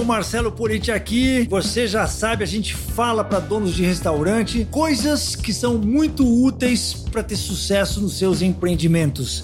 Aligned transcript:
o 0.00 0.04
Marcelo 0.04 0.50
Politi 0.50 0.90
aqui. 0.90 1.46
Você 1.50 1.86
já 1.86 2.06
sabe, 2.06 2.42
a 2.42 2.46
gente 2.46 2.74
fala 2.74 3.22
para 3.22 3.38
donos 3.38 3.74
de 3.74 3.84
restaurante 3.84 4.66
coisas 4.70 5.36
que 5.36 5.52
são 5.52 5.76
muito 5.76 6.26
úteis 6.26 6.94
para 6.94 7.22
ter 7.22 7.36
sucesso 7.36 8.00
nos 8.00 8.16
seus 8.16 8.40
empreendimentos. 8.40 9.42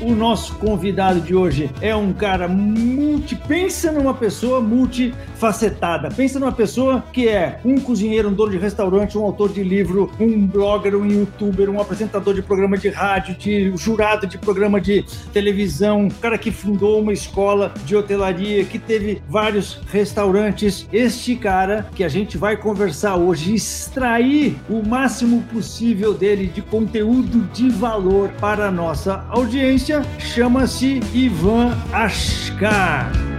O 0.00 0.14
nosso 0.14 0.54
convidado 0.54 1.20
de 1.20 1.34
hoje 1.34 1.68
é 1.80 1.94
um 1.94 2.12
cara 2.12 2.46
multi. 2.46 3.34
Pensa 3.34 3.90
numa 3.90 4.14
pessoa 4.14 4.60
multifacetada. 4.60 6.08
Pensa 6.08 6.38
numa 6.38 6.52
pessoa 6.52 7.02
que 7.12 7.28
é 7.28 7.58
um 7.64 7.80
cozinheiro, 7.80 8.28
um 8.28 8.32
dono 8.32 8.52
de 8.52 8.58
restaurante, 8.58 9.18
um 9.18 9.24
autor 9.24 9.52
de 9.52 9.64
livro, 9.64 10.08
um 10.20 10.46
blogger, 10.46 10.94
um 10.94 11.04
youtuber, 11.04 11.68
um 11.68 11.80
apresentador 11.80 12.32
de 12.32 12.42
programa 12.42 12.78
de 12.78 12.88
rádio, 12.88 13.34
de 13.34 13.76
jurado 13.76 14.24
de 14.28 14.38
programa 14.38 14.80
de 14.80 15.04
televisão, 15.32 16.02
um 16.02 16.08
cara 16.08 16.38
que 16.38 16.52
fundou 16.52 17.00
uma 17.00 17.12
escola 17.12 17.74
de 17.84 17.96
hotelaria, 17.96 18.64
que 18.64 18.78
teve 18.78 19.20
vários 19.28 19.80
restaurantes. 19.90 20.86
Este 20.92 21.34
cara 21.34 21.88
que 21.92 22.04
a 22.04 22.08
gente 22.08 22.38
vai 22.38 22.56
conversar 22.56 23.16
hoje, 23.16 23.52
extrair 23.52 24.56
o 24.70 24.80
máximo 24.80 25.42
possível 25.52 26.14
dele 26.14 26.46
de 26.46 26.62
conteúdo 26.62 27.48
de 27.52 27.68
valor 27.68 28.28
para 28.40 28.68
a 28.68 28.70
nossa 28.70 29.26
audiência 29.28 29.88
chama-se 30.18 31.00
Ivan 31.14 31.76
Ashkar. 31.92 33.37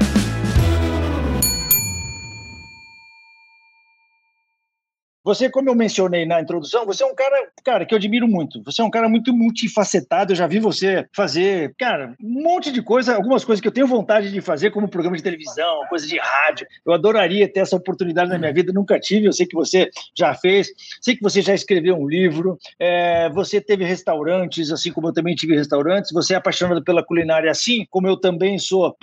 Você, 5.30 5.48
como 5.48 5.70
eu 5.70 5.76
mencionei 5.76 6.26
na 6.26 6.42
introdução, 6.42 6.88
você 6.88 7.04
é 7.04 7.06
um 7.06 7.14
cara, 7.14 7.52
cara, 7.64 7.86
que 7.86 7.94
eu 7.94 7.98
admiro 7.98 8.28
muito. 8.28 8.64
Você 8.64 8.82
é 8.82 8.84
um 8.84 8.90
cara 8.90 9.08
muito 9.08 9.32
multifacetado. 9.32 10.32
Eu 10.32 10.36
já 10.36 10.48
vi 10.48 10.58
você 10.58 11.08
fazer, 11.14 11.76
cara, 11.78 12.16
um 12.20 12.42
monte 12.42 12.72
de 12.72 12.82
coisa, 12.82 13.14
algumas 13.14 13.46
coisas 13.46 13.62
que 13.62 13.68
eu 13.68 13.72
tenho 13.72 13.86
vontade 13.86 14.32
de 14.32 14.42
fazer, 14.42 14.72
como 14.72 14.90
programa 14.90 15.16
de 15.16 15.22
televisão, 15.22 15.86
coisa 15.88 16.08
de 16.08 16.18
rádio. 16.18 16.66
Eu 16.84 16.94
adoraria 16.94 17.48
ter 17.48 17.60
essa 17.60 17.76
oportunidade 17.76 18.28
na 18.28 18.40
minha 18.40 18.52
vida, 18.52 18.74
nunca 18.74 19.00
tive. 19.00 19.28
Eu 19.28 19.32
sei 19.32 19.46
que 19.46 19.54
você 19.54 19.92
já 20.18 20.34
fez, 20.34 20.68
sei 21.00 21.16
que 21.16 21.22
você 21.22 21.44
já 21.44 21.54
escreveu 21.54 21.96
um 21.96 22.10
livro, 22.10 22.58
é, 22.80 23.30
você 23.30 23.62
teve 23.62 23.86
restaurantes, 23.86 24.72
assim 24.72 24.92
como 24.92 25.10
eu 25.10 25.14
também 25.14 25.36
tive 25.36 25.56
restaurantes. 25.56 26.12
Você 26.12 26.34
é 26.34 26.38
apaixonado 26.38 26.84
pela 26.84 27.06
culinária, 27.06 27.52
assim 27.52 27.86
como 27.92 28.08
eu 28.08 28.18
também 28.18 28.58
sou 28.58 28.96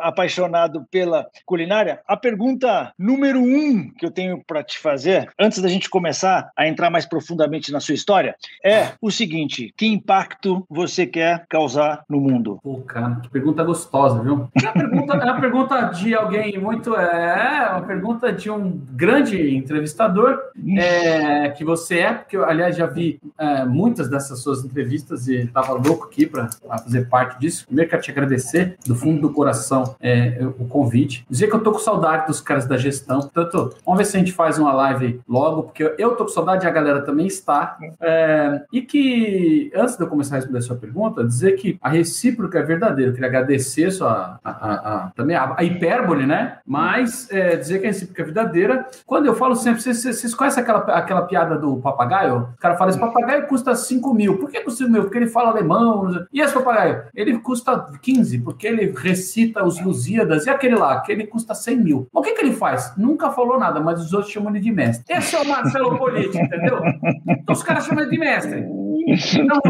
apaixonado 0.00 0.86
pela 0.90 1.28
culinária. 1.44 2.00
A 2.08 2.16
pergunta 2.16 2.90
número 2.98 3.38
um 3.38 3.92
que 3.98 4.06
eu 4.06 4.10
tenho 4.10 4.42
para 4.46 4.64
te 4.64 4.78
fazer, 4.78 5.28
antes 5.38 5.60
da 5.60 5.73
gente 5.73 5.73
começar 5.88 6.50
a 6.56 6.66
entrar 6.66 6.90
mais 6.90 7.06
profundamente 7.06 7.72
na 7.72 7.80
sua 7.80 7.94
história, 7.94 8.36
é 8.64 8.92
o 9.00 9.10
seguinte: 9.10 9.72
que 9.76 9.86
impacto 9.86 10.64
você 10.68 11.06
quer 11.06 11.46
causar 11.48 12.04
no 12.08 12.20
mundo? 12.20 12.58
Pô, 12.62 12.80
cara, 12.80 13.16
que 13.16 13.28
pergunta 13.28 13.62
gostosa, 13.64 14.22
viu? 14.22 14.48
É 14.54 14.66
uma 14.66 14.72
pergunta, 14.72 15.14
é 15.14 15.24
uma 15.24 15.40
pergunta 15.40 15.82
de 15.82 16.14
alguém 16.14 16.58
muito. 16.58 16.94
É 16.94 17.68
uma 17.70 17.82
pergunta 17.82 18.32
de 18.32 18.50
um 18.50 18.80
grande 18.92 19.56
entrevistador 19.56 20.38
é, 20.78 21.50
que 21.50 21.64
você 21.64 21.98
é, 21.98 22.14
porque 22.14 22.36
eu, 22.36 22.44
aliás, 22.44 22.76
já 22.76 22.86
vi 22.86 23.20
é, 23.38 23.64
muitas 23.64 24.08
dessas 24.08 24.40
suas 24.40 24.64
entrevistas 24.64 25.26
e 25.28 25.36
estava 25.36 25.72
louco 25.72 26.04
aqui 26.04 26.26
para 26.26 26.48
fazer 26.66 27.08
parte 27.08 27.38
disso. 27.38 27.66
Primeiro, 27.66 27.90
quero 27.90 28.02
te 28.02 28.10
agradecer 28.10 28.76
do 28.86 28.94
fundo 28.94 29.20
do 29.20 29.32
coração 29.32 29.96
é, 30.00 30.38
o 30.58 30.66
convite. 30.66 31.24
Dizer 31.28 31.48
que 31.48 31.54
eu 31.54 31.62
tô 31.62 31.72
com 31.72 31.78
saudade 31.78 32.26
dos 32.26 32.40
caras 32.40 32.66
da 32.66 32.76
gestão. 32.76 33.20
Portanto, 33.20 33.74
vamos 33.84 33.98
ver 33.98 34.04
se 34.04 34.16
a 34.16 34.20
gente 34.20 34.32
faz 34.32 34.58
uma 34.58 34.72
live 34.72 35.20
logo 35.28 35.63
porque 35.64 35.94
eu 35.98 36.16
tô 36.16 36.24
com 36.24 36.30
saudade 36.30 36.64
e 36.64 36.68
a 36.68 36.72
galera 36.72 37.02
também 37.02 37.26
está. 37.26 37.76
É, 38.00 38.62
e 38.72 38.82
que, 38.82 39.70
antes 39.74 39.96
de 39.96 40.02
eu 40.02 40.08
começar 40.08 40.36
a 40.36 40.38
responder 40.38 40.58
a 40.58 40.62
sua 40.62 40.76
pergunta, 40.76 41.24
dizer 41.24 41.52
que 41.52 41.78
a 41.80 41.88
recíproca 41.88 42.58
é 42.58 42.62
verdadeira. 42.62 43.10
Eu 43.10 43.14
queria 43.14 43.28
agradecer 43.28 43.90
sua, 43.90 44.38
a, 44.42 44.50
a, 44.50 44.74
a 44.74 45.10
também 45.10 45.36
a, 45.36 45.54
a, 45.56 45.64
hipérbole, 45.64 46.26
né? 46.26 46.58
Mas 46.66 47.30
é, 47.30 47.56
dizer 47.56 47.80
que 47.80 47.86
a 47.86 47.88
recíproca 47.88 48.22
é 48.22 48.24
verdadeira. 48.24 48.86
Quando 49.06 49.26
eu 49.26 49.34
falo 49.34 49.54
sempre, 49.54 49.82
vocês, 49.82 50.02
vocês 50.02 50.34
conhecem 50.34 50.62
aquela, 50.62 50.80
aquela 50.80 51.22
piada 51.22 51.56
do 51.56 51.76
papagaio? 51.78 52.48
O 52.54 52.60
cara 52.60 52.76
fala: 52.76 52.90
esse 52.90 53.00
papagaio 53.00 53.46
custa 53.46 53.74
5 53.74 54.14
mil. 54.14 54.38
Por 54.38 54.50
que 54.50 54.60
custa 54.60 54.84
5 54.84 54.90
mil? 54.90 55.02
Porque 55.02 55.18
ele 55.18 55.28
fala 55.28 55.50
alemão. 55.50 56.26
E 56.32 56.40
esse 56.40 56.54
papagaio? 56.54 57.04
Ele 57.14 57.38
custa 57.38 57.92
15, 58.00 58.38
porque 58.40 58.66
ele 58.66 58.92
recita 58.96 59.64
os 59.64 59.80
Lusíadas. 59.80 60.46
E 60.46 60.50
aquele 60.50 60.76
lá? 60.76 61.00
Que 61.00 61.12
ele 61.12 61.26
custa 61.26 61.54
100 61.54 61.76
mil. 61.76 62.08
O 62.12 62.22
que, 62.22 62.32
que 62.32 62.44
ele 62.44 62.54
faz? 62.54 62.92
Nunca 62.96 63.30
falou 63.30 63.58
nada, 63.58 63.80
mas 63.80 64.00
os 64.00 64.12
outros 64.12 64.32
chamam 64.32 64.50
ele 64.50 64.60
de 64.60 64.72
mestre. 64.72 65.04
Esse 65.08 65.36
é 65.36 65.40
o 65.40 65.48
Marcelo 65.56 65.98
Politi, 65.98 66.38
entendeu? 66.38 66.80
Então 67.28 67.54
os 67.54 67.62
caras 67.62 67.86
chamam 67.86 68.08
de 68.08 68.18
mestre. 68.18 68.64
Então, 69.06 69.60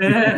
é, 0.00 0.36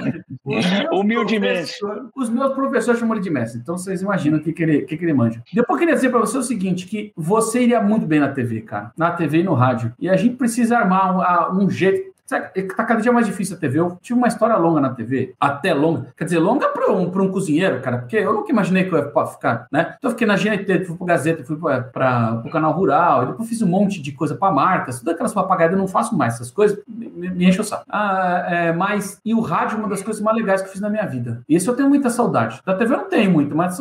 Humildemente. 0.93 1.75
Os 2.15 2.31
meus 2.31 2.55
professores 2.55 3.01
chamam 3.01 3.17
ele 3.17 3.25
de 3.25 3.31
mestre. 3.31 3.61
Então 3.61 3.77
vocês 3.77 4.03
imaginam 4.03 4.39
o 4.39 4.43
que, 4.43 4.53
que, 4.53 4.63
ele, 4.63 4.83
que, 4.83 4.97
que 4.97 5.05
ele 5.05 5.13
manja. 5.13 5.43
Depois 5.53 5.77
eu 5.77 5.79
queria 5.81 5.95
dizer 5.95 6.11
para 6.11 6.21
você 6.21 6.39
o 6.39 6.43
seguinte: 6.43 6.87
que 6.87 7.13
você 7.17 7.63
iria 7.63 7.81
muito 7.81 8.07
bem 8.07 8.21
na 8.21 8.29
TV, 8.29 8.61
cara. 8.61 8.93
Na 8.97 9.11
TV 9.11 9.39
e 9.39 9.43
no 9.43 9.55
rádio. 9.55 9.93
E 9.99 10.09
a 10.09 10.17
gente 10.17 10.37
precisa 10.37 10.79
armar 10.79 11.51
um, 11.53 11.65
um 11.65 11.71
jeito 11.71 12.16
Sabe, 12.27 12.63
tá 12.63 12.85
cada 12.85 13.01
dia 13.01 13.13
mais 13.13 13.27
difícil 13.27 13.57
a 13.57 13.61
TV. 13.61 13.79
Eu 13.79 13.97
tive 14.03 14.19
uma 14.19 14.27
história 14.27 14.57
longa 14.57 14.81
na 14.81 14.91
TV, 14.91 15.35
até 15.39 15.73
longa. 15.73 16.09
Quer 16.17 16.25
dizer, 16.25 16.39
longa 16.41 16.69
para 16.69 16.93
um, 16.93 17.03
um 17.03 17.31
cozinheiro, 17.31 17.81
cara, 17.81 17.99
porque 17.99 18.17
eu 18.17 18.35
nunca 18.35 18.51
imaginei 18.51 18.85
que 18.85 18.93
eu 18.93 18.99
ia 18.99 19.27
ficar, 19.27 19.69
né? 19.71 19.95
Então 19.97 20.11
eu 20.11 20.11
fiquei 20.11 20.27
na 20.27 20.37
GNT, 20.37 20.85
fui 20.85 20.97
pro 20.97 21.07
Gazeta, 21.07 21.45
fui 21.45 21.57
para 21.57 22.43
o 22.45 22.51
canal 22.51 22.73
Rural, 22.73 23.23
e 23.23 23.27
depois 23.27 23.49
fiz 23.49 23.63
um 23.63 23.69
monte 23.69 24.03
de 24.03 24.11
coisa 24.11 24.35
para 24.35 24.53
marcas, 24.53 24.99
tudo 24.99 25.13
aquelas 25.13 25.33
papagaias 25.33 25.73
eu 25.73 25.79
não 25.79 25.87
faço 25.87 26.17
mais, 26.17 26.35
essas 26.35 26.51
coisas 26.51 26.79
me, 26.89 27.09
me 27.09 27.49
enchem 27.49 27.61
o 27.61 27.65
saco. 27.65 27.85
Ah, 27.89 28.45
é, 28.49 28.73
mas, 28.73 29.21
e 29.25 29.33
o 29.33 29.41
rádio 29.41 29.77
é 29.77 29.79
uma 29.79 29.89
das 29.89 30.03
coisas 30.03 30.21
mais 30.21 30.37
legais 30.37 30.61
que 30.61 30.69
eu 30.69 30.73
fiz 30.73 30.81
na 30.81 30.91
minha 30.91 31.07
vida. 31.07 31.43
E 31.49 31.55
esse 31.55 31.69
eu 31.69 31.77
tenho 31.77 31.89
muita 31.89 32.11
saudade. 32.11 32.61
Da 32.65 32.75
TV 32.75 32.95
eu 32.95 32.99
não 32.99 33.09
tenho 33.09 33.31
muito, 33.31 33.55
mas 33.55 33.79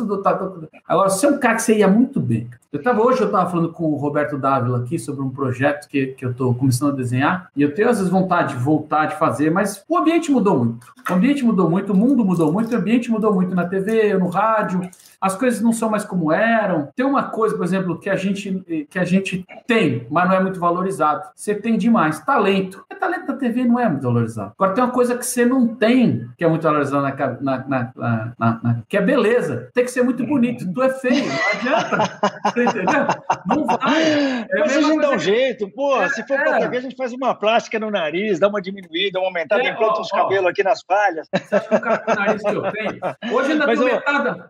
agora, 0.86 1.10
você 1.10 1.26
é 1.26 1.30
um 1.30 1.38
cara 1.38 1.56
que 1.56 1.62
você 1.62 1.78
ia 1.78 1.88
muito 1.88 2.20
bem. 2.20 2.48
Eu 2.72 2.82
tava, 2.82 3.00
hoje 3.00 3.20
eu 3.20 3.26
estava 3.26 3.48
falando 3.48 3.72
com 3.72 3.84
o 3.84 3.96
Roberto 3.96 4.36
Dávila 4.36 4.78
aqui 4.78 4.98
sobre 4.98 5.22
um 5.22 5.30
projeto 5.30 5.88
que, 5.88 6.08
que 6.08 6.24
eu 6.24 6.32
estou 6.32 6.54
começando 6.54 6.92
a 6.92 6.96
desenhar, 6.96 7.48
e 7.56 7.62
eu 7.62 7.74
tenho 7.74 7.88
às 7.88 7.96
vezes 7.96 8.12
vontade 8.12 8.35
de 8.42 8.56
voltar, 8.56 9.06
de 9.06 9.18
fazer, 9.18 9.50
mas 9.50 9.84
o 9.88 9.96
ambiente 9.96 10.30
mudou 10.30 10.58
muito. 10.64 10.86
O 11.08 11.12
ambiente 11.12 11.44
mudou 11.44 11.70
muito, 11.70 11.92
o 11.92 11.96
mundo 11.96 12.24
mudou 12.24 12.52
muito, 12.52 12.72
o 12.72 12.78
ambiente 12.78 13.10
mudou 13.10 13.32
muito 13.32 13.54
na 13.54 13.66
TV, 13.66 14.14
no 14.14 14.28
rádio, 14.28 14.88
as 15.26 15.36
coisas 15.36 15.60
não 15.60 15.72
são 15.72 15.90
mais 15.90 16.04
como 16.04 16.32
eram. 16.32 16.88
Tem 16.94 17.04
uma 17.04 17.24
coisa, 17.24 17.56
por 17.56 17.64
exemplo, 17.64 17.98
que 17.98 18.08
a 18.08 18.16
gente, 18.16 18.86
que 18.88 18.98
a 18.98 19.04
gente 19.04 19.44
tem, 19.66 20.06
mas 20.08 20.28
não 20.28 20.36
é 20.36 20.40
muito 20.40 20.60
valorizado. 20.60 21.28
Você 21.34 21.54
tem 21.54 21.76
demais. 21.76 22.20
Talento. 22.20 22.84
O 22.90 22.94
talento 22.94 23.26
da 23.26 23.34
TV 23.34 23.64
não 23.64 23.78
é 23.78 23.88
muito 23.88 24.02
valorizado. 24.02 24.52
Agora 24.56 24.74
tem 24.74 24.84
uma 24.84 24.92
coisa 24.92 25.16
que 25.16 25.26
você 25.26 25.44
não 25.44 25.66
tem, 25.66 26.28
que 26.38 26.44
é 26.44 26.48
muito 26.48 26.62
valorizado 26.62 27.02
na, 27.02 27.56
na, 27.66 27.94
na, 27.98 28.34
na 28.38 28.82
que 28.88 28.96
é 28.96 29.02
beleza. 29.02 29.68
Tem 29.74 29.84
que 29.84 29.90
ser 29.90 30.02
muito 30.02 30.24
bonito. 30.24 30.72
Tu 30.72 30.82
é 30.82 30.90
feio, 30.90 31.24
não 31.26 31.48
adianta. 31.54 32.20
entendeu? 32.56 33.06
Não 33.46 33.66
vai. 33.66 34.46
É 34.48 34.60
Mas 34.60 34.76
a 34.76 34.80
gente 34.80 35.00
dá 35.00 35.10
um 35.10 35.18
jeito. 35.18 35.68
Pô, 35.70 36.00
é, 36.00 36.08
se 36.10 36.26
for 36.26 36.38
é. 36.38 36.58
TV, 36.60 36.76
a 36.76 36.80
gente 36.80 36.96
faz 36.96 37.12
uma 37.12 37.34
plástica 37.34 37.80
no 37.80 37.90
nariz, 37.90 38.38
dá 38.38 38.48
uma 38.48 38.62
diminuída, 38.62 39.18
uma 39.18 39.28
aumentada, 39.28 39.62
é, 39.62 39.70
implanta 39.70 40.00
os 40.00 40.10
cabelos 40.10 40.50
aqui 40.50 40.62
nas 40.62 40.82
falhas. 40.82 41.28
Você 41.34 41.54
acha 41.54 41.68
que 41.68 41.74
o 41.74 41.80
cara 41.80 41.98
com 41.98 42.12
o 42.12 42.14
nariz 42.14 42.42
que 42.42 42.48
eu 42.48 42.62
tenho? 42.72 43.34
Hoje 43.34 43.52
ainda 43.52 43.74
tô 43.74 43.84
metade. 43.84 44.44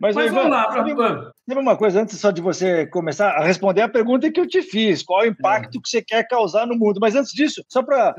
Mas, 0.00 0.13
Mas 0.14 0.32
vamos 0.32 0.50
lá, 0.50 0.68
pra... 0.68 1.33
Sabe 1.46 1.60
uma 1.60 1.76
coisa, 1.76 2.00
antes 2.00 2.18
só 2.18 2.30
de 2.30 2.40
você 2.40 2.86
começar 2.86 3.28
a 3.32 3.44
responder 3.44 3.82
a 3.82 3.88
pergunta 3.88 4.30
que 4.32 4.40
eu 4.40 4.46
te 4.46 4.62
fiz, 4.62 5.02
qual 5.02 5.22
é 5.22 5.26
o 5.26 5.30
impacto 5.30 5.76
é. 5.76 5.80
que 5.82 5.88
você 5.88 6.00
quer 6.00 6.26
causar 6.26 6.66
no 6.66 6.74
mundo? 6.74 6.98
Mas 6.98 7.14
antes 7.14 7.32
disso, 7.32 7.62
só 7.68 7.82
para 7.82 8.14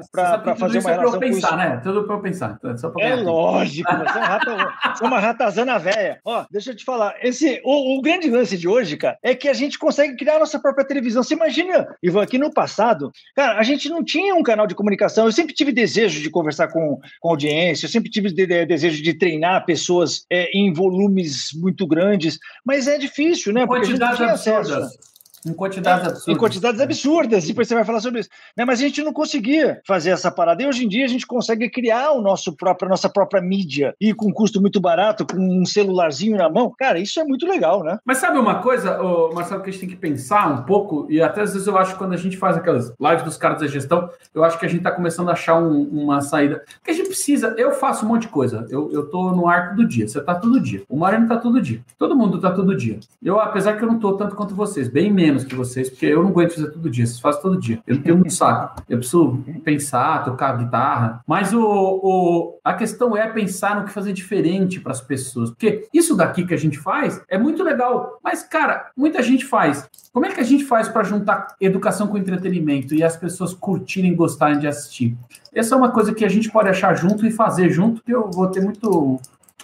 fazer 0.55 0.77
uma 0.77 0.91
relação 0.91 1.15
é 1.15 1.19
para 1.19 1.19
pensar, 1.19 1.57
né? 1.57 1.81
Tudo 1.83 2.03
para 2.03 2.19
pensar. 2.19 2.59
Só 2.77 2.89
pra 2.91 3.03
é 3.03 3.15
lógico, 3.15 3.89
você 3.97 4.19
é, 4.19 4.21
um 4.21 4.25
rata, 4.25 4.73
é 5.01 5.07
uma 5.07 5.19
ratazana 5.19 5.79
velha. 5.79 6.19
Ó, 6.23 6.45
deixa 6.51 6.69
eu 6.69 6.75
te 6.75 6.85
falar, 6.85 7.15
esse, 7.23 7.59
o, 7.65 7.97
o, 7.97 8.01
grande 8.01 8.29
lance 8.29 8.55
de 8.55 8.67
hoje, 8.67 8.95
cara, 8.95 9.17
é 9.23 9.33
que 9.33 9.49
a 9.49 9.53
gente 9.53 9.79
consegue 9.79 10.15
criar 10.15 10.35
a 10.35 10.39
nossa 10.39 10.59
própria 10.59 10.85
televisão. 10.85 11.23
Você 11.23 11.33
imagina, 11.33 11.87
Ivan, 12.03 12.21
aqui 12.21 12.37
no 12.37 12.53
passado, 12.53 13.11
cara, 13.35 13.57
a 13.57 13.63
gente 13.63 13.89
não 13.89 14.03
tinha 14.03 14.35
um 14.35 14.43
canal 14.43 14.67
de 14.67 14.75
comunicação. 14.75 15.25
Eu 15.25 15.31
sempre 15.31 15.55
tive 15.55 15.71
desejo 15.71 16.21
de 16.21 16.29
conversar 16.29 16.67
com, 16.67 16.99
com 17.19 17.29
audiência, 17.29 17.87
eu 17.87 17.89
sempre 17.89 18.11
tive 18.11 18.31
de, 18.31 18.45
de, 18.45 18.65
desejo 18.67 19.01
de 19.01 19.13
treinar 19.15 19.65
pessoas 19.65 20.25
é, 20.31 20.47
em 20.55 20.71
volumes 20.71 21.49
muito 21.55 21.87
grandes, 21.87 22.37
mas 22.63 22.87
é 22.87 22.99
difícil, 22.99 23.14
né? 23.53 23.65
Porque 23.65 23.87
Quantidades 23.87 24.21
absurdas. 24.21 24.97
Em 25.45 25.53
quantidades 25.53 26.07
absurdas. 26.07 26.27
Em 26.27 26.37
quantidades 26.37 26.81
absurdas, 26.81 27.45
depois 27.45 27.67
você 27.67 27.75
vai 27.75 27.83
falar 27.83 27.99
sobre 27.99 28.21
isso. 28.21 28.29
Né? 28.57 28.65
Mas 28.65 28.79
a 28.79 28.83
gente 28.83 29.03
não 29.03 29.13
conseguia 29.13 29.81
fazer 29.85 30.09
essa 30.09 30.31
parada. 30.31 30.63
E 30.63 30.67
hoje 30.67 30.85
em 30.85 30.87
dia 30.87 31.05
a 31.05 31.07
gente 31.07 31.27
consegue 31.27 31.69
criar 31.69 32.11
o 32.11 32.21
nosso 32.21 32.55
próprio, 32.55 32.87
a 32.87 32.89
nossa 32.89 33.09
própria 33.09 33.41
mídia 33.41 33.95
e 33.99 34.13
com 34.13 34.27
um 34.27 34.33
custo 34.33 34.59
muito 34.59 34.79
barato, 34.79 35.25
com 35.25 35.37
um 35.37 35.65
celularzinho 35.65 36.37
na 36.37 36.49
mão. 36.49 36.73
Cara, 36.77 36.99
isso 36.99 37.19
é 37.19 37.23
muito 37.23 37.45
legal, 37.47 37.83
né? 37.83 37.99
Mas 38.05 38.17
sabe 38.17 38.39
uma 38.39 38.55
coisa, 38.55 38.97
Marcelo, 39.33 39.61
que 39.61 39.69
a 39.69 39.71
gente 39.73 39.81
tem 39.81 39.89
que 39.89 39.95
pensar 39.95 40.47
um 40.47 40.63
pouco, 40.63 41.05
e 41.09 41.21
até 41.21 41.41
às 41.41 41.53
vezes 41.53 41.67
eu 41.67 41.77
acho 41.77 41.93
que 41.93 41.97
quando 41.97 42.13
a 42.13 42.17
gente 42.17 42.37
faz 42.37 42.57
aquelas 42.57 42.93
lives 42.99 43.23
dos 43.23 43.37
caras 43.37 43.59
da 43.59 43.67
gestão, 43.67 44.09
eu 44.33 44.43
acho 44.43 44.59
que 44.59 44.65
a 44.65 44.69
gente 44.69 44.79
está 44.79 44.91
começando 44.91 45.29
a 45.29 45.33
achar 45.33 45.57
um, 45.57 45.83
uma 45.83 46.21
saída. 46.21 46.63
Porque 46.75 46.91
a 46.91 46.93
gente 46.93 47.07
precisa, 47.07 47.53
eu 47.57 47.71
faço 47.73 48.05
um 48.05 48.09
monte 48.09 48.23
de 48.23 48.29
coisa. 48.29 48.65
Eu, 48.69 48.91
eu 48.91 49.09
tô 49.09 49.31
no 49.31 49.47
arco 49.47 49.75
do 49.75 49.87
dia, 49.87 50.07
você 50.07 50.21
tá 50.21 50.35
todo 50.35 50.59
dia. 50.59 50.83
O 50.89 50.97
Mariano 50.97 51.27
tá 51.27 51.37
todo 51.37 51.61
dia. 51.61 51.81
Todo 51.97 52.15
mundo 52.15 52.39
tá 52.39 52.51
todo 52.51 52.75
dia. 52.75 52.99
Eu, 53.21 53.39
apesar 53.39 53.77
que 53.77 53.83
eu 53.83 53.87
não 53.87 53.99
tô 53.99 54.13
tanto 54.13 54.35
quanto 54.35 54.55
vocês, 54.55 54.87
bem 54.87 55.11
menos 55.11 55.34
menos 55.35 55.43
que 55.43 55.55
vocês, 55.55 55.89
porque 55.89 56.05
eu 56.05 56.23
não 56.23 56.29
aguento 56.29 56.55
fazer 56.55 56.71
todo 56.71 56.89
dia, 56.89 57.05
vocês 57.05 57.19
fazem 57.19 57.41
todo 57.41 57.59
dia. 57.59 57.79
Eu 57.85 57.95
não 57.95 58.01
tenho 58.01 58.17
muito 58.17 58.33
saco. 58.33 58.81
Eu 58.89 58.97
preciso 58.97 59.43
pensar, 59.63 60.23
tocar 60.23 60.57
guitarra. 60.57 61.21
Mas 61.27 61.53
o, 61.53 61.61
o, 61.61 62.59
a 62.63 62.73
questão 62.73 63.15
é 63.15 63.27
pensar 63.27 63.75
no 63.75 63.85
que 63.85 63.91
fazer 63.91 64.13
diferente 64.13 64.79
para 64.79 64.91
as 64.91 65.01
pessoas. 65.01 65.49
Porque 65.49 65.87
isso 65.93 66.15
daqui 66.15 66.45
que 66.45 66.53
a 66.53 66.57
gente 66.57 66.79
faz 66.79 67.21
é 67.27 67.37
muito 67.37 67.63
legal. 67.63 68.19
Mas, 68.23 68.43
cara, 68.43 68.91
muita 68.95 69.21
gente 69.21 69.45
faz. 69.45 69.87
Como 70.13 70.25
é 70.25 70.31
que 70.31 70.39
a 70.39 70.45
gente 70.45 70.63
faz 70.63 70.87
para 70.87 71.03
juntar 71.03 71.55
educação 71.59 72.07
com 72.07 72.17
entretenimento 72.17 72.95
e 72.95 73.03
as 73.03 73.17
pessoas 73.17 73.53
curtirem 73.53 74.11
e 74.11 74.15
gostarem 74.15 74.59
de 74.59 74.67
assistir? 74.67 75.17
Essa 75.53 75.75
é 75.75 75.77
uma 75.77 75.91
coisa 75.91 76.13
que 76.13 76.25
a 76.25 76.29
gente 76.29 76.49
pode 76.49 76.69
achar 76.69 76.95
junto 76.95 77.25
e 77.25 77.31
fazer 77.31 77.69
junto, 77.69 78.01
que 78.01 78.13
eu 78.13 78.29
vou 78.31 78.47
ter 78.47 78.61
muito, 78.61 79.19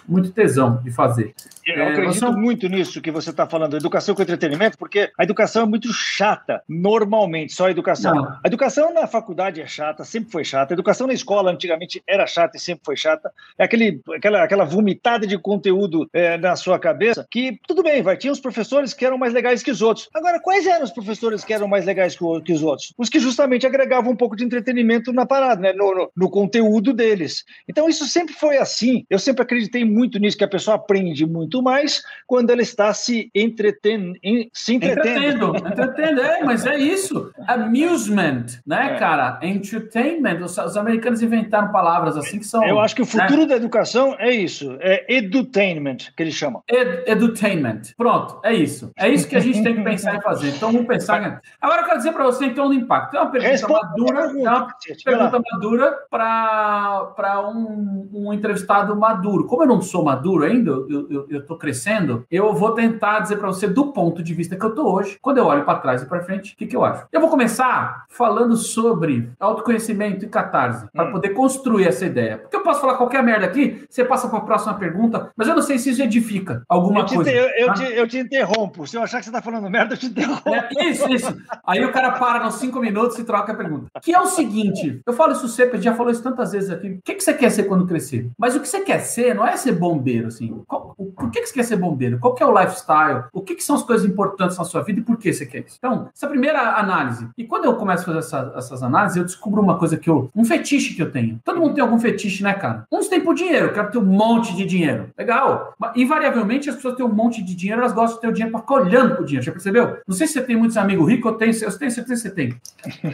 muito 0.08 0.30
tesão 0.30 0.80
de 0.82 0.90
fazer. 0.90 1.34
Eu 1.64 1.80
é, 1.80 1.92
acredito 1.92 2.20
você... 2.20 2.36
muito 2.36 2.68
nisso 2.68 3.00
que 3.00 3.10
você 3.10 3.30
está 3.30 3.46
falando, 3.46 3.76
educação 3.76 4.14
com 4.14 4.22
entretenimento, 4.22 4.76
porque 4.76 5.10
a 5.18 5.22
educação 5.22 5.62
é 5.62 5.66
muito 5.66 5.92
chata, 5.92 6.62
normalmente, 6.68 7.52
só 7.52 7.66
a 7.66 7.70
educação. 7.70 8.14
Não. 8.14 8.24
A 8.24 8.46
educação 8.46 8.92
na 8.92 9.06
faculdade 9.06 9.60
é 9.60 9.66
chata, 9.66 10.04
sempre 10.04 10.32
foi 10.32 10.44
chata. 10.44 10.72
A 10.72 10.76
educação 10.76 11.06
na 11.06 11.12
escola, 11.12 11.50
antigamente, 11.50 12.02
era 12.06 12.26
chata 12.26 12.56
e 12.56 12.60
sempre 12.60 12.84
foi 12.84 12.96
chata. 12.96 13.30
É 13.56 13.64
aquele, 13.64 14.00
aquela, 14.14 14.42
aquela 14.42 14.64
vomitada 14.64 15.26
de 15.26 15.38
conteúdo 15.38 16.08
é, 16.12 16.36
na 16.36 16.56
sua 16.56 16.78
cabeça 16.78 17.26
que, 17.30 17.58
tudo 17.66 17.82
bem, 17.82 18.02
vai, 18.02 18.16
tinha 18.16 18.32
os 18.32 18.40
professores 18.40 18.92
que 18.92 19.04
eram 19.04 19.18
mais 19.18 19.32
legais 19.32 19.62
que 19.62 19.70
os 19.70 19.82
outros. 19.82 20.08
Agora, 20.14 20.40
quais 20.40 20.66
eram 20.66 20.84
os 20.84 20.90
professores 20.90 21.44
que 21.44 21.52
eram 21.52 21.68
mais 21.68 21.84
legais 21.84 22.16
que, 22.16 22.24
que 22.44 22.52
os 22.52 22.62
outros? 22.62 22.92
Os 22.98 23.08
que 23.08 23.20
justamente 23.20 23.66
agregavam 23.66 24.12
um 24.12 24.16
pouco 24.16 24.36
de 24.36 24.44
entretenimento 24.44 25.12
na 25.12 25.26
parada, 25.26 25.60
né? 25.60 25.72
no, 25.72 25.94
no, 25.94 26.10
no 26.16 26.30
conteúdo 26.30 26.92
deles. 26.92 27.44
Então, 27.68 27.88
isso 27.88 28.06
sempre 28.06 28.34
foi 28.34 28.58
assim. 28.58 29.04
Eu 29.08 29.18
sempre 29.18 29.42
acreditei 29.42 29.84
muito 29.92 30.18
nisso, 30.18 30.36
que 30.36 30.44
a 30.44 30.48
pessoa 30.48 30.76
aprende 30.76 31.26
muito 31.26 31.62
mais 31.62 32.02
quando 32.26 32.50
ela 32.50 32.62
está 32.62 32.92
se 32.94 33.30
entretendo, 33.34 34.14
se 34.52 34.74
entretendo. 34.74 35.56
Entretendo, 35.56 35.56
entretendo, 35.56 36.20
é, 36.20 36.44
mas 36.44 36.66
é 36.66 36.78
isso. 36.78 37.30
Amusement, 37.46 38.46
né, 38.66 38.94
é. 38.94 38.98
cara? 38.98 39.38
Entertainment. 39.42 40.42
Os, 40.42 40.56
os, 40.56 40.76
americanos 40.76 41.22
inventaram 41.22 41.70
palavras 41.70 42.16
assim 42.16 42.38
que 42.38 42.46
são. 42.46 42.64
Eu 42.64 42.80
acho 42.80 42.94
que 42.94 43.02
o 43.02 43.06
futuro 43.06 43.42
né? 43.42 43.46
da 43.46 43.56
educação 43.56 44.16
é 44.18 44.30
isso, 44.30 44.76
é 44.80 45.04
edutainment, 45.08 45.98
que 46.16 46.22
eles 46.22 46.34
chamam. 46.34 46.62
Ed, 46.68 47.04
edutainment. 47.06 47.82
Pronto, 47.96 48.40
é 48.44 48.54
isso. 48.54 48.90
É 48.96 49.08
isso 49.08 49.28
que 49.28 49.36
a 49.36 49.40
gente 49.40 49.62
tem 49.62 49.74
que 49.74 49.82
pensar 49.82 50.16
em 50.16 50.20
fazer. 50.22 50.48
Então 50.48 50.72
vamos 50.72 50.86
pensar. 50.86 51.40
Agora 51.60 51.82
eu 51.82 51.86
quero 51.86 51.98
dizer 51.98 52.12
para 52.12 52.24
você 52.24 52.46
então 52.46 52.68
do 52.68 52.74
impacto. 52.74 53.16
É 53.16 53.20
uma 53.20 53.30
pergunta 53.30 53.52
Responde 53.52 53.82
madura, 53.82 54.20
é 54.20 54.50
uma 54.50 54.68
pergunta 55.04 55.42
madura 55.52 55.98
para 56.10 57.50
um, 57.50 58.08
um 58.12 58.32
entrevistado 58.32 58.96
maduro. 58.96 59.46
Como 59.46 59.62
eu 59.62 59.66
não 59.66 59.81
sou 59.82 60.04
maduro 60.04 60.44
ainda, 60.44 60.70
eu, 60.70 61.26
estou 61.30 61.56
crescendo, 61.56 62.24
eu 62.30 62.52
vou 62.54 62.72
tentar 62.72 63.20
dizer 63.20 63.36
para 63.36 63.48
você 63.48 63.66
do 63.66 63.92
ponto 63.92 64.22
de 64.22 64.34
vista 64.34 64.56
que 64.56 64.64
eu 64.64 64.70
estou 64.70 64.92
hoje, 64.92 65.18
quando 65.20 65.38
eu 65.38 65.46
olho 65.46 65.64
para 65.64 65.78
trás 65.78 66.02
e 66.02 66.06
para 66.06 66.22
frente, 66.22 66.54
o 66.54 66.56
que, 66.56 66.66
que 66.66 66.76
eu 66.76 66.84
acho. 66.84 67.06
Eu 67.12 67.20
vou 67.20 67.30
começar 67.30 68.04
falando 68.08 68.56
sobre 68.56 69.30
autoconhecimento 69.38 70.24
e 70.24 70.28
catarse, 70.28 70.86
para 70.92 71.08
hum. 71.08 71.12
poder 71.12 71.30
construir 71.30 71.86
essa 71.86 72.06
ideia. 72.06 72.38
Porque 72.38 72.56
eu 72.56 72.62
posso 72.62 72.80
falar 72.80 72.94
qualquer 72.94 73.22
merda 73.22 73.46
aqui, 73.46 73.84
você 73.88 74.04
passa 74.04 74.28
para 74.28 74.38
a 74.38 74.42
próxima 74.42 74.74
pergunta, 74.74 75.30
mas 75.36 75.48
eu 75.48 75.54
não 75.54 75.62
sei 75.62 75.78
se 75.78 75.90
isso 75.90 76.02
edifica 76.02 76.62
alguma 76.68 77.00
eu 77.00 77.06
coisa. 77.06 77.30
Te, 77.30 77.36
eu, 77.36 77.48
eu, 77.58 77.66
tá? 77.66 77.74
te, 77.74 77.84
eu, 77.84 78.08
te, 78.08 78.18
interrompo. 78.18 78.86
Se 78.86 78.96
eu 78.96 79.02
achar 79.02 79.18
que 79.18 79.24
você 79.24 79.30
está 79.30 79.42
falando 79.42 79.68
merda, 79.70 79.94
eu 79.94 79.98
te 79.98 80.06
interrompo. 80.06 80.54
É, 80.54 80.68
isso, 80.84 81.08
isso. 81.12 81.36
Aí 81.66 81.84
o 81.84 81.92
cara 81.92 82.12
para 82.12 82.44
nos 82.44 82.54
cinco 82.56 82.80
minutos 82.80 83.18
e 83.18 83.24
troca 83.24 83.52
a 83.52 83.54
pergunta. 83.54 83.86
Que 84.00 84.14
é 84.14 84.20
o 84.20 84.26
seguinte: 84.26 85.00
eu 85.06 85.12
falo 85.12 85.32
isso 85.32 85.48
sempre, 85.48 85.80
já 85.80 85.94
falou 85.94 86.12
isso 86.12 86.22
tantas 86.22 86.52
vezes 86.52 86.70
aqui. 86.70 86.88
O 86.88 87.02
que, 87.02 87.14
que 87.14 87.24
você 87.24 87.34
quer 87.34 87.50
ser 87.50 87.64
quando 87.64 87.86
crescer? 87.86 88.30
Mas 88.38 88.54
o 88.54 88.60
que 88.60 88.68
você 88.68 88.80
quer 88.80 89.00
ser 89.00 89.34
não 89.34 89.46
é 89.46 89.56
ser 89.56 89.71
bombeiro, 89.74 90.28
assim. 90.28 90.62
Qual, 90.66 90.94
por 91.16 91.30
que, 91.30 91.40
que 91.40 91.46
você 91.46 91.54
quer 91.54 91.64
ser 91.64 91.76
bombeiro? 91.76 92.18
Qual 92.18 92.34
que 92.34 92.42
é 92.42 92.46
o 92.46 92.58
lifestyle? 92.58 93.24
O 93.32 93.40
que, 93.40 93.54
que 93.54 93.64
são 93.64 93.76
as 93.76 93.82
coisas 93.82 94.08
importantes 94.08 94.58
na 94.58 94.64
sua 94.64 94.82
vida 94.82 95.00
e 95.00 95.02
por 95.02 95.16
que 95.16 95.32
você 95.32 95.46
quer 95.46 95.64
isso? 95.66 95.76
Então, 95.78 96.08
essa 96.14 96.26
primeira 96.26 96.76
análise. 96.76 97.28
E 97.36 97.44
quando 97.44 97.64
eu 97.64 97.74
começo 97.74 98.02
a 98.02 98.06
fazer 98.06 98.18
essa, 98.18 98.52
essas 98.56 98.82
análises, 98.82 99.16
eu 99.16 99.24
descubro 99.24 99.60
uma 99.60 99.78
coisa 99.78 99.96
que 99.96 100.08
eu. 100.08 100.30
Um 100.34 100.44
fetiche 100.44 100.94
que 100.94 101.02
eu 101.02 101.10
tenho. 101.10 101.40
Todo 101.44 101.60
mundo 101.60 101.74
tem 101.74 101.82
algum 101.82 101.98
fetiche, 101.98 102.42
né, 102.42 102.52
cara? 102.54 102.86
Uns 102.90 103.08
têm 103.08 103.20
por 103.20 103.34
dinheiro, 103.34 103.66
eu 103.66 103.72
quero 103.72 103.90
ter 103.90 103.98
um 103.98 104.04
monte 104.04 104.54
de 104.54 104.64
dinheiro. 104.64 105.10
Legal. 105.16 105.74
Mas, 105.78 105.96
invariavelmente, 105.96 106.68
as 106.68 106.76
pessoas 106.76 106.94
têm 106.94 107.04
um 107.04 107.12
monte 107.12 107.42
de 107.42 107.54
dinheiro, 107.54 107.80
elas 107.80 107.92
gostam 107.92 108.16
de 108.16 108.20
ter 108.20 108.28
o 108.28 108.32
dinheiro 108.32 108.52
para 108.52 108.60
ficar 108.60 108.74
olhando 108.74 109.16
pro 109.16 109.24
dinheiro. 109.24 109.44
Já 109.44 109.52
percebeu? 109.52 109.98
Não 110.06 110.14
sei 110.14 110.26
se 110.26 110.34
você 110.34 110.42
tem 110.42 110.56
muitos 110.56 110.76
amigos 110.76 111.08
ricos, 111.08 111.32
eu 111.32 111.38
tenho, 111.38 111.52
eu 111.52 111.78
tenho 111.78 111.90
certeza 111.90 112.14
que 112.14 112.16
você 112.16 112.30
tem. 112.30 112.54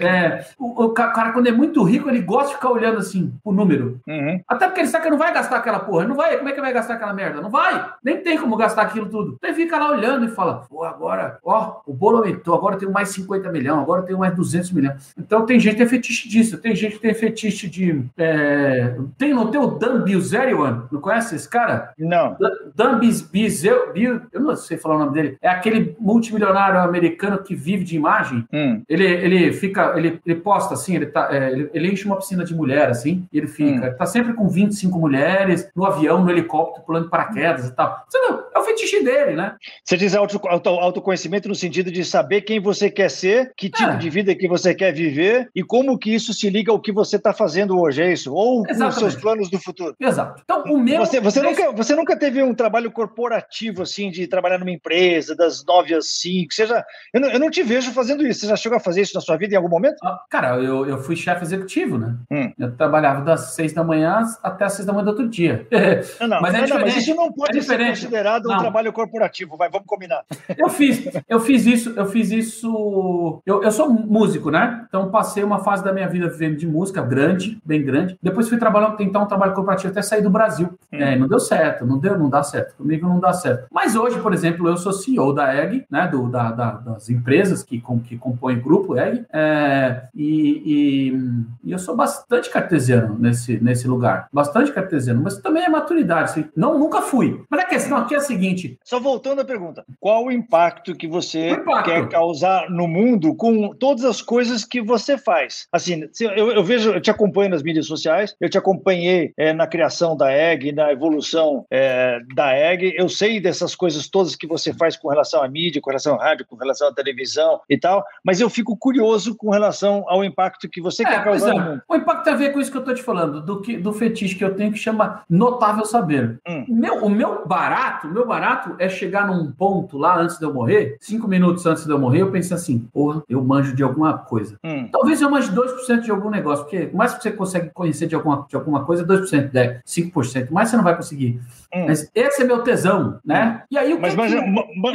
É, 0.00 0.44
o, 0.58 0.84
o, 0.84 0.90
cara, 0.90 1.32
quando 1.32 1.46
é 1.46 1.52
muito 1.52 1.82
rico, 1.82 2.08
ele 2.08 2.20
gosta 2.20 2.49
de 2.49 2.55
ficar 2.55 2.70
olhando 2.70 2.99
assim, 2.99 3.32
o 3.44 3.52
número. 3.52 4.00
Uhum. 4.06 4.40
Até 4.46 4.66
porque 4.66 4.81
ele 4.81 4.88
sabe 4.88 5.05
que 5.05 5.10
não 5.10 5.19
vai 5.19 5.32
gastar 5.32 5.56
aquela 5.56 5.81
porra. 5.81 6.06
Não 6.06 6.14
vai. 6.14 6.40
Como 6.48 6.52
é 6.52 6.54
que 6.54 6.60
vai 6.62 6.72
gastar 6.72 6.94
aquela 6.94 7.12
merda? 7.12 7.42
Não 7.42 7.50
vai. 7.50 7.90
Nem 8.02 8.22
tem 8.22 8.38
como 8.38 8.56
gastar 8.56 8.82
aquilo 8.82 9.06
tudo. 9.06 9.38
Ele 9.42 9.52
fica 9.52 9.76
lá 9.78 9.90
olhando 9.90 10.24
e 10.24 10.28
fala, 10.28 10.64
pô, 10.68 10.82
agora, 10.82 11.38
ó, 11.44 11.80
o 11.86 11.92
bolo 11.92 12.18
aumentou, 12.18 12.54
agora 12.54 12.74
eu 12.74 12.78
tenho 12.78 12.92
mais 12.92 13.10
50 13.10 13.52
milhões, 13.52 13.82
agora 13.82 14.00
eu 14.00 14.06
tenho 14.06 14.18
mais 14.18 14.34
200 14.34 14.72
milhões. 14.72 15.12
Então 15.18 15.44
tem 15.44 15.60
gente 15.60 15.72
que 15.72 15.78
tem 15.80 15.88
fetiche 15.88 16.26
disso, 16.26 16.56
tem 16.56 16.74
gente 16.74 16.94
que 16.94 17.02
tem 17.02 17.12
fetiche 17.12 17.68
de... 17.68 18.02
É... 18.16 18.96
Tem, 19.18 19.34
não 19.34 19.50
tem 19.50 19.60
o 19.60 19.66
Dan 19.66 20.02
Bilzerian? 20.04 20.84
Não 20.90 21.02
conhece 21.02 21.34
esse 21.34 21.46
cara? 21.46 21.92
Não. 21.98 22.34
Dan 22.74 22.98
Bilzerian, 22.98 24.22
eu 24.32 24.40
não 24.40 24.56
sei 24.56 24.78
falar 24.78 24.96
o 24.96 24.98
nome 25.00 25.12
dele, 25.12 25.36
é 25.42 25.50
aquele 25.50 25.94
multimilionário 26.00 26.80
americano 26.80 27.42
que 27.42 27.54
vive 27.54 27.84
de 27.84 27.94
imagem. 27.94 28.46
Hum. 28.50 28.82
Ele, 28.88 29.04
ele 29.04 29.52
fica, 29.52 29.92
ele, 29.98 30.18
ele 30.24 30.36
posta 30.36 30.72
assim, 30.72 30.96
ele, 30.96 31.06
tá, 31.06 31.28
é, 31.30 31.52
ele, 31.52 31.70
ele, 31.74 31.92
enche 31.92 32.06
uma 32.06 32.16
piscina 32.16 32.42
de 32.42 32.54
mulher, 32.54 32.88
assim, 32.88 33.26
e 33.30 33.36
ele 33.36 33.48
fica, 33.48 33.90
hum. 33.90 33.94
tá 33.98 34.06
sempre 34.06 34.32
com 34.32 34.48
25 34.48 34.98
mulheres, 34.98 35.70
no 35.76 35.84
avião, 35.84 36.24
no 36.24 36.38
helicóptero, 36.38 36.85
pulando 36.85 37.08
paraquedas 37.08 37.67
e 37.67 37.75
tal. 37.75 38.05
Não, 38.12 38.44
é 38.55 38.58
o 38.58 38.62
fetiche 38.62 39.02
dele, 39.02 39.35
né? 39.35 39.56
Você 39.85 39.96
diz 39.96 40.14
auto, 40.14 40.40
auto, 40.49 40.69
autoconhecimento 40.69 41.49
no 41.49 41.55
sentido 41.55 41.90
de 41.90 42.05
saber 42.05 42.43
quem 42.43 42.61
você 42.61 42.90
quer 42.90 43.11
ser, 43.11 43.52
que 43.56 43.70
tipo 43.70 43.90
é. 43.90 43.96
de 43.96 44.11
vida 44.11 44.35
que 44.35 44.49
você 44.49 44.75
quer 44.75 44.93
viver 44.93 45.50
e 45.55 45.62
como 45.62 45.99
que 45.99 46.14
isso 46.14 46.32
se 46.32 46.49
liga 46.50 46.73
ao 46.73 46.81
que 46.81 46.93
você 46.93 47.17
está 47.17 47.32
fazendo 47.32 47.79
hoje, 47.79 48.02
é 48.02 48.12
isso? 48.12 48.32
Ou 48.32 48.62
os 48.62 48.94
seus 48.94 49.14
planos 49.14 49.50
do 49.50 49.58
futuro. 49.58 49.94
Exato. 50.00 50.43
Então, 50.44 50.62
o 50.64 50.79
meu... 50.79 50.99
Você, 50.99 51.20
você, 51.20 51.43
nunca, 51.43 51.73
você 51.73 51.94
nunca 51.94 52.17
teve 52.17 52.43
um 52.43 52.55
trabalho 52.55 52.91
corporativo, 52.91 53.82
assim, 53.82 54.11
de 54.11 54.26
trabalhar 54.26 54.58
numa 54.58 54.70
empresa, 54.70 55.34
das 55.34 55.64
nove 55.64 55.94
às 55.94 56.08
cinco, 56.08 56.52
seja... 56.52 56.84
Eu 57.12 57.20
não, 57.20 57.29
eu 57.31 57.38
não 57.38 57.50
te 57.50 57.62
vejo 57.62 57.93
fazendo 57.93 58.26
isso. 58.26 58.41
Você 58.41 58.46
já 58.49 58.56
chegou 58.56 58.76
a 58.76 58.81
fazer 58.81 59.02
isso 59.02 59.14
na 59.14 59.20
sua 59.20 59.37
vida 59.37 59.55
em 59.55 59.56
algum 59.56 59.69
momento? 59.69 59.96
Ah, 60.02 60.20
cara, 60.29 60.56
eu, 60.56 60.87
eu 60.87 60.99
fui 60.99 61.17
chefe 61.17 61.43
executivo, 61.43 61.99
né? 61.99 62.17
Hum. 62.31 62.52
Eu 62.58 62.76
trabalhava 62.76 63.23
das 63.23 63.55
seis 63.55 63.73
da 63.73 63.84
manhã 63.84 64.25
até 64.43 64.64
as 64.64 64.75
seis 64.75 64.87
da 64.87 64.93
manhã 64.93 65.05
do 65.05 65.11
outro 65.11 65.29
dia. 65.29 65.67
Não, 66.28 66.36
não, 66.36 66.42
mas, 66.42 66.54
é 66.54 66.66
não, 66.66 66.80
mas 66.80 66.96
isso 66.96 67.14
não 67.14 67.32
pode 67.32 67.58
é 67.58 67.62
ser 67.62 67.78
considerado 67.78 68.46
um 68.50 68.58
trabalho 68.58 68.92
corporativo, 68.92 69.56
vai, 69.56 69.70
vamos 69.70 69.86
combinar. 69.86 70.22
Eu 70.56 70.69
fiz, 70.69 71.06
eu 71.28 71.38
fiz 71.40 71.66
isso, 71.66 71.90
eu 71.96 72.06
fiz 72.06 72.30
isso. 72.30 73.40
Eu, 73.46 73.62
eu 73.62 73.70
sou 73.70 73.88
músico, 73.88 74.50
né? 74.50 74.84
Então 74.88 75.10
passei 75.10 75.44
uma 75.44 75.60
fase 75.60 75.84
da 75.84 75.92
minha 75.92 76.08
vida 76.08 76.28
vivendo 76.28 76.56
de 76.56 76.66
música, 76.66 77.00
grande, 77.00 77.60
bem 77.64 77.82
grande. 77.82 78.19
Depois 78.20 78.48
fui 78.48 78.58
trabalhando, 78.58 78.96
tentar 78.96 79.20
um 79.20 79.26
trabalho 79.26 79.54
corporativo 79.54 79.92
até 79.92 80.02
sair 80.02 80.22
do 80.22 80.30
Brasil. 80.30 80.69
Hum. 80.92 80.96
É, 80.98 81.16
não 81.16 81.28
deu 81.28 81.38
certo, 81.38 81.86
não 81.86 81.98
deu, 81.98 82.19
não 82.19 82.28
dá 82.28 82.42
certo. 82.42 82.74
Comigo 82.76 83.06
não 83.06 83.20
dá 83.20 83.32
certo. 83.32 83.66
Mas 83.70 83.94
hoje, 83.94 84.19
por 84.20 84.32
exemplo, 84.32 84.69
eu 84.69 84.76
sou 84.76 84.92
CEO 84.92 85.32
da 85.32 85.54
EG, 85.54 85.84
né? 85.91 86.08
Do, 86.08 86.29
da, 86.29 86.50
da 86.50 86.70
das 86.72 87.08
empresas 87.10 87.62
que, 87.62 87.81
com, 87.81 88.00
que 88.00 88.17
compõem 88.17 88.58
o 88.58 88.62
grupo 88.62 88.98
EG. 88.98 89.24
É, 89.32 90.03
e, 90.14 90.62
e, 90.64 91.69
e, 91.69 91.72
eu 91.72 91.79
sou 91.79 91.94
bastante 91.94 92.50
cartesiano 92.50 93.17
nesse, 93.19 93.62
nesse 93.62 93.86
lugar. 93.86 94.29
Bastante 94.32 94.72
cartesiano, 94.72 95.22
mas 95.22 95.38
também 95.38 95.64
é 95.64 95.69
maturidade. 95.69 96.18
Não, 96.56 96.79
nunca 96.79 97.03
fui. 97.03 97.43
Mas 97.51 97.60
a 97.60 97.65
questão 97.65 97.98
aqui 97.98 98.15
é 98.15 98.19
a 98.19 98.20
seguinte: 98.20 98.79
só 98.84 98.98
voltando 99.01 99.41
à 99.41 99.44
pergunta, 99.44 99.84
qual 100.01 100.25
o 100.25 100.32
impacto 100.32 100.94
que 100.94 101.06
você 101.06 101.51
impacto. 101.51 101.84
quer 101.84 102.08
causar 102.08 102.70
no 102.70 102.87
mundo 102.87 103.34
com 103.34 103.75
todas 103.75 104.05
as 104.05 104.22
coisas 104.22 104.65
que 104.65 104.81
você 104.81 105.17
faz? 105.17 105.67
Assim, 105.72 106.08
eu, 106.20 106.51
eu 106.53 106.65
vejo, 106.65 106.91
eu 106.91 107.01
te 107.01 107.10
acompanho 107.10 107.51
nas 107.51 107.63
mídias 107.63 107.87
sociais, 107.87 108.34
eu 108.41 108.48
te 108.48 108.58
acompanhei 108.58 109.32
é, 109.37 109.53
na 109.53 109.67
criação 109.67 110.17
da 110.17 110.32
EG, 110.32 110.72
na 110.72 110.93
evolução 110.93 111.67
é, 111.70 112.20
da 112.34 112.56
EG, 112.56 112.94
eu 112.96 113.08
sei 113.08 113.41
dessas 113.41 113.75
coisas 113.75 114.08
todas 114.08 114.37
que 114.37 114.46
você 114.46 114.72
faz 114.72 114.96
com 114.96 115.08
relação 115.08 115.43
à 115.43 115.48
mídia, 115.48 115.81
com 115.81 115.91
relação 115.91 116.15
à 116.17 116.25
rádio, 116.25 116.46
com 116.46 116.56
relação 116.56 116.89
à 116.89 116.94
televisão 116.94 117.60
e 117.69 117.79
tal, 117.79 118.05
mas 118.25 118.41
eu 118.41 118.51
fico 118.51 118.77
curioso 118.77 119.37
com 119.37 119.51
relação 119.51 120.05
ao 120.08 120.25
impacto 120.25 120.69
que 120.69 120.81
você 120.81 121.03
é, 121.03 121.06
quer 121.06 121.25
causar 121.25 121.55
no 121.55 121.60
mundo. 121.60 121.82
O 121.89 121.96
impacto 121.96 122.25
tem 122.25 122.32
a 122.32 122.37
ver 122.37 122.53
com 122.53 122.60
isso 122.60 122.70
que 122.70 122.77
eu 122.77 122.82
estou 122.82 122.94
te 122.94 123.03
falando, 123.03 123.41
do, 123.41 123.60
que, 123.60 123.77
do 123.77 123.93
fetiche 123.93 124.34
que 124.34 124.44
eu 124.44 124.55
tenho 124.55 124.72
que 124.72 124.79
chama 124.79 125.22
notável 125.29 125.84
saber. 125.84 126.07
Hum. 126.46 126.65
Meu, 126.69 127.05
o 127.05 127.10
meu 127.10 127.46
barato, 127.46 128.08
o 128.08 128.12
meu 128.12 128.27
barato 128.27 128.74
é 128.79 128.88
chegar 128.88 129.27
num 129.27 129.50
ponto 129.53 129.96
lá 129.98 130.19
antes 130.19 130.38
de 130.38 130.44
eu 130.44 130.53
morrer, 130.53 130.96
cinco 131.00 131.29
minutos 131.29 131.67
antes 131.67 131.84
de 131.84 131.91
eu 131.91 131.98
morrer, 131.98 132.22
eu 132.22 132.31
pensei 132.31 132.56
assim, 132.56 132.79
porra, 132.93 133.22
eu 133.29 133.43
manjo 133.43 133.74
de 133.74 133.82
alguma 133.82 134.19
coisa. 134.19 134.58
Hum. 134.65 134.88
Talvez 134.91 135.20
eu 135.20 135.31
manje 135.31 135.50
2% 135.53 136.00
de 136.00 136.10
algum 136.10 136.31
negócio, 136.31 136.65
porque 136.65 136.91
mais 136.94 137.15
que 137.15 137.22
você 137.22 137.31
consegue 137.31 137.70
conhecer 137.70 138.06
de 138.06 138.15
alguma, 138.15 138.46
de 138.48 138.56
alguma 138.56 138.84
coisa, 138.84 139.05
2%, 139.05 139.55
é 139.55 139.81
5%, 139.86 140.50
mais 140.50 140.69
você 140.69 140.77
não 140.77 140.84
vai 140.84 140.96
conseguir. 140.96 141.41
Hum. 141.75 141.87
Mas 141.87 142.10
esse 142.15 142.43
é 142.43 142.44
meu 142.44 142.63
tesão, 142.63 143.19
né? 143.25 143.63
E 143.70 143.77
aí 143.77 143.93
o 143.93 144.01
mas, 144.01 144.13
que... 144.13 144.17
Mas, 144.17 144.32
que... 144.32 144.37
e 144.37 144.41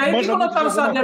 aí, 0.01 0.25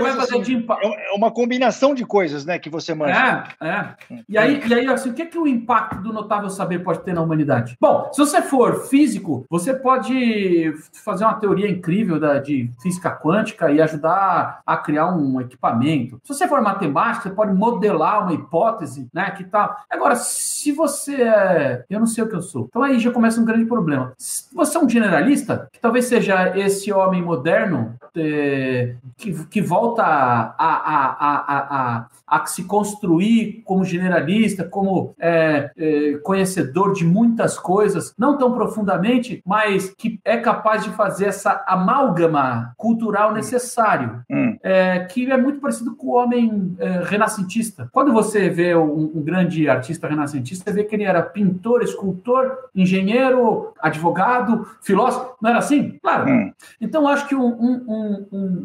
vai 0.02 0.14
fazer 0.14 0.36
assim, 0.36 0.42
de 0.42 0.56
impacto? 0.56 0.88
É 0.88 1.12
uma 1.16 1.32
combinação 1.32 1.94
de 1.94 2.06
coisas, 2.06 2.46
né, 2.46 2.58
que 2.58 2.70
você 2.70 2.94
manja. 2.94 3.56
É, 3.62 3.68
é. 3.68 3.96
Hum. 4.12 4.24
E 4.28 4.38
aí, 4.38 4.62
e 4.66 4.74
aí 4.74 4.88
assim, 4.88 5.12
o 5.12 5.14
que, 5.14 5.26
que 5.26 5.38
o 5.38 5.48
impacto 5.48 6.02
do 6.02 6.12
notável 6.12 6.50
saber 6.50 6.80
pode 6.80 7.00
ter 7.02 7.14
na 7.14 7.22
humanidade? 7.22 7.78
Bom, 7.80 8.10
se 8.12 8.20
você 8.20 8.42
for 8.42 8.88
físico, 8.88 9.46
você 9.50 9.74
pode 9.74 10.74
fazer 11.04 11.24
uma 11.24 11.36
teoria 11.36 11.70
incrível 11.70 12.20
da, 12.20 12.40
de 12.40 12.72
física 12.82 13.12
quântica 13.12 13.72
e 13.72 13.82
ajudar 13.82 14.62
a 14.66 14.78
criar 14.78 15.14
um 15.14 15.40
equipamento. 15.40 16.20
Se 16.24 16.34
você 16.34 16.48
for 16.48 16.62
matemático, 16.62 17.24
você 17.24 17.30
pode 17.30 17.54
modelar 17.54 18.24
uma 18.24 18.34
hipótese, 18.34 19.08
né? 19.14 19.30
Que 19.32 19.44
tal. 19.44 19.76
Agora, 19.90 20.16
se 20.16 20.72
você 20.72 21.22
é. 21.22 21.86
Eu 21.90 22.00
não 22.00 22.08
sei 22.08 22.24
o 22.24 22.28
que 22.28 22.36
eu 22.36 22.42
sou. 22.42 22.66
Então 22.70 22.82
aí 22.82 23.00
já 23.00 23.12
começa 23.12 23.40
um 23.40 23.46
grande 23.46 23.66
problema. 23.66 24.14
Se 24.18 24.54
você 24.54 24.78
é 24.78 24.82
um 24.82 24.90
generalista, 24.90 25.59
que 25.72 25.80
talvez 25.80 26.06
seja 26.06 26.58
esse 26.58 26.92
homem 26.92 27.22
moderno 27.22 27.96
é, 28.16 28.96
que, 29.18 29.34
que 29.46 29.62
volta 29.62 30.04
a, 30.04 30.56
a, 30.58 31.06
a, 31.20 31.98
a, 31.98 32.08
a, 32.28 32.46
se 32.46 32.64
construir 32.64 33.62
como 33.66 33.84
generalista, 33.84 34.64
como 34.64 35.14
é, 35.20 35.72
é, 35.78 36.14
conhecedor 36.24 36.94
de 36.94 37.06
muitas 37.06 37.58
coisas, 37.58 38.14
não 38.18 38.38
tão 38.38 38.54
profundamente, 38.54 39.42
mas 39.46 39.94
que 39.98 40.20
é 40.24 40.38
capaz 40.38 40.84
de 40.84 40.90
fazer 40.92 41.26
essa 41.26 41.64
amálgama 41.68 42.74
cultural 42.78 43.34
necessário, 43.34 44.24
hum. 44.30 44.58
é, 44.64 45.00
que 45.00 45.30
é 45.32 45.38
muito 45.38 45.60
parecido 45.60 45.96
com 45.96 46.08
o 46.08 46.16
homem 46.16 46.76
é, 46.80 47.02
renascentista. 47.04 47.90
Quando 47.92 48.12
você 48.12 48.50
vê 48.50 48.76
um, 48.76 49.12
um, 49.16 49.22
grande 49.22 49.70
artista 49.70 50.08
renascentista, 50.08 50.70
você 50.70 50.76
vê 50.76 50.84
que 50.84 50.96
ele 50.96 51.04
era 51.04 51.22
pintor, 51.22 51.82
escultor, 51.84 52.58
engenheiro, 52.76 53.74
advogado, 53.80 54.68
filósofo. 54.82 55.36
Não 55.42 55.50
era 55.50 55.60
assim? 55.60 55.98
Claro. 56.02 56.30
Hum. 56.30 56.54
Então, 56.80 57.08
acho 57.08 57.28
que 57.28 57.36
um, 57.36 57.48
um, 57.48 57.86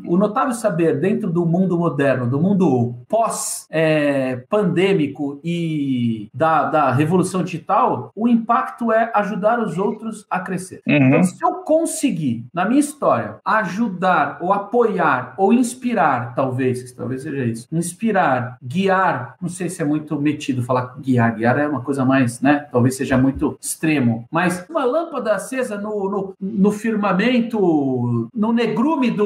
o 0.06 0.16
notável 0.16 0.54
saber 0.54 1.00
dentro 1.00 1.28
do 1.30 1.46
mundo 1.46 1.78
moderno, 1.78 2.28
do 2.28 2.40
mundo 2.40 2.94
pós-pandêmico 3.08 5.34
é, 5.34 5.38
e 5.44 6.28
da, 6.32 6.64
da 6.64 6.92
revolução 6.92 7.42
digital, 7.42 8.12
o 8.14 8.28
impacto 8.28 8.92
é 8.92 9.10
ajudar 9.14 9.58
os 9.60 9.78
outros 9.78 10.26
a 10.30 10.40
crescer. 10.40 10.82
Uhum. 10.86 10.96
Então, 10.96 11.22
se 11.22 11.42
eu 11.44 11.54
conseguir, 11.64 12.46
na 12.52 12.64
minha 12.64 12.80
história, 12.80 13.36
ajudar 13.44 14.38
ou 14.40 14.52
apoiar 14.52 15.34
ou 15.36 15.52
inspirar, 15.52 16.34
talvez, 16.34 16.92
talvez 16.92 17.22
seja 17.22 17.44
isso, 17.44 17.68
inspirar, 17.72 18.58
guiar, 18.62 19.36
não 19.40 19.48
sei 19.48 19.68
se 19.68 19.82
é 19.82 19.84
muito 19.84 20.20
metido 20.20 20.62
falar 20.62 20.94
guiar, 20.98 21.34
guiar 21.34 21.58
é 21.58 21.68
uma 21.68 21.80
coisa 21.80 22.04
mais, 22.04 22.40
né? 22.40 22.66
Talvez 22.70 22.96
seja 22.96 23.16
muito 23.16 23.56
extremo, 23.60 24.26
mas 24.30 24.64
uma 24.68 24.84
lâmpada 24.84 25.34
acesa 25.34 25.78
no, 25.78 26.10
no, 26.10 26.34
no 26.40 26.72
firmamento, 26.72 28.28
no 28.34 28.52
negrume 28.52 29.10
do, 29.10 29.23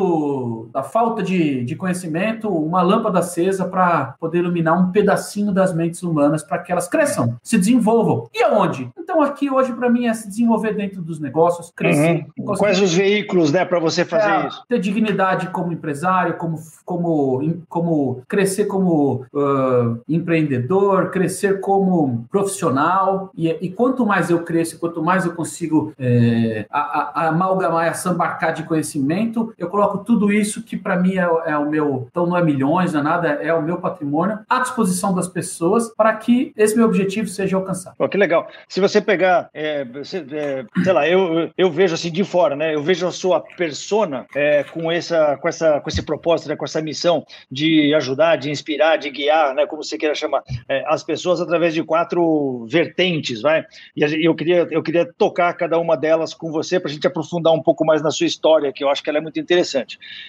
da 0.72 0.82
falta 0.82 1.22
de, 1.22 1.64
de 1.64 1.76
conhecimento, 1.76 2.48
uma 2.48 2.82
lâmpada 2.82 3.18
acesa 3.18 3.64
para 3.64 4.14
poder 4.20 4.38
iluminar 4.38 4.78
um 4.78 4.90
pedacinho 4.90 5.52
das 5.52 5.74
mentes 5.74 6.02
humanas 6.02 6.42
para 6.42 6.58
que 6.58 6.72
elas 6.72 6.88
cresçam, 6.88 7.36
se 7.42 7.58
desenvolvam. 7.58 8.28
E 8.34 8.42
aonde? 8.42 8.90
Então, 8.98 9.22
aqui 9.22 9.50
hoje, 9.50 9.72
para 9.72 9.88
mim, 9.88 10.06
é 10.06 10.14
se 10.14 10.28
desenvolver 10.28 10.74
dentro 10.74 11.00
dos 11.00 11.18
negócios, 11.18 11.72
crescer. 11.74 12.26
Uhum. 12.38 12.56
Quais 12.56 12.80
os 12.80 12.92
veículos 12.92 13.50
né, 13.50 13.64
para 13.64 13.78
você 13.78 14.04
fazer 14.04 14.30
é, 14.30 14.48
isso? 14.48 14.64
Ter 14.68 14.78
dignidade 14.78 15.48
como 15.48 15.72
empresário, 15.72 16.36
como, 16.36 16.58
como, 16.84 17.56
como 17.68 18.22
crescer 18.28 18.66
como 18.66 19.24
uh, 19.32 20.00
empreendedor, 20.08 21.10
crescer 21.10 21.60
como 21.60 22.26
profissional. 22.30 23.30
E, 23.34 23.48
e, 23.48 23.70
quanto 23.70 24.04
mais 24.04 24.30
eu 24.30 24.42
cresço, 24.42 24.78
quanto 24.78 25.02
mais 25.02 25.24
eu 25.24 25.34
consigo 25.34 25.92
é, 25.98 26.66
a, 26.70 26.80
a, 26.80 27.24
a 27.24 27.28
amalgamar, 27.28 27.88
a 27.88 27.94
sambarcar 27.94 28.52
de 28.52 28.64
conhecimento, 28.64 29.52
eu 29.58 29.68
coloco 29.68 29.88
tudo 29.99 30.33
isso 30.33 30.62
que 30.62 30.76
para 30.76 30.97
mim 30.97 31.16
é, 31.16 31.28
é, 31.47 31.57
o 31.57 31.68
meu. 31.68 32.07
Então, 32.11 32.26
não 32.26 32.37
é 32.37 32.42
milhões, 32.42 32.92
não 32.92 33.00
é 33.00 33.02
nada, 33.02 33.28
é 33.28 33.52
o 33.54 33.62
meu 33.62 33.78
patrimônio 33.78 34.40
à 34.49 34.61
disposição 34.61 35.14
das 35.14 35.28
pessoas 35.28 35.88
para 35.97 36.14
que 36.14 36.52
esse 36.57 36.76
meu 36.76 36.87
objetivo 36.87 37.28
seja 37.28 37.57
alcançado. 37.57 37.97
Que 38.09 38.16
legal. 38.16 38.49
Se 38.68 38.80
você 38.80 39.00
pegar, 39.00 39.49
é, 39.54 39.87
é, 40.33 40.83
sei 40.83 40.92
lá, 40.92 41.09
eu, 41.09 41.50
eu 41.57 41.71
vejo 41.71 41.95
assim 41.95 42.11
de 42.11 42.25
fora, 42.25 42.57
né? 42.57 42.75
Eu 42.75 42.83
vejo 42.83 43.07
a 43.07 43.12
sua 43.12 43.40
persona 43.40 44.26
é, 44.35 44.64
com, 44.64 44.90
essa, 44.90 45.37
com, 45.37 45.49
essa, 45.49 45.80
com 45.80 45.88
esse 45.88 46.02
propósito, 46.02 46.49
né? 46.49 46.57
com 46.57 46.64
essa 46.64 46.83
missão 46.83 47.25
de 47.50 47.95
ajudar, 47.95 48.37
de 48.37 48.50
inspirar, 48.50 48.97
de 48.97 49.11
guiar, 49.11 49.54
né? 49.54 49.66
Como 49.66 49.83
você 49.83 49.97
queira 49.97 50.14
chamar, 50.14 50.42
é, 50.68 50.85
as 50.87 51.02
pessoas 51.02 51.40
através 51.40 51.75
de 51.75 51.83
quatro 51.83 52.66
vertentes, 52.68 53.42
vai? 53.42 53.64
E 53.97 54.02
eu 54.25 54.35
queria, 54.35 54.66
eu 54.71 54.83
queria 54.83 55.07
tocar 55.16 55.52
cada 55.54 55.78
uma 55.78 55.97
delas 55.97 56.35
com 56.35 56.50
você 56.50 56.80
para 56.80 56.90
a 56.90 56.92
gente 56.92 57.07
aprofundar 57.07 57.52
um 57.52 57.62
pouco 57.62 57.85
mais 57.85 58.02
na 58.02 58.11
sua 58.11 58.26
história, 58.26 58.73
que 58.73 58.83
eu 58.83 58.88
acho 58.88 59.02
que 59.02 59.09
ela 59.09 59.18
é 59.18 59.23
muito 59.23 59.38
interessante. 59.38 59.77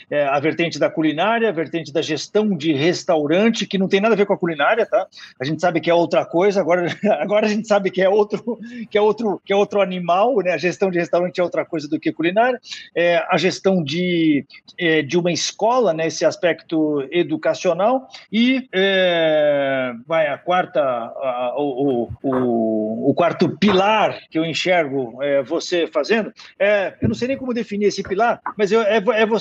É, 0.10 0.26
a 0.26 0.40
vertente 0.40 0.80
da 0.80 0.90
culinária, 0.90 1.50
a 1.50 1.52
vertente 1.52 1.92
da 1.92 2.02
gestão 2.02 2.56
de 2.56 2.74
restaurante, 2.74 3.66
que 3.66 3.78
não 3.78 3.88
tem 3.88 4.02
nada 4.02 4.14
a 4.14 4.18
ver 4.18 4.26
com 4.26 4.34
a 4.34 4.38
culinária, 4.38 4.86
tá? 4.86 5.08
A 5.40 5.46
gente 5.46 5.62
sabe 5.62 5.80
que 5.80 5.90
é 5.90 5.94
outra 5.94 6.26
coisa, 6.26 6.60
agora, 6.60 6.88
agora 7.20 7.46
a 7.46 7.50
gente 7.50 7.68
sabe 7.68 7.92
que 7.92 8.02
é 8.02 8.10
outro, 8.10 8.60
que 8.90 8.98
é 8.98 9.02
outro, 9.02 9.42
que 9.44 9.54
é 9.54 9.56
outro 9.56 9.82
animal, 9.82 10.38
né? 10.38 10.54
A 10.54 10.58
gestão 10.58 10.90
de 10.90 11.00
restaurante 11.00 11.40
é 11.40 11.44
outra 11.44 11.66
coisa 11.66 11.88
do 11.88 12.00
que 12.00 12.12
culinária. 12.12 12.60
É, 12.96 13.24
a 13.30 13.38
gestão 13.38 13.84
de, 13.84 14.46
é, 14.78 15.02
de 15.02 15.18
uma 15.18 15.32
escola, 15.32 15.94
né? 15.94 16.08
Esse 16.08 16.26
aspecto 16.26 17.08
educacional 17.12 18.08
e 18.32 18.68
é, 18.74 19.94
vai 20.08 20.28
a 20.28 20.38
quarta, 20.38 20.82
a, 20.82 21.54
o, 21.58 22.10
o, 22.24 23.10
o, 23.10 23.14
quarto 23.14 23.50
pilar 23.58 24.20
que 24.30 24.38
eu 24.38 24.46
enxergo 24.46 25.22
é, 25.22 25.42
você 25.44 25.88
fazendo. 25.88 26.34
É, 26.58 26.96
eu 27.02 27.08
não 27.08 27.16
sei 27.16 27.28
nem 27.28 27.38
como 27.38 27.54
definir 27.54 27.86
esse 27.86 28.04
pilar, 28.04 28.42
mas 28.58 28.72
eu, 28.72 28.82
é, 28.82 28.98
é 28.98 29.26
você 29.26 29.39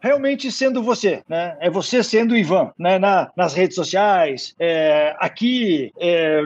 realmente 0.00 0.50
sendo 0.50 0.82
você, 0.82 1.22
né? 1.28 1.56
É 1.60 1.70
você 1.70 2.02
sendo 2.02 2.36
Ivan, 2.36 2.72
né? 2.78 2.98
Na, 2.98 3.30
nas 3.36 3.54
redes 3.54 3.74
sociais, 3.74 4.54
é, 4.58 5.14
aqui, 5.18 5.92
é, 5.98 6.42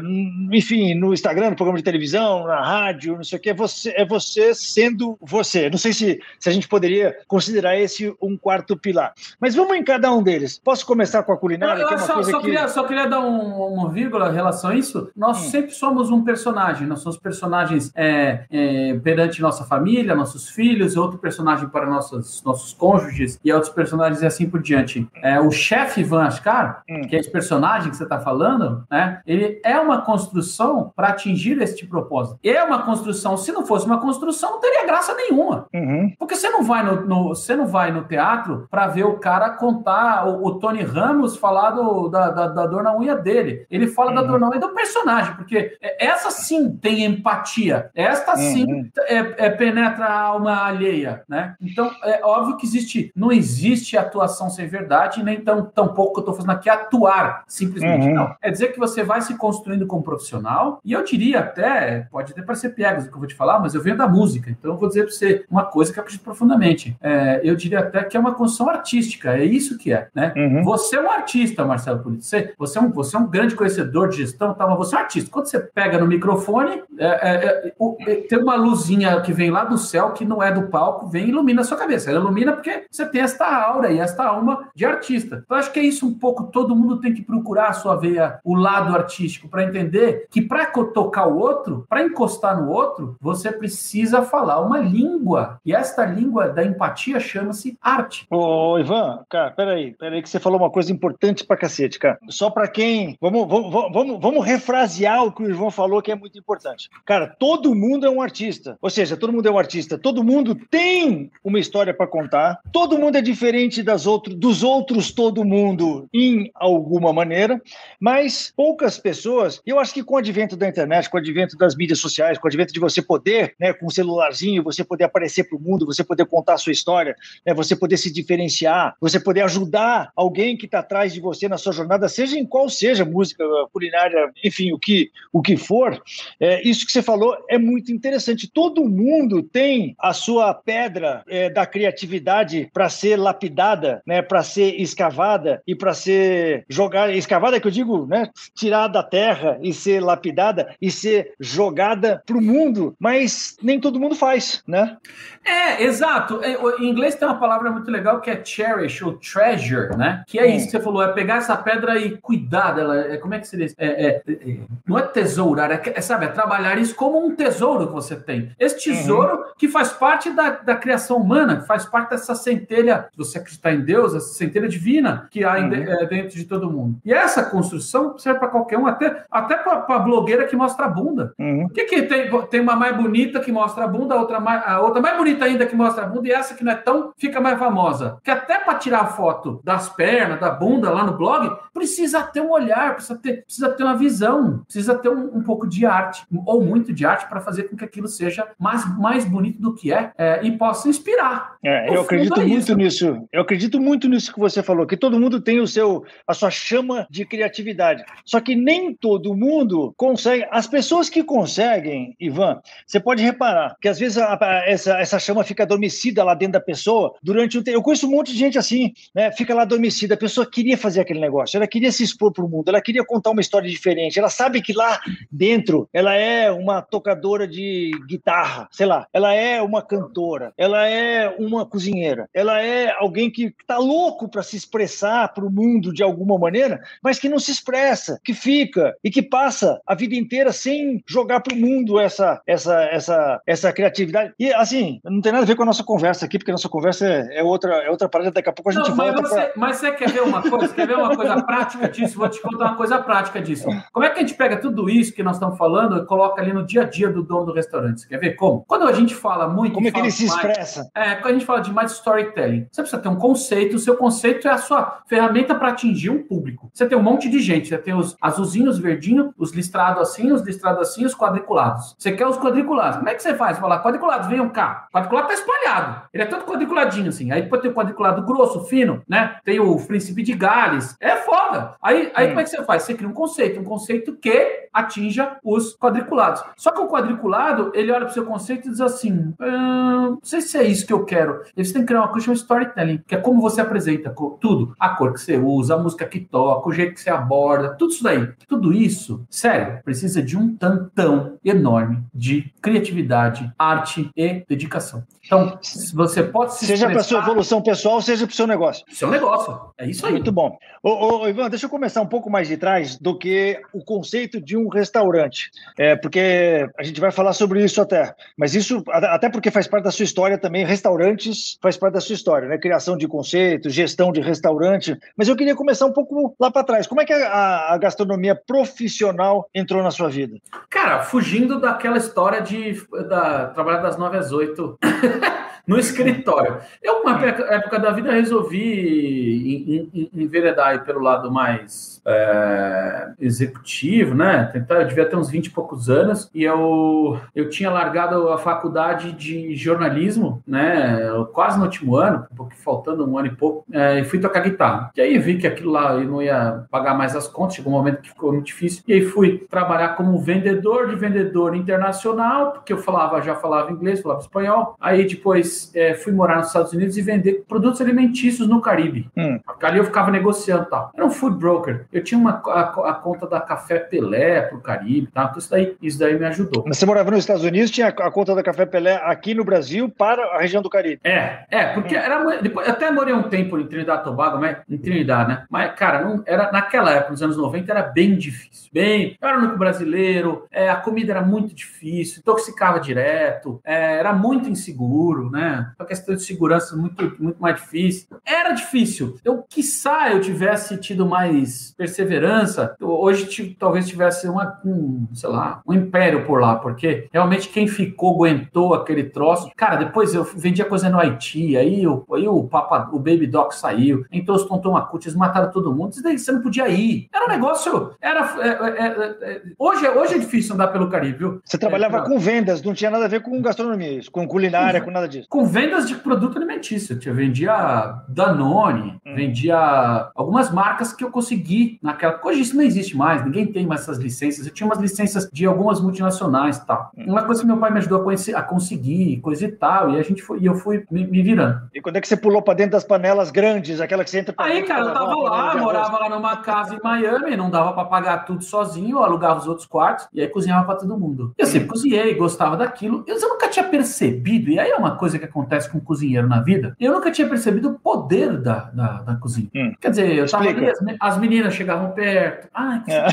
enfim, 0.53 0.95
no 0.95 1.13
Instagram, 1.13 1.51
no 1.51 1.57
programa 1.57 1.79
de 1.79 1.85
televisão, 1.85 2.47
na 2.47 2.65
rádio, 2.65 3.17
não 3.17 3.25
sei 3.25 3.39
o 3.39 3.43
que, 3.43 3.51
é 3.51 3.55
você, 3.55 3.93
é 3.97 4.05
você 4.05 4.55
sendo 4.55 5.17
você. 5.21 5.69
Não 5.71 5.79
sei 5.79 5.93
se, 5.93 6.21
se 6.39 6.49
a 6.49 6.53
gente 6.53 6.69
poderia 6.69 7.17
considerar 7.27 7.79
esse 7.79 8.15
um 8.21 8.37
quarto 8.37 8.77
pilar. 8.77 9.13
Mas 9.41 9.55
vamos 9.55 9.77
em 9.77 9.83
cada 9.83 10.13
um 10.13 10.23
deles. 10.23 10.61
Posso 10.63 10.87
começar 10.87 11.23
com 11.23 11.33
a 11.33 11.37
culinária? 11.37 11.83
Eu, 11.83 11.89
eu 11.89 11.95
é 11.95 11.99
só, 11.99 12.23
só, 12.23 12.39
que... 12.39 12.45
queria, 12.45 12.69
só, 12.69 12.85
queria, 12.85 13.07
dar 13.07 13.21
um, 13.21 13.75
uma 13.75 13.91
vírgula 13.91 14.31
em 14.31 14.35
relação 14.35 14.71
a 14.71 14.75
isso. 14.75 15.11
Nós 15.17 15.39
hum. 15.39 15.51
sempre 15.51 15.71
somos 15.73 16.11
um 16.11 16.25
personagem. 16.25 16.87
Nós 16.87 17.01
somos 17.01 17.19
personagens 17.19 17.93
é, 17.95 18.45
é, 18.51 18.99
perante 19.03 19.41
nossa 19.41 19.65
família, 19.65 20.15
nossos 20.15 20.49
filhos, 20.49 20.97
outro 20.97 21.19
personagem 21.19 21.69
para 21.69 21.87
nossos, 21.87 22.43
nossos 22.45 22.73
cônjuges 22.77 23.39
e 23.45 23.53
outros 23.53 23.73
personagens 23.73 24.23
e 24.23 24.27
assim 24.27 24.49
por 24.49 24.63
diante. 24.63 25.07
É, 25.23 25.41
o 25.41 25.51
chefe 25.51 26.01
Ivan 26.01 26.25
Ascar, 26.25 26.83
hum. 26.89 27.03
que 27.03 27.17
é 27.17 27.19
esse 27.19 27.31
personagem 27.31 27.91
que 27.91 27.97
você 27.97 28.05
está 28.05 28.21
falando, 28.21 28.85
né, 28.91 29.21
ele 29.27 29.61
é 29.65 29.79
uma 29.79 30.03
construção 30.03 30.93
para 30.95 31.09
atingir 31.09 31.61
este 31.61 31.87
propósito. 31.87 32.39
É 32.43 32.63
uma 32.63 32.83
construção. 32.83 33.37
Se 33.37 33.53
não 33.53 33.67
fosse 33.67 33.87
uma 33.87 34.01
construção, 34.01 34.53
não 34.53 34.61
teria 34.61 34.87
graça 34.87 35.15
nenhuma. 35.15 35.67
Uhum. 35.75 36.13
Porque 36.19 36.37
você 36.37 36.49
não 36.49 36.63
vai 36.63 36.83
no, 36.85 37.07
no, 37.07 37.29
você 37.29 37.55
não 37.57 37.67
vai 37.67 37.91
no 37.93 38.05
teatro 38.05 38.67
para 38.71 38.87
ver 38.87 39.05
o 39.05 39.19
cara 39.19 39.51
contar, 39.51 40.27
o, 40.27 40.47
o 40.47 40.59
Tony 40.59 40.83
Ramos 40.83 41.37
falar 41.37 41.71
do, 41.71 42.09
da, 42.09 42.31
da, 42.31 42.49
da, 42.49 42.67
dor 42.67 42.83
na 42.83 42.97
unha 42.97 43.17
dele. 43.17 43.67
Ele 43.71 43.87
fala 43.87 44.11
uhum. 44.11 44.17
da 44.17 44.23
dor 44.23 44.41
na 44.41 44.49
unha 44.51 44.61
do 44.61 44.75
personagem, 44.75 45.35
porque 45.35 45.77
essa 45.99 46.31
sim 46.31 46.77
tem 46.77 47.05
empatia. 47.05 47.91
Esta 47.95 48.33
uhum. 48.33 48.37
sim 48.37 48.91
é, 49.01 49.47
é, 49.47 49.51
penetra 49.51 50.07
a 50.07 50.21
alma 50.21 50.65
alheia, 50.65 51.23
né? 51.29 51.55
Então, 51.61 51.91
é 52.03 52.21
óbvio 52.25 52.57
que 52.57 52.66
existe, 52.67 53.13
não 53.15 53.33
existe 53.33 53.97
atuação 53.97 54.51
sem 54.51 54.67
verdade, 54.67 55.23
nem 55.23 55.41
tão, 55.41 55.65
tão 55.65 55.89
pouco 55.89 56.15
que 56.15 56.19
eu 56.19 56.23
estou 56.23 56.35
fazendo 56.35 56.51
aqui 56.51 56.69
atuar, 56.69 57.45
simplesmente. 57.47 58.09
Uhum. 58.09 58.15
Não. 58.15 58.35
É 58.43 58.51
dizer 58.51 58.73
que 58.73 58.79
você 58.79 59.03
vai 59.03 59.21
se 59.23 59.37
construindo 59.37 59.87
como 59.87 60.03
profissional, 60.03 60.81
e 60.85 60.93
eu 60.93 61.05
diria 61.05 61.41
até, 61.41 62.07
pode 62.11 62.33
até 62.33 62.43
parecer 62.43 62.71
piegas 62.71 63.07
o 63.07 63.09
que 63.09 63.15
eu 63.15 63.19
vou 63.19 63.29
te 63.29 63.35
falar, 63.35 63.61
mas 63.61 63.75
eu 63.75 63.83
venho 63.83 63.97
da 63.97 64.09
música, 64.09 64.51
então 64.51 64.73
eu 64.73 64.79
vou 64.79 64.89
dizer 64.89 65.05
para 65.05 65.13
você 65.13 65.45
uma 65.51 65.65
coisa 65.65 65.93
que 65.93 65.99
eu 65.99 66.03
acredito 66.03 66.25
profundamente. 66.25 66.97
É, 67.01 67.41
eu 67.43 67.55
diria 67.55 67.81
até 67.81 68.05
que 68.05 68.17
é 68.17 68.21
uma 68.21 68.35
construção 68.35 68.69
artística, 68.69 69.37
é 69.37 69.45
isso 69.45 69.79
que 69.79 69.93
é, 69.93 70.09
né? 70.15 70.33
Uhum. 70.37 70.65
Você 70.65 70.97
é 70.97 71.01
um 71.01 71.11
artista, 71.11 71.65
Marcelo 71.65 72.01
Polito, 72.01 72.25
você, 72.25 72.55
você, 72.59 72.79
é 72.79 72.81
um, 72.83 72.91
você 72.91 73.17
é 73.17 73.19
um 73.19 73.27
grande 73.27 73.55
conhecedor 73.55 74.09
de 74.09 74.19
gestão, 74.19 74.55
tá, 74.55 74.67
mas 74.67 74.77
você 74.77 74.95
é 74.95 74.99
um 74.99 75.03
artista. 75.03 75.31
Quando 75.31 75.47
você 75.47 75.61
pega 75.61 75.99
no 75.99 76.07
microfone, 76.07 76.83
é, 76.99 77.07
é, 77.07 77.69
é 77.69 78.17
tem 78.29 78.39
uma 78.39 78.57
luzinha 78.57 79.21
que 79.21 79.33
vem 79.33 79.51
lá 79.51 79.65
do 79.65 79.79
céu, 79.79 80.13
que 80.13 80.25
não 80.25 80.43
é 80.43 80.53
do 80.53 80.69
palco, 80.69 81.09
vem 81.09 81.27
e 81.27 81.29
ilumina 81.29 81.61
a 81.61 81.65
sua 81.65 81.77
cabeça. 81.77 82.11
Ela 82.11 82.21
ilumina 82.21 82.56
porque 82.57 82.87
você 82.91 83.07
tem 83.07 83.21
esta 83.21 83.47
aura 83.47 83.93
e 83.93 83.99
esta 83.99 84.25
alma 84.25 84.69
de 84.75 84.85
artista. 84.85 85.43
Então, 85.45 85.57
acho 85.57 85.73
que 85.73 85.81
é 85.81 85.83
isso 85.83 86.07
um 86.07 86.15
pouco, 86.15 86.45
todo 86.45 86.75
mundo 86.75 87.01
tem 87.01 87.15
que 87.15 87.23
procurar 87.23 87.69
a 87.69 87.73
sua 87.73 87.97
veia, 87.97 88.41
o 88.45 88.55
lado 88.55 88.95
artístico, 88.95 89.49
para 89.49 89.65
entender 89.65 90.27
que 90.31 90.43
para 90.43 90.67
tocar 90.67 91.27
o 91.27 91.39
outro, 91.39 91.87
para 91.89 92.03
encostar 92.03 92.61
no 92.61 92.71
outro, 92.71 93.17
você 93.21 93.53
precisa 93.53 94.23
falar 94.23 94.61
uma 94.61 94.79
língua. 94.79 95.61
E 95.65 95.75
esta 95.75 96.05
língua 96.05 96.49
da 96.49 96.65
empatia 96.65 97.21
chama-se 97.21 97.77
arte. 97.81 98.27
Ô, 98.31 98.79
Ivan, 98.79 99.25
cara, 99.29 99.51
peraí, 99.51 99.93
peraí, 99.93 100.23
que 100.23 100.29
você 100.29 100.41
falou 100.41 100.59
uma 100.59 100.71
coisa 100.71 100.93
importante 100.93 101.45
pra 101.45 101.57
cacete, 101.57 101.99
cara. 101.99 102.19
Só 102.29 102.51
para 102.51 102.69
quem. 102.69 103.17
Vamos, 103.21 103.49
vamos, 103.49 103.71
vamos, 103.93 104.21
vamos 104.21 104.45
refrasear 104.45 105.25
o 105.25 105.33
que 105.33 105.43
o 105.43 105.51
Ivan 105.51 105.71
falou, 105.71 106.03
que 106.03 106.13
é 106.13 106.15
muito 106.15 106.39
importante. 106.39 106.89
Cara, 107.05 107.27
todo 107.27 107.75
mundo 107.75 108.07
é 108.07 108.11
um 108.11 108.23
artista. 108.23 108.77
Ou 108.81 108.91
seja, 108.91 109.17
todo 109.17 109.33
mundo 109.33 109.49
é 109.49 109.51
um 109.51 109.59
artista. 109.59 109.99
Todo 109.99 110.25
mundo 110.25 110.55
tem 110.55 111.31
uma 111.45 111.59
história 111.59 111.95
para 111.95 112.07
contar 112.07 112.46
Todo 112.73 112.99
mundo 112.99 113.17
é 113.17 113.23
diferente 113.23 113.83
das 113.83 114.07
outro, 114.07 114.35
dos 114.35 114.63
outros, 114.63 115.11
todo 115.11 115.45
mundo, 115.45 116.09
em 116.13 116.51
alguma 116.55 117.13
maneira, 117.13 117.61
mas 118.01 118.53
poucas 118.55 118.99
pessoas, 118.99 119.61
eu 119.65 119.79
acho 119.79 119.95
que 119.95 120.03
com 120.03 120.15
o 120.15 120.19
advento 120.19 120.57
da 120.57 120.69
internet, 120.69 121.09
com 121.09 121.17
o 121.17 121.21
advento 121.21 121.57
das 121.57 121.75
mídias 121.75 121.99
sociais, 121.99 122.39
com 122.39 122.47
o 122.47 122.49
advento 122.49 122.73
de 122.73 122.81
você 122.81 123.01
poder, 123.01 123.55
né, 123.59 123.73
com 123.73 123.87
o 123.87 123.91
celularzinho, 123.91 124.63
você 124.63 124.85
poder 124.85 125.05
aparecer 125.05 125.45
para 125.45 125.57
o 125.57 125.61
mundo, 125.61 125.87
você 125.87 126.05
poder 126.05 126.27
contar 126.27 126.55
a 126.55 126.59
sua 126.59 126.73
história, 126.73 127.17
né, 127.45 127.55
você 127.55 127.75
poder 127.75 127.97
se 127.97 128.13
diferenciar, 128.13 128.95
você 129.01 129.19
poder 129.19 129.43
ajudar 129.43 130.11
alguém 130.15 130.57
que 130.57 130.67
está 130.67 130.81
atrás 130.81 131.13
de 131.13 131.21
você 131.21 131.49
na 131.49 131.59
sua 131.59 131.73
jornada, 131.73 132.09
seja 132.09 132.39
em 132.39 132.45
qual 132.45 132.69
seja 132.69 133.05
música, 133.05 133.45
culinária, 133.73 134.31
enfim, 134.45 134.73
o 134.73 134.79
que, 134.79 135.11
o 135.33 135.41
que 135.41 135.57
for, 135.57 136.01
é, 136.41 136.67
isso 136.67 136.85
que 136.85 136.93
você 136.93 137.03
falou 137.03 137.37
é 137.49 137.59
muito 137.59 137.93
interessante. 137.93 138.51
Todo 138.51 138.85
mundo 138.85 139.43
tem 139.43 139.95
a 139.99 140.13
sua 140.13 140.53
pedra 140.53 141.23
é, 141.29 141.49
da 141.49 141.65
criatividade 141.65 142.26
para 142.73 142.89
ser 142.89 143.17
lapidada, 143.17 144.03
né, 144.07 144.23
para 144.23 144.43
ser 144.43 144.81
escavada 144.81 145.63
e 145.67 145.75
para 145.75 145.95
ser 145.95 146.65
jogada. 146.69 147.13
Escavada 147.13 147.61
que 147.61 147.67
eu 147.67 147.71
digo, 147.71 148.07
né, 148.07 148.29
tirada 148.55 148.95
da 148.95 149.03
terra 149.03 149.59
e 149.63 149.73
ser 149.73 150.01
lapidada 150.01 150.75
e 150.81 150.91
ser 150.91 151.35
jogada 151.39 152.23
para 152.25 152.37
o 152.37 152.43
mundo, 152.43 152.95
mas 152.99 153.57
nem 153.63 153.81
todo 153.81 154.01
mundo 154.01 154.15
faz, 154.15 154.63
né? 154.67 154.97
É, 155.45 155.85
exato. 155.85 156.43
É, 156.43 156.55
em 156.81 156.89
inglês 156.89 157.15
tem 157.15 157.29
uma 157.29 157.39
palavra 157.39 157.71
muito 157.71 157.91
legal 157.91 158.21
que 158.21 158.31
é 158.31 158.45
cherish 158.45 159.03
ou 159.05 159.13
treasure, 159.13 159.97
né? 159.97 160.25
Que 160.27 160.39
é 160.39 160.47
isso 160.47 160.67
que 160.67 160.73
você 160.73 160.81
falou, 160.81 161.03
é 161.03 161.13
pegar 161.13 161.37
essa 161.37 161.57
pedra 161.57 161.97
e 161.99 162.17
cuidar 162.19 162.73
dela. 162.73 162.99
É, 162.99 163.17
como 163.17 163.35
é 163.35 163.39
que 163.39 163.47
seria? 163.47 163.67
É, 163.79 164.07
é, 164.07 164.23
é, 164.29 164.57
não 164.87 164.99
é 164.99 165.03
tesourar, 165.03 165.71
é, 165.71 165.81
é, 165.95 166.01
sabe, 166.01 166.27
é 166.27 166.29
trabalhar 166.29 166.79
isso 166.79 166.95
como 166.95 167.25
um 167.25 167.35
tesouro 167.35 167.87
que 167.87 167.93
você 167.93 168.17
tem. 168.17 168.51
Esse 168.59 168.77
tesouro 168.85 169.37
uhum. 169.37 169.45
que 169.57 169.69
faz 169.69 169.93
parte 169.93 170.31
da, 170.31 170.51
da 170.51 170.75
criação 170.75 171.19
humana, 171.19 171.61
que 171.61 171.67
faz 171.67 171.85
parte 171.85 172.11
dessa 172.17 172.35
centelha, 172.35 173.09
se 173.13 173.19
você 173.19 173.39
acreditar 173.39 173.73
em 173.73 173.81
Deus, 173.81 174.15
essa 174.15 174.35
centelha 174.35 174.69
divina 174.69 175.29
que 175.31 175.45
há 175.45 175.59
uhum. 175.59 175.73
É, 175.73 176.07
dentro 176.07 176.37
de 176.37 176.45
todo 176.45 176.71
mundo. 176.71 176.99
E 177.05 177.13
essa 177.13 177.45
construção 177.45 178.17
serve 178.19 178.39
para 178.39 178.49
qualquer 178.49 178.79
um, 178.79 178.87
até, 178.87 179.25
até 179.31 179.57
para 179.57 179.85
a 179.87 179.99
blogueira 179.99 180.47
que 180.47 180.57
mostra 180.57 180.87
a 180.87 180.89
bunda. 180.89 181.33
Uhum. 181.39 181.67
O 181.67 181.69
que, 181.69 181.85
que 181.85 182.03
tem? 182.03 182.31
Tem 182.49 182.61
uma 182.61 182.75
mais 182.75 182.97
bonita 182.97 183.41
que 183.41 183.53
mostra 183.53 183.85
a 183.85 183.89
bunda, 183.89 184.15
a 184.15 184.19
outra 184.19 184.41
mais, 184.41 184.63
a 184.67 184.81
outra 184.81 185.01
mais 185.01 185.17
bonita 185.17 185.45
ainda 185.45 185.67
que 185.67 185.77
mostra 185.77 186.05
a 186.05 186.07
bunda, 186.07 186.29
e 186.29 186.33
essa 186.33 186.55
que 186.55 186.65
não 186.65 186.73
é 186.73 186.77
tão, 186.77 187.13
fica 187.17 187.41
mais 187.41 187.59
famosa. 187.59 188.19
Que 188.25 188.31
até 188.31 188.59
para 188.59 188.79
tirar 188.79 189.01
a 189.01 189.07
foto 189.07 189.61
das 189.63 189.89
pernas, 189.89 190.41
da 190.41 190.51
bunda 190.51 190.91
lá 190.91 191.05
no 191.05 191.17
blog, 191.17 191.55
precisa 191.73 192.23
ter 192.23 192.41
um 192.41 192.51
olhar, 192.51 192.95
precisa 192.95 193.19
ter, 193.19 193.45
precisa 193.45 193.69
ter 193.71 193.83
uma 193.83 193.97
visão, 193.97 194.63
precisa 194.65 194.95
ter 194.95 195.09
um, 195.09 195.37
um 195.37 195.43
pouco 195.43 195.67
de 195.67 195.85
arte, 195.85 196.25
ou 196.47 196.63
muito 196.63 196.93
de 196.93 197.05
arte, 197.05 197.29
para 197.29 197.41
fazer 197.41 197.65
com 197.65 197.77
que 197.77 197.85
aquilo 197.85 198.09
seja 198.09 198.49
mais, 198.59 198.87
mais 198.99 199.25
bonito 199.25 199.61
do 199.61 199.75
que 199.75 199.93
é, 199.93 200.13
é 200.17 200.41
e 200.43 200.57
possa 200.57 200.89
inspirar. 200.89 201.57
É, 201.63 201.95
eu 201.95 202.05
acredito 202.07 202.41
é 202.41 202.45
muito 202.47 202.63
isso. 202.63 202.77
nisso. 202.77 203.29
Eu 203.33 203.43
acredito 203.43 203.81
muito 203.81 204.09
nisso 204.09 204.33
que 204.33 204.41
você 204.41 204.63
falou, 204.63 204.87
que 204.87 204.97
todo 204.97 205.21
mundo 205.21 205.41
tem 205.41 205.61
o 205.61 205.67
seu, 205.67 206.05
a 206.27 206.35
sua 206.35 206.51
chama 206.51 207.07
de 207.11 207.25
criatividade. 207.25 208.05
Só 208.25 208.41
que 208.41 208.55
nem 208.55 208.95
todo 208.95 209.37
mundo 209.37 209.93
consegue. 209.97 210.47
As 210.51 210.67
pessoas 210.67 211.09
que 211.09 211.23
conseguem, 211.23 212.17
Ivan, 212.21 212.61
você 212.87 212.99
pode 212.99 213.23
reparar 213.23 213.77
que 213.81 213.89
às 213.89 213.99
vezes 213.99 214.19
a, 214.19 214.39
a, 214.41 214.69
essa, 214.69 214.99
essa 214.99 215.19
chama 215.19 215.45
fica 215.45 215.65
adormecida 215.65 216.25
lá 216.25 216.35
dentro 216.35 216.55
da 216.55 216.61
pessoa 216.61 217.15
durante 217.23 217.59
um 217.59 217.63
tempo. 217.63 217.79
Eu 217.79 217.83
conheço 217.83 218.07
um 218.07 218.11
monte 218.11 218.33
de 218.33 218.39
gente 218.39 218.59
assim, 218.59 218.93
né? 219.15 219.31
Fica 219.33 219.55
lá 219.55 219.63
adormecida. 219.63 220.15
A 220.15 220.19
pessoa 220.19 220.49
queria 220.49 220.79
fazer 220.79 221.01
aquele 221.01 221.21
negócio, 221.21 221.57
ela 221.57 221.67
queria 221.67 221.93
se 221.93 222.03
expor 222.03 222.33
para 222.33 222.45
o 222.45 222.49
mundo, 222.49 222.69
ela 222.69 222.81
queria 222.81 223.05
contar 223.05 223.31
uma 223.31 223.41
história 223.41 223.69
diferente. 223.69 224.19
Ela 224.19 224.31
sabe 224.31 224.63
que 224.63 224.73
lá 224.73 225.01
dentro 225.31 225.89
ela 225.93 226.15
é 226.15 226.51
uma 226.51 226.83
tocadora 226.83 227.47
de 227.47 227.91
guitarra, 228.07 228.69
sei 228.71 228.87
lá, 228.87 229.07
ela 229.13 229.33
é 229.35 229.61
uma 229.61 229.83
cantora, 229.83 230.53
ela 230.57 230.87
é 230.87 231.29
uma 231.39 231.67
cozinheira, 231.67 231.96
ela 232.35 232.61
é 232.61 232.95
alguém 232.99 233.31
que 233.31 233.55
está 233.61 233.79
louco 233.79 234.29
para 234.29 234.43
se 234.43 234.57
expressar 234.57 235.33
para 235.33 235.45
o 235.45 235.51
mundo 235.51 235.93
de 235.93 236.03
alguma 236.03 236.39
maneira, 236.39 236.81
mas 237.03 237.19
que 237.19 237.29
não 237.29 237.39
se 237.39 237.51
expressa, 237.51 238.21
que 238.25 238.35
fica 238.35 238.97
e 239.03 239.11
que 239.11 239.23
passa 239.23 239.81
a 239.87 239.95
vida 239.95 240.15
inteira 240.15 240.53
sem 240.53 241.03
jogar 241.07 241.41
para 241.41 241.55
o 241.55 241.59
mundo 241.59 241.99
essa, 242.01 242.41
essa, 242.47 242.83
essa, 242.85 243.41
essa 243.47 243.73
criatividade. 243.73 244.33
E 244.39 244.53
assim, 244.53 245.01
não 245.05 245.21
tem 245.21 245.33
nada 245.33 245.45
a 245.45 245.47
ver 245.47 245.57
com 245.57 245.63
a 245.63 245.67
nossa 245.67 245.85
conversa 245.85 246.27
aqui, 246.27 246.39
porque 246.39 246.51
a 246.51 246.55
nossa 246.55 246.69
conversa 246.69 247.07
é, 247.07 247.39
é 247.41 247.43
outra, 247.43 247.75
é 247.85 247.91
outra 247.91 248.09
parada. 248.09 248.31
Daqui 248.31 248.49
a 248.49 248.53
pouco 248.53 248.71
a 248.71 248.73
gente 248.73 248.89
não, 248.89 248.97
volta. 248.97 249.23
Mas 249.23 249.31
você, 249.31 249.41
pra... 249.41 249.53
mas 249.57 249.77
você 249.77 249.93
quer 249.93 250.11
ver 250.11 250.23
uma 250.23 250.43
coisa? 250.43 250.75
quer 250.75 250.87
ver 250.87 250.97
uma 250.97 251.17
coisa 251.17 251.43
prática 251.43 251.89
disso? 251.89 252.19
Vou 252.19 252.29
te 252.29 252.41
contar 252.41 252.67
uma 252.67 252.77
coisa 252.77 252.99
prática 252.99 253.41
disso. 253.41 253.69
Como 253.93 254.05
é 254.05 254.11
que 254.11 254.19
a 254.19 254.21
gente 254.21 254.35
pega 254.35 254.57
tudo 254.57 254.91
isso 254.91 255.15
que 255.15 255.23
nós 255.23 255.37
estamos 255.37 255.57
falando 255.57 255.97
e 255.99 256.07
coloca 256.07 256.41
ali 256.41 256.53
no 256.53 256.65
dia 256.65 256.83
a 256.83 256.85
dia 256.85 257.11
do 257.11 257.23
dono 257.23 257.47
do 257.47 257.53
restaurante? 257.53 258.01
Você 258.01 258.09
quer 258.09 258.19
ver 258.19 258.35
como? 258.35 258.65
Quando 258.67 258.87
a 258.87 258.93
gente 258.93 259.15
fala 259.15 259.49
muito. 259.49 259.75
Como 259.75 259.89
é 259.89 259.91
que 259.91 259.99
ele 259.99 260.11
se 260.11 260.25
expressa? 260.25 260.91
é, 260.95 261.15
quando 261.17 261.27
a 261.27 261.33
gente 261.33 261.47
fala 261.47 261.61
de 261.61 261.73
mais 261.73 261.86
storytelling, 261.93 262.67
você 262.71 262.83
precisa 262.83 263.03
ter 263.03 263.09
um 263.09 263.17
conceito. 263.17 263.77
O 263.77 263.79
seu 263.79 263.97
conceito 263.97 264.49
é 264.49 264.51
a 264.51 264.59
sua 264.59 265.01
ferramenta 265.07 265.55
para 265.55 265.69
atingir 265.69 266.11
um 266.11 266.23
público. 266.23 266.71
Você 266.73 266.87
tem 266.87 266.97
um 266.97 267.03
monte 267.03 267.29
de 267.29 267.41
gente. 267.41 267.69
Você 267.69 267.79
tem 267.79 267.95
os 267.95 268.17
azulzinhos, 268.21 268.79
verdinhos, 268.79 269.33
os 269.37 269.53
listrados 269.53 270.03
assim, 270.03 270.33
os 270.33 270.43
listrados 270.43 270.81
assim, 270.81 271.05
os 271.05 271.15
quadriculados. 271.15 271.95
Você 271.99 272.13
quer 272.13 272.27
os 272.27 272.39
quadriculados. 272.39 272.99
Como 272.99 273.09
é 273.09 273.15
que 273.15 273.23
você 273.23 273.35
faz? 273.35 273.59
Falar, 273.59 273.83
quadriculados, 273.83 274.29
venham 274.29 274.49
cá. 274.49 274.87
O 274.89 274.97
quadriculado 274.97 275.29
tá 275.29 275.35
espalhado. 275.35 276.03
Ele 276.13 276.23
é 276.23 276.27
todo 276.27 276.45
quadriculadinho, 276.45 277.09
assim. 277.09 277.31
Aí 277.33 277.43
depois 277.43 277.63
tem 277.63 277.71
o 277.71 277.75
quadriculado 277.75 278.23
grosso, 278.23 278.65
fino, 278.65 279.03
né? 279.09 279.37
Tem 279.45 279.61
o 279.61 279.77
príncipe 279.77 280.23
de 280.23 280.35
Gales. 280.35 280.97
É 281.01 281.17
foda. 281.17 281.75
Aí, 281.83 282.11
aí 282.15 282.27
hum. 282.27 282.29
como 282.31 282.41
é 282.41 282.45
que 282.45 282.51
você 282.51 282.63
faz? 282.65 282.83
Você 282.83 282.95
cria 282.95 283.09
um 283.09 283.13
conceito. 283.13 283.61
Um 283.61 283.65
conceito 283.65 284.17
que 284.17 284.67
atinja 284.73 285.39
os 285.43 285.77
quadriculados. 285.77 286.43
Só 286.57 286.71
que 286.71 286.81
o 286.81 286.89
quadriculado, 286.89 287.73
ele 287.75 287.91
olha 287.91 288.05
para 288.05 288.11
o 288.11 288.15
seu 288.15 288.27
conceito 288.27 288.69
e 288.69 288.71
diz 288.71 288.81
assim: 288.81 289.35
hum, 289.41 289.97
não 290.17 290.19
sei 290.23 290.41
se 290.41 290.59
é 290.59 290.65
isso 290.65 290.87
que 290.87 290.93
eu 290.93 291.05
quero. 291.05 291.43
E 291.57 291.65
você 291.65 291.73
tem 291.77 291.83
que 291.83 291.87
criar 291.87 292.01
uma 292.01 292.09
coisa 292.09 292.25
chamada 292.25 292.41
storytelling, 292.41 293.03
que 293.07 293.15
é 293.15 293.19
como 293.19 293.41
você 293.41 293.61
apresenta 293.61 294.15
tudo. 294.41 294.75
A 294.79 294.91
cor 294.91 295.13
que 295.13 295.21
você 295.21 295.37
usa, 295.37 295.75
a 295.75 295.79
música 295.79 296.07
que 296.07 296.21
toca, 296.21 296.69
o 296.69 296.73
jeito 296.73 296.95
que 296.95 297.01
você 297.01 297.11
aborda, 297.11 297.75
tudo 297.75 297.93
isso 297.93 298.03
daí. 298.03 298.29
Tudo 298.49 298.73
isso, 298.73 299.25
sério, 299.31 299.81
precisa 299.85 300.23
de 300.23 300.37
um 300.37 300.55
tantão 300.57 301.39
enorme 301.45 302.03
de 302.15 302.53
criatividade, 302.61 303.53
arte 303.59 304.11
e 304.17 304.45
dedicação. 304.49 305.05
Então, 305.25 305.59
você 305.93 306.23
pode 306.23 306.55
se 306.55 306.67
Seja 306.67 306.89
para 306.89 307.03
sua 307.03 307.19
evolução 307.19 307.61
pessoal, 307.61 308.01
seja 308.01 308.27
para 308.27 308.33
o 308.33 308.37
seu 308.37 308.47
negócio. 308.47 308.85
Seu 308.93 309.11
negócio. 309.11 309.59
É 309.77 309.89
isso 309.89 310.07
aí. 310.07 310.13
Muito 310.13 310.31
bom. 310.31 310.57
Ô, 310.83 311.23
ô, 311.23 311.29
Ivan, 311.29 311.51
deixa 311.51 311.67
eu 311.67 311.71
começar 311.71 312.01
um 312.01 312.07
pouco 312.07 312.31
mais 312.31 312.47
de 312.47 312.57
trás 312.57 312.97
do 312.97 313.19
que 313.19 313.61
o 313.73 313.85
conceito 313.85 314.41
de 314.41 314.57
um 314.57 314.69
restaurante. 314.69 315.51
É, 315.77 315.97
porque 315.97 316.69
a 316.79 316.83
gente 316.85 317.01
vai 317.01 317.11
falar 317.11 317.33
sobre 317.33 317.65
isso 317.65 317.81
até. 317.81 318.15
Mas 318.37 318.55
isso, 318.55 318.85
até 318.89 319.29
porque 319.29 319.51
faz 319.51 319.67
parte 319.67 319.85
da 319.85 319.91
sua 319.91 320.05
história 320.05 320.39
também, 320.39 320.65
restaurantes 320.65 321.59
faz 321.67 321.77
parte 321.77 321.95
da 321.95 322.01
sua 322.01 322.15
história, 322.15 322.49
né? 322.49 322.59
Criação 322.59 322.97
de 322.97 323.09
conceitos, 323.09 323.75
gestão 323.75 324.13
de 324.13 324.21
restaurante. 324.21 324.97
Mas 325.17 325.27
eu 325.27 325.35
queria 325.35 325.55
começar 325.57 325.87
um 325.87 325.93
pouco 325.93 326.35
lá 326.39 326.49
para 326.49 326.63
trás. 326.63 326.87
Como 326.87 327.01
é 327.01 327.05
que 327.05 327.13
a, 327.13 327.73
a 327.75 327.79
gastronomia 327.79 328.37
profissional 328.37 329.49
entrou 329.53 329.83
na 329.83 329.91
sua 329.91 330.09
vida? 330.09 330.37
Cara, 330.71 331.03
fugindo 331.03 331.61
daquela 331.61 331.97
história 331.97 332.41
de 332.41 332.81
da, 333.09 333.47
trabalhar 333.47 333.79
das 333.79 333.97
nove 333.97 334.17
às 334.17 334.31
oito 334.31 334.79
no 335.67 335.79
escritório. 335.79 336.59
Eu, 336.83 337.03
uma 337.03 337.21
época 337.25 337.79
da 337.79 337.91
vida, 337.91 338.13
resolvi 338.13 340.09
enveredar 340.15 340.85
pelo 340.85 341.01
lado 341.01 341.31
mais 341.31 342.01
é, 342.07 343.13
executivo, 343.21 344.15
né? 344.15 344.45
Tentar, 344.53 344.77
eu 344.77 344.87
devia 344.87 345.07
ter 345.07 345.17
uns 345.17 345.29
20 345.29 345.47
e 345.47 345.51
poucos 345.51 345.91
anos, 345.91 346.31
e 346.33 346.45
eu, 346.45 347.19
eu 347.35 347.49
tinha 347.51 347.71
largado 347.71 348.29
a 348.29 348.39
faculdade 348.39 349.13
de 349.13 349.57
jornalismo, 349.57 350.43
né? 350.47 351.01
Quase 351.33 351.59
no 351.59 351.65
último 351.65 351.97
ano, 351.97 352.27
um 352.31 352.37
pouco 352.37 352.55
faltando 352.57 353.09
um 353.09 353.19
ano 353.19 353.29
e 353.29 353.35
pouco, 353.35 353.65
é, 353.73 354.01
e 354.01 354.05
fui 354.05 354.21
tocar 354.21 354.41
guitarra. 354.41 354.91
E 354.97 355.01
aí 355.01 355.19
vi 355.19 355.39
que 355.39 355.47
aquilo 355.47 355.73
lá 355.73 355.95
eu 355.95 356.05
não 356.05 356.23
ia 356.23 356.65
pagar 356.71 356.95
mais 356.95 357.17
as 357.17 357.27
contas, 357.27 357.57
chegou 357.57 357.73
um 357.73 357.77
momento 357.77 358.03
que 358.03 358.11
ficou 358.11 358.33
muito 358.33 358.47
difícil, 358.47 358.83
e 358.87 358.93
aí 358.93 359.03
fui 359.03 359.39
trabalhar 359.51 359.91
como 359.91 360.19
vendedor 360.19 360.89
de 360.89 360.97
vendedor 360.97 361.57
internacional, 361.57 362.53
porque 362.53 362.73
eu 362.73 362.79
falava, 362.79 363.21
já 363.21 363.35
falava 363.35 363.73
inglês, 363.73 364.01
falava 364.01 364.21
espanhol. 364.21 364.77
Aí 364.81 365.05
depois 365.07 365.56
é, 365.75 365.95
fui 365.95 366.13
morar 366.13 366.37
nos 366.37 366.49
Estados 366.49 366.73
Unidos 366.73 366.97
e 366.97 367.03
vender 367.03 367.45
produtos 367.49 367.81
alimentícios 367.81 368.49
no 368.49 368.61
Caribe. 368.61 369.09
Hum. 369.17 369.39
Ali 369.63 369.79
eu 369.79 369.85
ficava 369.85 370.11
negociando 370.11 370.67
tal. 370.67 370.91
Era 370.95 371.05
um 371.05 371.11
food 371.11 371.39
broker. 371.39 371.87
Eu 371.93 372.03
tinha 372.03 372.19
uma, 372.19 372.43
a, 372.47 372.91
a 372.91 372.95
conta 372.95 373.27
da 373.27 373.41
Café 373.41 373.79
Pelé 373.79 374.43
pro 374.43 374.61
Caribe, 374.61 375.09
tá? 375.13 375.25
Então 375.25 375.39
isso 375.39 375.51
daí, 375.51 375.77
isso 375.83 375.99
daí 375.99 376.19
me 376.19 376.27
ajudou. 376.27 376.65
Mas 376.67 376.79
você 376.79 376.87
morava 376.87 377.11
nos 377.11 377.21
Estados 377.21 377.45
Unidos, 377.45 377.71
tinha 377.71 377.89
a 377.89 378.11
conta 378.11 378.35
da 378.35 378.43
Café 378.43 378.67
Pelé 378.67 379.01
aqui 379.05 379.35
no 379.35 379.45
Brasil 379.45 379.89
para 379.89 380.23
a 380.37 380.41
região 380.41 380.63
do 380.63 380.71
Caribe. 380.71 381.01
É, 381.05 381.45
é, 381.51 381.67
porque 381.75 381.97
hum. 381.97 382.01
era. 382.01 382.41
Depois, 382.41 382.69
até 382.69 382.91
morei 382.91 383.15
um 383.15 383.25
tempo 383.25 383.59
em 383.59 383.67
Trinidad 383.67 384.03
Tobago, 384.03 384.39
mas, 384.39 384.59
em 384.69 384.79
Trinidad, 384.79 385.29
né? 385.29 385.45
Mas, 385.51 385.75
cara, 385.75 386.03
não, 386.03 386.23
era, 386.27 386.51
naquela 386.53 386.93
época, 386.93 387.13
nos 387.13 387.23
anos 387.23 387.37
90, 387.37 387.71
era 387.71 387.83
bem 387.83 388.17
difícil. 388.17 388.71
Bem, 388.73 389.17
eu 389.21 389.29
era 389.29 389.39
único 389.39 389.59
brasileiro, 389.59 390.47
é, 390.51 390.69
a 390.69 390.77
comida 390.77 391.13
era 391.13 391.23
muito 391.23 391.55
difícil, 391.55 392.21
intoxicava 392.21 392.81
direto, 392.81 393.61
é, 393.65 393.99
era 393.99 394.13
muito 394.13 394.49
inseguro, 394.49 395.31
né? 395.31 395.46
Né? 395.47 395.71
A 395.79 395.85
questão 395.85 396.15
de 396.15 396.23
segurança 396.23 396.77
muito, 396.77 397.15
muito 397.19 397.41
mais 397.41 397.57
difícil. 397.57 398.09
Era 398.25 398.53
difícil. 398.53 399.17
Eu, 399.25 399.45
quiçá, 399.49 400.11
eu 400.11 400.21
tivesse 400.21 400.77
tido 400.79 401.07
mais 401.07 401.75
perseverança, 401.77 402.75
hoje 402.81 403.57
talvez 403.59 403.87
tivesse 403.87 404.29
uma, 404.29 404.61
um, 404.65 405.07
sei 405.15 405.31
lá, 405.31 405.63
um 405.67 405.73
império 405.73 406.25
por 406.27 406.41
lá, 406.41 406.57
porque 406.57 407.09
realmente 407.13 407.49
quem 407.49 407.67
ficou, 407.67 408.17
aguentou 408.17 408.75
aquele 408.75 409.05
troço. 409.05 409.51
Cara, 409.57 409.77
depois 409.77 410.15
eu 410.15 410.25
vendia 410.25 410.65
coisa 410.65 410.89
no 410.89 410.99
Haiti, 410.99 411.57
aí, 411.57 411.87
o, 411.87 412.05
aí 412.13 412.27
o, 412.27 412.45
Papa, 412.45 412.89
o 412.93 412.99
Baby 412.99 413.27
Doc 413.27 413.53
saiu, 413.53 414.05
entrou 414.11 414.37
os 414.37 414.45
Tontomacuti, 414.45 415.09
eles 415.09 415.17
mataram 415.17 415.51
todo 415.51 415.75
mundo, 415.75 415.93
isso 415.93 416.03
daí 416.03 416.19
você 416.19 416.33
não 416.33 416.43
podia 416.43 416.69
ir. 416.69 417.09
Era 417.13 417.27
um 417.27 417.29
negócio. 417.29 417.95
Era, 418.01 418.21
é, 418.41 418.49
é, 418.49 418.87
é, 418.87 419.33
é 419.33 419.43
hoje, 419.59 419.89
hoje 419.89 420.15
é 420.15 420.19
difícil 420.19 420.55
andar 420.55 420.69
pelo 420.69 420.89
Caribe, 420.89 421.19
viu? 421.19 421.41
Você 421.45 421.59
trabalhava 421.59 422.03
com 422.03 422.19
vendas, 422.19 422.63
não 422.63 422.75
tinha 422.75 422.91
nada 422.91 423.05
a 423.05 423.09
ver 423.09 423.21
com 423.21 423.41
gastronomia, 423.41 424.01
com 424.11 424.27
culinária, 424.27 424.81
com 424.81 424.91
nada 424.91 425.09
disso. 425.09 425.29
Com 425.37 425.45
vendas 425.45 425.87
de 425.87 425.95
produto 425.95 426.39
alimentício. 426.39 426.99
Eu 427.05 427.15
vendia 427.15 428.01
Danone, 428.09 428.99
hum. 429.05 429.15
vendia 429.15 430.11
algumas 430.15 430.51
marcas 430.51 430.95
que 430.95 431.05
eu 431.05 431.11
consegui 431.11 431.79
naquela. 431.83 432.19
Hoje 432.25 432.41
isso 432.41 432.57
não 432.57 432.63
existe 432.63 432.97
mais, 432.97 433.23
ninguém 433.23 433.45
tem 433.45 433.67
mais 433.67 433.83
essas 433.83 433.99
licenças. 433.99 434.47
Eu 434.47 434.53
tinha 434.55 434.67
umas 434.67 434.79
licenças 434.79 435.29
de 435.31 435.45
algumas 435.45 435.79
multinacionais 435.79 436.57
e 436.57 436.67
tal. 436.67 436.91
Hum. 436.97 437.05
Uma 437.09 437.25
coisa 437.25 437.43
que 437.43 437.47
meu 437.47 437.59
pai 437.59 437.71
me 437.71 437.77
ajudou 437.77 438.01
a, 438.01 438.05
conhecer, 438.05 438.35
a 438.35 438.41
conseguir, 438.41 439.21
coisa 439.21 439.45
e 439.45 439.53
tal, 439.53 439.91
e 439.91 439.99
a 439.99 440.03
gente 440.03 440.23
foi, 440.23 440.39
e 440.39 440.47
eu 440.47 440.55
fui 440.55 440.87
me, 440.91 441.07
me 441.07 441.23
virando. 441.23 441.69
E 441.75 441.83
quando 441.83 441.97
é 441.97 442.01
que 442.01 442.09
você 442.09 442.17
pulou 442.17 442.41
para 442.41 442.55
dentro 442.55 442.73
das 442.73 442.85
panelas 442.85 443.31
grandes, 443.31 443.79
aquela 443.79 444.05
que 444.05 444.09
você 444.09 444.21
entra 444.21 444.35
Aí, 444.39 444.63
cara, 444.63 444.87
eu 444.87 444.95
tava 444.95 445.15
lá, 445.17 445.55
morava 445.55 445.99
lá 445.99 446.09
numa 446.09 446.39
casa 446.39 446.75
em 446.75 446.81
Miami, 446.83 447.37
não 447.37 447.51
dava 447.51 447.75
para 447.75 447.85
pagar 447.85 448.25
tudo 448.25 448.43
sozinho, 448.43 448.97
eu 448.97 449.05
alugava 449.05 449.39
os 449.39 449.47
outros 449.47 449.67
quartos 449.67 450.09
e 450.15 450.23
aí 450.23 450.29
cozinhava 450.29 450.65
para 450.65 450.77
todo 450.77 450.99
mundo. 450.99 451.35
Eu 451.37 451.45
sempre 451.45 451.67
hum. 451.67 451.73
cozinhei, 451.73 452.15
gostava 452.15 452.57
daquilo. 452.57 453.05
Eu 453.07 453.21
nunca 453.21 453.49
tinha 453.49 453.67
percebido, 453.67 454.49
e 454.49 454.59
aí 454.59 454.71
é 454.71 454.77
uma 454.77 454.97
coisa 454.97 455.19
que 455.19 455.26
acontece 455.27 455.71
com 455.71 455.79
um 455.79 455.81
cozinheiro 455.81 456.29
na 456.29 456.41
vida, 456.41 456.77
eu 456.81 456.93
nunca 456.93 457.11
tinha 457.11 457.29
percebido 457.29 457.71
o 457.71 457.79
poder 457.79 458.39
da, 458.39 458.71
da, 458.73 459.03
da 459.03 459.15
cozinha. 459.17 459.49
Hum. 459.55 459.73
Quer 459.81 459.91
dizer, 459.91 460.15
eu 460.15 460.29
tava 460.29 460.49
ali, 460.49 460.71
as, 460.71 460.79
as, 461.01 461.19
meninas 461.19 461.55
chegavam 461.55 461.91
perto, 461.93 462.49
ai, 462.55 462.83
que 462.83 462.93
é. 462.93 463.07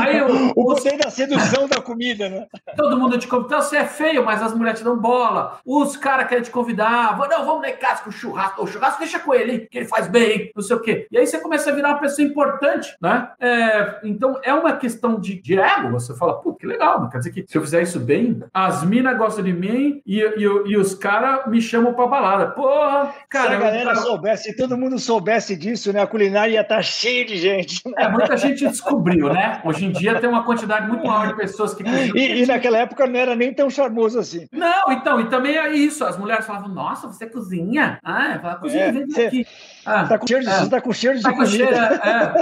Aí 0.00 0.18
eu, 0.18 0.52
o 0.56 0.64
poder 0.64 0.98
da 0.98 1.10
sedução 1.10 1.68
da 1.68 1.80
comida, 1.80 2.28
né? 2.28 2.46
Todo 2.76 2.98
mundo 2.98 3.18
te 3.18 3.26
convida, 3.26 3.48
então, 3.48 3.62
você 3.62 3.76
é 3.78 3.84
feio, 3.84 4.24
mas 4.24 4.42
as 4.42 4.54
mulheres 4.54 4.80
te 4.80 4.84
dão 4.84 4.98
bola. 4.98 5.58
Os 5.64 5.96
caras 5.96 6.28
querem 6.28 6.44
te 6.44 6.50
convidar, 6.50 7.18
não, 7.28 7.44
vamos 7.44 7.62
lá 7.62 7.70
em 7.70 7.76
casa 7.76 8.02
com 8.02 8.10
o 8.10 8.12
churrasco. 8.12 8.62
O 8.62 8.66
churrasco 8.66 9.00
deixa 9.00 9.18
com 9.18 9.34
ele, 9.34 9.60
que 9.60 9.78
ele 9.78 9.86
faz 9.86 10.06
bem, 10.08 10.50
não 10.54 10.62
sei 10.62 10.76
o 10.76 10.80
quê. 10.80 11.06
E 11.10 11.18
aí 11.18 11.26
você 11.26 11.38
começa 11.38 11.70
a 11.70 11.74
virar 11.74 11.90
uma 11.90 12.00
pessoa 12.00 12.26
importante, 12.26 12.96
né? 13.00 13.30
É, 13.40 14.00
então 14.04 14.38
é 14.42 14.52
uma 14.52 14.76
questão 14.76 15.18
de, 15.18 15.40
de 15.40 15.58
ego. 15.58 15.90
Você 15.90 16.14
fala, 16.14 16.34
pô, 16.40 16.54
que 16.54 16.66
legal, 16.66 17.08
quer 17.08 17.18
dizer 17.18 17.32
que 17.32 17.44
se 17.46 17.56
eu 17.56 17.62
fizer 17.62 17.82
isso 17.82 17.98
bem, 17.98 18.40
as 18.52 18.84
minas 18.84 19.16
gostam 19.16 19.44
de 19.44 19.52
mim 19.52 20.02
e, 20.06 20.20
e, 20.20 20.67
e 20.68 20.76
os 20.76 20.94
caras 20.94 21.46
me 21.46 21.60
chamam 21.60 21.94
pra 21.94 22.06
balada. 22.06 22.48
Porra, 22.48 23.14
cara. 23.28 23.48
Se 23.48 23.54
a 23.54 23.58
galera 23.58 23.90
eu... 23.92 23.96
soubesse, 23.96 24.42
se 24.44 24.56
todo 24.56 24.76
mundo 24.76 24.98
soubesse 24.98 25.56
disso, 25.56 25.92
né? 25.92 26.02
A 26.02 26.06
culinária 26.06 26.52
ia 26.52 26.60
estar 26.60 26.76
tá 26.76 26.82
cheia 26.82 27.24
de 27.24 27.36
gente. 27.36 27.82
É, 27.96 28.08
muita 28.08 28.36
gente 28.36 28.66
descobriu, 28.66 29.32
né? 29.32 29.60
Hoje 29.64 29.86
em 29.86 29.92
dia 29.92 30.20
tem 30.20 30.28
uma 30.28 30.44
quantidade 30.44 30.86
muito 30.86 31.06
maior 31.06 31.28
de 31.28 31.36
pessoas 31.36 31.74
que. 31.74 31.82
E, 31.82 32.42
e 32.42 32.46
naquela 32.46 32.78
época 32.78 33.06
não 33.06 33.18
era 33.18 33.34
nem 33.34 33.52
tão 33.52 33.70
charmoso 33.70 34.18
assim. 34.18 34.46
Não, 34.52 34.92
então, 34.92 35.20
e 35.20 35.28
também 35.28 35.56
é 35.56 35.72
isso. 35.72 36.04
As 36.04 36.18
mulheres 36.18 36.46
falavam, 36.46 36.68
nossa, 36.68 37.06
você 37.06 37.26
cozinha? 37.26 37.98
Ah, 38.04 38.34
eu 38.34 38.40
falava, 38.40 38.60
cozinha, 38.60 38.84
é, 38.84 38.92
vem 38.92 39.26
aqui. 39.26 39.46
Ah, 39.86 40.04
tá 40.06 40.18
com 40.18 40.26
cheiro 40.26 40.44
de, 40.44 40.50
você 40.50 40.70
tá 40.70 40.80
com 40.80 40.92
cheiro 40.92 41.16
de 41.16 41.22
tá 41.22 41.32
comida. 41.32 41.48
Cheiro, 41.48 41.74
é. 41.74 42.34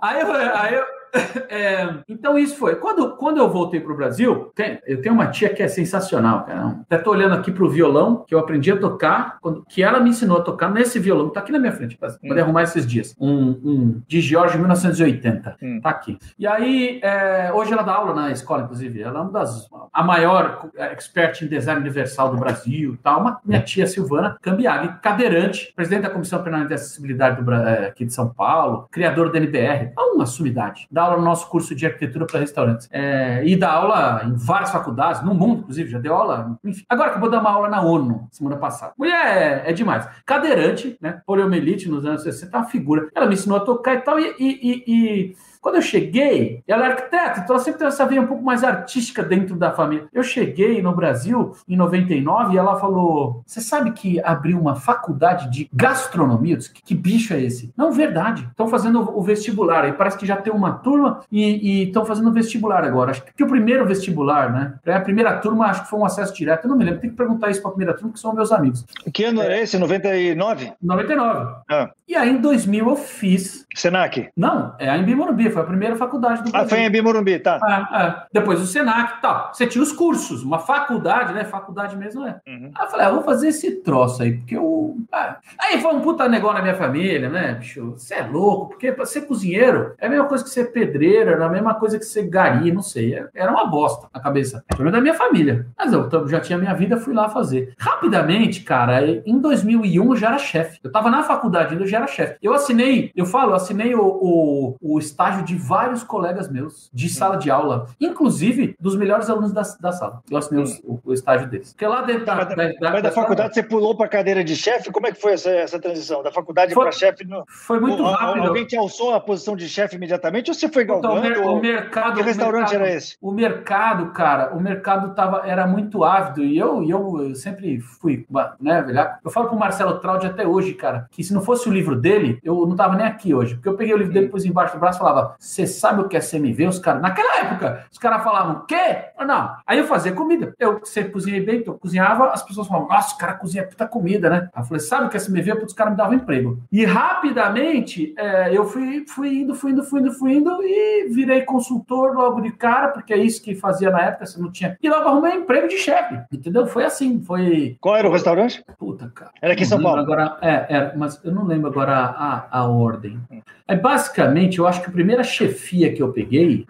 Aí, 0.00 0.20
eu, 0.20 0.32
aí 0.32 0.74
eu, 0.74 0.84
é, 1.48 1.96
então 2.08 2.38
isso 2.38 2.56
foi. 2.56 2.76
Quando, 2.76 3.16
quando 3.16 3.38
eu 3.38 3.50
voltei 3.50 3.80
para 3.80 3.92
o 3.92 3.96
Brasil, 3.96 4.50
tem, 4.54 4.80
eu 4.86 5.00
tenho 5.02 5.14
uma 5.14 5.26
tia 5.28 5.48
que 5.50 5.62
é 5.62 5.68
sensacional, 5.68 6.44
cara. 6.44 6.78
Até 6.82 6.98
tô 6.98 7.10
olhando 7.10 7.34
aqui 7.34 7.50
pro 7.50 7.68
violão 7.68 8.24
que 8.26 8.34
eu 8.34 8.38
aprendi 8.38 8.70
a 8.70 8.76
tocar, 8.76 9.38
quando, 9.40 9.64
que 9.68 9.82
ela 9.82 10.00
me 10.00 10.10
ensinou 10.10 10.38
a 10.38 10.42
tocar 10.42 10.70
nesse 10.70 10.98
violão, 10.98 11.30
tá 11.30 11.40
aqui 11.40 11.52
na 11.52 11.58
minha 11.58 11.72
frente, 11.72 11.98
pode 11.98 12.16
hum. 12.22 12.38
arrumar 12.38 12.62
esses 12.62 12.86
dias. 12.86 13.14
Um, 13.20 13.50
um 13.62 14.02
de 14.06 14.20
George 14.20 14.56
1980, 14.56 15.56
hum. 15.62 15.80
tá 15.82 15.90
aqui. 15.90 16.18
E 16.38 16.46
aí, 16.46 17.00
é, 17.02 17.52
hoje 17.52 17.72
ela 17.72 17.82
dá 17.82 17.94
aula 17.94 18.14
na 18.14 18.30
escola, 18.30 18.62
inclusive. 18.62 19.02
Ela 19.02 19.18
é 19.18 19.22
uma 19.22 19.30
das 19.30 19.68
a 19.92 20.02
maior 20.02 20.70
expert 20.76 21.42
em 21.42 21.46
design 21.46 21.80
universal 21.80 22.30
do 22.30 22.38
Brasil, 22.38 22.96
tal. 23.02 23.20
Uma, 23.20 23.40
minha 23.44 23.60
tia 23.60 23.86
Silvana 23.86 24.36
Cambiaghi, 24.40 24.94
cadeirante, 25.02 25.72
presidente 25.74 26.02
da 26.02 26.10
Comissão 26.10 26.42
Permanente 26.42 26.68
de 26.68 26.74
Acessibilidade 26.74 27.42
do, 27.42 27.52
é, 27.52 27.88
aqui 27.88 28.04
de 28.04 28.12
São 28.12 28.28
Paulo, 28.28 28.88
criador 28.90 29.30
da 29.30 29.38
NBR, 29.38 29.92
é 29.96 30.00
uma 30.14 30.26
sumidade. 30.26 30.86
Dá 31.02 31.06
aula 31.06 31.16
no 31.16 31.24
nosso 31.24 31.48
curso 31.48 31.74
de 31.74 31.84
arquitetura 31.84 32.26
para 32.26 32.38
restaurantes. 32.38 32.88
É, 32.92 33.44
e 33.44 33.56
dá 33.56 33.72
aula 33.72 34.22
em 34.24 34.34
várias 34.34 34.70
faculdades, 34.70 35.22
no 35.22 35.34
mundo, 35.34 35.62
inclusive, 35.62 35.90
já 35.90 35.98
deu 35.98 36.14
aula. 36.14 36.56
Enfim. 36.64 36.84
Agora 36.88 37.10
acabou 37.10 37.28
de 37.28 37.34
dar 37.34 37.40
uma 37.40 37.50
aula 37.50 37.68
na 37.68 37.82
ONU, 37.82 38.28
semana 38.30 38.56
passada. 38.56 38.92
Mulher 38.96 39.64
é, 39.66 39.70
é 39.70 39.72
demais. 39.72 40.08
Cadeirante, 40.24 40.96
né? 41.00 41.20
Poliomielite 41.26 41.88
nos 41.88 42.06
anos 42.06 42.22
60, 42.22 42.56
uma 42.56 42.66
figura. 42.66 43.08
Ela 43.14 43.26
me 43.26 43.34
ensinou 43.34 43.58
a 43.58 43.60
tocar 43.60 43.94
e 43.94 44.00
tal, 44.02 44.18
e, 44.20 44.32
e, 44.38 44.60
e, 44.62 44.84
e 44.86 45.36
quando 45.62 45.76
eu 45.76 45.82
cheguei, 45.82 46.60
ela 46.66 46.86
é 46.86 46.90
arquiteta, 46.90 47.40
então 47.40 47.54
ela 47.54 47.64
sempre 47.64 47.78
tem 47.78 47.86
essa 47.86 48.04
veia 48.04 48.20
um 48.20 48.26
pouco 48.26 48.42
mais 48.42 48.64
artística 48.64 49.22
dentro 49.22 49.54
da 49.54 49.70
família. 49.70 50.08
Eu 50.12 50.24
cheguei 50.24 50.82
no 50.82 50.92
Brasil 50.92 51.54
em 51.68 51.76
99 51.76 52.54
e 52.54 52.58
ela 52.58 52.76
falou: 52.80 53.42
Você 53.46 53.60
sabe 53.60 53.92
que 53.92 54.20
abriu 54.24 54.58
uma 54.58 54.74
faculdade 54.74 55.48
de 55.50 55.70
gastronomia? 55.72 56.56
Disse, 56.56 56.72
que, 56.72 56.82
que 56.82 56.94
bicho 56.96 57.32
é 57.32 57.40
esse? 57.40 57.72
Não, 57.76 57.92
verdade. 57.92 58.44
Estão 58.50 58.66
fazendo 58.66 59.16
o 59.16 59.22
vestibular. 59.22 59.84
Aí 59.84 59.92
parece 59.92 60.18
que 60.18 60.26
já 60.26 60.36
tem 60.36 60.52
uma 60.52 60.72
turma 60.72 61.20
e 61.30 61.84
estão 61.84 62.04
fazendo 62.04 62.28
o 62.28 62.32
vestibular 62.32 62.84
agora. 62.84 63.12
Acho 63.12 63.22
que 63.22 63.44
o 63.44 63.46
primeiro 63.46 63.86
vestibular, 63.86 64.52
né? 64.52 64.74
A 64.92 65.00
primeira 65.00 65.38
turma, 65.38 65.66
acho 65.66 65.84
que 65.84 65.90
foi 65.90 66.00
um 66.00 66.04
acesso 66.04 66.34
direto. 66.34 66.64
Eu 66.64 66.70
não 66.70 66.76
me 66.76 66.84
lembro. 66.84 67.00
Tem 67.00 67.10
que 67.10 67.16
perguntar 67.16 67.50
isso 67.50 67.62
para 67.62 67.70
a 67.70 67.74
primeira 67.74 67.96
turma, 67.96 68.12
que 68.12 68.18
são 68.18 68.34
meus 68.34 68.50
amigos. 68.50 68.84
Que 69.14 69.24
ano 69.24 69.40
é 69.40 69.62
esse? 69.62 69.78
99? 69.78 70.72
99. 70.82 71.54
Ah. 71.70 71.90
E 72.08 72.16
aí, 72.16 72.30
em 72.30 72.40
2000, 72.40 72.88
eu 72.88 72.96
fiz. 72.96 73.64
Senac? 73.76 74.28
Não, 74.36 74.74
é 74.78 74.90
a 74.90 74.98
Embi 74.98 75.14
Morumbi 75.14 75.51
foi 75.52 75.62
a 75.62 75.66
primeira 75.66 75.96
faculdade 75.96 76.42
do 76.42 76.50
Brasil. 76.50 76.66
Ah, 76.66 76.68
foi 76.68 76.78
em 76.80 76.90
Bimorumbi, 76.90 77.38
tá. 77.38 77.60
É, 77.92 78.02
é. 78.02 78.22
Depois 78.32 78.60
o 78.60 78.66
Senac 78.66 79.18
e 79.18 79.20
tal. 79.20 79.50
Você 79.52 79.66
tinha 79.66 79.82
os 79.82 79.92
cursos, 79.92 80.42
uma 80.42 80.58
faculdade, 80.58 81.32
né? 81.32 81.44
Faculdade 81.44 81.96
mesmo 81.96 82.26
é. 82.26 82.40
Uhum. 82.46 82.70
Aí 82.74 82.86
eu 82.86 82.90
falei, 82.90 83.06
ah, 83.06 83.10
vou 83.10 83.22
fazer 83.22 83.48
esse 83.48 83.82
troço 83.82 84.22
aí, 84.22 84.38
porque 84.38 84.56
eu. 84.56 84.96
Ah. 85.12 85.36
Aí 85.58 85.80
foi 85.80 85.94
um 85.94 86.00
puta 86.00 86.28
negócio 86.28 86.56
na 86.56 86.62
minha 86.62 86.74
família, 86.74 87.28
né, 87.28 87.54
bicho? 87.54 87.92
Você 87.92 88.14
é 88.14 88.22
louco, 88.22 88.70
porque 88.70 88.92
pra 88.92 89.04
ser 89.04 89.22
cozinheiro 89.22 89.94
é 89.98 90.06
a 90.06 90.10
mesma 90.10 90.26
coisa 90.26 90.44
que 90.44 90.50
ser 90.50 90.72
pedreiro, 90.72 91.30
era 91.30 91.46
a 91.46 91.48
mesma 91.48 91.74
coisa 91.74 91.98
que 91.98 92.04
ser 92.04 92.28
gari, 92.28 92.72
não 92.72 92.82
sei. 92.82 93.14
É, 93.14 93.28
era 93.34 93.50
uma 93.50 93.66
bosta 93.66 94.08
na 94.12 94.20
cabeça. 94.20 94.64
Foi 94.74 94.90
da 94.90 95.00
minha 95.00 95.14
família. 95.14 95.66
Mas 95.76 95.92
eu 95.92 96.28
já 96.28 96.40
tinha 96.40 96.58
minha 96.58 96.74
vida, 96.74 96.96
fui 96.96 97.14
lá 97.14 97.28
fazer. 97.28 97.74
Rapidamente, 97.78 98.62
cara, 98.62 99.22
em 99.24 99.38
2001 99.38 100.04
eu 100.04 100.16
já 100.16 100.28
era 100.28 100.38
chefe. 100.38 100.78
Eu 100.82 100.92
tava 100.92 101.10
na 101.10 101.22
faculdade 101.22 101.72
ainda, 101.72 101.84
eu 101.84 101.88
já 101.88 101.98
era 101.98 102.06
chefe. 102.06 102.36
Eu 102.42 102.54
assinei, 102.54 103.10
eu 103.14 103.26
falo, 103.26 103.52
eu 103.52 103.56
assinei 103.56 103.94
o, 103.94 104.02
o, 104.02 104.76
o 104.80 104.98
estágio 104.98 105.41
de 105.42 105.56
vários 105.56 106.02
colegas 106.02 106.50
meus 106.50 106.90
de 106.92 107.08
sala 107.08 107.36
de 107.36 107.50
aula, 107.50 107.86
inclusive 108.00 108.76
dos 108.80 108.96
melhores 108.96 109.28
alunos 109.28 109.52
da, 109.52 109.62
da 109.80 109.92
sala. 109.92 110.22
Eu 110.30 110.36
assinei 110.38 110.64
o, 110.84 111.00
o, 111.04 111.12
estágio 111.12 111.48
deles. 111.48 111.72
Porque 111.72 111.86
lá 111.86 112.02
dentro 112.02 112.24
da, 112.24 112.34
mas, 112.34 112.48
da, 112.48 112.54
da, 112.54 112.64
mas 112.64 112.80
da, 112.80 113.00
da 113.00 113.12
faculdade 113.12 113.54
sala, 113.54 113.54
você 113.54 113.62
pulou 113.62 113.96
para 113.96 114.08
cadeira 114.08 114.42
de 114.44 114.56
chefe? 114.56 114.90
Como 114.90 115.06
é 115.06 115.12
que 115.12 115.20
foi 115.20 115.32
essa, 115.32 115.50
essa 115.50 115.78
transição? 115.80 116.22
Da 116.22 116.32
faculdade 116.32 116.74
para 116.74 116.92
chefe? 116.92 117.24
No... 117.24 117.44
Foi 117.48 117.80
muito 117.80 118.02
rápido. 118.02 118.46
Alguém 118.46 118.66
te 118.66 118.76
alçou 118.76 119.14
a 119.14 119.20
posição 119.20 119.56
de 119.56 119.68
chefe 119.68 119.96
imediatamente 119.96 120.50
ou 120.50 120.54
você 120.54 120.68
foi 120.68 120.84
galgando? 120.84 121.26
Então, 121.26 121.54
o, 121.54 121.60
mercado. 121.60 122.16
Que 122.16 122.22
restaurante 122.22 122.70
mercado, 122.70 122.86
era 122.86 122.94
esse? 122.94 123.16
O 123.20 123.32
mercado, 123.32 124.10
cara, 124.12 124.54
o 124.54 124.60
mercado 124.60 125.14
tava, 125.14 125.46
era 125.46 125.66
muito 125.66 126.04
ávido 126.04 126.44
e 126.44 126.56
eu, 126.56 126.82
eu, 126.88 127.28
eu 127.28 127.34
sempre 127.34 127.80
fui, 127.80 128.26
né, 128.60 128.82
velho? 128.82 129.10
Eu 129.24 129.30
falo 129.30 129.48
pro 129.48 129.58
Marcelo 129.58 129.98
Traude 129.98 130.26
até 130.26 130.46
hoje, 130.46 130.74
cara, 130.74 131.06
que 131.10 131.22
se 131.24 131.32
não 131.32 131.40
fosse 131.40 131.68
o 131.68 131.72
livro 131.72 131.96
dele, 131.96 132.38
eu 132.42 132.66
não 132.66 132.76
tava 132.76 132.96
nem 132.96 133.06
aqui 133.06 133.34
hoje. 133.34 133.54
Porque 133.54 133.68
eu 133.68 133.76
peguei 133.76 133.94
o 133.94 133.98
livro 133.98 134.12
dele, 134.12 134.28
pus 134.28 134.44
embaixo 134.44 134.74
do 134.74 134.80
braço 134.80 134.98
e 134.98 135.00
falava: 135.00 135.31
Você 135.38 135.66
sabe 135.66 136.00
o 136.00 136.08
que 136.08 136.16
é 136.16 136.20
CMV? 136.20 136.66
Os 136.66 136.78
caras, 136.78 137.02
naquela 137.02 137.38
época, 137.38 137.86
os 137.90 137.98
caras 137.98 138.22
falavam, 138.22 138.64
quê? 138.66 139.10
Não. 139.24 139.54
Aí 139.66 139.78
eu 139.78 139.86
fazia 139.86 140.12
comida. 140.12 140.54
Eu 140.58 140.80
sempre 140.84 141.12
cozinhei 141.12 141.40
bem, 141.40 141.58
então 141.60 141.74
eu 141.74 141.78
cozinhava, 141.78 142.30
as 142.30 142.42
pessoas 142.42 142.66
falavam, 142.66 142.88
nossa, 142.88 143.14
o 143.14 143.18
cara 143.18 143.34
cozinha 143.34 143.66
puta 143.66 143.86
comida, 143.86 144.28
né? 144.28 144.48
Aí 144.54 144.62
eu 144.62 144.66
falei, 144.66 144.80
sabe 144.80 145.06
o 145.06 145.08
que 145.08 145.16
é 145.16 145.20
CMV? 145.20 145.64
Os 145.64 145.72
caras 145.72 145.92
me 145.92 145.96
davam 145.96 146.14
emprego. 146.14 146.58
E 146.70 146.84
rapidamente 146.84 148.14
é, 148.16 148.56
eu 148.56 148.64
fui, 148.64 149.04
fui 149.06 149.40
indo, 149.40 149.54
fui 149.54 149.72
indo, 149.72 149.84
fui 149.84 150.00
indo, 150.00 150.12
fui 150.12 150.32
indo 150.34 150.62
e 150.62 151.08
virei 151.08 151.42
consultor 151.42 152.14
logo 152.14 152.40
de 152.40 152.52
cara, 152.52 152.88
porque 152.88 153.12
é 153.12 153.18
isso 153.18 153.42
que 153.42 153.54
fazia 153.54 153.90
na 153.90 154.00
época, 154.00 154.26
você 154.26 154.40
não 154.40 154.50
tinha. 154.50 154.76
E 154.82 154.88
logo 154.88 155.08
arrumei 155.08 155.34
emprego 155.34 155.68
de 155.68 155.78
chefe, 155.78 156.18
entendeu? 156.32 156.66
Foi 156.66 156.84
assim, 156.84 157.22
foi. 157.22 157.76
Qual 157.80 157.96
era 157.96 158.08
o 158.08 158.12
restaurante? 158.12 158.64
Puta, 158.78 159.10
cara. 159.14 159.30
Era 159.40 159.52
aqui 159.52 159.62
em 159.62 159.66
São 159.66 159.82
Paulo. 159.82 160.00
Agora, 160.00 160.36
é, 160.40 160.66
era, 160.68 160.94
mas 160.96 161.20
eu 161.24 161.32
não 161.32 161.44
lembro 161.44 161.68
agora 161.68 161.94
a, 161.94 162.46
a 162.50 162.66
ordem. 162.66 163.20
É 163.66 163.76
basicamente, 163.76 164.58
eu 164.58 164.66
acho 164.66 164.80
que 164.80 164.88
a 164.88 164.92
primeira 165.22 165.24
chefia 165.24 165.92
que 165.92 166.02
eu 166.02 166.12
peguei, 166.12 166.66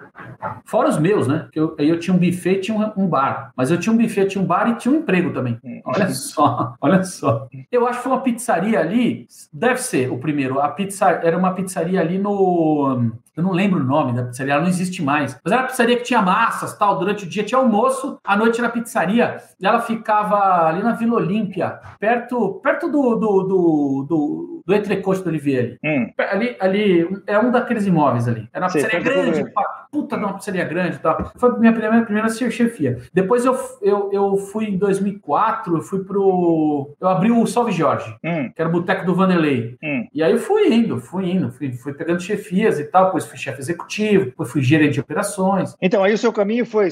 fora 0.64 0.88
os 0.88 0.98
meus, 0.98 1.26
né? 1.26 1.48
Que 1.50 1.58
eu, 1.58 1.74
aí 1.78 1.88
eu 1.88 1.98
tinha 1.98 2.14
um 2.14 2.18
buffet, 2.18 2.60
tinha 2.60 2.76
um, 2.76 3.04
um, 3.04 3.08
bar. 3.08 3.52
Mas 3.56 3.70
eu 3.70 3.78
tinha 3.78 3.92
um 3.92 3.96
buffet, 3.96 4.26
tinha 4.26 4.42
um 4.42 4.46
bar 4.46 4.68
e 4.68 4.74
tinha 4.76 4.92
um 4.92 4.98
emprego 4.98 5.32
também. 5.32 5.58
Hum. 5.64 5.80
Olha 5.84 6.08
só, 6.12 6.74
olha 6.80 7.02
só. 7.02 7.48
Eu 7.70 7.86
acho 7.86 7.98
que 7.98 8.04
foi 8.04 8.12
uma 8.12 8.20
pizzaria 8.20 8.78
ali, 8.78 9.26
deve 9.52 9.80
ser 9.80 10.10
o 10.10 10.18
primeiro. 10.18 10.60
A 10.60 10.68
pizza 10.68 11.06
era 11.06 11.36
uma 11.36 11.54
pizzaria 11.54 12.00
ali 12.00 12.18
no 12.18 13.12
eu 13.34 13.42
não 13.42 13.52
lembro 13.52 13.80
o 13.80 13.84
nome 13.84 14.12
da 14.12 14.24
pizzaria, 14.24 14.52
ela 14.52 14.62
não 14.62 14.68
existe 14.68 15.02
mais. 15.02 15.38
Mas 15.42 15.52
era 15.52 15.62
uma 15.62 15.68
pizzaria 15.68 15.96
que 15.96 16.02
tinha 16.02 16.20
massas, 16.20 16.76
tal, 16.76 16.98
durante 16.98 17.24
o 17.24 17.28
dia 17.28 17.42
tinha 17.42 17.58
almoço, 17.58 18.18
à 18.22 18.36
noite 18.36 18.60
era 18.60 18.68
pizzaria, 18.68 19.38
e 19.58 19.66
ela 19.66 19.80
ficava 19.80 20.66
ali 20.66 20.82
na 20.82 20.92
Vila 20.92 21.16
Olímpia, 21.16 21.80
perto, 21.98 22.60
perto 22.62 22.88
do, 22.88 23.14
do, 23.14 23.42
do, 23.42 24.06
do, 24.06 24.51
do 24.66 24.74
Entrecote 24.74 25.22
do 25.22 25.28
Olivier. 25.28 25.78
Hum. 25.84 26.10
Ali, 26.18 26.56
ali, 26.60 27.22
é 27.26 27.38
um 27.38 27.50
daqueles 27.50 27.86
imóveis 27.86 28.28
ali. 28.28 28.48
Era 28.52 28.66
uma 28.66 28.72
pizzaria 28.72 29.00
grande, 29.00 29.44
puta 29.90 30.16
de 30.16 30.24
uma 30.24 30.34
pizzaria 30.34 30.64
grande 30.64 30.96
e 30.96 31.00
tal. 31.00 31.32
Foi 31.36 31.50
a 31.50 31.58
minha 31.58 31.72
primeira, 31.72 32.04
primeira 32.04 32.28
chefia. 32.30 32.98
Depois 33.12 33.44
eu, 33.44 33.58
eu, 33.82 34.10
eu 34.12 34.36
fui 34.36 34.66
em 34.66 34.78
2004, 34.78 35.76
eu 35.76 35.82
fui 35.82 36.04
pro... 36.04 36.94
Eu 37.00 37.08
abri 37.08 37.30
o 37.30 37.46
Salve 37.46 37.72
Jorge, 37.72 38.14
hum. 38.24 38.50
que 38.54 38.60
era 38.60 38.68
o 38.68 38.72
boteco 38.72 39.04
do 39.04 39.14
Vanderlei. 39.14 39.76
Hum. 39.82 40.06
E 40.12 40.22
aí 40.22 40.32
eu 40.32 40.38
fui 40.38 40.72
indo, 40.72 40.98
fui 40.98 41.30
indo, 41.30 41.50
fui, 41.50 41.72
fui 41.72 41.92
pegando 41.92 42.20
chefias 42.20 42.78
e 42.78 42.84
tal, 42.84 43.06
depois 43.06 43.26
fui 43.26 43.38
chefe 43.38 43.60
executivo, 43.60 44.26
depois 44.26 44.50
fui 44.50 44.62
gerente 44.62 44.94
de 44.94 45.00
operações. 45.00 45.76
Então, 45.80 46.02
aí 46.02 46.14
o 46.14 46.18
seu 46.18 46.32
caminho 46.32 46.64
foi 46.64 46.90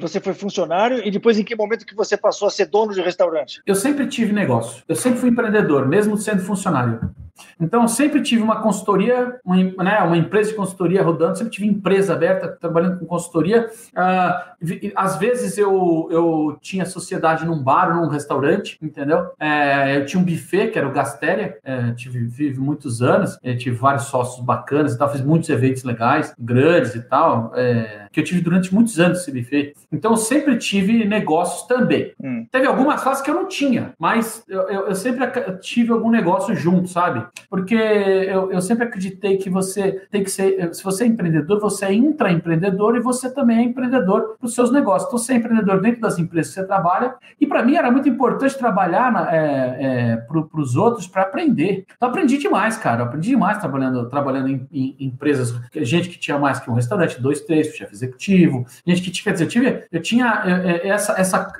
você 0.00 0.20
foi 0.20 0.34
funcionário 0.34 1.00
e 1.04 1.10
depois 1.10 1.38
em 1.38 1.44
que 1.44 1.56
momento 1.56 1.86
que 1.86 1.94
você 1.94 2.16
passou 2.16 2.48
a 2.48 2.50
ser 2.50 2.66
dono 2.66 2.92
de 2.92 3.00
restaurante? 3.00 3.60
Eu 3.66 3.74
sempre 3.74 4.06
tive 4.06 4.32
negócio, 4.32 4.82
eu 4.88 4.96
sempre 4.96 5.18
fui 5.18 5.30
empreendedor, 5.30 5.86
mesmo 5.86 6.16
sendo 6.16 6.42
funcionário. 6.42 6.81
cenário. 6.82 7.14
Então, 7.60 7.82
eu 7.82 7.88
sempre 7.88 8.22
tive 8.22 8.42
uma 8.42 8.60
consultoria, 8.60 9.40
uma, 9.44 9.56
né, 9.56 10.00
uma 10.00 10.16
empresa 10.16 10.50
de 10.50 10.56
consultoria 10.56 11.02
rodando, 11.02 11.38
sempre 11.38 11.52
tive 11.52 11.66
empresa 11.66 12.12
aberta 12.12 12.48
trabalhando 12.48 12.98
com 12.98 13.06
consultoria. 13.06 13.70
Uh, 13.92 14.92
às 14.94 15.16
vezes 15.16 15.58
eu, 15.58 16.08
eu 16.10 16.58
tinha 16.60 16.84
sociedade 16.84 17.44
num 17.44 17.62
bar 17.62 17.94
num 17.94 18.08
restaurante, 18.08 18.78
entendeu? 18.80 19.30
É, 19.38 19.96
eu 19.96 20.06
tinha 20.06 20.20
um 20.20 20.24
buffet, 20.24 20.68
que 20.68 20.78
era 20.78 20.88
o 20.88 20.92
Gastéria, 20.92 21.58
é, 21.64 21.92
tive, 21.92 22.28
tive 22.30 22.60
muitos 22.60 23.02
anos, 23.02 23.38
é, 23.42 23.54
tive 23.54 23.76
vários 23.76 24.04
sócios 24.04 24.44
bacanas 24.44 24.94
e 24.94 24.98
tal, 24.98 25.10
fiz 25.10 25.20
muitos 25.20 25.48
eventos 25.48 25.82
legais, 25.84 26.34
grandes 26.38 26.94
e 26.94 27.02
tal, 27.02 27.52
é, 27.54 28.06
que 28.12 28.20
eu 28.20 28.24
tive 28.24 28.40
durante 28.40 28.72
muitos 28.72 28.98
anos 29.00 29.20
esse 29.20 29.32
buffet. 29.32 29.74
Então, 29.90 30.12
eu 30.12 30.16
sempre 30.16 30.56
tive 30.56 31.04
negócios 31.04 31.66
também. 31.66 32.12
Hum. 32.22 32.46
Teve 32.50 32.66
algumas 32.66 33.02
fases 33.02 33.22
que 33.22 33.30
eu 33.30 33.34
não 33.34 33.48
tinha, 33.48 33.92
mas 33.98 34.44
eu, 34.48 34.62
eu, 34.68 34.86
eu 34.88 34.94
sempre 34.94 35.24
tive 35.60 35.92
algum 35.92 36.10
negócio 36.10 36.54
junto, 36.54 36.88
sabe? 36.88 37.21
Porque 37.48 37.74
eu, 37.74 38.50
eu 38.52 38.60
sempre 38.60 38.84
acreditei 38.84 39.36
que 39.36 39.50
você 39.50 40.06
tem 40.10 40.22
que 40.22 40.30
ser, 40.30 40.74
se 40.74 40.82
você 40.82 41.04
é 41.04 41.06
empreendedor, 41.06 41.60
você 41.60 41.86
é 41.86 41.92
intraempreendedor 41.92 42.96
e 42.96 43.00
você 43.00 43.30
também 43.30 43.58
é 43.58 43.62
empreendedor 43.62 44.36
para 44.38 44.46
os 44.46 44.54
seus 44.54 44.70
negócios. 44.70 45.08
Então, 45.08 45.18
você 45.18 45.34
é 45.34 45.36
empreendedor 45.36 45.80
dentro 45.80 46.00
das 46.00 46.18
empresas 46.18 46.54
que 46.54 46.60
você 46.60 46.66
trabalha. 46.66 47.14
E 47.40 47.46
para 47.46 47.62
mim 47.62 47.74
era 47.74 47.90
muito 47.90 48.08
importante 48.08 48.56
trabalhar 48.56 49.28
é, 49.32 49.76
é, 49.80 50.16
para 50.16 50.60
os 50.60 50.76
outros 50.76 51.06
para 51.06 51.22
aprender. 51.22 51.84
Então, 51.96 52.08
aprendi 52.08 52.38
demais, 52.38 52.76
cara. 52.76 53.04
Aprendi 53.04 53.30
demais 53.30 53.58
trabalhando, 53.58 54.08
trabalhando 54.08 54.48
em, 54.48 54.66
em, 54.72 54.96
empresas. 55.00 55.54
Gente 55.76 56.08
que 56.08 56.18
tinha 56.18 56.38
mais 56.38 56.58
que 56.60 56.70
um 56.70 56.74
restaurante, 56.74 57.20
dois, 57.20 57.40
três, 57.40 57.68
chefe 57.68 57.94
executivo. 57.94 58.66
Gente 58.86 59.02
que 59.02 59.10
tinha, 59.10 59.24
quer 59.24 59.32
dizer, 59.32 59.44
eu, 59.44 59.48
tive, 59.48 59.84
eu 59.92 60.02
tinha 60.02 60.42
é, 60.44 60.70
é, 60.70 60.88
essa. 60.88 61.12
essa 61.20 61.52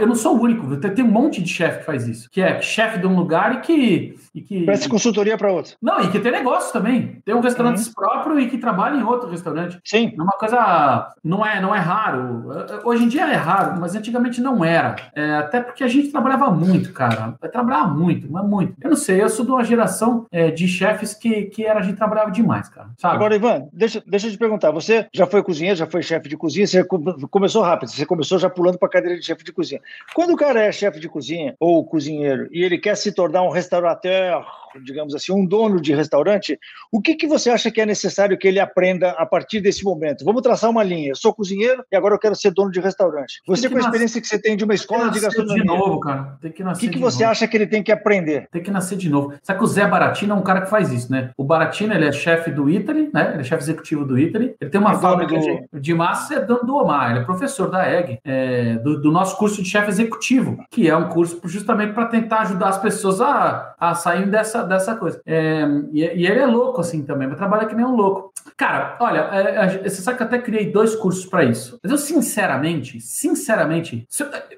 eu 0.00 0.06
não 0.06 0.14
sou 0.14 0.36
o 0.36 0.42
único, 0.42 0.76
tem 0.76 1.04
um 1.04 1.10
monte 1.10 1.42
de 1.42 1.48
chefe 1.48 1.80
que 1.80 1.84
faz 1.84 2.06
isso, 2.06 2.30
que 2.30 2.40
é 2.40 2.60
chefe 2.60 2.98
de 2.98 3.06
um 3.06 3.16
lugar 3.16 3.56
e 3.56 3.60
que 3.60 4.14
e 4.34 4.40
que. 4.40 4.64
Presta 4.64 4.88
consultoria 4.88 5.36
para 5.36 5.52
outro. 5.52 5.76
Não, 5.80 6.00
e 6.00 6.10
que 6.10 6.18
tem 6.18 6.32
negócio 6.32 6.72
também. 6.72 7.20
Tem 7.24 7.34
um 7.34 7.40
restaurante 7.40 7.86
uhum. 7.86 7.92
próprio 7.94 8.40
e 8.40 8.48
que 8.48 8.58
trabalha 8.58 8.96
em 8.96 9.02
outro 9.02 9.28
restaurante. 9.28 9.78
Sim. 9.84 10.12
É 10.16 10.22
uma 10.22 10.32
coisa. 10.32 11.12
Não 11.22 11.44
é, 11.44 11.60
não 11.60 11.74
é 11.74 11.78
raro. 11.78 12.48
Hoje 12.84 13.04
em 13.04 13.08
dia 13.08 13.22
é 13.22 13.36
raro, 13.36 13.80
mas 13.80 13.94
antigamente 13.94 14.40
não 14.40 14.64
era. 14.64 14.96
É, 15.14 15.36
até 15.36 15.60
porque 15.60 15.84
a 15.84 15.88
gente 15.88 16.10
trabalhava 16.10 16.50
muito, 16.50 16.92
cara. 16.92 17.34
Trabalhava 17.52 17.88
muito, 17.88 18.30
mas 18.30 18.44
muito. 18.44 18.74
Eu 18.80 18.90
não 18.90 18.96
sei, 18.96 19.22
eu 19.22 19.28
sou 19.28 19.44
de 19.44 19.50
uma 19.50 19.64
geração 19.64 20.26
é, 20.30 20.50
de 20.50 20.66
chefes 20.66 21.14
que, 21.14 21.42
que 21.44 21.64
era, 21.64 21.80
a 21.80 21.82
gente 21.82 21.96
trabalhava 21.96 22.30
demais, 22.30 22.68
cara. 22.68 22.88
Sabe? 22.98 23.16
Agora, 23.16 23.36
Ivan, 23.36 23.68
deixa, 23.72 24.02
deixa 24.06 24.26
eu 24.28 24.32
te 24.32 24.38
perguntar. 24.38 24.70
Você 24.70 25.06
já 25.12 25.26
foi 25.26 25.42
cozinheiro, 25.42 25.76
já 25.76 25.86
foi 25.86 26.02
chefe 26.02 26.28
de 26.28 26.36
cozinha, 26.36 26.66
você 26.66 26.84
começou 26.84 27.62
rápido, 27.62 27.90
você 27.90 28.06
começou 28.06 28.38
já 28.38 28.48
pulando 28.48 28.78
para 28.78 28.88
a 28.88 28.90
cadeira 28.90 29.18
de 29.18 29.24
chefe 29.24 29.44
de 29.44 29.52
cozinha. 29.52 29.80
Quando 30.14 30.32
o 30.32 30.36
cara 30.36 30.60
é 30.60 30.72
chefe 30.72 30.98
de 30.98 31.08
cozinha 31.08 31.54
ou 31.60 31.84
cozinheiro 31.84 32.48
e 32.50 32.62
ele 32.62 32.78
quer 32.78 32.96
se 32.96 33.12
tornar 33.12 33.42
um 33.42 33.50
restaurateur 33.50 34.21
Yeah. 34.22 34.61
Digamos 34.82 35.14
assim, 35.14 35.32
um 35.32 35.44
dono 35.44 35.80
de 35.80 35.94
restaurante, 35.94 36.58
o 36.90 37.00
que, 37.00 37.14
que 37.14 37.26
você 37.26 37.50
acha 37.50 37.70
que 37.70 37.80
é 37.80 37.86
necessário 37.86 38.38
que 38.38 38.46
ele 38.46 38.60
aprenda 38.60 39.10
a 39.10 39.26
partir 39.26 39.60
desse 39.60 39.84
momento? 39.84 40.24
Vamos 40.24 40.42
traçar 40.42 40.70
uma 40.70 40.82
linha. 40.82 41.10
Eu 41.10 41.16
sou 41.16 41.34
cozinheiro 41.34 41.84
e 41.90 41.96
agora 41.96 42.14
eu 42.14 42.18
quero 42.18 42.34
ser 42.34 42.50
dono 42.50 42.70
de 42.70 42.80
restaurante. 42.80 43.42
Você, 43.46 43.68
com 43.68 43.76
a 43.76 43.80
experiência 43.80 44.20
que 44.20 44.26
você 44.26 44.38
tem 44.38 44.56
de 44.56 44.64
uma 44.64 44.74
escola 44.74 45.10
de 45.10 45.20
gastronomia. 45.20 45.62
de 45.62 45.66
novo, 45.66 46.00
cara. 46.00 46.36
Tem 46.40 46.52
que 46.52 46.62
nascer 46.62 46.86
O 46.86 46.90
que, 46.90 46.96
que 46.96 47.02
você 47.02 47.22
novo. 47.22 47.32
acha 47.32 47.48
que 47.48 47.56
ele 47.56 47.66
tem 47.66 47.82
que 47.82 47.92
aprender? 47.92 48.48
Tem 48.50 48.62
que 48.62 48.70
nascer 48.70 48.96
de 48.96 49.08
novo. 49.08 49.34
Sabe 49.42 49.58
que 49.58 49.64
o 49.64 49.68
Zé 49.68 49.86
Baratino 49.86 50.32
é 50.32 50.36
um 50.36 50.42
cara 50.42 50.62
que 50.62 50.70
faz 50.70 50.92
isso, 50.92 51.10
né? 51.10 51.30
O 51.36 51.44
Baratino, 51.44 51.94
ele 51.94 52.06
é 52.06 52.12
chefe 52.12 52.50
do 52.50 52.68
Italy, 52.68 53.10
né? 53.12 53.30
Ele 53.32 53.40
é 53.40 53.44
chefe 53.44 53.62
executivo 53.62 54.04
do 54.04 54.18
Italy. 54.18 54.54
Ele 54.60 54.70
tem 54.70 54.80
uma 54.80 54.98
fábrica 54.98 55.34
do... 55.34 55.80
de 55.80 55.94
massa 55.94 56.34
é 56.34 56.40
dono 56.40 56.64
do 56.64 56.76
Omar. 56.76 57.10
Ele 57.10 57.20
é 57.20 57.24
professor 57.24 57.70
da 57.70 57.90
EG, 57.90 58.18
é, 58.24 58.74
do, 58.76 59.00
do, 59.00 59.10
nosso 59.10 59.36
curso 59.36 59.62
de 59.62 59.68
chefe 59.68 59.88
executivo, 59.88 60.58
que 60.70 60.88
é 60.88 60.96
um 60.96 61.08
curso 61.08 61.40
justamente 61.44 61.92
para 61.92 62.06
tentar 62.06 62.40
ajudar 62.40 62.68
as 62.68 62.78
pessoas 62.78 63.20
a, 63.20 63.74
a 63.78 63.94
sair 63.94 64.28
dessa, 64.28 64.61
dessa 64.62 64.96
coisa. 64.96 65.20
É, 65.26 65.64
e, 65.92 66.00
e, 66.00 66.26
ele 66.26 66.40
é 66.40 66.46
louco 66.46 66.80
assim 66.80 67.04
também, 67.04 67.28
vai 67.28 67.36
trabalhar 67.36 67.66
que 67.66 67.74
nem 67.74 67.84
um 67.84 67.94
louco. 67.94 68.31
Cara, 68.56 68.96
olha, 69.00 69.18
é, 69.18 69.88
você 69.88 70.02
sabe 70.02 70.16
que 70.16 70.22
eu 70.22 70.26
até 70.26 70.38
criei 70.38 70.70
dois 70.70 70.94
cursos 70.94 71.26
para 71.26 71.44
isso. 71.44 71.78
Mas 71.82 71.92
eu, 71.92 71.98
sinceramente, 71.98 73.00
sinceramente, 73.00 74.06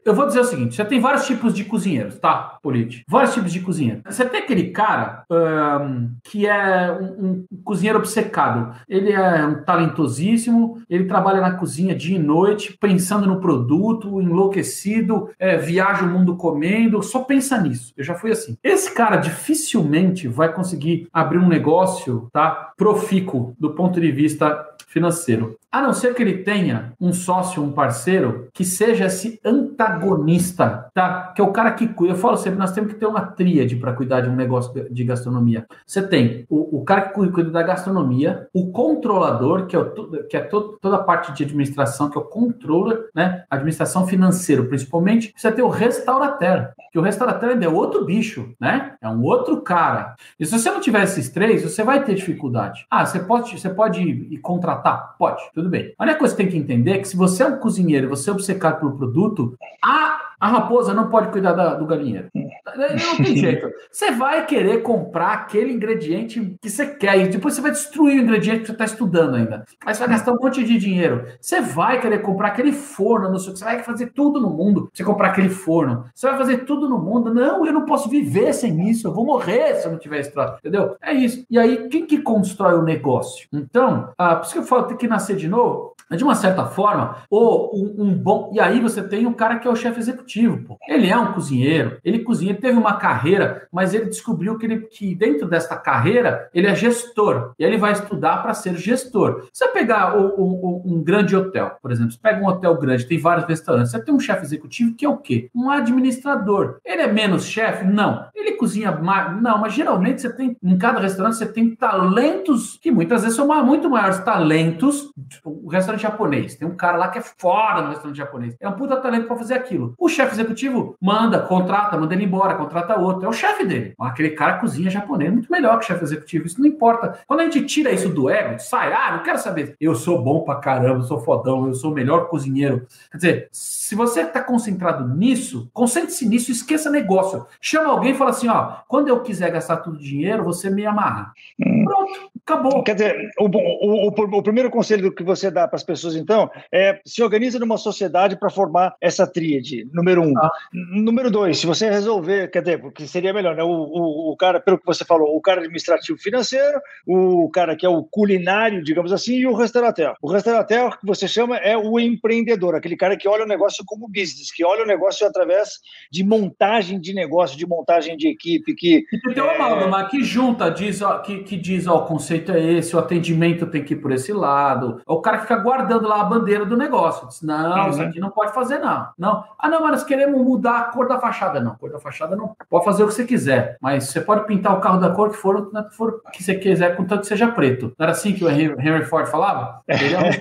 eu 0.05 0.15
vou 0.15 0.27
dizer 0.27 0.41
o 0.41 0.45
seguinte: 0.45 0.75
você 0.75 0.85
tem 0.85 1.01
vários 1.01 1.27
tipos 1.27 1.55
de 1.55 1.65
cozinheiros, 1.65 2.19
tá, 2.19 2.59
Polite? 2.63 3.05
Vários 3.09 3.35
tipos 3.35 3.53
de 3.53 3.61
cozinheiro. 3.61 4.03
Você 4.05 4.25
tem 4.25 4.41
aquele 4.41 4.71
cara 4.71 5.25
um, 5.31 6.11
que 6.23 6.47
é 6.47 6.91
um, 6.93 7.05
um, 7.05 7.47
cozinheiro 7.63 7.99
obcecado. 7.99 8.75
Ele 8.89 9.13
é 9.13 9.47
um 9.47 9.63
talentosíssimo, 9.63 10.83
ele 10.89 11.05
trabalha 11.05 11.41
na 11.41 11.53
cozinha 11.53 11.95
dia 11.95 12.17
e 12.17 12.23
noite, 12.23 12.77
pensando 12.81 13.27
no 13.27 13.41
produto, 13.41 14.21
enlouquecido, 14.21 15.31
é, 15.39 15.57
viaja 15.57 16.05
o 16.05 16.09
mundo 16.09 16.37
comendo, 16.37 17.03
só 17.03 17.21
pensa 17.21 17.61
nisso. 17.61 17.93
Eu 17.97 18.05
já 18.05 18.15
fui 18.15 18.31
assim. 18.31 18.57
Esse 18.63 18.93
cara 18.95 19.17
dificilmente 19.17 20.29
vai 20.29 20.53
conseguir 20.53 21.09
abrir 21.13 21.39
um 21.39 21.49
negócio, 21.49 22.29
tá? 22.33 22.73
Profícuo 22.77 23.55
do 23.59 23.74
ponto 23.75 24.01
de 24.01 24.11
vista 24.11 24.77
financeiro. 24.87 25.59
A 25.75 25.83
não 25.83 25.93
ser 25.93 26.15
que 26.15 26.23
ele 26.23 26.45
tenha 26.45 26.93
um 27.01 27.13
sócio, 27.13 27.61
um 27.61 27.73
parceiro, 27.73 28.47
que 28.53 28.65
seja 28.65 29.07
esse 29.07 29.41
antagonista, 29.45 30.89
tá? 30.95 31.33
Que 31.35 31.43
é 31.43 31.45
o 31.45 31.51
cara 31.51 31.73
que 31.73 31.89
cuida. 31.89 32.15
Eu 32.15 32.17
falo 32.17 32.37
sempre, 32.37 32.61
nós 32.61 32.71
temos 32.71 32.93
que 32.93 32.99
ter 33.01 33.07
uma 33.07 33.23
tríade 33.23 33.75
para 33.75 33.93
cuidar 33.93 34.21
de 34.21 34.29
um 34.29 34.37
negócio 34.37 34.73
de 34.89 35.03
gastronomia. 35.03 35.67
Você 35.85 36.01
tem 36.01 36.47
o, 36.49 36.79
o 36.79 36.85
cara 36.85 37.09
que 37.09 37.29
cuida 37.29 37.51
da 37.51 37.61
gastronomia, 37.61 38.47
o 38.55 38.71
controlador, 38.71 39.67
que 39.67 39.75
é, 39.75 39.79
o, 39.81 40.29
que 40.29 40.37
é 40.37 40.43
to, 40.43 40.79
toda 40.81 40.95
a 40.95 41.03
parte 41.03 41.33
de 41.33 41.43
administração, 41.43 42.09
que 42.09 42.17
é 42.17 42.21
o 42.21 42.25
controller, 42.25 43.09
né? 43.13 43.43
Administração 43.51 44.07
financeira, 44.07 44.63
principalmente. 44.63 45.35
Você 45.37 45.51
tem 45.51 45.65
o 45.65 45.69
restaurateur, 45.69 46.69
que 46.93 47.01
o 47.01 47.03
restaurateur 47.03 47.51
ainda 47.51 47.65
é 47.65 47.69
outro 47.69 48.05
bicho, 48.05 48.55
né? 48.61 48.95
É 49.03 49.09
um 49.09 49.25
outro 49.25 49.61
cara. 49.61 50.15
E 50.39 50.47
se 50.47 50.57
você 50.57 50.71
não 50.71 50.81
tiver 50.81 51.03
esses 51.03 51.31
três, 51.31 51.65
você 51.65 51.83
vai 51.83 52.05
ter 52.05 52.15
dificuldade. 52.15 52.87
Ah, 52.89 53.05
você 53.05 53.19
pode, 53.19 53.59
você 53.59 53.69
pode 53.69 54.01
ir 54.01 54.39
contratar? 54.39 55.17
Pode, 55.19 55.43
tudo 55.53 55.64
bem. 55.69 55.95
A 55.99 56.15
coisa 56.15 56.35
que 56.35 56.43
você 56.43 56.49
tem 56.49 56.49
que 56.49 56.57
entender 56.57 56.93
é 56.93 56.99
que 56.99 57.09
se 57.09 57.17
você 57.17 57.43
é 57.43 57.47
um 57.47 57.59
cozinheiro, 57.59 58.09
você 58.09 58.31
é 58.31 58.33
obcecado 58.33 58.79
pelo 58.81 58.97
produto, 58.97 59.57
a, 59.83 60.24
a 60.45 60.49
raposa 60.49 60.93
não 60.93 61.09
pode 61.09 61.29
cuidar 61.29 61.55
da, 61.55 61.75
do 61.75 61.87
galinheiro. 61.87 62.29
Não 62.35 63.17
tem 63.17 63.33
jeito. 63.35 63.67
Você 63.91 64.11
vai 64.11 64.45
querer 64.45 64.83
comprar 64.83 65.33
aquele 65.33 65.73
ingrediente 65.73 66.55
que 66.61 66.69
você 66.69 66.87
quer 66.87 67.17
e 67.17 67.29
depois 67.29 67.55
você 67.55 67.63
vai 67.63 67.71
destruir 67.71 68.21
o 68.21 68.23
ingrediente 68.23 68.61
que 68.61 68.67
você 68.67 68.73
está 68.73 68.85
estudando 68.85 69.37
ainda. 69.37 69.65
Aí 69.87 69.95
você 69.95 70.01
vai 70.01 70.11
gastar 70.11 70.33
um 70.33 70.39
monte 70.39 70.63
de 70.63 70.77
dinheiro. 70.77 71.25
Você 71.41 71.63
vai 71.63 71.99
querer 71.99 72.19
comprar 72.19 72.49
aquele 72.49 72.73
forno, 72.73 73.31
não 73.31 73.39
sei 73.39 73.49
o 73.49 73.53
que. 73.55 73.59
Você 73.59 73.65
vai 73.65 73.83
fazer 73.83 74.13
tudo 74.13 74.39
no 74.39 74.51
mundo. 74.51 74.91
Você 74.93 75.03
comprar 75.03 75.29
aquele 75.29 75.49
forno. 75.49 76.05
Você 76.15 76.29
vai 76.29 76.37
fazer 76.37 76.59
tudo 76.67 76.91
no 76.91 76.99
mundo. 76.99 77.33
Não, 77.33 77.65
eu 77.65 77.73
não 77.73 77.87
posso 77.87 78.11
viver 78.11 78.53
sem 78.53 78.91
isso. 78.91 79.09
Eu 79.09 79.15
vou 79.15 79.25
morrer 79.25 79.77
se 79.77 79.87
eu 79.87 79.93
não 79.93 79.99
tiver 79.99 80.21
estrada. 80.21 80.59
Entendeu? 80.59 80.95
É 81.01 81.15
isso. 81.15 81.47
E 81.51 81.59
aí, 81.59 81.89
quem 81.89 82.05
que 82.05 82.21
constrói 82.21 82.75
o 82.75 82.83
negócio? 82.83 83.49
Então, 83.51 84.11
ah, 84.19 84.37
por 84.37 84.45
isso 84.45 84.53
que 84.53 84.59
eu 84.59 84.65
falo, 84.65 84.85
tem 84.85 84.97
que 84.99 85.09
nascer 85.09 85.37
de 85.37 85.49
novo. 85.49 85.94
De 86.11 86.23
uma 86.23 86.35
certa 86.35 86.67
forma, 86.67 87.17
ou 87.29 87.71
um, 87.75 88.05
um 88.05 88.15
bom. 88.15 88.51
E 88.55 88.61
aí 88.61 88.81
você 88.81 89.03
tem 89.03 89.27
um 89.27 89.33
cara 89.33 89.59
que 89.59 89.67
é 89.67 89.71
o 89.71 89.77
chefe 89.77 89.99
executivo. 89.99 90.59
Pô. 90.65 90.79
Ele 90.87 91.09
é 91.09 91.17
um 91.17 91.33
cozinheiro. 91.33 91.99
Ele 92.05 92.21
cozinha 92.21 92.55
teve 92.55 92.79
uma 92.79 92.95
carreira, 92.95 93.67
mas 93.73 93.95
ele 93.95 94.07
descobriu 94.07 94.57
que, 94.57 94.67
ele, 94.67 94.81
que 94.81 95.15
dentro 95.15 95.49
desta 95.49 95.77
carreira 95.77 96.49
ele 96.55 96.67
é 96.67 96.75
gestor. 96.75 97.53
E 97.59 97.65
ele 97.65 97.77
vai 97.77 97.93
estudar 97.93 98.43
para 98.43 98.55
ser 98.55 98.77
gestor. 98.77 99.49
Você 99.53 99.69
pegar 99.69 100.17
o, 100.17 100.27
o, 100.41 100.83
um 100.85 101.03
grande 101.03 101.35
hotel, 101.35 101.77
por 101.83 101.91
exemplo, 101.91 102.13
você 102.13 102.19
pega 102.21 102.41
um 102.41 102.47
hotel 102.47 102.77
grande, 102.77 103.07
tem 103.07 103.19
vários 103.19 103.47
restaurantes, 103.47 103.91
você 103.91 104.03
tem 104.03 104.15
um 104.15 104.21
chefe 104.21 104.45
executivo 104.45 104.95
que 104.95 105.05
é 105.05 105.09
o 105.09 105.17
quê? 105.17 105.51
Um 105.55 105.71
administrador. 105.71 106.79
Ele 106.85 107.03
é 107.03 107.13
menos 107.13 107.45
chefe? 107.45 107.85
Não. 107.85 108.27
Ele 108.35 108.53
cozinha 108.53 108.93
mais? 108.93 109.41
Não, 109.41 109.59
mas 109.59 109.75
geralmente 109.75 110.21
você 110.21 110.33
tem, 110.33 110.57
em 110.63 110.79
cada 110.79 111.01
restaurante, 111.01 111.37
você 111.37 111.47
tem 111.47 111.75
talentos 111.75 112.79
que 112.81 112.91
muitas 112.91 113.23
vezes 113.23 113.37
são 113.37 113.47
muito 113.65 113.91
maiores 113.91 114.19
talentos. 114.21 115.11
O 115.45 115.69
restaurante 115.69 115.94
restaurante 115.95 116.03
japonês. 116.03 116.55
Tem 116.55 116.67
um 116.67 116.77
cara 116.77 116.97
lá 116.97 117.09
que 117.09 117.19
é 117.19 117.23
foda 117.23 117.83
no 117.83 117.89
restaurante 117.89 118.17
japonês. 118.17 118.57
É 118.61 118.69
um 118.69 118.73
puta 118.73 118.97
talento 118.97 119.27
para 119.27 119.37
fazer 119.37 119.55
aquilo. 119.55 119.95
O 119.99 120.09
chefe 120.09 120.35
executivo 120.35 120.97
manda, 121.01 121.41
contrata, 121.41 121.97
manda 121.97 122.15
ele 122.15 122.25
embora, 122.25 122.55
contrata 122.55 122.99
outro. 122.99 123.25
É 123.25 123.29
o 123.29 123.33
chefe 123.33 123.65
dele. 123.65 123.95
Aquele 123.99 124.31
cara 124.31 124.59
cozinha 124.59 124.91
japonês 124.91 125.33
muito 125.33 125.51
melhor 125.51 125.79
que 125.79 125.85
o 125.85 125.87
chefe 125.87 126.05
executivo. 126.05 126.47
Isso 126.47 126.61
não 126.61 126.67
importa. 126.67 127.19
Quando 127.27 127.41
a 127.41 127.45
gente 127.45 127.63
tira 127.63 127.91
isso 127.91 128.09
do 128.09 128.29
ego, 128.29 128.59
sai, 128.59 128.93
ah, 128.93 129.17
não 129.17 129.23
quero 129.23 129.39
saber. 129.39 129.77
Eu 129.81 129.95
sou 129.95 130.23
bom 130.23 130.41
pra 130.41 130.57
caramba, 130.57 131.01
eu 131.01 131.03
sou 131.03 131.21
fodão, 131.21 131.67
eu 131.67 131.75
sou 131.75 131.93
o 131.93 131.95
melhor 131.95 132.29
cozinheiro. 132.29 132.87
Quer 133.11 133.17
dizer, 133.17 133.49
se 133.53 133.95
você 133.95 134.23
está 134.23 134.43
concentrado 134.43 135.07
nisso, 135.15 135.69
concentre-se 135.73 136.29
nisso, 136.29 136.51
esqueça 136.51 136.91
negócio. 136.91 137.47
Chama 137.61 137.91
alguém 137.91 138.13
e 138.13 138.17
fala 138.17 138.31
assim: 138.31 138.49
ó, 138.49 138.77
quando 138.89 139.09
eu 139.09 139.21
quiser 139.21 139.51
gastar 139.51 139.79
tudo 139.79 139.99
dinheiro, 139.99 140.45
você 140.45 140.71
me 140.71 140.87
amarra. 140.87 141.33
Hum. 141.61 141.85
Pronto, 141.85 142.31
acabou. 142.47 142.83
Quer 142.83 142.95
dizer, 142.95 143.31
o, 143.39 143.47
o, 143.47 144.09
o, 144.09 144.39
o 144.39 144.43
primeiro 144.43 144.71
conselho 144.71 145.13
que 145.13 145.23
você 145.23 145.51
dá 145.51 145.67
para 145.67 145.77
as 145.77 145.83
pessoas, 145.83 146.15
então, 146.15 146.51
é 146.73 147.01
se 147.05 147.23
organiza 147.23 147.59
numa 147.59 147.79
sociedade 147.79 148.37
para 148.37 148.51
formar 148.51 148.95
essa 149.01 149.27
tríade, 149.27 149.89
número 149.93 150.23
um. 150.23 150.37
Ah. 150.39 150.51
Número 150.73 151.31
dois, 151.31 151.59
se 151.59 151.67
você 151.67 151.91
resolver, 151.91 152.51
quer 152.51 152.61
dizer, 152.61 152.81
porque 152.81 153.07
seria 153.07 153.33
melhor, 153.33 153.57
né? 153.57 153.63
O, 153.63 153.69
o, 153.69 154.33
o 154.33 154.37
cara, 154.37 154.61
pelo 154.61 154.79
que 154.79 154.87
você 154.87 155.05
falou, 155.05 155.35
o 155.35 155.41
cara 155.41 155.61
administrativo 155.61 156.19
financeiro, 156.19 156.81
o 157.07 157.51
cara 157.51 157.75
que 157.75 157.87
é 157.87 157.89
o 157.89 158.05
culinário, 158.05 158.85
digamos 158.85 159.13
assim, 159.13 159.37
e 159.37 159.47
o 159.47 159.55
restaurateur. 159.55 160.15
O 160.21 160.31
restaurateur 160.31 160.99
que 160.99 161.07
você 161.07 161.27
chama 161.27 161.57
é 161.57 161.77
o 161.77 161.99
empreendedor, 161.99 162.75
aquele 162.75 162.97
cara 162.97 163.17
que 163.17 163.29
olha 163.29 163.45
o 163.45 163.49
negócio 163.49 163.85
como 163.87 164.07
business, 164.07 164.53
que 164.55 164.65
olha 164.65 164.85
o 164.85 164.87
negócio 164.87 165.27
através 165.27 165.81
de 166.11 166.23
montagem 166.23 167.01
de 167.01 167.15
negócio, 167.15 167.57
de 167.57 167.67
montagem 167.67 168.17
de 168.17 168.29
equipe, 168.29 168.75
que... 168.75 169.05
E 169.13 169.35
tem 169.35 169.43
uma 169.43 169.53
é... 169.53 169.57
amálgama 169.57 170.09
que 170.09 170.23
junta, 170.23 170.71
diz, 170.71 171.01
que, 171.25 171.39
que 171.39 171.57
diz, 171.57 171.87
ó, 171.87 172.05
o 172.05 172.19
conceito 172.35 172.53
é 172.53 172.73
esse, 172.73 172.97
o 172.97 172.99
atendimento 172.99 173.67
tem 173.67 173.85
que 173.85 173.95
ir 173.95 173.99
por 173.99 174.13
esse 174.13 174.33
lado, 174.33 175.01
o 175.07 175.21
cara 175.21 175.39
fica 175.39 175.57
guardando 175.57 176.09
lá 176.09 176.21
a 176.21 176.25
bandeira 176.25 176.65
do 176.65 176.77
negócio, 176.77 177.29
diz, 177.29 177.43
não, 177.43 177.85
uhum. 177.85 177.91
isso 177.91 178.03
aqui 178.03 178.21
não 178.21 178.31
pode 178.31 178.53
fazer 178.53 178.79
não, 178.79 179.09
não. 179.19 179.45
Ah, 179.59 179.69
não, 179.69 179.81
mas 179.83 179.91
nós 179.93 180.05
queremos 180.05 180.41
mudar 180.41 180.79
a 180.79 180.85
cor 180.85 181.09
da 181.09 181.19
fachada, 181.19 181.61
não, 181.61 181.73
a 181.73 181.77
cor 181.77 181.91
da 181.91 181.99
fachada 181.99 182.35
não, 182.37 182.55
pode 182.69 182.85
fazer 182.85 183.05
o 183.05 183.09
que 183.09 183.15
você 183.15 183.25
quiser, 183.25 183.77
mas 183.81 184.05
você 184.05 184.21
pode 184.21 184.47
pintar 184.47 184.77
o 184.77 184.81
carro 184.81 184.99
da 184.99 185.11
cor 185.11 185.31
que 185.31 185.37
for, 185.37 185.71
for 185.97 186.23
que 186.33 186.43
você 186.43 186.55
quiser, 186.55 186.97
contanto 186.97 187.23
que 187.23 187.27
seja 187.27 187.49
preto. 187.49 187.93
Não 187.99 188.05
era 188.05 188.13
assim 188.13 188.33
que 188.33 188.45
o 188.45 188.51
Henry 188.51 189.05
Ford 189.05 189.27
falava? 189.27 189.81
Ele 189.89 190.15
é 190.15 190.19
um 190.19 190.25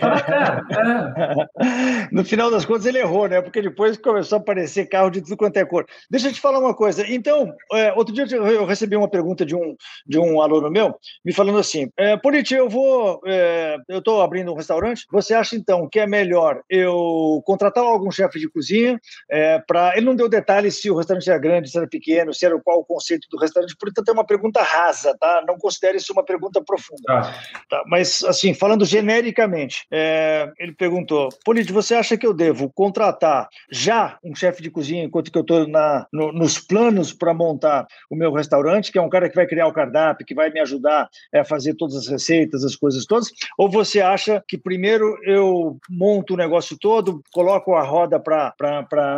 é. 1.64 2.08
No 2.12 2.26
final 2.26 2.50
das 2.50 2.66
contas 2.66 2.86
ele 2.86 3.00
errou, 3.00 3.28
né, 3.28 3.42
porque 3.42 3.62
depois 3.62 3.98
começou 3.98 4.38
a 4.38 4.42
aparecer 4.42 4.88
carro 4.88 5.10
de 5.10 5.22
tudo 5.22 5.38
quanto 5.38 5.58
é 5.58 5.66
cor. 5.66 5.86
Deixa 6.10 6.30
eu 6.30 6.34
te 6.34 6.42
falar 6.42 6.60
uma 6.60 6.74
coisa. 6.74 7.06
Então, 7.08 7.54
é, 7.72 7.94
outro 7.94 8.14
dia 8.14 8.26
eu 8.36 8.66
recebi 8.66 8.96
uma 8.96 9.08
pergunta 9.08 9.46
de 9.46 9.56
um, 9.56 9.76
de 10.06 10.18
um 10.18 10.42
aluno 10.42 10.70
meu, 10.70 10.96
me 11.24 11.34
falando 11.34 11.60
assim: 11.60 11.83
é, 11.98 12.18
Politi, 12.18 12.54
eu 12.54 12.70
vou. 12.70 13.22
É, 13.26 13.78
eu 13.90 14.00
estou 14.00 14.22
abrindo 14.22 14.52
um 14.52 14.56
restaurante. 14.56 15.06
Você 15.12 15.34
acha 15.34 15.56
então 15.56 15.88
que 15.90 16.00
é 16.00 16.08
melhor 16.08 16.62
eu 16.70 17.42
contratar 17.46 17.84
algum 17.84 18.12
chefe 18.12 18.40
de 18.40 18.50
cozinha 18.50 19.00
é, 19.30 19.60
para. 19.60 19.96
Ele 19.96 20.06
não 20.06 20.16
deu 20.16 20.30
detalhes 20.30 20.82
se 20.82 20.90
o 20.90 20.96
restaurante 20.96 21.30
era 21.30 21.40
grande, 21.40 21.70
se 21.70 21.78
era 21.78 21.88
pequeno, 21.88 22.34
se 22.34 22.46
era 22.46 22.60
qual 22.60 22.80
o 22.80 22.86
conceito 22.86 23.28
do 23.30 23.38
restaurante, 23.38 23.76
portanto 23.80 24.10
é 24.10 24.12
uma 24.12 24.26
pergunta 24.26 24.62
rasa, 24.62 25.16
tá? 25.20 25.44
Não 25.48 25.58
considere 25.58 25.98
isso 25.98 26.14
uma 26.14 26.24
pergunta 26.24 26.64
profunda. 26.64 27.02
Ah. 27.10 27.34
Tá? 27.70 27.84
Mas, 27.88 28.24
assim, 28.24 28.54
falando 28.54 28.86
genericamente, 28.86 29.86
é, 29.92 30.52
ele 30.60 30.74
perguntou: 30.74 31.30
Politi, 31.44 31.72
você 31.72 31.96
acha 31.96 32.18
que 32.18 32.26
eu 32.26 32.34
devo 32.34 32.72
contratar 32.74 33.48
já 33.72 34.18
um 34.24 34.36
chefe 34.36 34.62
de 34.62 34.70
cozinha 34.70 35.04
enquanto 35.04 35.32
que 35.32 35.38
eu 35.38 35.42
estou 35.42 35.68
no, 36.12 36.32
nos 36.32 36.60
planos 36.60 37.14
para 37.14 37.34
montar 37.34 37.86
o 38.10 38.16
meu 38.16 38.32
restaurante, 38.32 38.92
que 38.92 38.98
é 38.98 39.02
um 39.02 39.10
cara 39.10 39.30
que 39.30 39.36
vai 39.36 39.48
criar 39.48 39.68
o 39.68 39.74
cardápio, 39.74 40.26
que 40.26 40.36
vai 40.36 40.50
me 40.50 40.60
ajudar 40.60 41.10
a 41.34 41.44
fazer 41.44 41.73
todas 41.76 41.96
as 41.96 42.08
receitas, 42.08 42.64
as 42.64 42.76
coisas 42.76 43.06
todas? 43.06 43.30
Ou 43.58 43.70
você 43.70 44.02
acha 44.02 44.44
que 44.48 44.58
primeiro 44.58 45.18
eu 45.24 45.78
monto 45.90 46.34
o 46.34 46.38
negócio 46.38 46.78
todo, 46.80 47.22
coloco 47.32 47.76
a 47.76 47.84
roda 47.84 48.20
para 48.20 48.54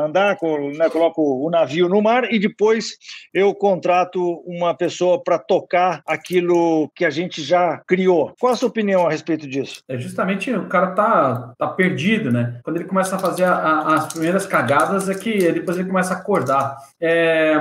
andar, 0.05 0.37
né, 0.77 0.89
coloco 0.89 1.45
o 1.45 1.49
navio 1.49 1.89
no 1.89 2.01
mar 2.01 2.31
e 2.31 2.39
depois 2.39 2.97
eu 3.33 3.53
contrato 3.53 4.43
uma 4.45 4.73
pessoa 4.73 5.21
para 5.21 5.37
tocar 5.37 6.01
aquilo 6.05 6.89
que 6.95 7.05
a 7.05 7.09
gente 7.09 7.41
já 7.41 7.81
criou? 7.87 8.33
Qual 8.39 8.53
a 8.53 8.55
sua 8.55 8.69
opinião 8.69 9.05
a 9.05 9.11
respeito 9.11 9.47
disso? 9.47 9.81
É 9.87 9.97
justamente 9.97 10.51
o 10.51 10.67
cara 10.67 10.91
tá, 10.91 11.53
tá 11.57 11.67
perdido, 11.67 12.31
né? 12.31 12.59
Quando 12.63 12.77
ele 12.77 12.85
começa 12.85 13.15
a 13.15 13.19
fazer 13.19 13.43
a, 13.43 13.55
a, 13.55 13.95
as 13.95 14.13
primeiras 14.13 14.45
cagadas, 14.45 15.09
é 15.09 15.15
que 15.15 15.51
depois 15.51 15.77
ele 15.77 15.87
começa 15.87 16.13
a 16.13 16.17
acordar. 16.17 16.77
É, 16.99 17.55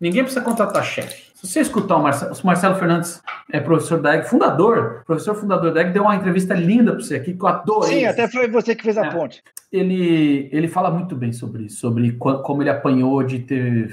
ninguém 0.00 0.22
precisa 0.22 0.44
contratar 0.44 0.84
chefe. 0.84 1.33
Se 1.44 1.52
você 1.52 1.60
escutar 1.60 1.96
o 1.96 2.02
Marcelo, 2.02 2.32
o 2.32 2.46
Marcelo 2.46 2.74
Fernandes, 2.76 3.22
é 3.52 3.60
professor 3.60 4.00
da 4.00 4.16
EG, 4.16 4.24
fundador, 4.26 5.02
professor 5.06 5.34
fundador 5.34 5.72
da 5.72 5.82
EG, 5.82 5.92
deu 5.92 6.02
uma 6.02 6.16
entrevista 6.16 6.54
linda 6.54 6.92
para 6.92 7.02
você 7.02 7.16
aqui, 7.16 7.34
que 7.34 7.42
eu 7.42 7.48
adorei. 7.48 8.00
Sim, 8.00 8.06
até 8.06 8.26
foi 8.26 8.48
você 8.48 8.74
que 8.74 8.82
fez 8.82 8.96
a 8.96 9.06
é. 9.06 9.10
ponte. 9.10 9.42
Ele, 9.70 10.48
ele 10.52 10.68
fala 10.68 10.90
muito 10.90 11.14
bem 11.14 11.32
sobre 11.32 11.64
isso, 11.64 11.78
sobre 11.80 12.12
como 12.12 12.62
ele 12.62 12.70
apanhou 12.70 13.22
de 13.22 13.40
ter 13.40 13.90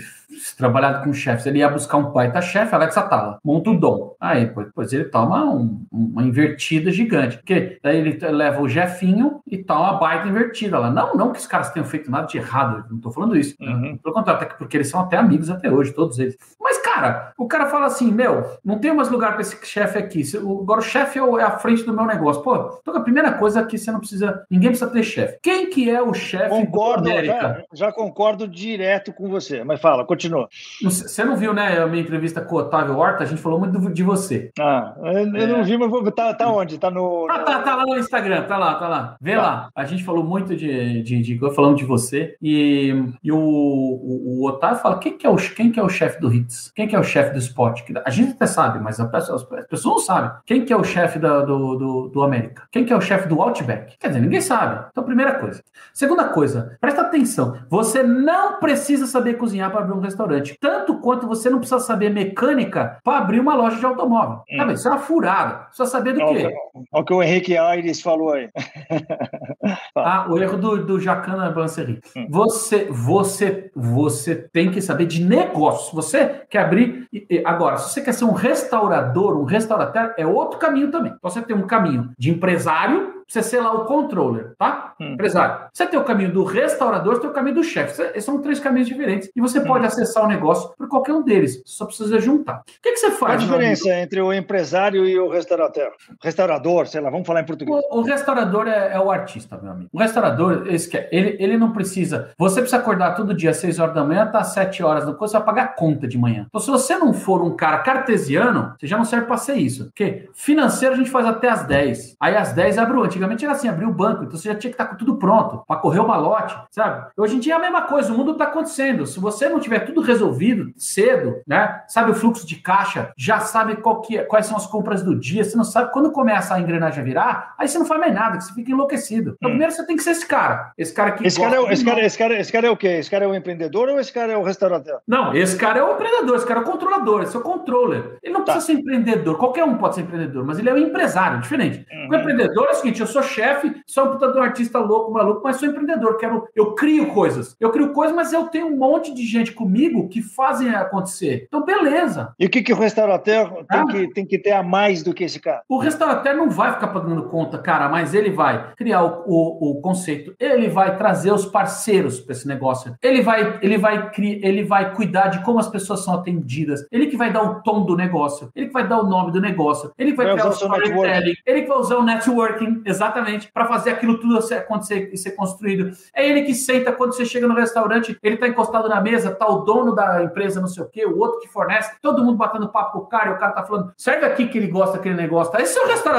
trabalhado 0.58 1.04
com 1.04 1.13
chefes. 1.13 1.46
Ele 1.46 1.60
ia 1.60 1.70
buscar 1.70 1.98
um 1.98 2.12
pai 2.12 2.32
tá 2.32 2.41
chefe, 2.41 2.74
Alex 2.74 2.98
Atala, 2.98 3.39
monta 3.44 3.70
o 3.70 3.80
dom. 3.80 4.15
Aí, 4.20 4.46
depois 4.46 4.94
ele 4.94 5.06
toma 5.06 5.46
um, 5.46 5.86
uma 5.91 6.24
invertida 6.24 6.91
gigante. 6.91 7.38
Porque 7.38 7.80
daí 7.84 7.98
ele 7.98 8.17
leva 8.32 8.62
o 8.62 8.70
Jefinho 8.70 9.41
e 9.48 9.58
toma 9.58 9.91
uma 9.91 10.00
baita 10.00 10.28
invertida 10.28 10.78
lá. 10.78 10.89
Não, 10.89 11.13
não 11.15 11.32
que 11.32 11.39
os 11.39 11.48
caras 11.48 11.72
tenham 11.72 11.86
feito 11.86 12.10
nada 12.10 12.28
de 12.28 12.38
errado, 12.38 12.86
não 12.89 12.98
estou 12.98 13.12
falando 13.12 13.36
isso. 13.36 13.56
Uhum. 13.60 13.98
Pelo 13.98 14.15
contrário, 14.15 14.41
até 14.41 14.54
porque 14.56 14.78
eles 14.78 14.89
são 14.89 15.02
até 15.02 15.17
amigos 15.17 15.50
até 15.50 15.70
hoje, 15.70 15.94
todos 15.94 16.20
eles. 16.20 16.38
Mas, 16.60 16.78
cara, 16.78 17.34
o 17.38 17.48
cara 17.48 17.67
fala 17.67 17.86
assim: 17.88 18.12
meu, 18.12 18.46
não 18.63 18.80
tem 18.80 18.94
mais 18.94 19.10
lugar 19.10 19.34
para 19.34 19.41
esse 19.41 19.58
chefe 19.65 19.98
aqui. 19.98 20.24
Agora 20.38 20.80
o 20.80 20.84
chefe 20.84 21.20
é, 21.20 21.22
é 21.22 21.44
a 21.44 21.52
frente 21.58 21.84
do 21.84 21.94
meu 21.94 22.06
negócio. 22.06 22.41
Pô, 22.41 22.80
então 22.82 22.96
a 22.96 23.02
primeira 23.02 23.34
coisa 23.34 23.60
aqui 23.60 23.78
você 23.78 23.91
não 23.91 24.00
precisa. 24.00 24.46
Ninguém 24.50 24.70
precisa 24.70 24.89
ter 24.89 25.04
chefe. 25.04 25.39
Quem 25.41 25.70
que 25.70 25.89
é 25.89 26.02
o 26.02 26.13
chefe 26.13 26.50
concordo, 26.50 27.10
já, 27.10 27.63
já, 27.74 27.91
concordo 27.91 28.48
direto 28.48 29.13
com 29.13 29.28
você. 29.28 29.63
Mas 29.63 29.82
fala, 29.82 30.06
continua 30.06 30.21
continua. 30.22 30.48
Você 30.84 31.24
não 31.24 31.36
viu, 31.36 31.54
né, 31.54 31.80
a 31.80 31.88
minha 31.88 32.02
entrevista 32.02 32.42
com 32.42 32.56
o 32.56 32.60
Otávio 32.60 32.98
Horta? 32.98 33.24
A 33.24 33.28
gente 33.28 33.42
falou 33.42 33.60
muito 33.60 33.80
de 33.92 34.04
você. 34.04 34.52
Ah, 34.60 34.94
eu, 34.98 35.08
é. 35.08 35.48
não 35.48 35.64
vi, 35.64 35.78
mas 35.78 36.14
tá, 36.14 36.34
tá 36.34 36.48
onde? 36.50 36.78
Tá 36.78 36.92
no. 36.92 37.28
Ah, 37.30 37.40
tá, 37.40 37.60
tá 37.62 37.76
lá 37.76 37.86
no 37.86 37.98
Instagram, 37.98 38.44
tá 38.44 38.58
lá, 38.58 38.76
tá 38.76 38.88
lá. 38.88 39.18
Vê 39.20 39.36
tá. 39.36 39.42
lá. 39.42 39.70
A 39.76 39.86
gente 39.86 40.04
falou 40.04 40.24
muito 40.24 40.56
de, 40.56 41.02
de, 41.02 41.22
de 41.22 41.40
falando 41.54 41.78
de 41.78 41.86
você. 41.86 42.36
E, 42.42 42.94
e 43.24 43.32
o, 43.32 43.38
o, 43.38 44.42
o, 44.42 44.48
Otávio 44.48 44.82
fala: 44.82 45.00
quem 45.00 45.18
que 45.18 45.26
é 45.26 45.30
o, 45.30 45.36
quem 45.36 45.72
que 45.72 45.80
é 45.80 45.84
o 45.84 45.90
chefe 45.90 46.20
do 46.20 46.34
Hits? 46.34 46.72
Quem 46.76 46.88
que 46.88 46.96
é 46.96 47.00
o 47.00 47.04
chefe 47.04 47.34
do 47.34 47.40
Spot? 47.40 47.82
A 48.06 48.10
gente 48.10 48.32
até 48.32 48.48
sabe, 48.48 48.80
mas 48.80 49.00
a 49.00 49.08
pessoa, 49.08 49.38
as 49.38 49.66
pessoas 49.66 49.96
não 49.96 50.00
sabem. 50.00 50.32
Quem 50.46 50.66
que 50.66 50.74
é 50.74 50.78
o 50.78 50.84
chefe 50.84 51.20
do, 51.20 51.46
do, 51.46 52.08
do 52.10 52.24
América? 52.24 52.64
Quem 52.72 52.86
que 52.86 52.94
é 52.94 52.96
o 52.96 53.02
chefe 53.02 53.28
do 53.28 53.42
Outback? 53.42 53.98
Quer 53.98 54.08
dizer, 54.08 54.20
ninguém 54.20 54.42
sabe. 54.42 54.86
Então, 54.92 55.04
primeira 55.04 55.36
coisa. 55.36 55.64
Segunda 55.94 56.26
coisa, 56.26 56.78
presta 56.80 57.02
atenção. 57.02 57.58
Você 57.70 58.04
não 58.04 58.60
precisa 58.60 59.06
saber 59.06 59.36
cozinhar 59.36 59.72
para 59.72 59.82
abrir 59.82 59.94
um 59.94 60.00
restaurante. 60.00 60.11
Tanto 60.60 61.00
quanto 61.00 61.28
você 61.28 61.50
não 61.50 61.60
precisa 61.60 61.80
saber 61.80 62.10
mecânica 62.10 63.00
para 63.04 63.19
abrir 63.19 63.39
uma 63.39 63.56
loja 63.56 63.78
de 63.78 63.86
automóvel. 63.86 64.43
Hum. 64.52 64.58
Sabe? 64.58 64.74
Isso 64.74 64.88
é 64.88 64.91
uma 64.91 65.00
furada. 65.00 65.56
Precisa 65.65 65.86
saber 65.89 66.13
do 66.13 66.19
quê? 66.19 66.54
Olha 66.91 67.02
o 67.02 67.04
que 67.04 67.13
o 67.13 67.24
Henrique 67.24 67.58
Aires 67.58 68.02
falou 68.02 68.34
aí. 68.34 68.50
ah, 69.95 70.28
o 70.30 70.38
erro 70.38 70.58
do, 70.58 70.86
do 70.86 71.00
Jacana 71.00 71.50
Banserri. 71.50 72.00
Hum. 72.15 72.28
Você, 72.30 72.86
você, 72.89 73.71
você 73.76 74.36
tem 74.36 74.71
que 74.71 74.82
saber 74.82 75.06
de 75.06 75.24
negócio. 75.24 75.95
Você 75.95 76.41
quer 76.50 76.60
abrir. 76.60 77.08
Agora, 77.45 77.78
se 77.78 77.93
você 77.93 78.02
quer 78.02 78.13
ser 78.13 78.26
um 78.26 78.34
restaurador, 78.34 79.38
um 79.38 79.45
restaurateur, 79.45 80.13
é 80.17 80.26
outro 80.26 80.60
caminho 80.60 80.91
também. 80.91 81.13
Então, 81.15 81.30
você 81.30 81.41
tem 81.41 81.56
um 81.56 81.67
caminho 81.67 82.12
de 82.17 82.32
empresário 82.32 83.21
você 83.32 83.41
ser 83.41 83.62
lá 83.62 83.74
o 83.74 83.86
controller, 83.86 84.54
tá? 84.58 84.94
Hum. 85.00 85.13
Empresário. 85.13 85.70
Você 85.72 85.86
tem 85.86 85.98
o 85.98 86.04
caminho 86.04 86.34
do 86.34 86.44
restaurador, 86.44 87.15
você 87.15 87.22
tem 87.22 87.30
o 87.30 87.34
caminho 87.34 87.56
do 87.56 87.63
chefe. 87.63 88.02
Esses 88.02 88.26
são 88.26 88.41
três 88.41 88.60
caminhos 88.60 88.89
diferentes. 88.89 89.32
E 89.34 89.39
você 89.39 89.60
hum. 89.60 89.63
pode 89.63 89.86
acessar 89.86 90.26
o 90.26 90.28
negócio 90.28 90.74
por 90.78 90.89
qualquer 90.89 91.13
um 91.13 91.22
deles. 91.22 91.62
Você 91.65 91.78
só 91.78 91.86
precisa 91.86 92.20
juntar. 92.20 92.60
O 92.60 92.82
que, 92.82 92.91
que 92.91 92.98
você 92.98 93.12
faz? 93.12 93.20
Qual 93.20 93.32
a 93.32 93.36
diferença 93.38 93.89
entre 93.96 94.22
o 94.22 94.34
empresário 94.34 95.06
e 95.06 95.17
o 95.17 95.30
restaurador? 95.30 95.94
Restaurador, 96.22 96.88
sei 96.88 97.00
lá, 97.00 97.10
vamos 97.10 97.26
falar 97.26 97.41
em 97.41 97.46
português. 97.46 97.82
O, 97.89 98.00
o 98.00 98.02
restaurador 98.02 98.67
é, 98.67 98.91
é, 98.94 99.00
o 99.00 99.10
artista, 99.10 99.58
meu 99.62 99.72
amigo. 99.72 99.89
O 99.94 100.00
restaurador, 100.00 100.65
ele, 101.10 101.38
ele 101.39 101.58
não 101.58 101.72
precisa. 101.72 102.32
Você 102.38 102.60
precisa 102.60 102.82
acordar 102.82 103.15
todo 103.15 103.34
dia 103.34 103.52
às 103.52 103.58
6 103.58 103.80
horas 103.80 103.96
da 103.96 104.04
manhã, 104.04 104.28
tá 104.28 104.39
às 104.39 104.54
7 104.54 104.84
horas 104.84 105.06
da 105.06 105.13
coisa, 105.13 105.32
você 105.32 105.38
vai 105.38 105.46
pagar 105.46 105.76
conta 105.76 106.06
de 106.06 106.17
manhã. 106.17 106.46
Então, 106.50 106.60
se 106.60 106.70
você 106.70 106.98
não 106.98 107.13
for 107.13 107.41
um 107.41 107.56
cara 107.56 107.78
cartesiano, 107.78 108.74
você 108.78 108.88
já 108.88 108.98
não 108.98 109.06
serve 109.06 109.26
para 109.26 109.38
ser 109.38 109.56
isso. 109.56 109.86
Porque 109.86 110.30
financeiro 110.34 110.96
a 110.96 110.98
gente 110.98 111.10
faz 111.10 111.26
até 111.26 111.50
às 111.50 111.65
10. 111.65 112.17
Aí 112.20 112.36
às 112.36 112.52
10 112.52 112.78
abre 112.78 112.98
o 112.98 113.02
Antigamente 113.22 113.46
era 113.46 113.54
assim, 113.54 113.68
abrir 113.68 113.86
o 113.86 113.94
banco, 113.94 114.24
então 114.24 114.36
você 114.36 114.50
já 114.50 114.56
tinha 114.56 114.72
que 114.72 114.82
estar 114.82 114.86
com 114.86 114.96
tudo 114.96 115.16
pronto 115.18 115.64
para 115.68 115.80
correr 115.80 116.00
o 116.00 116.08
malote, 116.08 116.58
sabe? 116.72 117.12
Hoje 117.16 117.36
em 117.36 117.40
dia 117.40 117.54
é 117.54 117.58
a 117.58 117.60
mesma 117.60 117.84
coisa, 117.84 118.12
o 118.12 118.18
mundo 118.18 118.32
está 118.32 118.46
acontecendo. 118.46 119.06
Se 119.06 119.20
você 119.20 119.48
não 119.48 119.60
tiver 119.60 119.82
tudo 119.82 120.02
resolvido 120.02 120.74
cedo, 120.76 121.40
né? 121.46 121.84
Sabe 121.88 122.10
o 122.10 122.16
fluxo 122.16 122.48
de 122.48 122.56
caixa, 122.56 123.12
já 123.16 123.40
sabe 123.40 123.78
é, 124.10 124.24
quais 124.24 124.48
são 124.48 124.58
as 124.58 124.66
compras 124.66 125.04
do 125.04 125.16
dia, 125.16 125.44
você 125.44 125.56
não 125.56 125.64
sabe 125.64 125.92
quando 125.92 126.12
começa 126.12 126.56
a 126.56 126.60
engrenagem 126.60 127.00
a 127.00 127.04
virar, 127.04 127.54
aí 127.60 127.68
você 127.68 127.78
não 127.78 127.86
faz 127.86 128.00
mais 128.00 128.12
nada, 128.12 128.40
que 128.40 128.44
você 128.44 128.54
fica 128.56 128.72
enlouquecido. 128.72 129.36
Então, 129.38 129.50
hum. 129.50 129.52
primeiro 129.52 129.72
você 129.72 129.86
tem 129.86 129.96
que 129.96 130.02
ser 130.04 130.12
esse 130.12 130.26
cara. 130.26 130.72
Esse 130.76 130.92
cara 130.92 131.12
que. 131.12 131.28
Esse 131.28 131.40
cara, 131.40 131.58
é, 131.58 131.74
esse, 131.74 131.86
cara, 131.86 132.04
esse, 132.04 132.18
cara, 132.18 132.40
esse 132.40 132.52
cara 132.52 132.68
é 132.68 132.72
o 132.72 132.78
quê? 132.78 132.88
Esse 132.88 133.12
cara 133.12 133.26
é 133.26 133.28
o 133.28 133.36
empreendedor 133.36 133.88
ou 133.88 134.00
esse 134.00 134.12
cara 134.12 134.34
é 134.34 134.38
o 134.38 134.44
restaurante? 134.44 134.90
Não, 135.08 135.36
esse 135.36 135.56
cara 135.58 135.78
é 135.78 135.84
o 135.84 135.94
empreendedor, 135.94 136.38
esse 136.38 136.46
cara 136.48 136.62
é 136.62 136.64
o 136.64 136.66
controlador, 136.66 137.22
esse 137.22 137.36
é 137.36 137.40
o 137.40 137.44
controller. 137.44 138.18
Ele 138.24 138.34
não 138.34 138.44
tá. 138.44 138.54
precisa 138.54 138.74
ser 138.74 138.80
empreendedor, 138.80 139.38
qualquer 139.38 139.64
um 139.64 139.78
pode 139.78 139.94
ser 139.94 140.02
empreendedor, 140.02 140.44
mas 140.44 140.58
ele 140.58 140.70
é 140.70 140.74
um 140.74 140.78
empresário, 140.78 141.40
diferente. 141.40 141.86
Uhum. 141.92 142.10
O 142.10 142.16
empreendedor 142.16 142.68
é 142.68 142.72
o 142.72 142.76
seguinte: 142.76 143.00
eu 143.00 143.11
sou 143.12 143.24
chefe, 143.24 143.82
sou 143.86 144.06
um 144.06 144.12
puta 144.12 144.32
de 144.32 144.39
um 144.39 144.41
artista 144.41 144.80
louco, 144.80 145.12
maluco, 145.12 145.41
mas 145.43 145.58
sou 145.58 145.69
empreendedor. 145.69 146.17
Quero, 146.17 146.47
eu 146.56 146.74
crio 146.74 147.08
coisas. 147.08 147.56
Eu 147.60 147.71
crio 147.71 147.93
coisas, 147.93 148.15
mas 148.15 148.34
eu 148.34 148.47
tenho 148.47 148.67
um 148.67 148.78
monte 148.78 149.13
de 149.13 149.26
gente 149.26 149.52
comigo 149.52 150.08
que 150.10 150.21
fazem 150.21 150.69
acontecer. 150.69 151.45
Então, 151.47 151.63
beleza. 151.63 152.34
E 152.39 152.45
o 152.45 152.50
que, 152.50 152.62
que 152.62 152.74
o 152.74 152.78
restaurateur 152.78 153.65
tem, 153.65 153.86
que, 153.88 154.13
tem 154.13 154.26
que 154.26 154.39
ter 154.39 154.52
a 154.52 154.63
mais 154.63 155.04
do 155.04 155.13
que 155.13 155.24
esse 155.24 155.39
cara? 155.39 155.62
O 155.67 155.78
restaurateur 155.78 156.36
não 156.36 156.50
vai 156.50 156.74
ficar 156.74 156.88
pagando 156.88 157.24
conta, 157.24 157.58
cara, 157.58 157.89
mas 157.89 158.13
ele 158.13 158.32
vai 158.32 158.74
criar 158.76 159.04
o, 159.04 159.24
o, 159.26 159.71
o 159.71 159.82
conceito, 159.82 160.34
ele 160.39 160.68
vai 160.68 160.97
trazer 160.97 161.32
os 161.32 161.45
parceiros 161.45 162.20
para 162.20 162.34
esse 162.34 162.47
negócio, 162.47 162.95
ele 163.01 163.22
vai, 163.22 163.59
ele 163.62 163.78
vai 163.78 164.12
ele 164.18 164.64
vai 164.64 164.93
cuidar 164.93 165.28
de 165.28 165.43
como 165.43 165.59
as 165.59 165.68
pessoas 165.68 166.03
são 166.03 166.14
atendidas, 166.14 166.86
ele 166.91 167.07
que 167.07 167.18
vai 167.18 167.32
dar 167.32 167.43
o 167.43 167.62
tom 167.62 167.86
do 167.86 167.95
negócio, 167.95 168.49
ele 168.55 168.68
que 168.68 168.74
vai 168.74 168.88
dar 168.88 168.99
o 168.99 169.07
nome 169.07 169.32
do 169.32 169.41
negócio, 169.41 169.91
ele 169.97 170.12
que 170.12 170.18
vai, 170.18 170.28
vai 170.28 170.36
criar 170.36 170.49
o 170.49 170.53
storytelling, 170.53 171.34
ele 171.45 171.62
que 171.62 171.68
vai 171.68 171.78
usar 171.78 171.97
o 171.97 172.03
networking, 172.03 172.82
exatamente, 172.92 173.52
para 173.52 173.66
fazer 173.66 173.92
aquilo 173.92 174.20
tudo 174.20 174.39
acontecer 174.54 175.10
e 175.12 175.18
ser 175.18 175.32
construído. 175.32 175.92
É 176.16 176.28
ele 176.28 176.44
que 176.44 176.54
senta 176.54 176.92
quando 176.92 177.14
você 177.14 177.26
chega 177.26 177.48
no 177.48 177.56
restaurante, 177.56 178.18
ele 178.22 178.38
tá 178.38 178.48
encostado 178.48 178.88
na 178.88 179.02
mesa, 179.02 179.32
tá 179.32 179.48
o 179.48 179.60
dono 179.60 179.94
da 179.94 180.24
empresa, 180.24 180.62
não 180.62 180.68
sei 180.68 180.84
o 180.84 180.89
quê, 180.89 181.06
o 181.06 181.18
outro 181.18 181.39
que 181.39 181.48
fornece, 181.48 181.96
todo 182.02 182.24
mundo 182.24 182.38
batendo 182.38 182.70
papo 182.70 182.94
com 182.94 183.00
o 183.00 183.08
cara, 183.08 183.32
e 183.32 183.34
o 183.34 183.38
cara 183.38 183.54
tá 183.54 183.64
falando, 183.64 183.92
serve 183.98 184.26
aqui 184.26 184.48
que 184.48 184.58
ele 184.58 184.68
gosta 184.68 184.98
daquele 184.98 185.16
negócio. 185.16 185.52
Tá? 185.52 185.62
Esse 185.62 185.78
é 185.78 185.84
o 185.84 185.88
restaurante. 185.88 186.12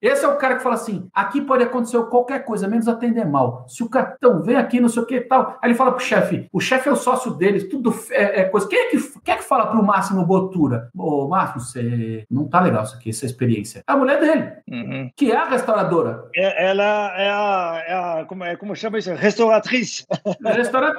Esse 0.00 0.24
é 0.24 0.28
o 0.28 0.36
cara 0.36 0.56
que 0.56 0.62
fala 0.62 0.74
assim: 0.74 1.08
aqui 1.12 1.40
pode 1.40 1.62
acontecer 1.62 2.00
qualquer 2.04 2.44
coisa, 2.44 2.68
menos 2.68 2.88
atender 2.88 3.24
mal. 3.26 3.64
Se 3.68 3.82
o 3.82 3.88
cartão 3.88 4.42
vem 4.42 4.56
aqui, 4.56 4.80
não 4.80 4.88
sei 4.88 5.02
o 5.02 5.06
que 5.06 5.20
tal. 5.20 5.58
Aí 5.62 5.70
ele 5.70 5.74
fala 5.74 5.92
pro 5.92 6.04
chefe, 6.04 6.48
o 6.52 6.60
chefe 6.60 6.88
é 6.88 6.92
o 6.92 6.96
sócio 6.96 7.32
deles, 7.32 7.68
tudo 7.68 7.94
é, 8.10 8.42
é 8.42 8.44
coisa. 8.44 8.68
Quem 8.68 8.78
é, 8.78 8.90
que, 8.90 8.98
quem 9.20 9.34
é 9.34 9.36
que 9.38 9.44
fala 9.44 9.66
pro 9.66 9.82
Máximo 9.82 10.24
Botura? 10.24 10.90
Ô, 10.96 11.28
Máximo, 11.28 11.60
você 11.60 12.24
não 12.30 12.46
tá 12.46 12.60
legal 12.60 12.84
isso 12.84 12.96
aqui, 12.96 13.10
essa 13.10 13.26
experiência. 13.26 13.82
É 13.86 13.92
a 13.92 13.96
mulher 13.96 14.20
dele, 14.20 14.52
uhum. 14.68 15.10
que 15.16 15.30
é 15.30 15.36
a 15.36 15.48
restauradora. 15.48 16.17
É, 16.34 16.68
ela 16.68 16.84
é 17.16 17.30
a, 17.30 17.84
é 17.86 17.94
a 17.94 18.24
como, 18.26 18.44
é, 18.44 18.56
como 18.56 18.76
chama 18.76 18.98
isso? 18.98 19.12
Restauratriz. 19.14 20.06
Restaura, 20.44 20.94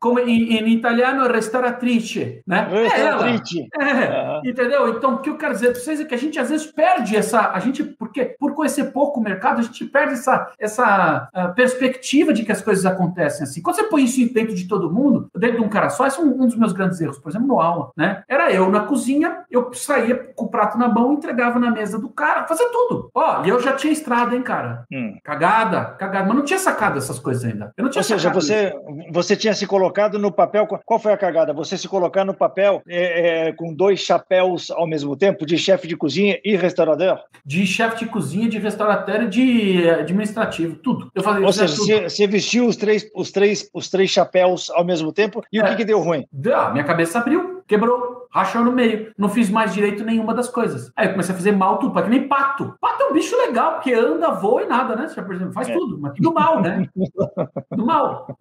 como 0.00 0.18
em, 0.18 0.54
em 0.54 0.68
italiano, 0.72 1.26
restauratrice, 1.28 2.42
né? 2.46 2.68
Restauratrice. 2.70 3.68
É, 3.78 3.90
ela. 3.90 4.40
é, 4.44 4.48
entendeu? 4.48 4.88
Então, 4.88 5.14
o 5.14 5.18
que 5.18 5.30
eu 5.30 5.36
quero 5.36 5.54
dizer 5.54 5.72
para 5.72 5.80
vocês 5.80 6.00
é 6.00 6.04
que 6.04 6.14
a 6.14 6.18
gente 6.18 6.38
às 6.38 6.50
vezes 6.50 6.66
perde 6.66 7.16
essa, 7.16 7.50
a 7.50 7.58
gente, 7.60 7.84
porque 7.84 8.36
por 8.38 8.54
conhecer 8.54 8.92
pouco 8.92 9.20
o 9.20 9.22
mercado, 9.22 9.60
a 9.60 9.62
gente 9.62 9.84
perde 9.84 10.14
essa, 10.14 10.52
essa 10.58 11.28
uh, 11.34 11.54
perspectiva 11.54 12.32
de 12.32 12.44
que 12.44 12.52
as 12.52 12.62
coisas 12.62 12.84
acontecem 12.84 13.44
assim. 13.44 13.62
Quando 13.62 13.76
você 13.76 13.84
põe 13.84 14.04
isso 14.04 14.32
dentro 14.32 14.54
de 14.54 14.66
todo 14.66 14.92
mundo, 14.92 15.28
dentro 15.36 15.58
de 15.58 15.64
um 15.64 15.68
cara 15.68 15.90
só, 15.90 16.06
esse 16.06 16.18
é 16.18 16.22
um, 16.22 16.42
um 16.42 16.46
dos 16.46 16.56
meus 16.56 16.72
grandes 16.72 17.00
erros, 17.00 17.18
por 17.18 17.30
exemplo, 17.30 17.48
no 17.48 17.60
aula, 17.60 17.90
né? 17.96 18.22
Era 18.28 18.52
eu 18.52 18.70
na 18.70 18.80
cozinha, 18.80 19.44
eu 19.50 19.72
saía 19.72 20.16
com 20.16 20.46
o 20.46 20.48
prato 20.48 20.78
na 20.78 20.88
mão, 20.88 21.12
entregava 21.12 21.58
na 21.58 21.70
mesa 21.70 21.98
do 21.98 22.08
cara, 22.08 22.46
fazia 22.46 22.68
tudo. 22.70 23.10
Ó, 23.14 23.44
e 23.44 23.48
eu 23.48 23.60
já 23.60 23.72
tinha 23.72 23.92
estrada, 23.92 24.34
hein, 24.34 24.42
cara? 24.42 24.61
Hum. 24.92 25.18
Cagada, 25.22 25.84
cagada, 25.98 26.26
mas 26.26 26.36
não 26.36 26.44
tinha 26.44 26.58
sacado 26.58 26.98
essas 26.98 27.18
coisas 27.18 27.44
ainda. 27.44 27.72
Eu 27.76 27.84
não 27.84 27.90
tinha 27.90 28.00
Ou 28.00 28.04
seja, 28.04 28.30
você, 28.30 28.72
você 29.12 29.36
tinha 29.36 29.54
se 29.54 29.66
colocado 29.66 30.18
no 30.18 30.32
papel. 30.32 30.66
Qual 30.66 31.00
foi 31.00 31.12
a 31.12 31.16
cagada? 31.16 31.52
Você 31.52 31.76
se 31.76 31.88
colocar 31.88 32.24
no 32.24 32.34
papel 32.34 32.82
é, 32.88 33.48
é, 33.48 33.52
com 33.52 33.74
dois 33.74 34.00
chapéus 34.00 34.70
ao 34.70 34.86
mesmo 34.86 35.16
tempo, 35.16 35.46
de 35.46 35.58
chefe 35.58 35.86
de 35.86 35.96
cozinha 35.96 36.38
e 36.44 36.56
restaurador? 36.56 37.18
De 37.44 37.66
chefe 37.66 38.04
de 38.04 38.06
cozinha, 38.06 38.48
de 38.48 38.58
restaurateur 38.58 39.22
e 39.22 39.28
de 39.28 39.90
administrativo, 39.90 40.76
tudo. 40.76 41.10
Eu 41.14 41.22
fazia 41.22 41.46
Ou 41.46 41.52
seja, 41.52 41.76
você, 41.76 42.02
você 42.02 42.26
vestiu 42.26 42.66
os 42.66 42.76
três, 42.76 43.08
os, 43.14 43.30
três, 43.30 43.68
os 43.74 43.90
três 43.90 44.10
chapéus 44.10 44.70
ao 44.70 44.84
mesmo 44.84 45.12
tempo 45.12 45.42
e 45.52 45.58
é. 45.58 45.62
o 45.62 45.66
que, 45.66 45.76
que 45.76 45.84
deu 45.84 46.00
ruim? 46.00 46.26
Ah, 46.54 46.70
minha 46.70 46.84
cabeça 46.84 47.18
abriu, 47.18 47.51
quebrou, 47.66 48.26
rachou 48.30 48.64
no 48.64 48.72
meio. 48.72 49.12
Não 49.16 49.28
fiz 49.28 49.50
mais 49.50 49.72
direito 49.72 50.04
nenhuma 50.04 50.34
das 50.34 50.48
coisas. 50.48 50.92
Aí 50.96 51.06
eu 51.06 51.12
comecei 51.12 51.34
a 51.34 51.38
fazer 51.38 51.52
mal 51.52 51.78
tudo, 51.78 52.02
que 52.02 52.08
nem 52.08 52.28
pato. 52.28 52.74
Pato 52.80 53.02
é 53.02 53.06
um 53.06 53.12
bicho 53.12 53.36
legal, 53.36 53.74
porque 53.74 53.92
anda, 53.92 54.30
voa 54.30 54.62
e 54.62 54.66
nada, 54.66 54.96
né? 54.96 55.08
Você, 55.08 55.22
por 55.22 55.34
exemplo, 55.34 55.52
faz 55.52 55.68
é. 55.68 55.74
tudo, 55.74 55.98
mas 56.00 56.14
tudo 56.14 56.32
mal, 56.32 56.60
né? 56.60 56.88
tudo 57.70 57.86
mal. 57.86 58.36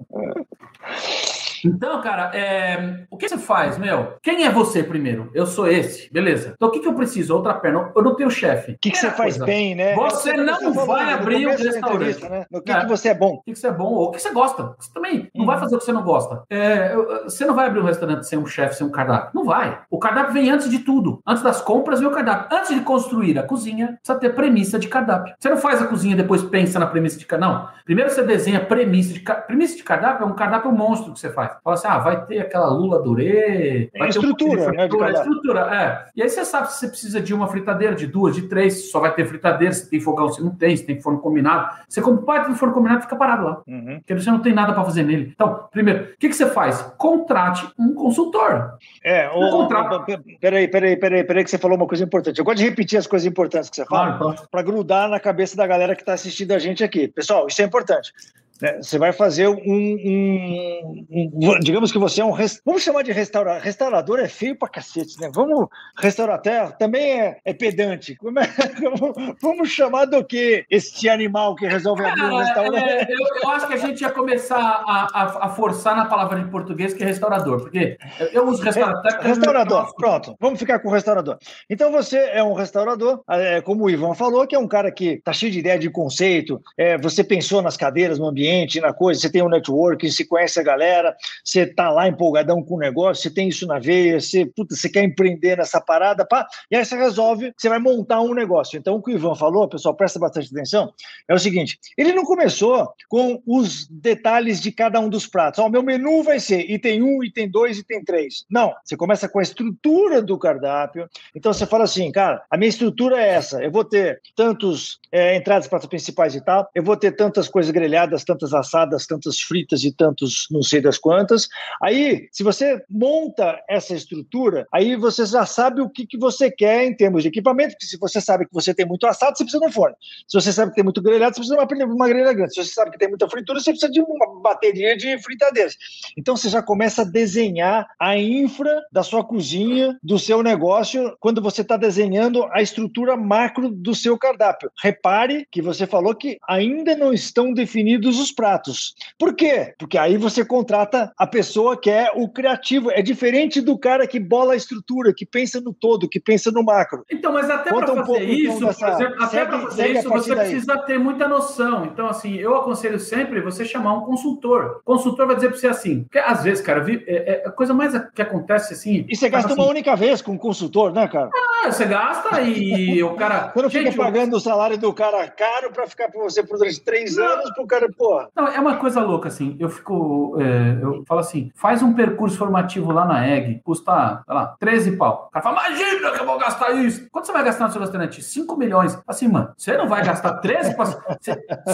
Então, 1.66 2.02
cara, 2.02 2.32
é... 2.36 3.06
o 3.10 3.18
que 3.18 3.28
você 3.28 3.38
faz, 3.38 3.78
meu? 3.78 4.18
Quem 4.22 4.46
é 4.46 4.52
você 4.52 4.84
primeiro? 4.84 5.30
Eu 5.34 5.46
sou 5.46 5.68
esse, 5.68 6.12
beleza. 6.12 6.54
Então, 6.56 6.70
o 6.70 6.72
que, 6.72 6.80
que 6.80 6.88
eu 6.88 6.94
preciso? 6.94 7.36
Outra 7.36 7.54
perna. 7.54 7.92
Eu 7.96 8.02
não 8.04 8.16
tenho 8.16 8.30
chefe. 8.30 8.74
O 8.74 8.78
que, 8.80 8.92
que 8.92 8.98
você 8.98 9.10
faz 9.12 9.38
coisa? 9.38 9.46
bem, 9.46 9.76
né? 9.76 9.96
Você 9.96 10.34
não 10.34 10.74
você 10.74 10.86
vai 10.86 11.14
abrir 11.14 11.48
um 11.48 11.56
restaurante. 11.56 12.30
Né? 12.30 12.46
No 12.52 12.62
que, 12.62 12.72
é. 12.72 12.80
que 12.82 12.88
você 12.88 13.10
é 13.10 13.14
bom. 13.14 13.36
O 13.36 13.42
que, 13.44 13.54
que 13.54 13.60
você 13.60 13.68
é 13.68 13.72
bom 13.72 13.94
ou 13.94 14.08
o 14.08 14.12
que 14.12 14.22
você 14.22 14.32
gosta. 14.32 14.76
Você 14.78 14.92
também 14.94 15.30
não 15.36 15.46
vai 15.46 15.56
uhum. 15.56 15.62
fazer 15.62 15.76
o 15.76 15.80
que 15.80 15.86
você 15.86 15.94
não 15.94 16.04
gosta. 16.04 16.44
É... 16.50 16.96
Você 17.24 17.46
não 17.46 17.56
vai 17.56 17.68
abrir 17.68 17.82
um 17.82 17.86
restaurante 17.86 18.28
sem 18.28 18.38
um 18.38 18.46
chefe, 18.46 18.76
sem 18.76 18.88
um 18.88 18.92
cardápio. 18.92 19.32
Não 19.34 19.44
vai. 19.44 19.82
O 19.90 20.00
cardápio 20.00 20.34
vem 20.34 20.50
antes 20.50 20.70
de 20.70 20.80
tudo. 20.80 21.22
Antes 21.26 21.44
das 21.44 21.62
compras 21.62 22.00
vem 22.00 22.08
o 22.08 22.12
cardápio. 22.12 22.58
Antes 22.58 22.74
de 22.74 22.82
construir 22.82 23.38
a 23.38 23.44
cozinha, 23.44 23.98
precisa 24.04 24.20
ter 24.20 24.34
premissa 24.36 24.80
de 24.80 24.88
cardápio. 24.88 25.34
Você 25.38 25.50
não 25.50 25.58
faz 25.58 25.82
a 25.82 25.88
cozinha 25.88 26.14
e 26.14 26.18
depois 26.18 26.44
pensa 26.44 26.80
na 26.80 26.88
premissa 26.88 27.18
de 27.18 27.26
cardápio. 27.26 27.42
Não. 27.42 27.70
Primeiro 27.86 28.10
você 28.10 28.24
desenha 28.24 28.60
premissa 28.60 29.14
de 29.14 29.20
cardápio. 29.20 29.48
Premissa 29.48 29.76
de 29.76 29.84
cardápio 29.84 30.24
é 30.24 30.28
um 30.28 30.36
cardápio 30.36 30.72
monstro 30.72 31.14
que 31.14 31.20
você 31.20 31.30
faz. 31.30 31.51
Fala 31.64 31.76
assim, 31.76 31.88
ah, 31.88 32.00
vai 32.00 32.26
ter 32.26 32.40
aquela 32.40 32.70
lula 32.70 33.02
durê. 33.02 33.90
Vai 33.98 34.10
estrutura, 34.10 34.70
um 34.70 34.72
né? 34.72 34.86
Estrutura, 34.86 35.60
é. 35.76 36.10
E 36.16 36.24
aí 36.24 36.30
você 36.30 36.44
sabe 36.46 36.72
se 36.72 36.80
você 36.80 36.88
precisa 36.88 37.22
de 37.22 37.34
uma 37.34 37.48
fritadeira, 37.48 37.96
de 37.96 38.08
duas, 38.08 38.36
de 38.36 38.44
três, 38.44 38.90
só 38.92 39.00
vai 39.00 39.14
ter 39.14 39.26
fritadeira, 39.26 39.74
se 39.74 39.90
tem 39.90 40.00
fogão, 40.00 40.30
se 40.30 40.44
não 40.44 40.52
tem, 40.52 40.76
se 40.76 40.86
tem 40.86 41.00
forno 41.02 41.20
combinado. 41.20 41.76
Você 41.88 42.02
compra 42.02 42.26
parte 42.26 42.50
do 42.50 42.56
forno 42.56 42.74
combinado 42.74 43.02
fica 43.02 43.16
parado 43.16 43.44
lá. 43.44 43.62
Uhum. 43.68 44.00
Porque 44.00 44.14
você 44.14 44.32
não 44.32 44.40
tem 44.40 44.54
nada 44.54 44.74
para 44.74 44.84
fazer 44.84 45.04
nele. 45.04 45.32
Então, 45.34 45.68
primeiro, 45.72 46.06
o 46.06 46.18
que, 46.18 46.30
que 46.30 46.36
você 46.36 46.48
faz? 46.48 46.82
Contrate 46.98 47.68
um 47.78 47.94
consultor. 47.94 48.78
É, 49.04 49.30
um 49.30 49.48
o, 49.48 49.52
contrato. 49.52 50.06
Peraí, 50.40 50.68
peraí, 50.68 50.98
peraí, 50.98 51.24
peraí, 51.24 51.44
que 51.44 51.50
você 51.50 51.58
falou 51.58 51.78
uma 51.78 51.88
coisa 51.88 52.04
importante. 52.04 52.40
Eu 52.40 52.46
gosto 52.46 52.58
de 52.58 52.66
repetir 52.66 52.98
as 52.98 53.08
coisas 53.08 53.26
importantes 53.26 53.70
que 53.70 53.76
você 53.76 53.86
fala 53.86 54.18
claro, 54.18 54.36
para 54.50 54.62
grudar 54.62 55.10
na 55.10 55.20
cabeça 55.20 55.56
da 55.56 55.68
galera 55.68 55.96
que 55.96 56.02
está 56.02 56.14
assistindo 56.14 56.52
a 56.52 56.60
gente 56.60 56.84
aqui. 56.84 57.08
Pessoal, 57.08 57.48
isso 57.48 57.62
é 57.62 57.66
importante. 57.66 58.14
Né? 58.62 58.78
Você 58.82 59.00
vai 59.00 59.12
fazer 59.12 59.48
um, 59.48 59.58
um, 59.66 61.06
um, 61.10 61.60
Digamos 61.60 61.92
que 61.92 61.98
você 61.98 62.22
é 62.22 62.26
um. 62.26 62.32
Vamos 62.64 62.84
chamar 62.84 63.02
de 63.02 63.12
restaurador. 63.12 63.62
Restaurador 63.62 64.20
é 64.20 64.28
feio 64.28 64.56
pra 64.56 64.70
cacete, 64.70 65.20
né? 65.20 65.32
Vamos. 65.34 65.68
Restaurateur 65.98 66.72
também 66.78 67.20
é, 67.20 67.38
é 67.44 67.54
pedante. 67.54 68.14
É, 68.14 69.36
vamos 69.42 69.70
chamar 69.70 70.06
do 70.06 70.24
que 70.24 70.64
este 70.70 71.10
animal 71.10 71.56
que 71.56 71.68
resolve 71.68 72.06
abrir 72.06 72.24
um 72.24 72.38
restaurante? 72.38 72.84
É, 72.84 73.04
eu, 73.10 73.44
eu, 73.44 73.50
acho 73.50 73.68
que 73.68 73.74
a 73.74 73.78
gente 73.78 74.02
ia 74.02 74.12
começar 74.12 74.60
a, 74.60 75.08
a, 75.12 75.46
a, 75.46 75.50
forçar 75.50 75.96
na 75.96 76.06
palavra 76.06 76.40
em 76.40 76.48
português 76.48 76.94
que 76.94 77.04
é 77.04 77.08
restaurador, 77.08 77.62
porque 77.62 77.98
eu 78.32 78.48
uso 78.48 78.62
restaurateur. 78.62 79.22
É, 79.22 79.28
restaurador, 79.28 79.96
pronto. 79.96 80.36
Vamos 80.40 80.60
ficar 80.60 80.80
com 80.80 80.90
restaurador. 80.90 81.38
Então 81.68 81.92
você 81.92 82.18
é 82.18 82.44
um 82.44 82.54
restaurador, 82.54 83.24
é, 83.28 83.62
como 83.62 83.86
o 83.86 83.90
Ivan 83.90 84.14
falou, 84.14 84.46
que 84.46 84.56
é 84.56 84.60
um 84.60 84.68
cara 84.68 84.92
que 84.92 85.20
tá 85.24 85.34
cheio 85.34 85.52
de 85.52 85.60
ideia 85.60 85.80
de 85.80 85.90
conceito, 85.90 86.62
é, 86.78 86.98
você 86.98 87.24
pensou 87.24 87.62
nas 87.62 87.76
cadeiras, 87.76 88.20
no 88.20 88.28
ambiente 88.28 88.51
na 88.82 88.94
coisa, 88.94 89.20
você 89.20 89.30
tem 89.30 89.42
um 89.42 89.50
network, 89.50 90.10
você 90.10 90.26
conhece 90.26 90.60
a 90.60 90.64
galera, 90.64 91.16
você 91.44 91.66
tá 91.66 91.90
lá 91.90 92.08
empolgadão 92.08 92.64
com 92.64 92.76
o 92.76 92.80
negócio, 92.80 93.24
você 93.24 93.30
tem 93.30 93.48
isso 93.48 93.66
na 93.66 93.80
veia, 93.80 94.20
você, 94.20 94.46
puta, 94.46 94.76
você 94.76 94.90
quer 94.90 95.04
empreender 95.04 95.58
nessa 95.58 95.80
parada, 95.80 96.26
pá, 96.26 96.46
e 96.70 96.76
aí 96.76 96.86
você 96.86 96.96
resolve, 96.96 97.54
você 97.58 97.70
vai 97.70 97.80
montar 97.80 98.22
um 98.22 98.34
negócio. 98.34 98.78
Então, 98.78 98.96
o 98.96 99.02
que 99.02 99.12
o 99.12 99.16
Ivan 99.16 99.36
falou, 99.36 99.68
pessoal, 99.68 99.96
presta 99.96 100.20
bastante 100.20 100.50
atenção, 100.52 100.94
é 101.28 101.34
o 101.34 101.40
seguinte, 101.40 101.80
ele 101.98 102.14
não 102.14 102.24
começou 102.24 102.94
com 103.10 103.42
os 103.46 103.88
detalhes 103.88 104.62
de 104.62 104.72
cada 104.72 105.00
um 105.00 105.10
dos 105.10 105.28
pratos. 105.28 105.60
Ó, 105.60 105.70
meu 105.70 105.84
menu 105.84 106.24
vai 106.24 106.40
ser 106.40 106.70
item 106.70 107.02
1, 107.04 107.24
item 107.26 107.50
2, 107.50 107.80
item 107.80 108.04
3. 108.04 108.46
Não, 108.50 108.74
você 108.84 108.98
começa 108.98 109.28
com 109.28 109.40
a 109.40 109.44
estrutura 109.44 110.22
do 110.22 110.38
cardápio, 110.38 111.10
então 111.36 111.54
você 111.54 111.66
fala 111.66 111.84
assim, 111.84 112.12
cara, 112.12 112.44
a 112.50 112.58
minha 112.58 112.70
estrutura 112.70 113.22
é 113.22 113.30
essa, 113.30 113.64
eu 113.64 113.72
vou 113.72 113.84
ter 113.84 114.22
tantos 114.36 115.00
é, 115.12 115.36
entradas, 115.36 115.68
pratos 115.68 115.88
principais 115.88 116.36
e 116.36 116.42
tal, 116.42 116.70
eu 116.74 116.84
vou 116.84 116.98
ter 116.98 117.12
tantas 117.12 117.48
coisas 117.48 117.72
grelhadas, 117.72 118.24
tantas 118.32 118.54
assadas, 118.54 119.06
tantas 119.06 119.40
fritas 119.40 119.84
e 119.84 119.92
tantos 119.92 120.48
não 120.50 120.62
sei 120.62 120.82
das 120.82 120.98
quantas. 120.98 121.48
Aí, 121.82 122.28
se 122.32 122.44
você 122.44 122.82
monta 122.90 123.62
essa 123.70 123.94
estrutura, 123.94 124.66
aí 124.72 124.96
você 124.96 125.26
já 125.26 125.46
sabe 125.46 125.82
o 125.82 125.90
que, 125.90 126.06
que 126.06 126.18
você 126.18 126.50
quer 126.50 126.86
em 126.86 126.96
termos 126.96 127.24
de 127.24 127.30
equipamento, 127.30 127.74
porque 127.74 127.86
se 127.86 127.98
você 127.98 128.22
sabe 128.22 128.46
que 128.46 128.54
você 128.54 128.74
tem 128.74 128.86
muito 128.86 129.06
assado, 129.06 129.38
você 129.38 129.44
precisa 129.44 129.62
de 129.62 129.68
um 129.68 129.72
forno. 129.72 129.96
Se 130.28 130.40
você 130.40 130.54
sabe 130.54 130.72
que 130.72 130.76
tem 130.76 130.84
muito 130.84 131.02
grelhado, 131.02 131.36
você 131.36 131.42
precisa 131.42 131.66
de 131.66 131.84
uma, 131.84 131.94
uma 131.94 132.08
grelha 132.08 132.34
grande. 132.34 132.54
Se 132.54 132.64
você 132.64 132.74
sabe 132.74 132.92
que 132.92 132.98
tem 132.98 133.10
muita 133.10 133.30
fritura, 133.30 133.60
você 133.60 133.72
precisa 133.72 133.92
de 133.92 134.00
uma 134.02 134.42
bateria 134.42 134.96
de 134.96 135.22
fritadeiras. 135.22 135.76
Então, 136.18 136.38
você 136.38 136.50
já 136.50 136.62
começa 136.62 137.02
a 137.02 137.06
desenhar 137.06 137.88
a 138.00 138.18
infra 138.18 138.82
da 138.92 139.04
sua 139.04 139.24
cozinha, 139.24 139.98
do 140.02 140.18
seu 140.18 140.42
negócio, 140.42 141.16
quando 141.20 141.42
você 141.42 141.62
está 141.62 141.76
desenhando 141.76 142.46
a 142.52 142.62
estrutura 142.62 143.18
macro 143.18 143.70
do 143.70 143.94
seu 143.94 144.18
cardápio. 144.18 144.72
Repare 144.82 145.46
que 145.52 145.62
você 145.62 145.86
falou 145.86 146.16
que 146.16 146.38
ainda 146.48 146.96
não 146.96 147.14
estão 147.14 147.54
definidos 147.54 148.18
os 148.22 148.32
pratos. 148.32 148.96
Por 149.18 149.34
quê? 149.34 149.74
Porque 149.78 149.98
aí 149.98 150.18
você 150.18 150.46
contrata 150.46 151.12
a 151.18 151.28
pessoa 151.28 151.80
que 151.80 151.90
é 151.90 152.12
o 152.16 152.30
criativo. 152.30 152.92
É 152.92 153.02
diferente 153.02 153.62
do 153.62 153.78
cara 153.78 154.08
que 154.08 154.20
bola 154.20 154.54
a 154.54 154.56
estrutura, 154.56 155.14
que 155.14 155.26
pensa 155.26 155.60
no 155.60 155.74
todo, 155.74 156.08
que 156.08 156.20
pensa 156.20 156.52
no 156.52 156.64
macro. 156.64 157.04
Então, 157.12 157.34
mas 157.34 157.50
até 157.50 157.70
para 157.72 157.88
fazer 157.88 158.00
um 158.00 158.06
pouco, 158.06 158.22
isso, 158.22 158.58
então, 158.58 158.68
dessa... 158.68 158.90
exemplo, 158.92 159.24
até 159.24 159.46
para 159.46 159.60
fazer 159.60 159.92
isso, 159.92 160.10
você 160.10 160.36
daí. 160.36 160.50
precisa 160.50 160.78
ter 160.80 161.00
muita 161.00 161.28
noção. 161.28 161.86
Então, 161.86 162.08
assim, 162.08 162.36
eu 162.36 162.56
aconselho 162.56 163.00
sempre 163.00 163.42
você 163.42 163.66
chamar 163.66 163.94
um 163.94 164.02
consultor. 164.02 164.82
O 164.82 164.84
consultor 164.84 165.28
vai 165.28 165.36
dizer 165.36 165.50
para 165.50 165.58
você 165.58 165.68
assim, 165.68 166.04
porque 166.04 166.20
às 166.20 166.44
vezes, 166.44 166.64
cara, 166.64 166.86
é, 167.08 167.34
é, 167.34 167.48
a 167.48 167.52
coisa 167.52 167.74
mais 167.74 167.94
que 168.14 168.22
acontece 168.22 168.74
assim. 168.74 169.06
E 169.10 169.16
você 169.16 169.30
gasta 169.30 169.52
assim, 169.52 169.62
uma 169.62 169.70
única 169.70 169.96
vez 169.96 170.22
com 170.22 170.34
um 170.34 170.38
consultor, 170.38 170.94
né, 170.94 171.08
cara? 171.08 171.30
Ah, 171.64 171.72
você 171.72 171.86
gasta 171.86 172.42
e 172.42 173.02
o 173.04 173.16
cara. 173.16 173.52
Você 173.62 173.62
não 173.62 173.70
fica 173.70 173.92
pagando 173.94 174.36
o 174.36 174.40
salário 174.40 174.78
do 174.78 174.94
cara 174.94 175.28
caro 175.28 175.72
para 175.72 175.88
ficar 175.88 176.10
por 176.10 176.24
você 176.24 176.42
por 176.44 176.58
três 176.84 177.16
não. 177.16 177.26
anos 177.26 177.52
pro 177.54 177.68
cara, 177.68 177.88
pô. 177.96 178.11
Não, 178.36 178.48
é 178.48 178.60
uma 178.60 178.78
coisa 178.78 179.02
louca, 179.02 179.28
assim. 179.28 179.56
Eu 179.60 179.70
fico. 179.70 180.38
É, 180.40 180.80
eu 180.82 181.04
falo 181.08 181.20
assim: 181.20 181.52
faz 181.56 181.82
um 181.82 181.94
percurso 181.94 182.38
formativo 182.38 182.92
lá 182.92 183.06
na 183.06 183.28
EG, 183.28 183.62
custa, 183.64 184.24
sei 184.26 184.36
lá, 184.36 184.56
13 184.60 184.98
pau. 184.98 185.28
O 185.28 185.32
cara 185.32 185.44
fala, 185.44 185.68
imagina 185.68 186.12
que 186.12 186.22
eu 186.22 186.26
vou 186.26 186.38
gastar 186.38 186.72
isso. 186.72 187.10
Quanto 187.12 187.26
você 187.26 187.34
vai 187.34 187.44
gastar 187.44 187.66
no 187.66 187.72
seu 187.72 187.82
restaurante? 187.82 188.22
5 188.22 188.58
milhões. 188.58 188.98
Assim, 189.08 189.28
mano, 189.28 189.54
você 189.56 189.78
não 189.78 189.88
vai 189.88 190.04
gastar 190.04 190.34
13? 190.36 190.76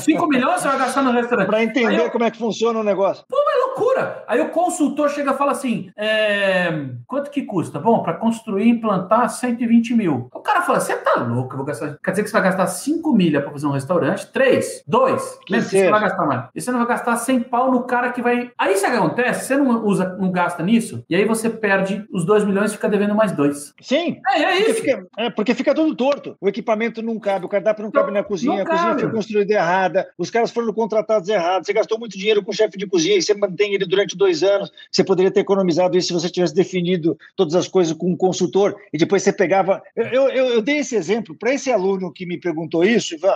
5 0.02 0.28
milhões 0.28 0.62
você 0.62 0.68
vai 0.68 0.80
gastar 0.80 1.02
no 1.02 1.12
restaurante. 1.12 1.48
Para 1.48 1.64
entender 1.64 2.06
eu... 2.06 2.12
como 2.12 2.24
é 2.24 2.32
que 2.32 2.38
funciona 2.38 2.80
o 2.80 2.84
negócio. 2.84 3.26
Pô, 3.28 3.38
é 3.38 3.67
loucura. 3.78 4.24
Aí 4.28 4.42
o 4.42 4.50
consultor 4.50 5.10
chega 5.10 5.32
e 5.32 5.38
fala 5.38 5.52
assim: 5.52 5.92
é... 5.96 6.90
quanto 7.06 7.30
que 7.30 7.44
custa? 7.44 7.80
Bom, 7.80 8.02
para 8.02 8.14
construir 8.14 8.66
e 8.66 8.70
implantar 8.70 9.30
120 9.30 9.94
mil. 9.94 10.30
O 10.34 10.40
cara 10.40 10.62
fala: 10.62 10.80
você 10.80 10.96
tá 10.96 11.16
louco? 11.16 11.54
Eu 11.54 11.58
vou 11.58 11.66
gastar. 11.66 11.98
Quer 12.04 12.12
dizer 12.12 12.24
que 12.24 12.30
você 12.30 12.34
vai 12.34 12.44
gastar 12.44 12.68
5 12.68 13.14
milha 13.14 13.42
para 13.42 13.52
fazer 13.52 13.68
um 13.68 13.72
restaurante? 13.72 14.28
3, 14.32 14.84
2. 14.88 15.40
Mesmo 15.50 15.70
que 15.70 15.78
você 15.78 15.90
vai 15.90 16.02
gastar 16.02 16.26
mais. 16.26 16.46
E 16.54 16.62
você 16.62 16.72
não 16.72 16.80
vai 16.80 16.88
gastar 16.88 17.16
100 17.16 17.42
pau 17.42 17.72
no 17.72 17.84
cara 17.84 18.12
que 18.12 18.22
vai. 18.22 18.52
Aí 18.58 18.76
sabe 18.78 18.96
o 18.96 19.00
que 19.00 19.06
acontece? 19.06 19.46
Você 19.46 19.58
não 19.58 19.86
usa, 19.86 20.18
não 20.20 20.32
gasta 20.32 20.64
nisso, 20.64 21.04
e 21.10 21.16
aí 21.16 21.26
você 21.26 21.50
perde 21.50 22.06
os 22.12 22.26
2 22.26 22.44
milhões 22.44 22.72
e 22.72 22.76
fica 22.76 22.90
devendo 22.90 23.16
mais 23.16 23.32
dois. 23.32 23.74
Sim. 23.82 24.20
É, 24.28 24.42
é 24.42 24.56
isso. 24.60 24.66
Porque 24.66 24.82
fica, 24.82 25.08
é, 25.18 25.30
porque 25.30 25.56
fica 25.56 25.76
tudo 25.76 25.96
torto. 25.96 26.36
O 26.40 26.48
equipamento 26.48 27.02
não 27.02 27.20
cabe, 27.20 27.46
o 27.46 27.50
cardápio 27.50 27.84
não, 27.84 27.92
não 27.92 28.02
cabe 28.02 28.12
na 28.12 28.24
cozinha, 28.24 28.64
a 28.64 28.66
cozinha 28.66 28.98
foi 28.98 29.12
construída 29.12 29.54
errada, 29.54 30.08
os 30.18 30.30
caras 30.30 30.52
foram 30.52 30.74
contratados 30.74 31.30
errados, 31.30 31.66
você 31.66 31.74
gastou 31.74 32.00
muito 32.00 32.18
dinheiro 32.18 32.44
com 32.44 32.52
o 32.52 32.54
chefe 32.54 32.78
de 32.78 32.88
cozinha 32.88 33.18
e 33.18 33.22
você 33.22 33.34
mantém 33.34 33.67
ele 33.74 33.86
durante 33.86 34.18
dois 34.18 34.44
anos. 34.44 34.72
Você 34.92 35.04
poderia 35.04 35.32
ter 35.32 35.42
economizado 35.42 35.98
isso 35.98 36.08
se 36.08 36.14
você 36.14 36.30
tivesse 36.30 36.54
definido 36.54 37.18
todas 37.36 37.56
as 37.56 37.68
coisas 37.68 37.94
com 37.94 38.12
um 38.12 38.18
consultor 38.18 38.76
e 38.94 38.98
depois 38.98 39.24
você 39.24 39.34
pegava. 39.34 39.82
Eu, 39.96 40.30
eu, 40.30 40.46
eu 40.46 40.62
dei 40.62 40.78
esse 40.78 40.96
exemplo 40.96 41.36
para 41.36 41.54
esse 41.54 41.72
aluno 41.72 42.12
que 42.12 42.26
me 42.26 42.40
perguntou 42.40 42.84
isso, 42.84 43.16
Ivan. 43.16 43.36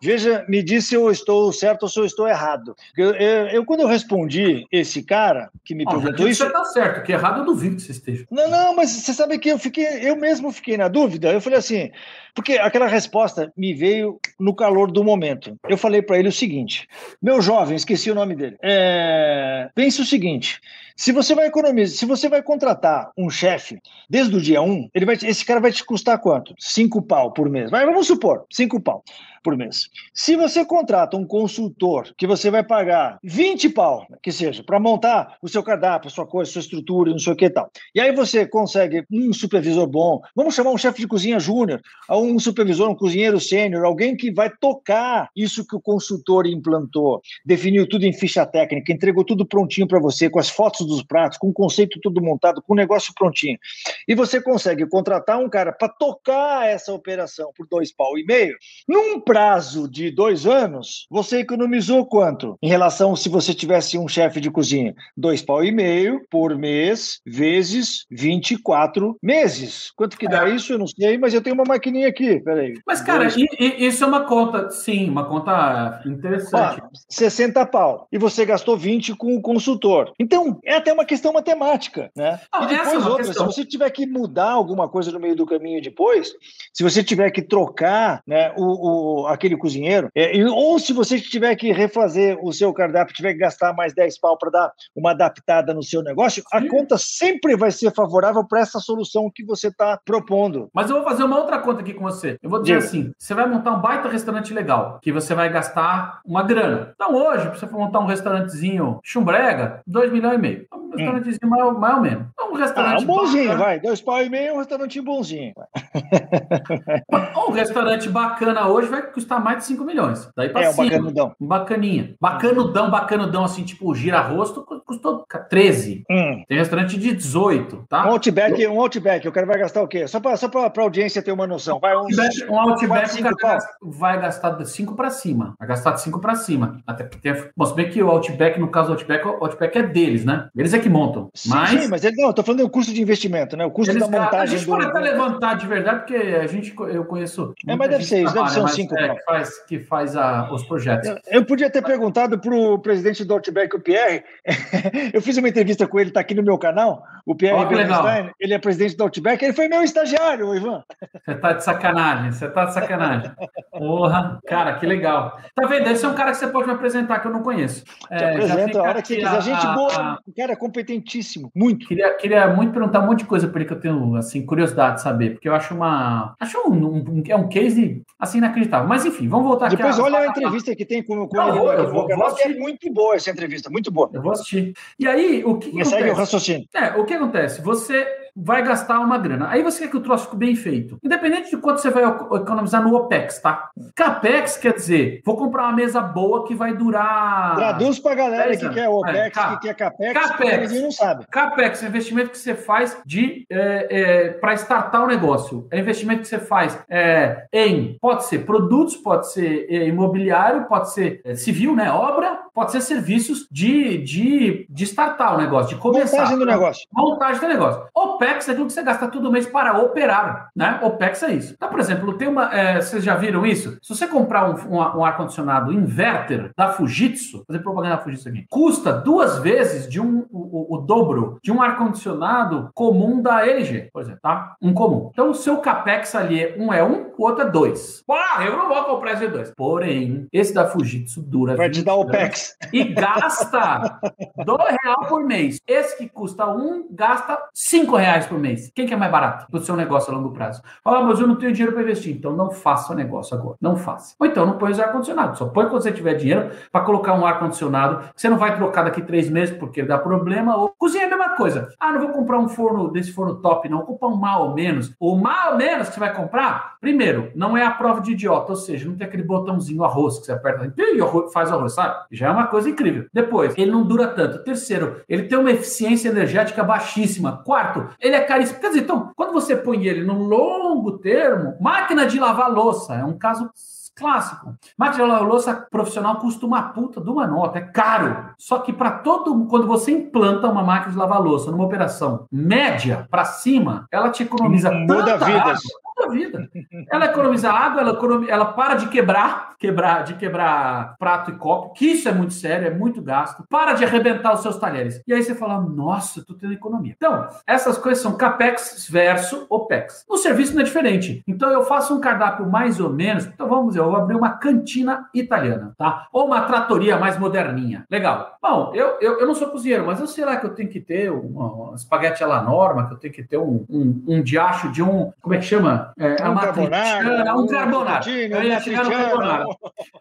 Veja, 0.00 0.44
me 0.48 0.62
disse 0.62 0.92
se 0.92 0.94
eu 0.94 1.10
estou 1.10 1.52
certo 1.52 1.84
ou 1.84 1.88
se 1.88 1.98
eu 1.98 2.04
estou 2.04 2.28
errado. 2.28 2.74
Eu, 2.96 3.14
eu, 3.14 3.46
eu 3.48 3.64
quando 3.64 3.80
eu 3.80 3.88
respondi 3.88 4.66
esse 4.70 5.02
cara 5.02 5.50
que 5.64 5.74
me 5.74 5.84
ah, 5.86 5.90
perguntou 5.90 6.28
isso. 6.28 6.42
Você 6.42 6.48
está 6.48 6.64
certo, 6.64 7.02
que 7.04 7.12
errado 7.12 7.40
eu 7.40 7.44
duvido 7.44 7.76
que 7.76 7.82
você 7.82 7.92
esteja. 7.92 8.26
Não, 8.30 8.50
não, 8.50 8.76
mas 8.76 8.90
você 8.90 9.12
sabe 9.12 9.38
que 9.38 9.48
eu 9.48 9.58
fiquei, 9.58 9.86
eu 10.08 10.16
mesmo 10.16 10.52
fiquei 10.52 10.76
na 10.76 10.88
dúvida. 10.88 11.32
Eu 11.32 11.40
falei 11.40 11.58
assim, 11.58 11.90
porque 12.34 12.54
aquela 12.54 12.86
resposta 12.86 13.52
me 13.56 13.74
veio 13.74 14.18
no 14.38 14.54
calor 14.54 14.90
do 14.90 15.04
momento. 15.04 15.58
Eu 15.68 15.76
falei 15.76 16.02
para 16.02 16.18
ele 16.18 16.28
o 16.28 16.32
seguinte: 16.32 16.88
meu 17.20 17.40
jovem, 17.40 17.76
esqueci 17.76 18.10
o 18.10 18.14
nome 18.14 18.34
dele. 18.34 18.56
É, 18.62 19.70
pense 19.74 20.00
o 20.00 20.04
seguinte: 20.04 20.60
se 20.96 21.12
você 21.12 21.34
vai 21.34 21.46
economizar, 21.46 21.96
se 21.96 22.06
você 22.06 22.28
vai 22.28 22.42
contratar 22.42 23.10
um 23.16 23.30
chefe 23.30 23.78
desde 24.08 24.36
o 24.36 24.40
dia 24.40 24.62
1, 24.62 24.90
ele 24.94 25.06
vai, 25.06 25.16
esse 25.22 25.44
cara 25.44 25.60
vai 25.60 25.72
te 25.72 25.84
custar 25.84 26.18
quanto? 26.18 26.54
Cinco 26.58 27.02
pau 27.02 27.32
por 27.32 27.48
mês. 27.48 27.70
Vamos 27.70 28.06
supor, 28.06 28.44
cinco 28.50 28.80
pau 28.80 29.02
por 29.42 29.56
mês. 29.56 29.88
Se 30.14 30.36
você 30.36 30.64
contrata 30.64 31.16
um 31.16 31.26
consultor 31.26 32.14
que 32.16 32.26
você 32.26 32.50
vai 32.50 32.62
pagar 32.62 33.18
20 33.22 33.70
pau, 33.70 34.06
que 34.22 34.30
seja, 34.30 34.62
para 34.62 34.78
montar 34.78 35.36
o 35.42 35.48
seu 35.48 35.62
cardápio, 35.62 36.08
a 36.08 36.10
sua 36.10 36.26
coisa, 36.26 36.50
a 36.50 36.52
sua 36.52 36.60
estrutura, 36.60 37.10
não 37.10 37.18
sei 37.18 37.32
o 37.32 37.36
que 37.36 37.46
e 37.46 37.50
tal. 37.50 37.70
E 37.94 38.00
aí 38.00 38.14
você 38.14 38.46
consegue 38.46 39.04
um 39.10 39.32
supervisor 39.32 39.86
bom, 39.86 40.20
vamos 40.34 40.54
chamar 40.54 40.70
um 40.70 40.78
chefe 40.78 41.00
de 41.00 41.08
cozinha 41.08 41.40
júnior, 41.40 41.80
um 42.08 42.38
supervisor, 42.38 42.88
um 42.88 42.94
cozinheiro 42.94 43.40
sênior, 43.40 43.84
alguém 43.84 44.16
que 44.16 44.32
vai 44.32 44.50
tocar 44.60 45.28
isso 45.34 45.66
que 45.66 45.76
o 45.76 45.80
consultor 45.80 46.46
implantou, 46.46 47.20
definiu 47.44 47.88
tudo 47.88 48.04
em 48.04 48.12
ficha 48.12 48.46
técnica, 48.46 48.92
entregou 48.92 49.24
tudo 49.24 49.46
prontinho 49.46 49.88
para 49.88 49.98
você, 49.98 50.30
com 50.30 50.38
as 50.38 50.48
fotos 50.48 50.81
dos 50.86 51.02
pratos, 51.02 51.38
com 51.38 51.48
o 51.48 51.52
conceito 51.52 52.00
tudo 52.00 52.22
montado, 52.22 52.62
com 52.62 52.72
o 52.72 52.76
negócio 52.76 53.12
prontinho. 53.14 53.58
E 54.06 54.14
você 54.14 54.40
consegue 54.40 54.86
contratar 54.86 55.38
um 55.38 55.48
cara 55.48 55.72
para 55.72 55.88
tocar 55.88 56.66
essa 56.68 56.92
operação 56.92 57.50
por 57.56 57.66
dois 57.68 57.92
pau 57.94 58.18
e 58.18 58.24
meio, 58.24 58.56
num 58.88 59.20
prazo 59.20 59.88
de 59.88 60.10
dois 60.10 60.46
anos, 60.46 61.06
você 61.10 61.38
economizou 61.38 62.06
quanto? 62.06 62.56
Em 62.62 62.68
relação 62.68 63.14
se 63.16 63.28
você 63.28 63.54
tivesse 63.54 63.98
um 63.98 64.08
chefe 64.08 64.40
de 64.40 64.50
cozinha? 64.50 64.94
Dois 65.16 65.42
pau 65.42 65.64
e 65.64 65.72
meio 65.72 66.20
por 66.30 66.56
mês, 66.56 67.20
vezes 67.26 68.04
24 68.10 69.16
meses. 69.22 69.90
Quanto 69.96 70.18
que 70.18 70.28
dá 70.28 70.48
é. 70.48 70.54
isso? 70.54 70.72
Eu 70.72 70.78
não 70.78 70.86
sei, 70.86 71.18
mas 71.18 71.34
eu 71.34 71.42
tenho 71.42 71.54
uma 71.54 71.64
maquininha 71.64 72.08
aqui, 72.08 72.40
peraí. 72.40 72.74
Mas, 72.86 73.00
cara, 73.00 73.28
Dois... 73.28 73.36
isso 73.58 74.04
é 74.04 74.06
uma 74.06 74.24
conta, 74.24 74.70
sim, 74.70 75.08
uma 75.08 75.24
conta 75.24 76.02
interessante. 76.06 76.80
Ah, 76.80 76.88
60 77.08 77.64
pau. 77.66 78.06
E 78.10 78.18
você 78.18 78.44
gastou 78.44 78.76
20 78.76 79.14
com 79.14 79.36
o 79.36 79.42
consultor. 79.42 80.12
Então, 80.18 80.58
é 80.72 80.76
até 80.76 80.92
uma 80.92 81.04
questão 81.04 81.32
matemática, 81.32 82.10
né? 82.16 82.40
Ah, 82.52 82.64
e 82.64 82.66
depois 82.68 82.92
é 82.92 83.08
outra, 83.08 83.24
questão. 83.24 83.50
se 83.50 83.56
você 83.56 83.64
tiver 83.64 83.90
que 83.90 84.06
mudar 84.06 84.50
alguma 84.50 84.88
coisa 84.88 85.10
no 85.12 85.20
meio 85.20 85.36
do 85.36 85.46
caminho 85.46 85.82
depois, 85.82 86.32
se 86.72 86.82
você 86.82 87.02
tiver 87.02 87.30
que 87.30 87.42
trocar 87.42 88.22
né, 88.26 88.52
o, 88.56 89.22
o 89.22 89.26
aquele 89.26 89.56
cozinheiro, 89.56 90.08
é, 90.14 90.32
ou 90.46 90.78
se 90.78 90.92
você 90.92 91.20
tiver 91.20 91.54
que 91.56 91.72
refazer 91.72 92.38
o 92.42 92.52
seu 92.52 92.72
cardápio, 92.72 93.14
tiver 93.14 93.32
que 93.32 93.38
gastar 93.38 93.72
mais 93.72 93.94
10 93.94 94.18
pau 94.18 94.36
para 94.36 94.50
dar 94.50 94.72
uma 94.94 95.10
adaptada 95.10 95.74
no 95.74 95.82
seu 95.82 96.02
negócio, 96.02 96.42
Sim. 96.42 96.48
a 96.52 96.68
conta 96.68 96.96
sempre 96.98 97.56
vai 97.56 97.70
ser 97.70 97.92
favorável 97.92 98.44
para 98.46 98.60
essa 98.60 98.80
solução 98.80 99.30
que 99.32 99.44
você 99.44 99.68
está 99.68 99.98
propondo. 100.04 100.68
Mas 100.72 100.90
eu 100.90 100.96
vou 100.96 101.04
fazer 101.04 101.24
uma 101.24 101.38
outra 101.38 101.58
conta 101.58 101.80
aqui 101.80 101.94
com 101.94 102.04
você. 102.04 102.38
Eu 102.42 102.50
vou 102.50 102.60
dizer 102.60 102.74
Diga. 102.74 102.86
assim: 102.86 103.12
você 103.18 103.34
vai 103.34 103.46
montar 103.46 103.72
um 103.72 103.80
baita 103.80 104.08
restaurante 104.08 104.52
legal, 104.52 104.98
que 105.02 105.12
você 105.12 105.34
vai 105.34 105.48
gastar 105.50 106.20
uma 106.24 106.42
grana. 106.42 106.92
Então, 106.94 107.14
hoje, 107.14 107.48
para 107.48 107.58
você 107.58 107.66
montar 107.66 108.00
um 108.00 108.06
restaurantezinho 108.06 109.00
chumbrega, 109.02 109.82
2 109.86 110.12
milhões 110.12 110.34
e 110.34 110.38
meio. 110.38 110.61
Um 110.72 110.90
restaurantezinho 110.90 111.38
hum. 111.44 111.48
mais, 111.48 111.78
mais 111.78 111.94
ou 111.94 112.00
menos. 112.00 112.26
Um 112.50 112.54
restaurante. 112.54 113.00
Ah, 113.00 113.02
um 113.02 113.06
bonzinho, 113.06 113.48
bacana. 113.48 113.64
vai. 113.64 113.80
Dois 113.80 114.00
pau 114.00 114.22
e 114.22 114.28
meio, 114.28 114.54
um 114.54 114.58
restaurante 114.58 115.00
bonzinho. 115.00 115.52
um 117.48 117.52
restaurante 117.52 118.08
bacana 118.08 118.68
hoje 118.68 118.88
vai 118.88 119.02
custar 119.02 119.42
mais 119.42 119.58
de 119.58 119.64
5 119.64 119.84
milhões. 119.84 120.28
Daí 120.36 120.48
pra 120.48 120.62
é, 120.62 120.72
cima. 120.72 120.84
um 120.84 120.88
bacanudão. 120.88 121.34
Um 121.40 121.46
bacaninha. 121.46 122.14
Bacanudão, 122.20 122.90
bacanudão, 122.90 123.44
assim, 123.44 123.64
tipo, 123.64 123.94
gira-rosto, 123.94 124.64
custou 124.86 125.24
13. 125.48 126.04
Hum. 126.10 126.44
Tem 126.46 126.58
restaurante 126.58 126.98
de 126.98 127.14
18, 127.14 127.86
tá? 127.88 128.06
Um 128.06 128.10
Outback, 128.12 128.66
um 128.66 128.80
Outback, 128.80 129.26
o 129.26 129.32
cara 129.32 129.46
vai 129.46 129.58
gastar 129.58 129.82
o 129.82 129.88
quê? 129.88 130.06
Só 130.06 130.20
pra, 130.20 130.36
só 130.36 130.48
pra, 130.48 130.68
pra 130.70 130.82
audiência 130.82 131.22
ter 131.22 131.32
uma 131.32 131.46
noção. 131.46 131.78
Vai 131.80 131.96
uns, 131.96 132.16
um 132.48 132.58
Outback, 132.58 133.22
o 133.22 133.36
cara 133.36 133.58
vai 133.82 134.20
gastar 134.20 134.50
de 134.50 134.68
5 134.68 134.94
pra 134.94 135.10
cima. 135.10 135.54
Vai 135.58 135.68
gastar 135.68 135.92
de 135.92 136.02
5 136.02 136.20
pra 136.20 136.34
cima. 136.34 136.80
Até 136.86 137.04
porque, 137.04 137.50
bom, 137.56 137.66
se 137.66 137.74
bem 137.74 137.88
que 137.88 138.02
o 138.02 138.10
Outback, 138.10 138.58
no 138.58 138.68
caso 138.68 138.88
do 138.88 138.92
Outback, 138.92 139.26
o 139.26 139.44
Outback 139.44 139.78
é 139.78 139.82
deles, 139.82 140.24
né? 140.24 140.48
Eles 140.54 140.74
é 140.74 140.78
que 140.78 140.88
montam. 140.88 141.30
Sim, 141.34 141.48
mas... 141.48 141.70
sim 141.70 141.88
mas 141.88 142.04
ele, 142.04 142.16
não, 142.16 142.28
eu 142.28 142.34
tô 142.34 142.42
falando 142.42 142.60
do 142.60 142.68
custo 142.68 142.92
de 142.92 143.00
investimento, 143.00 143.56
né? 143.56 143.64
O 143.64 143.70
custo 143.70 143.90
eles, 143.92 144.02
da 144.02 144.08
montagem. 144.08 144.54
A 144.54 144.58
gente 144.58 144.66
pode 144.66 144.84
até 144.84 144.98
levantar 144.98 145.54
de 145.54 145.66
verdade, 145.66 146.00
porque 146.00 146.14
a 146.14 146.46
gente, 146.46 146.74
eu 146.90 147.04
conheço. 147.06 147.54
É, 147.66 147.74
mas 147.74 147.88
deve 147.88 148.04
ser 148.04 148.22
isso, 148.22 148.34
deve 148.34 148.50
ser 148.50 148.60
uns 148.60 148.72
5 148.72 148.98
é, 148.98 149.14
que 149.14 149.24
faz, 149.24 149.58
que 149.64 149.78
faz 149.78 150.16
a, 150.16 150.52
os 150.52 150.62
projetos. 150.64 151.08
Eu, 151.08 151.18
eu 151.26 151.44
podia 151.46 151.70
ter 151.70 151.82
perguntado 151.82 152.38
para 152.38 152.54
o 152.54 152.78
presidente 152.78 153.24
do 153.24 153.32
Outback, 153.32 153.74
o 153.74 153.80
Pierre. 153.80 154.24
eu 155.14 155.22
fiz 155.22 155.38
uma 155.38 155.48
entrevista 155.48 155.86
com 155.86 155.98
ele, 155.98 156.10
está 156.10 156.20
aqui 156.20 156.34
no 156.34 156.42
meu 156.42 156.58
canal. 156.58 157.02
O 157.24 157.34
Pierre 157.34 157.64
Bernstein, 157.66 158.30
ele 158.40 158.54
é 158.54 158.58
presidente 158.58 158.96
do 158.96 159.04
Outback, 159.04 159.44
ele 159.44 159.52
foi 159.52 159.68
meu 159.68 159.82
estagiário, 159.82 160.54
Ivan. 160.54 160.82
Você 161.24 161.32
está 161.32 161.52
de 161.52 161.64
sacanagem, 161.64 162.32
você 162.32 162.46
está 162.46 162.64
de 162.64 162.74
sacanagem. 162.74 163.32
Porra, 163.70 164.40
cara, 164.46 164.74
que 164.74 164.86
legal. 164.86 165.38
Tá 165.54 165.68
vendo? 165.68 165.88
Esse 165.88 166.04
é 166.04 166.08
um 166.08 166.14
cara 166.14 166.32
que 166.32 166.38
você 166.38 166.48
pode 166.48 166.66
me 166.66 166.74
apresentar 166.74 167.20
que 167.20 167.26
eu 167.28 167.32
não 167.32 167.42
conheço. 167.42 167.84
Te 167.84 167.92
é, 168.10 168.30
apresento 168.30 168.78
a 168.78 168.82
hora 168.82 169.02
que 169.02 169.16
quiser. 169.16 169.28
A, 169.28 169.40
gente 169.40 169.66
boa, 169.66 169.96
a... 169.96 170.18
um 170.26 170.32
cara 170.32 170.56
competentíssimo, 170.56 171.50
muito. 171.54 171.86
Queria, 171.86 172.12
queria 172.14 172.48
muito 172.48 172.72
perguntar 172.72 173.00
um 173.00 173.06
monte 173.06 173.20
de 173.20 173.26
coisa 173.26 173.46
para 173.46 173.60
ele 173.60 173.68
que 173.68 173.74
eu 173.74 173.80
tenho 173.80 174.16
assim, 174.16 174.44
curiosidade 174.44 174.96
de 174.96 175.02
saber, 175.02 175.30
porque 175.30 175.48
eu 175.48 175.54
acho 175.54 175.74
uma. 175.74 176.34
Acho 176.40 176.58
um, 176.68 176.74
um, 176.74 177.22
é 177.26 177.36
um 177.36 177.48
case 177.48 178.02
assim 178.18 178.38
inacreditável. 178.38 178.88
Mas 178.88 179.04
enfim, 179.06 179.28
vamos 179.28 179.46
voltar 179.46 179.66
aqui. 179.66 179.76
Depois 179.76 179.98
olha 179.98 180.18
a 180.18 180.26
entrevista 180.26 180.74
que 180.74 180.84
tem 180.84 181.02
com, 181.02 181.28
com 181.28 181.36
não, 181.36 181.48
ele. 181.48 181.58
Eu, 181.58 181.72
eu 181.72 181.92
vou, 181.92 182.08
vou 182.08 182.38
é 182.38 182.48
muito 182.48 182.92
boa 182.92 183.14
essa 183.14 183.30
entrevista, 183.30 183.70
muito 183.70 183.90
boa. 183.90 184.10
Eu 184.12 184.22
vou 184.22 184.32
assistir. 184.32 184.72
E 184.98 185.06
aí, 185.06 185.44
o 185.44 185.56
que, 185.56 185.68
acontece? 185.68 185.90
Segue 185.90 186.10
o 186.10 186.14
raciocínio. 186.14 186.68
É, 186.74 186.98
o 186.98 187.04
que 187.04 187.11
acontece? 187.16 187.60
Você 187.62 188.06
vai 188.34 188.62
gastar 188.62 189.00
uma 189.00 189.18
grana. 189.18 189.48
Aí 189.50 189.62
você 189.62 189.82
quer 189.82 189.90
que 189.90 189.96
o 189.96 190.00
troço 190.00 190.24
fique 190.24 190.36
bem 190.36 190.56
feito. 190.56 190.98
Independente 191.02 191.50
de 191.50 191.56
quanto 191.58 191.80
você 191.80 191.90
vai 191.90 192.04
economizar 192.04 192.82
no 192.82 192.94
OPEX, 192.94 193.38
tá? 193.40 193.70
CAPEX 193.94 194.56
quer 194.56 194.74
dizer, 194.74 195.20
vou 195.24 195.36
comprar 195.36 195.64
uma 195.64 195.72
mesa 195.72 196.00
boa 196.00 196.46
que 196.46 196.54
vai 196.54 196.74
durar. 196.74 197.56
Traduz 197.56 197.98
pra 197.98 198.14
galera 198.14 198.56
que 198.56 198.68
quer 198.70 198.88
OPEX, 198.88 199.36
é, 199.36 199.50
que 199.50 199.60
quer 199.60 199.74
CAPEX, 199.74 200.12
CAPEX 200.12 200.82
não 200.82 200.90
sabe. 200.90 201.26
CAPEX 201.30 201.82
é 201.82 201.86
investimento 201.86 202.30
que 202.30 202.38
você 202.38 202.54
faz 202.54 202.96
de 203.04 203.46
é, 203.50 203.86
é, 203.90 204.28
para 204.30 204.54
startar 204.54 205.04
o 205.04 205.06
negócio. 205.06 205.66
É 205.70 205.78
investimento 205.78 206.22
que 206.22 206.28
você 206.28 206.38
faz 206.38 206.78
é, 206.88 207.46
em, 207.52 207.98
pode 208.00 208.24
ser 208.24 208.40
produtos, 208.46 208.96
pode 208.96 209.30
ser 209.30 209.66
é, 209.68 209.86
imobiliário, 209.88 210.64
pode 210.64 210.92
ser 210.92 211.20
é, 211.24 211.34
civil, 211.34 211.76
né? 211.76 211.90
Obra, 211.90 212.38
pode 212.52 212.72
ser 212.72 212.80
serviços 212.80 213.46
de, 213.50 213.98
de, 213.98 214.66
de 214.68 214.84
startar 214.84 215.34
o 215.34 215.38
negócio, 215.38 215.74
de 215.74 215.80
começar. 215.80 216.18
Montagem 216.18 216.38
do 216.38 216.46
negócio. 216.46 216.88
Montagem 216.92 217.40
do 217.40 217.48
negócio. 217.48 217.82
OPEX 217.94 218.48
é 218.48 218.52
aquilo 218.52 218.66
que 218.66 218.72
você 218.72 218.82
gasta 218.82 219.08
todo 219.08 219.32
mês 219.32 219.46
para 219.46 219.78
operar, 219.78 220.50
né? 220.54 220.80
OPEX 220.82 221.22
é 221.22 221.32
isso. 221.32 221.54
Então, 221.54 221.68
por 221.68 221.80
exemplo, 221.80 222.16
tem 222.16 222.28
uma. 222.28 222.52
É, 222.54 222.80
vocês 222.80 223.02
já 223.02 223.14
viram 223.14 223.46
isso? 223.46 223.78
Se 223.82 223.94
você 223.94 224.06
comprar 224.06 224.50
um, 224.50 224.76
um, 224.76 224.98
um 224.98 225.04
ar-condicionado 225.04 225.72
inverter 225.72 226.50
da 226.56 226.68
Fujitsu, 226.68 227.44
fazer 227.46 227.60
propaganda 227.60 227.96
da 227.96 228.02
Fujitsu 228.02 228.28
aqui, 228.28 228.46
custa 228.50 228.92
duas 228.92 229.38
vezes 229.38 229.88
de 229.88 230.00
um, 230.00 230.26
o, 230.30 230.74
o, 230.74 230.76
o 230.76 230.78
dobro 230.78 231.38
de 231.42 231.50
um 231.50 231.62
ar-condicionado 231.62 232.70
comum 232.74 233.22
da 233.22 233.46
LG, 233.46 233.90
por 233.92 234.02
exemplo, 234.02 234.20
tá? 234.22 234.56
Um 234.60 234.74
comum. 234.74 235.10
Então, 235.12 235.30
o 235.30 235.34
seu 235.34 235.58
capex 235.58 236.14
ali 236.14 236.42
é 236.42 236.56
um 236.58 236.72
é 236.72 236.82
um, 236.82 237.10
o 237.16 237.24
outro 237.24 237.42
é 237.46 237.50
dois. 237.50 238.02
Ah, 238.10 238.44
eu 238.44 238.56
não 238.56 238.68
vou 238.68 238.84
comprar 238.84 239.12
esse 239.12 239.28
dois. 239.28 239.52
Porém, 239.56 240.26
esse 240.32 240.52
da 240.52 240.66
Fujitsu 240.66 241.22
dura. 241.22 241.56
Vai 241.56 241.70
te 241.70 241.82
dar 241.82 241.94
OPEX. 241.94 242.41
E 242.72 242.84
gasta 242.84 244.00
dois 244.44 244.76
reais 244.82 245.08
por 245.08 245.24
mês. 245.24 245.60
Esse 245.66 245.96
que 245.98 246.08
custa 246.08 246.46
um, 246.46 246.86
gasta 246.90 247.38
cinco 247.52 247.96
reais 247.96 248.26
por 248.26 248.38
mês. 248.38 248.70
Quem 248.74 248.86
que 248.86 248.94
é 248.94 248.96
mais 248.96 249.10
barato 249.10 249.46
do 249.50 249.60
seu 249.60 249.76
negócio 249.76 250.12
a 250.12 250.16
longo 250.16 250.32
prazo? 250.32 250.62
Fala, 250.82 251.02
mas 251.02 251.20
eu 251.20 251.26
não 251.26 251.36
tenho 251.36 251.52
dinheiro 251.52 251.72
para 251.72 251.82
investir. 251.82 252.14
Então, 252.16 252.32
não 252.32 252.50
faça 252.50 252.92
o 252.92 252.96
negócio 252.96 253.36
agora. 253.36 253.56
Não 253.60 253.76
faça. 253.76 254.14
Ou 254.18 254.26
então, 254.26 254.46
não 254.46 254.58
põe 254.58 254.70
os 254.70 254.80
ar-condicionado. 254.80 255.36
Só 255.36 255.46
põe 255.46 255.66
quando 255.68 255.82
você 255.82 255.92
tiver 255.92 256.14
dinheiro 256.14 256.50
para 256.70 256.84
colocar 256.84 257.14
um 257.14 257.26
ar-condicionado. 257.26 258.04
Você 258.14 258.28
não 258.28 258.38
vai 258.38 258.56
trocar 258.56 258.84
daqui 258.84 259.02
três 259.02 259.28
meses 259.28 259.56
porque 259.56 259.82
dá 259.82 259.98
problema. 259.98 260.56
Ou 260.56 260.70
cozinha 260.70 261.04
é 261.04 261.06
a 261.06 261.10
mesma 261.10 261.36
coisa. 261.36 261.68
Ah, 261.78 261.92
não 261.92 262.00
vou 262.00 262.10
comprar 262.10 262.38
um 262.38 262.48
forno 262.48 262.90
desse 262.90 263.12
forno 263.12 263.36
top, 263.36 263.68
não. 263.68 263.84
Vou 263.84 263.98
um 264.02 264.16
mal 264.16 264.48
ou 264.48 264.54
menos. 264.54 264.92
O 264.98 265.16
mal 265.16 265.52
ou 265.52 265.58
menos 265.58 265.88
que 265.88 265.94
você 265.94 266.00
vai 266.00 266.14
comprar, 266.14 266.76
primeiro, 266.80 267.30
não 267.34 267.56
é 267.56 267.64
a 267.64 267.70
prova 267.70 268.00
de 268.00 268.12
idiota. 268.12 268.52
Ou 268.52 268.56
seja, 268.56 268.88
não 268.88 268.96
tem 268.96 269.06
aquele 269.06 269.22
botãozinho 269.22 269.84
arroz 269.84 270.18
que 270.18 270.26
você 270.26 270.32
aperta 270.32 270.72
e 270.76 271.30
faz 271.32 271.50
arroz, 271.50 271.72
sabe? 271.72 272.04
Já 272.10 272.28
é 272.28 272.31
uma 272.32 272.46
coisa 272.46 272.68
incrível. 272.68 273.06
Depois, 273.12 273.56
ele 273.56 273.70
não 273.70 273.84
dura 273.84 274.08
tanto. 274.08 274.42
Terceiro, 274.44 275.02
ele 275.08 275.24
tem 275.24 275.38
uma 275.38 275.50
eficiência 275.50 276.08
energética 276.08 276.62
baixíssima. 276.62 277.42
Quarto, 277.44 277.88
ele 278.00 278.14
é 278.14 278.20
caríssimo. 278.20 278.60
Quer 278.60 278.68
dizer, 278.68 278.80
então, 278.80 279.10
quando 279.14 279.32
você 279.32 279.56
põe 279.56 279.86
ele 279.86 280.04
no 280.04 280.14
longo 280.14 280.98
termo, 280.98 281.56
máquina 281.60 282.06
de 282.06 282.18
lavar 282.18 282.50
louça 282.50 282.94
é 282.94 283.04
um 283.04 283.16
caso 283.16 283.50
clássico. 283.94 284.54
Máquina 284.76 285.04
de 285.04 285.10
lavar 285.10 285.28
louça 285.28 285.66
profissional 285.70 286.16
custa 286.16 286.46
uma 286.46 286.62
puta 286.62 287.00
de 287.00 287.10
uma 287.10 287.26
nota, 287.26 287.58
é 287.58 287.62
caro. 287.62 288.30
Só 288.38 288.58
que 288.58 288.72
para 288.72 288.90
todo 288.90 289.46
quando 289.46 289.66
você 289.66 289.92
implanta 289.92 290.48
uma 290.48 290.62
máquina 290.62 290.92
de 290.92 290.98
lavar 290.98 291.20
louça 291.20 291.50
numa 291.50 291.64
operação 291.64 292.26
média 292.30 293.06
para 293.10 293.24
cima, 293.24 293.86
ela 293.90 294.10
te 294.10 294.22
economiza 294.22 294.70
muda 294.70 295.16
vidas. 295.16 295.58
Água, 295.58 295.81
vida. 296.08 296.48
Ela 296.90 297.06
economiza 297.06 297.50
água, 297.50 297.80
ela, 297.80 297.92
economiza, 297.92 298.32
ela 298.32 298.46
para 298.46 298.74
de 298.74 298.88
quebrar, 298.88 299.56
quebrar, 299.58 300.04
de 300.04 300.14
quebrar 300.14 300.96
prato 300.98 301.30
e 301.30 301.34
copo, 301.34 301.72
que 301.72 301.86
isso 301.86 302.08
é 302.08 302.12
muito 302.12 302.34
sério, 302.34 302.66
é 302.66 302.70
muito 302.70 303.02
gasto. 303.02 303.44
Para 303.48 303.74
de 303.74 303.84
arrebentar 303.84 304.34
os 304.34 304.40
seus 304.40 304.56
talheres. 304.56 305.02
E 305.06 305.12
aí 305.12 305.22
você 305.22 305.34
fala, 305.34 305.60
nossa, 305.60 306.24
tô 306.24 306.34
tendo 306.34 306.52
economia. 306.52 306.94
Então, 306.96 307.28
essas 307.46 307.78
coisas 307.78 308.02
são 308.02 308.16
capex 308.16 308.88
versus 308.90 309.46
opex. 309.48 310.04
No 310.08 310.16
serviço 310.16 310.54
não 310.54 310.62
é 310.62 310.64
diferente. 310.64 311.22
Então 311.26 311.50
eu 311.50 311.64
faço 311.64 311.94
um 311.94 312.00
cardápio 312.00 312.48
mais 312.48 312.80
ou 312.80 312.90
menos. 312.90 313.26
Então 313.26 313.48
vamos 313.48 313.76
eu 313.76 313.84
vou 313.84 313.96
abrir 313.96 314.16
uma 314.16 314.30
cantina 314.30 315.08
italiana, 315.14 315.74
tá? 315.76 316.06
Ou 316.12 316.26
uma 316.26 316.42
tratoria 316.42 316.96
mais 316.96 317.18
moderninha. 317.18 317.86
Legal. 317.90 318.36
Bom, 318.40 318.72
eu, 318.74 318.98
eu, 319.00 319.20
eu 319.20 319.26
não 319.26 319.34
sou 319.34 319.48
cozinheiro, 319.48 319.86
mas 319.86 320.00
eu 320.00 320.06
sei 320.06 320.24
lá 320.24 320.36
que 320.36 320.46
eu 320.46 320.54
tenho 320.54 320.68
que 320.68 320.80
ter 320.80 321.10
uma 321.10 321.74
espaguete 321.74 322.22
à 322.22 322.42
norma, 322.42 322.86
que 322.86 322.94
eu 322.94 322.98
tenho 322.98 323.14
que 323.14 323.22
ter 323.22 323.38
um, 323.38 323.64
um, 323.68 324.04
um 324.06 324.22
diacho 324.22 324.70
de 324.70 324.82
um. 324.82 325.12
Como 325.20 325.34
é 325.34 325.38
que 325.38 325.44
chama? 325.44 325.91
É, 325.98 326.28
um 326.28 326.34
carbonara. 326.34 327.36
Um 327.36 327.46
carbonara. 327.46 328.10
Eu 328.10 328.42
ia 328.42 328.60
chegar 328.60 328.84
no 328.84 328.90
carbonara. 328.90 329.44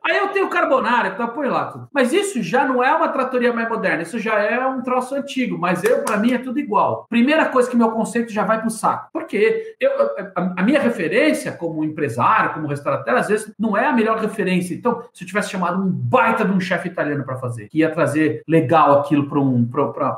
Aí 0.04 0.18
eu 0.18 0.28
tenho 0.30 0.50
carbonara, 0.50 1.10
então 1.10 1.28
põe 1.30 1.48
lá 1.48 1.66
tudo. 1.66 1.88
Mas 1.94 2.12
isso 2.14 2.42
já 2.42 2.66
não 2.66 2.84
é 2.84 2.94
uma 2.94 3.08
tratoria 3.10 3.54
mais 3.54 3.70
moderna, 3.70 4.04
isso 4.04 4.20
já 4.20 4.40
é 4.40 4.66
um 4.66 4.82
troço 4.82 5.16
antigo. 5.16 5.58
Mas 5.58 5.84
eu, 5.84 6.04
para 6.04 6.18
mim, 6.18 6.34
é 6.34 6.38
tudo 6.38 6.60
igual. 6.60 7.06
Primeira 7.10 7.46
coisa 7.46 7.70
que 7.70 7.76
meu 7.76 7.92
conceito 7.92 8.32
já 8.32 8.44
vai 8.44 8.60
pro 8.60 8.70
saco. 8.70 9.10
Porque 9.14 9.76
eu, 9.80 9.92
a, 10.36 10.54
a 10.58 10.64
minha 10.64 10.80
referência 10.80 11.52
como 11.52 11.84
empresário, 11.84 12.54
como 12.54 12.68
restaurateur, 12.68 13.16
às 13.16 13.28
vezes 13.28 13.54
não 13.58 13.78
é 13.78 13.86
a 13.86 13.94
melhor 13.94 14.18
referência. 14.20 14.74
Então, 14.74 15.04
se 15.14 15.24
eu 15.24 15.28
tivesse 15.28 15.50
chamado 15.50 15.82
um 15.82 15.90
baita 15.90 16.46
de 16.46 16.52
um 16.52 16.60
chefe 16.60 16.88
italiano 16.90 17.24
para 17.24 17.38
fazer, 17.38 17.68
que 17.70 17.80
ia 17.80 17.92
trazer 17.92 18.44
legal 18.48 19.00
aquilo 19.00 19.28
para 19.28 19.40
um, 19.40 19.68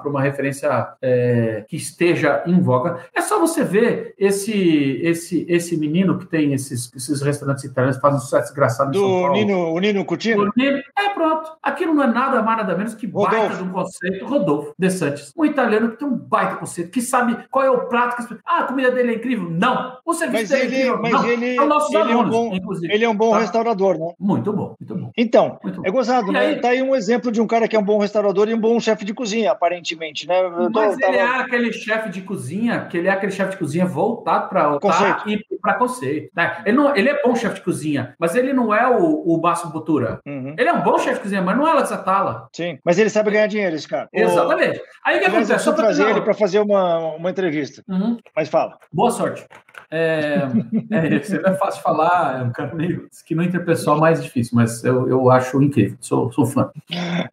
uma 0.05 0.21
referência 0.21 0.95
é, 1.01 1.65
que 1.67 1.75
esteja 1.75 2.43
em 2.45 2.59
voga, 2.61 2.99
é 3.13 3.21
só 3.21 3.39
você 3.39 3.63
ver 3.63 4.13
esse, 4.17 4.99
esse, 5.03 5.45
esse 5.49 5.62
menino 5.77 6.17
que 6.17 6.25
tem 6.25 6.53
esses, 6.53 6.91
esses 6.95 7.21
restaurantes 7.21 7.63
italianos 7.63 7.97
que 7.97 8.01
fazem 8.01 8.17
um 8.17 8.21
sucesso 8.21 8.43
desgraçado 8.47 8.91
Do 8.91 8.99
São 8.99 9.09
Paulo. 9.09 9.33
Nino, 9.33 9.73
o 9.73 9.79
Nino 9.79 10.05
Coutinho? 10.05 10.43
O 10.43 10.51
Nino, 10.55 10.77
é, 10.97 11.09
pronto. 11.13 11.51
Aquilo 11.61 11.93
não 11.93 12.03
é 12.03 12.07
nada 12.07 12.41
mais, 12.41 12.57
nada 12.57 12.77
menos 12.77 12.93
que 12.93 13.07
Rodolfo. 13.07 13.35
baita 13.35 13.55
de 13.55 13.63
um 13.63 13.69
conceito. 13.69 14.25
Rodolfo 14.25 14.73
De 14.77 14.89
Santos. 14.89 15.33
Um 15.37 15.45
italiano 15.45 15.91
que 15.91 15.97
tem 15.97 16.07
um 16.07 16.15
baita 16.15 16.55
conceito, 16.57 16.91
que 16.91 17.01
sabe 17.01 17.37
qual 17.49 17.65
é 17.65 17.69
o 17.69 17.87
prato 17.87 18.27
que... 18.27 18.35
Ah, 18.45 18.59
a 18.59 18.63
comida 18.63 18.91
dele 18.91 19.13
é 19.13 19.15
incrível? 19.15 19.49
Não. 19.49 19.97
O 20.05 20.13
serviço 20.13 20.43
mas 20.43 20.49
dele 20.49 20.63
ele, 20.63 20.75
é 20.75 20.79
incrível? 20.79 21.01
Mas 21.01 21.11
não. 21.11 21.25
ele, 21.27 21.55
São 21.55 21.67
nossos 21.67 21.93
ele 21.93 21.97
alunos, 22.03 22.19
é 22.19 22.25
um 22.25 22.29
bom, 22.29 22.55
inclusive. 22.55 22.93
Ele 22.93 23.05
é 23.05 23.09
um 23.09 23.15
bom 23.15 23.31
tá? 23.31 23.39
restaurador, 23.39 23.97
né? 23.97 24.13
Muito 24.19 24.51
bom, 24.51 24.75
muito 24.79 24.95
bom. 24.95 25.11
Então, 25.17 25.59
muito 25.63 25.81
bom. 25.81 25.87
é 25.87 25.91
gozado, 25.91 26.29
e 26.29 26.31
né? 26.31 26.39
Aí... 26.39 26.61
Tá 26.61 26.69
aí 26.69 26.81
um 26.81 26.95
exemplo 26.95 27.31
de 27.31 27.41
um 27.41 27.47
cara 27.47 27.67
que 27.67 27.75
é 27.75 27.79
um 27.79 27.83
bom 27.83 27.97
restaurador 27.97 28.47
e 28.47 28.53
um 28.53 28.59
bom 28.59 28.79
chefe 28.79 29.05
de 29.05 29.13
cozinha, 29.13 29.51
aparentemente, 29.51 30.27
né? 30.27 30.39
Eu 30.39 30.69
mas 30.69 30.97
ele 30.99 31.17
é 31.17 31.39
aquele 31.39 31.71
chefe 31.71 32.09
de 32.09 32.21
cozinha, 32.21 32.85
que 32.85 32.97
ele 32.97 33.07
é 33.07 33.11
aquele 33.11 33.31
chefe 33.31 33.51
de 33.51 33.57
cozinha 33.57 33.85
voltado 33.85 34.49
para 34.49 34.79
conceito. 34.79 35.29
e 35.29 35.45
para 35.61 35.75
conceito. 35.75 36.31
Né? 36.35 36.61
Ele, 36.65 36.77
não, 36.77 36.95
ele 36.95 37.09
é 37.09 37.21
bom 37.21 37.35
chefe 37.35 37.55
de 37.55 37.61
cozinha, 37.61 38.15
mas 38.19 38.35
ele 38.35 38.53
não 38.53 38.73
é 38.73 38.87
o, 38.87 39.23
o 39.25 39.41
Botura. 39.71 40.19
Uhum. 40.25 40.55
Ele 40.57 40.69
é 40.69 40.73
um 40.73 40.81
bom 40.81 40.97
chefe 40.97 41.15
de 41.15 41.21
cozinha, 41.21 41.41
mas 41.41 41.57
não 41.57 41.67
é 41.67 41.71
Alex 41.71 41.91
Atala. 41.91 42.47
Sim, 42.53 42.79
mas 42.83 42.97
ele 42.97 43.09
sabe 43.09 43.31
ganhar 43.31 43.47
dinheiro, 43.47 43.75
esse 43.75 43.87
cara. 43.87 44.07
Exatamente. 44.11 44.81
Aí 45.05 45.17
o 45.17 45.19
que 45.19 45.25
acontece? 45.25 45.63
Só 45.63 45.73
trazer 45.73 46.09
ele 46.09 46.21
para 46.21 46.33
fazer 46.33 46.59
uma, 46.59 47.15
uma 47.15 47.29
entrevista. 47.29 47.83
Uhum. 47.87 48.17
Mas 48.35 48.49
fala. 48.49 48.77
Boa 48.91 49.11
sorte. 49.11 49.45
É, 49.89 50.47
é, 50.89 51.15
é 51.15 51.53
fácil 51.53 51.83
falar, 51.83 52.39
é 52.39 52.43
um 52.43 52.51
cara 52.51 52.73
meio 52.73 53.07
que 53.25 53.35
no 53.35 53.43
interpessoal 53.43 53.99
mais 53.99 54.23
difícil, 54.23 54.55
mas 54.55 54.83
eu, 54.83 55.07
eu 55.07 55.29
acho 55.29 55.61
incrível, 55.61 55.95
sou, 56.01 56.31
sou 56.31 56.45
fã. 56.47 56.71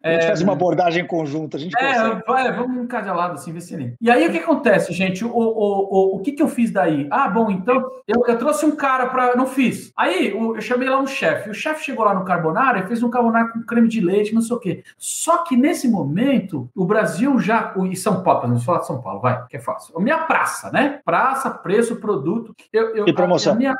A 0.03 0.11
gente 0.11 0.23
é, 0.23 0.27
faz 0.27 0.41
uma 0.41 0.53
abordagem 0.53 1.05
conjunta, 1.07 1.57
a 1.57 1.59
gente 1.59 1.75
é, 1.75 2.21
vai, 2.27 2.51
vamos 2.53 2.77
um 2.77 2.87
assim, 3.31 3.51
ver 3.51 3.61
se. 3.61 3.95
E 3.99 4.11
aí 4.11 4.27
o 4.27 4.31
que 4.31 4.37
acontece, 4.37 4.93
gente? 4.93 5.23
O, 5.23 5.29
o, 5.29 5.33
o, 5.33 6.15
o 6.17 6.19
que, 6.19 6.33
que 6.33 6.43
eu 6.43 6.47
fiz 6.47 6.71
daí? 6.71 7.07
Ah, 7.09 7.27
bom, 7.29 7.49
então 7.49 7.83
eu, 8.13 8.23
eu 8.27 8.37
trouxe 8.37 8.65
um 8.65 8.75
cara 8.75 9.07
para. 9.07 9.35
Não 9.35 9.47
fiz. 9.47 9.91
Aí 9.97 10.29
eu 10.29 10.59
chamei 10.61 10.89
lá 10.89 10.99
um 10.99 11.07
chefe. 11.07 11.49
O 11.49 11.53
chefe 11.53 11.83
chegou 11.83 12.05
lá 12.05 12.13
no 12.13 12.25
Carbonara 12.25 12.79
e 12.79 12.87
fez 12.87 13.01
um 13.03 13.09
carbonara 13.09 13.49
com 13.49 13.61
creme 13.63 13.87
de 13.87 14.01
leite, 14.01 14.33
não 14.33 14.41
sei 14.41 14.55
o 14.55 14.59
quê. 14.59 14.83
Só 14.97 15.39
que 15.39 15.55
nesse 15.55 15.87
momento, 15.87 16.69
o 16.75 16.85
Brasil 16.85 17.39
já. 17.39 17.73
E 17.89 17.95
São 17.95 18.23
Paulo, 18.23 18.41
vamos 18.41 18.63
falar 18.63 18.79
de 18.79 18.87
São 18.87 19.01
Paulo, 19.01 19.21
vai, 19.21 19.45
que 19.47 19.57
é 19.57 19.59
fácil. 19.59 19.97
A 19.97 20.01
minha 20.01 20.19
praça, 20.19 20.71
né? 20.71 20.99
Praça, 21.05 21.49
preço, 21.49 21.95
produto. 21.97 22.55
Eu, 22.71 22.95
eu, 22.95 23.07
e 23.07 23.13
promoção. 23.13 23.53
A, 23.53 23.55
a 23.55 23.57
minha, 23.57 23.75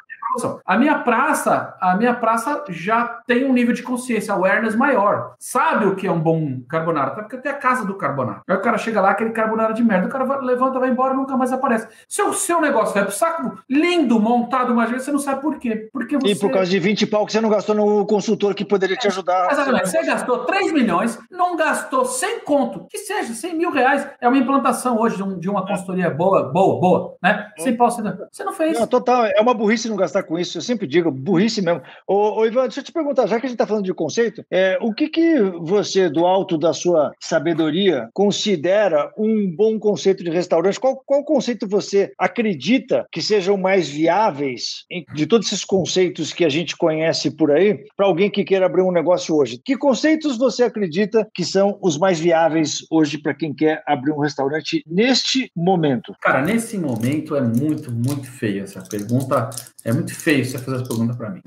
a 0.65 0.77
minha 0.77 0.99
praça, 0.99 1.75
a 1.81 1.95
minha 1.95 2.13
praça 2.13 2.63
já 2.69 3.21
tem 3.27 3.45
um 3.45 3.53
nível 3.53 3.73
de 3.73 3.83
consciência, 3.83 4.33
awareness 4.33 4.75
maior. 4.75 5.35
Sabe 5.39 5.85
o 5.85 5.95
que 5.95 6.07
é 6.07 6.11
um 6.11 6.19
bom 6.19 6.61
carbonara? 6.69 7.11
Até 7.11 7.21
porque 7.21 7.37
tem 7.37 7.51
a 7.51 7.55
casa 7.55 7.85
do 7.85 7.95
carbonara. 7.95 8.41
Aí 8.47 8.55
o 8.55 8.61
cara 8.61 8.77
chega 8.77 9.01
lá, 9.01 9.11
aquele 9.11 9.31
carbonara 9.31 9.73
de 9.73 9.83
merda, 9.83 10.07
o 10.07 10.09
cara 10.09 10.23
vai, 10.23 10.39
levanta, 10.41 10.79
vai 10.79 10.89
embora, 10.89 11.13
nunca 11.13 11.35
mais 11.35 11.51
aparece. 11.51 11.87
Se 12.07 12.21
o 12.21 12.33
seu 12.33 12.61
negócio 12.61 12.93
vai 12.93 13.03
pro 13.03 13.13
saco, 13.13 13.59
lindo, 13.69 14.19
montado 14.21 14.71
uma 14.71 14.85
vez, 14.85 15.03
você 15.03 15.11
não 15.11 15.19
sabe 15.19 15.41
por 15.41 15.57
quê. 15.57 15.89
Porque 15.91 16.17
você... 16.17 16.31
E 16.31 16.35
por 16.35 16.51
causa 16.51 16.69
de 16.69 16.79
20 16.79 17.07
pau 17.07 17.25
que 17.25 17.31
você 17.31 17.41
não 17.41 17.49
gastou 17.49 17.75
no 17.75 18.05
consultor 18.05 18.53
que 18.53 18.63
poderia 18.63 18.95
te 18.95 19.07
ajudar. 19.07 19.51
Exatamente. 19.51 19.89
Você 19.89 20.03
gastou 20.03 20.45
3 20.45 20.71
milhões, 20.71 21.19
não 21.29 21.55
gastou 21.55 22.05
100 22.05 22.39
conto, 22.41 22.85
que 22.89 22.97
seja 22.97 23.33
100 23.33 23.55
mil 23.55 23.71
reais. 23.71 24.07
É 24.19 24.27
uma 24.27 24.37
implantação 24.37 24.99
hoje 24.99 25.17
de, 25.17 25.23
um, 25.23 25.39
de 25.39 25.49
uma 25.49 25.65
consultoria 25.65 26.09
boa, 26.09 26.43
boa, 26.43 26.79
boa, 26.79 27.17
né? 27.21 27.49
Sem 27.57 27.75
pau, 27.75 27.89
você 27.89 28.01
não, 28.01 28.17
você 28.31 28.43
não 28.43 28.53
fez. 28.53 28.79
Não, 28.79 28.87
total, 28.87 29.25
é 29.25 29.41
uma 29.41 29.53
burrice 29.53 29.89
não 29.89 29.95
gastar 29.95 30.23
com 30.23 30.37
isso. 30.37 30.57
Eu 30.57 30.61
sempre 30.61 30.87
digo, 30.87 31.11
burrice 31.11 31.61
mesmo. 31.61 31.81
Ô, 32.07 32.39
ô 32.39 32.45
Ivan, 32.45 32.63
deixa 32.63 32.79
eu 32.79 32.83
te 32.83 32.91
perguntar, 32.91 33.27
já 33.27 33.39
que 33.39 33.45
a 33.45 33.49
gente 33.49 33.55
está 33.55 33.67
falando 33.67 33.85
de 33.85 33.93
conceito, 33.93 34.45
é, 34.51 34.77
o 34.81 34.93
que, 34.93 35.09
que 35.09 35.39
você, 35.59 36.09
do 36.09 36.25
alto 36.25 36.57
da 36.57 36.73
sua 36.73 37.11
sabedoria, 37.19 38.09
considera 38.13 39.11
um 39.17 39.53
bom 39.55 39.79
conceito 39.79 40.23
de 40.23 40.29
restaurante? 40.29 40.79
Qual, 40.79 41.01
qual 41.05 41.23
conceito 41.23 41.67
você 41.67 42.11
acredita 42.17 43.07
que 43.11 43.21
sejam 43.21 43.57
mais 43.57 43.89
viáveis 44.11 44.85
de 45.13 45.25
todos 45.25 45.47
esses 45.47 45.63
conceitos 45.63 46.33
que 46.33 46.43
a 46.43 46.49
gente 46.49 46.75
conhece 46.75 47.31
por 47.31 47.51
aí, 47.51 47.85
para 47.95 48.05
alguém 48.05 48.29
que 48.29 48.43
queira 48.43 48.65
abrir 48.65 48.81
um 48.81 48.91
negócio 48.91 49.35
hoje? 49.35 49.61
Que 49.63 49.77
conceitos 49.77 50.37
você 50.37 50.63
acredita 50.63 51.27
que 51.33 51.45
são 51.45 51.77
os 51.81 51.97
mais 51.97 52.19
viáveis 52.19 52.85
hoje 52.91 53.17
para 53.17 53.33
quem 53.33 53.53
quer 53.53 53.81
abrir 53.87 54.11
um 54.11 54.19
restaurante 54.19 54.83
neste 54.85 55.49
momento? 55.55 56.13
Cara, 56.21 56.41
nesse 56.41 56.77
momento 56.77 57.35
é 57.35 57.41
muito, 57.41 57.91
muito 57.91 58.27
feia 58.27 58.63
essa 58.63 58.81
pergunta. 58.81 59.49
É 59.83 59.91
muito 59.91 60.13
feio 60.13 60.45
você 60.45 60.59
fazer 60.59 60.77
essa 60.77 60.87
pergunta 60.87 61.15
para 61.15 61.29
mim. 61.31 61.41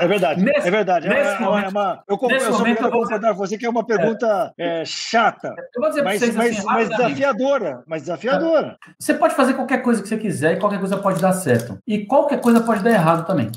É 0.00 0.06
verdade, 0.06 0.42
nesse, 0.42 0.66
é 0.66 0.70
verdade. 0.70 1.08
Nesse 1.08 1.20
é, 1.20 1.40
momento, 1.40 1.66
é 1.66 1.68
uma, 1.68 2.02
eu, 2.08 2.18
eu 2.20 2.52
momento 2.52 2.82
eu 2.82 2.90
vou 2.90 3.02
concordar 3.02 3.32
com 3.32 3.38
você 3.38 3.56
que 3.56 3.64
é 3.64 3.70
uma 3.70 3.86
pergunta 3.86 4.52
é. 4.58 4.82
É, 4.82 4.84
chata, 4.84 5.54
eu 5.74 5.80
vou 5.80 5.88
dizer 5.88 6.02
mas, 6.02 6.20
vocês, 6.20 6.34
mas, 6.34 6.58
assim, 6.58 6.66
mas 6.66 6.88
desafiadora, 6.88 7.82
mas 7.86 8.02
desafiadora. 8.02 8.76
Você 8.98 9.14
pode 9.14 9.34
fazer 9.34 9.54
qualquer 9.54 9.82
coisa 9.82 10.02
que 10.02 10.08
você 10.08 10.16
quiser 10.16 10.56
e 10.56 10.60
qualquer 10.60 10.80
coisa 10.80 10.96
pode 10.96 11.20
dar 11.20 11.32
certo. 11.32 11.78
E 11.86 12.04
qualquer 12.06 12.40
coisa 12.40 12.60
pode 12.60 12.82
dar 12.82 12.90
errado 12.90 13.26
também. 13.26 13.50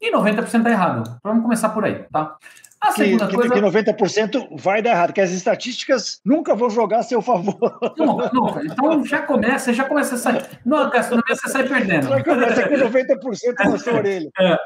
E 0.00 0.12
90% 0.12 0.62
dá 0.62 0.70
errado. 0.70 1.18
Vamos 1.22 1.42
começar 1.42 1.68
por 1.70 1.84
aí, 1.84 2.04
tá? 2.10 2.36
A 2.80 2.92
segunda 2.92 3.26
que, 3.26 3.34
coisa... 3.34 3.54
que 3.54 3.60
90% 3.60 4.48
vai 4.58 4.80
dar 4.80 4.90
errado, 4.90 5.12
que 5.12 5.20
as 5.20 5.30
estatísticas 5.30 6.20
nunca 6.24 6.54
vão 6.54 6.70
jogar 6.70 7.00
a 7.00 7.02
seu 7.02 7.20
favor. 7.20 7.78
Nunca, 7.96 8.30
nunca. 8.32 8.64
Então 8.64 9.04
já 9.04 9.20
começa, 9.22 9.72
já 9.72 9.84
começa 9.84 10.14
a 10.14 10.18
sair. 10.18 10.42
Não, 10.64 10.88
gastronomia 10.88 11.36
você 11.36 11.48
sai 11.48 11.68
perdendo. 11.68 12.08
Já 12.08 12.24
começa 12.24 12.68
com 12.68 12.74
90% 12.74 13.70
na 13.70 13.78
sua 13.78 13.92
orelha. 13.94 14.30
É. 14.40 14.58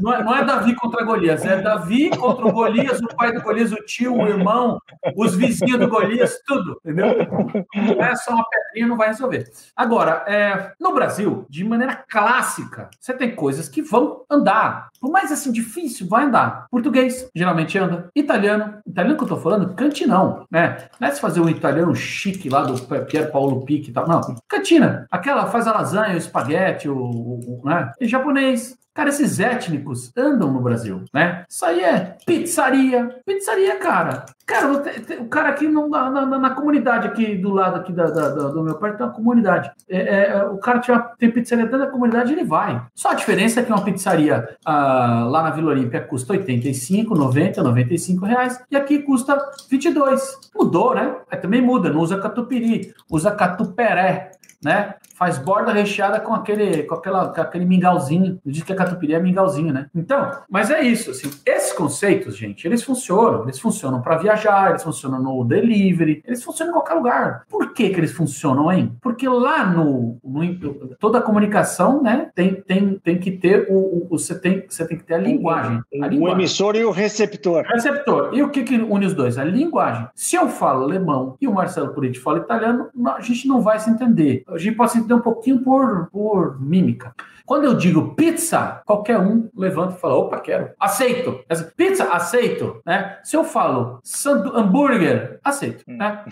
Não, 0.00 0.12
é, 0.12 0.24
não 0.24 0.36
é 0.36 0.44
Davi 0.44 0.74
contra 0.74 1.04
Golias, 1.04 1.44
é 1.46 1.60
Davi 1.60 2.10
contra 2.10 2.46
o 2.46 2.52
Golias, 2.52 3.00
o 3.00 3.08
pai 3.16 3.32
do 3.32 3.40
Golias, 3.40 3.72
o 3.72 3.76
tio, 3.76 4.14
o 4.14 4.28
irmão, 4.28 4.78
os 5.16 5.34
vizinhos 5.34 5.78
do 5.78 5.88
Golias, 5.88 6.38
tudo, 6.46 6.78
entendeu? 6.84 7.06
Não 7.74 8.04
é 8.04 8.14
só 8.16 8.32
uma 8.32 8.44
pedrinha, 8.48 8.86
não 8.86 8.96
vai 8.96 9.08
resolver. 9.08 9.50
Agora, 9.74 10.24
é, 10.26 10.72
no 10.78 10.92
Brasil, 10.92 11.46
de 11.48 11.64
maneira 11.64 12.04
clássica, 12.08 12.90
você 13.00 13.14
tem 13.14 13.34
coisas 13.34 13.68
que 13.68 13.80
vão 13.80 14.24
andar. 14.30 14.88
Por 15.00 15.10
mais 15.10 15.30
assim 15.30 15.52
difícil, 15.52 16.08
vai 16.08 16.24
andar. 16.24 16.66
Português, 16.70 17.28
geralmente 17.34 17.78
anda. 17.78 18.08
Italiano, 18.14 18.78
italiano 18.86 19.16
que 19.16 19.24
eu 19.24 19.28
tô 19.28 19.36
falando, 19.36 19.74
cantinão, 19.74 20.46
né? 20.50 20.88
Não 20.98 21.08
é 21.08 21.10
se 21.10 21.20
fazer 21.20 21.40
um 21.40 21.48
italiano 21.48 21.94
chique 21.94 22.48
lá 22.48 22.64
do 22.64 22.80
Pier 23.06 23.30
Paolo 23.30 23.64
Pique 23.64 23.90
e 23.90 23.92
tal. 23.92 24.08
Não, 24.08 24.20
cantina. 24.48 25.06
Aquela 25.10 25.46
faz 25.46 25.66
a 25.66 25.72
lasanha, 25.72 26.14
o 26.14 26.18
espaguete, 26.18 26.88
o, 26.88 26.96
o, 26.96 27.60
o 27.62 27.68
né? 27.68 27.92
E 28.00 28.08
japonês, 28.08 28.76
Cara, 28.96 29.10
esses 29.10 29.38
étnicos 29.38 30.10
andam 30.16 30.50
no 30.50 30.62
Brasil, 30.62 31.02
né? 31.12 31.44
Isso 31.46 31.66
aí 31.66 31.84
é 31.84 32.16
pizzaria. 32.24 33.14
Pizzaria, 33.26 33.76
cara. 33.76 34.24
Cara, 34.46 34.72
o 35.20 35.28
cara 35.28 35.50
aqui 35.50 35.68
na, 35.68 36.08
na, 36.08 36.38
na, 36.38 36.50
comunidade 36.50 37.06
aqui 37.06 37.36
do 37.36 37.52
lado 37.52 37.76
aqui 37.76 37.92
da, 37.92 38.06
da, 38.06 38.28
do 38.30 38.62
meu 38.62 38.76
pai 38.76 38.96
tem 38.96 39.04
uma 39.04 39.12
comunidade. 39.12 39.70
É, 39.86 40.28
é, 40.28 40.44
o 40.44 40.56
cara 40.56 40.78
tiver, 40.78 40.98
tem 41.18 41.30
pizzaria 41.30 41.66
dentro 41.66 41.80
da 41.80 41.90
comunidade, 41.90 42.32
ele 42.32 42.44
vai. 42.44 42.80
Só 42.94 43.10
a 43.10 43.14
diferença 43.14 43.60
é 43.60 43.64
que 43.64 43.70
uma 43.70 43.84
pizzaria 43.84 44.48
ah, 44.64 45.26
lá 45.28 45.42
na 45.42 45.50
Vila 45.50 45.72
Olímpia 45.72 46.00
custa 46.00 46.32
85, 46.32 47.14
90, 47.14 47.62
95 47.62 48.24
reais 48.24 48.64
e 48.70 48.76
aqui 48.76 49.00
custa 49.00 49.36
22. 49.68 50.38
Mudou, 50.54 50.94
né? 50.94 51.16
Aí 51.30 51.38
também 51.38 51.60
muda, 51.60 51.90
não 51.90 52.00
usa 52.00 52.18
catupiry, 52.18 52.94
usa 53.10 53.30
catuperé 53.30 54.30
né? 54.62 54.94
Faz 55.14 55.38
borda 55.38 55.72
recheada 55.72 56.20
com 56.20 56.34
aquele, 56.34 56.82
com 56.82 56.94
aquela, 56.94 57.28
com 57.28 57.40
aquele 57.40 57.64
mingauzinho. 57.64 58.38
Diz 58.44 58.62
que 58.62 58.72
a 58.72 58.76
catupiry 58.76 59.14
é 59.14 59.20
mingauzinho, 59.20 59.72
né? 59.72 59.86
Então, 59.94 60.30
mas 60.48 60.70
é 60.70 60.82
isso, 60.82 61.10
assim, 61.10 61.30
esses 61.44 61.72
conceitos, 61.72 62.36
gente, 62.36 62.66
eles 62.66 62.82
funcionam. 62.82 63.44
Eles 63.44 63.58
funcionam 63.58 64.02
para 64.02 64.18
viajar, 64.18 64.70
eles 64.70 64.82
funcionam 64.82 65.22
no 65.22 65.44
delivery, 65.44 66.22
eles 66.26 66.42
funcionam 66.42 66.72
em 66.72 66.74
qualquer 66.74 66.94
lugar. 66.94 67.44
Por 67.48 67.72
que 67.72 67.90
que 67.90 68.00
eles 68.00 68.12
funcionam, 68.12 68.70
hein? 68.70 68.96
Porque 69.00 69.28
lá 69.28 69.66
no, 69.66 70.18
no 70.22 70.46
toda 70.98 71.18
a 71.18 71.22
comunicação, 71.22 72.02
né, 72.02 72.30
tem, 72.34 72.54
tem, 72.54 72.98
tem 72.98 73.18
que 73.18 73.30
ter 73.30 73.66
o, 73.70 74.04
o, 74.04 74.08
você 74.08 74.38
tem 74.38 74.64
você 74.68 74.86
tem 74.86 74.96
que 74.96 75.04
ter 75.04 75.14
a 75.14 75.18
linguagem, 75.18 75.80
a 76.02 76.06
linguagem. 76.06 76.20
O 76.20 76.28
emissor 76.28 76.76
e 76.76 76.84
o 76.84 76.90
receptor. 76.90 77.64
Receptor. 77.64 78.30
E 78.32 78.42
o 78.42 78.50
que 78.50 78.62
que 78.62 78.76
une 78.76 79.06
os 79.06 79.14
dois? 79.14 79.38
A 79.38 79.44
linguagem. 79.44 80.06
Se 80.14 80.36
eu 80.36 80.48
falo 80.48 80.84
alemão 80.84 81.36
e 81.40 81.48
o 81.48 81.52
Marcelo 81.52 81.92
Puriti 81.92 82.18
fala 82.20 82.38
italiano, 82.38 82.88
a 83.16 83.20
gente 83.20 83.46
não 83.48 83.60
vai 83.60 83.78
se 83.78 83.90
entender 83.90 84.44
a 84.48 84.58
gente 84.58 84.76
pode 84.76 84.96
entender 84.96 85.14
um 85.14 85.20
pouquinho 85.20 85.62
por, 85.62 86.06
por 86.10 86.60
mímica. 86.60 87.14
Quando 87.46 87.64
eu 87.64 87.74
digo 87.74 88.14
pizza, 88.14 88.82
qualquer 88.84 89.18
um 89.18 89.48
levanta 89.56 89.94
e 89.96 90.00
fala: 90.00 90.16
opa, 90.16 90.40
quero. 90.40 90.70
Aceito. 90.78 91.40
Pizza, 91.76 92.04
aceito. 92.12 92.82
Né? 92.84 93.18
Se 93.22 93.36
eu 93.36 93.44
falo 93.44 94.00
hambúrguer, 94.52 95.38
aceito. 95.44 95.84
Hum. 95.88 95.96
Né? 95.96 96.24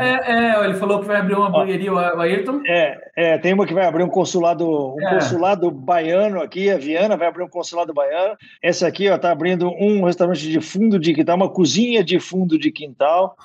É, 0.00 0.32
é, 0.32 0.64
ele 0.64 0.74
falou 0.74 1.00
que 1.00 1.06
vai 1.06 1.16
abrir 1.16 1.34
uma 1.34 1.48
hamburgueria, 1.48 1.92
o 1.92 1.98
Ayrton. 1.98 2.62
É, 2.66 2.98
é, 3.14 3.38
tem 3.38 3.52
uma 3.52 3.66
que 3.66 3.74
vai 3.74 3.84
abrir 3.84 4.02
um 4.02 4.08
consulado, 4.08 4.94
um 4.94 5.00
é. 5.00 5.14
consulado 5.14 5.70
baiano 5.70 6.40
aqui, 6.40 6.70
a 6.70 6.78
Viana 6.78 7.16
vai 7.16 7.28
abrir 7.28 7.42
um 7.42 7.48
consulado 7.48 7.92
baiano. 7.92 8.34
Essa 8.62 8.86
aqui, 8.86 9.10
ó, 9.10 9.18
tá 9.18 9.30
abrindo 9.30 9.68
um 9.68 10.04
restaurante 10.04 10.48
de 10.48 10.60
fundo 10.60 10.98
de 10.98 11.12
quintal, 11.12 11.36
uma 11.36 11.50
cozinha 11.50 12.02
de 12.02 12.18
fundo 12.18 12.58
de 12.58 12.72
quintal. 12.72 13.36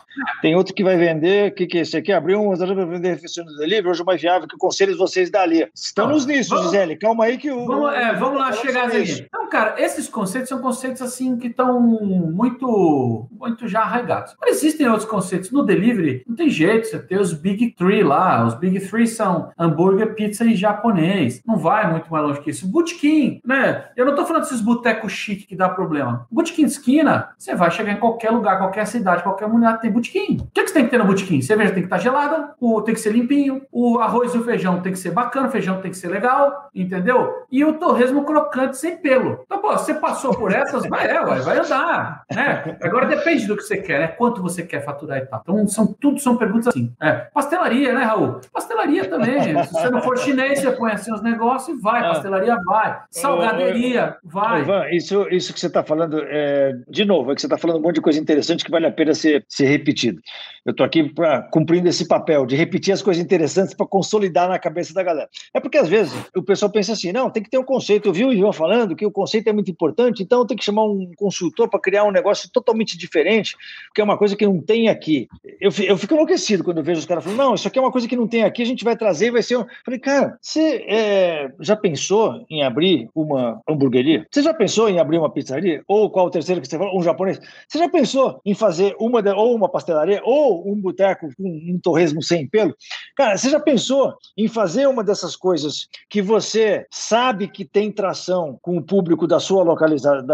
Tem 0.41 0.55
outro 0.55 0.73
que 0.73 0.83
vai 0.83 0.95
vender, 0.95 1.51
o 1.51 1.55
que, 1.55 1.67
que 1.67 1.77
é 1.79 1.81
esse 1.81 1.97
aqui? 1.97 2.13
Abriu 2.13 2.41
um 2.41 2.49
restaurante 2.49 2.77
para 2.77 2.85
vender 2.85 3.09
refeições 3.09 3.47
do 3.47 3.57
delivery, 3.57 3.89
hoje 3.89 4.03
mais 4.03 4.21
viável 4.21 4.47
que 4.47 4.57
conselhos 4.57 4.97
vocês 4.97 5.29
dali. 5.29 5.67
Estamos 5.75 6.25
nisso, 6.25 6.51
vamos, 6.51 6.71
Gisele, 6.71 6.95
calma 6.95 7.16
calma 7.17 7.25
aí 7.25 7.37
que 7.37 7.51
o. 7.51 7.65
Vamos, 7.65 7.93
é, 7.93 8.13
vamos 8.13 8.39
lá 8.39 8.51
chegar 8.53 8.89
aí. 8.89 9.25
Então, 9.27 9.49
cara, 9.49 9.75
esses 9.81 10.07
conceitos 10.07 10.49
são 10.49 10.59
conceitos 10.59 11.01
assim 11.01 11.37
que 11.37 11.47
estão 11.47 11.79
muito, 11.81 13.27
muito 13.31 13.67
já 13.67 13.81
arraigados. 13.81 14.35
Mas 14.39 14.57
existem 14.57 14.87
outros 14.87 15.09
conceitos. 15.09 15.51
No 15.51 15.63
delivery, 15.63 16.23
não 16.27 16.35
tem 16.35 16.49
jeito, 16.49 16.87
você 16.87 16.99
tem 16.99 17.17
os 17.17 17.33
Big 17.33 17.71
Three 17.71 18.03
lá. 18.03 18.45
Os 18.45 18.53
Big 18.53 18.79
Three 18.87 19.07
são 19.07 19.51
hambúrguer, 19.57 20.13
pizza 20.13 20.45
e 20.45 20.55
japonês. 20.55 21.41
Não 21.45 21.57
vai 21.57 21.89
muito 21.89 22.11
mais 22.11 22.23
longe 22.23 22.41
que 22.41 22.51
isso. 22.51 22.67
Botequim, 22.67 23.41
né? 23.43 23.85
Eu 23.95 24.05
não 24.05 24.15
tô 24.15 24.25
falando 24.25 24.43
desses 24.43 24.61
botecos 24.61 25.11
chique 25.11 25.47
que 25.47 25.55
dá 25.55 25.69
problema. 25.69 26.27
Botequim 26.31 26.65
de 26.65 26.71
esquina, 26.71 27.29
você 27.37 27.55
vai 27.55 27.71
chegar 27.71 27.93
em 27.93 27.99
qualquer 27.99 28.29
lugar, 28.29 28.57
qualquer 28.57 28.85
cidade, 28.85 29.23
qualquer 29.23 29.47
mulher 29.47 29.79
tem 29.79 29.91
botequim. 29.91 30.37
O 30.41 30.51
que, 30.53 30.63
que 30.63 30.67
você 30.67 30.73
tem 30.73 30.85
que 30.85 30.91
ter 30.91 30.97
no 30.97 31.05
botequim? 31.05 31.41
Cerveja 31.41 31.71
tem 31.71 31.81
que 31.81 31.87
estar 31.87 31.97
gelada, 31.97 32.53
o, 32.59 32.81
tem 32.81 32.93
que 32.93 32.99
ser 32.99 33.11
limpinho, 33.11 33.61
o 33.71 33.99
arroz 33.99 34.33
e 34.33 34.37
o 34.37 34.43
feijão 34.43 34.81
tem 34.81 34.91
que 34.91 34.99
ser 34.99 35.11
bacana, 35.11 35.47
o 35.47 35.51
feijão 35.51 35.81
tem 35.81 35.91
que 35.91 35.97
ser 35.97 36.09
legal, 36.09 36.69
entendeu? 36.73 37.06
Entendeu? 37.07 37.45
E 37.49 37.63
o 37.63 37.73
torresmo 37.73 38.25
crocante 38.25 38.77
sem 38.77 38.97
pelo. 38.97 39.41
Então, 39.45 39.59
pô, 39.59 39.71
você 39.71 39.93
passou 39.93 40.35
por 40.35 40.51
essas, 40.51 40.87
vai, 40.87 41.07
é, 41.07 41.23
vai, 41.23 41.39
vai 41.39 41.59
andar, 41.59 42.23
né? 42.33 42.77
Agora 42.81 43.05
depende 43.05 43.47
do 43.47 43.55
que 43.55 43.63
você 43.63 43.77
quer, 43.77 43.99
né? 43.99 44.07
Quanto 44.09 44.41
você 44.41 44.63
quer 44.63 44.83
faturar 44.83 45.19
e 45.19 45.25
tal. 45.25 45.41
Então, 45.41 45.67
são, 45.67 45.87
tudo 45.87 46.19
são 46.19 46.35
perguntas 46.35 46.67
assim. 46.67 46.93
É, 47.01 47.13
pastelaria, 47.33 47.93
né, 47.93 48.03
Raul? 48.03 48.41
Pastelaria 48.51 49.05
também. 49.05 49.41
Se 49.41 49.53
você 49.53 49.89
não 49.89 50.01
for 50.01 50.17
chinês, 50.17 50.59
você 50.59 50.71
põe 50.71 50.91
assim 50.91 51.13
os 51.13 51.21
negócios 51.21 51.77
e 51.77 51.81
vai. 51.81 52.01
Ah. 52.01 52.09
Pastelaria 52.09 52.57
vai. 52.65 52.99
Salgaderia 53.09 54.17
vai. 54.23 54.61
Ivan, 54.61 54.89
isso, 54.91 55.27
isso 55.31 55.53
que 55.53 55.59
você 55.59 55.67
está 55.67 55.83
falando, 55.83 56.21
é, 56.27 56.73
de 56.89 57.05
novo, 57.05 57.31
é 57.31 57.35
que 57.35 57.41
você 57.41 57.47
está 57.47 57.57
falando 57.57 57.77
um 57.77 57.81
monte 57.81 57.95
de 57.95 58.01
coisa 58.01 58.19
interessante 58.19 58.65
que 58.65 58.71
vale 58.71 58.85
a 58.85 58.91
pena 58.91 59.13
ser, 59.13 59.45
ser 59.47 59.65
repetido. 59.65 60.21
Eu 60.65 60.71
estou 60.71 60.85
aqui 60.85 61.03
pra, 61.03 61.43
cumprindo 61.43 61.87
esse 61.87 62.05
papel 62.05 62.45
de 62.45 62.55
repetir 62.57 62.93
as 62.93 63.01
coisas 63.01 63.23
interessantes 63.23 63.73
para 63.73 63.87
consolidar 63.87 64.49
na 64.49 64.59
cabeça 64.59 64.93
da 64.93 65.01
galera. 65.01 65.29
É 65.53 65.61
porque, 65.61 65.77
às 65.77 65.87
vezes, 65.87 66.13
o 66.35 66.43
pessoal 66.43 66.69
pensa 66.69 66.96
assim, 66.97 67.11
não, 67.11 67.29
tem 67.29 67.43
que 67.43 67.49
ter 67.49 67.57
um 67.57 67.63
conceito. 67.63 68.07
Eu 68.07 68.13
vi 68.13 68.25
o 68.25 68.33
Ivan 68.33 68.51
falando 68.51 68.95
que 68.95 69.05
o 69.05 69.11
conceito 69.11 69.47
é 69.47 69.53
muito 69.53 69.71
importante, 69.71 70.21
então 70.23 70.45
tem 70.45 70.57
que 70.57 70.63
chamar 70.63 70.85
um 70.85 71.11
consultor 71.15 71.69
para 71.69 71.79
criar 71.79 72.03
um 72.03 72.11
negócio 72.11 72.49
totalmente 72.51 72.97
diferente, 72.97 73.55
porque 73.87 74.01
é 74.01 74.03
uma 74.03 74.17
coisa 74.17 74.35
que 74.35 74.45
não 74.45 74.61
tem 74.61 74.89
aqui. 74.89 75.27
Eu, 75.59 75.71
eu 75.85 75.97
fico 75.97 76.13
enlouquecido 76.13 76.63
quando 76.63 76.77
eu 76.77 76.83
vejo 76.83 76.99
os 76.99 77.05
caras 77.05 77.23
falando, 77.23 77.39
não, 77.39 77.55
isso 77.55 77.67
aqui 77.67 77.79
é 77.79 77.81
uma 77.81 77.91
coisa 77.91 78.07
que 78.07 78.15
não 78.15 78.27
tem 78.27 78.43
aqui, 78.43 78.61
a 78.61 78.65
gente 78.65 78.83
vai 78.83 78.95
trazer 78.95 79.27
e 79.27 79.31
vai 79.31 79.43
ser. 79.43 79.57
Um... 79.57 79.65
Falei, 79.85 79.99
cara, 79.99 80.37
você 80.41 80.85
é, 80.87 81.51
já 81.59 81.75
pensou 81.75 82.45
em 82.49 82.63
abrir 82.63 83.09
uma 83.13 83.61
hamburgueria? 83.69 84.25
Você 84.31 84.41
já 84.41 84.53
pensou 84.53 84.89
em 84.89 84.99
abrir 84.99 85.17
uma 85.17 85.31
pizzaria? 85.31 85.83
Ou 85.87 86.09
qual 86.09 86.27
o 86.27 86.31
terceiro 86.31 86.61
que 86.61 86.67
você 86.67 86.77
falou? 86.77 86.97
Um 86.97 87.03
japonês? 87.03 87.39
Você 87.67 87.77
já 87.77 87.89
pensou 87.89 88.41
em 88.45 88.53
fazer 88.53 88.95
uma 88.99 89.21
de... 89.21 89.31
ou 89.31 89.55
uma 89.55 89.69
pastelaria 89.69 90.21
ou 90.23 90.69
um 90.69 90.75
boteco 90.75 91.29
com 91.35 91.43
um 91.43 91.79
torresmo 91.81 92.21
sem 92.23 92.47
pelo? 92.47 92.75
Cara, 93.15 93.37
você 93.37 93.49
já 93.49 93.59
pensou 93.59 94.13
em 94.37 94.47
fazer 94.47 94.87
uma 94.87 95.03
dessas 95.03 95.35
coisas 95.35 95.87
que 96.09 96.21
você 96.21 96.85
sabe 96.89 97.47
que 97.47 97.65
tem 97.65 97.91
tração 97.91 98.57
com 98.61 98.77
o 98.77 98.83
público 98.83 99.27
da 99.27 99.39
sua 99.39 99.63
localização. 99.63 100.25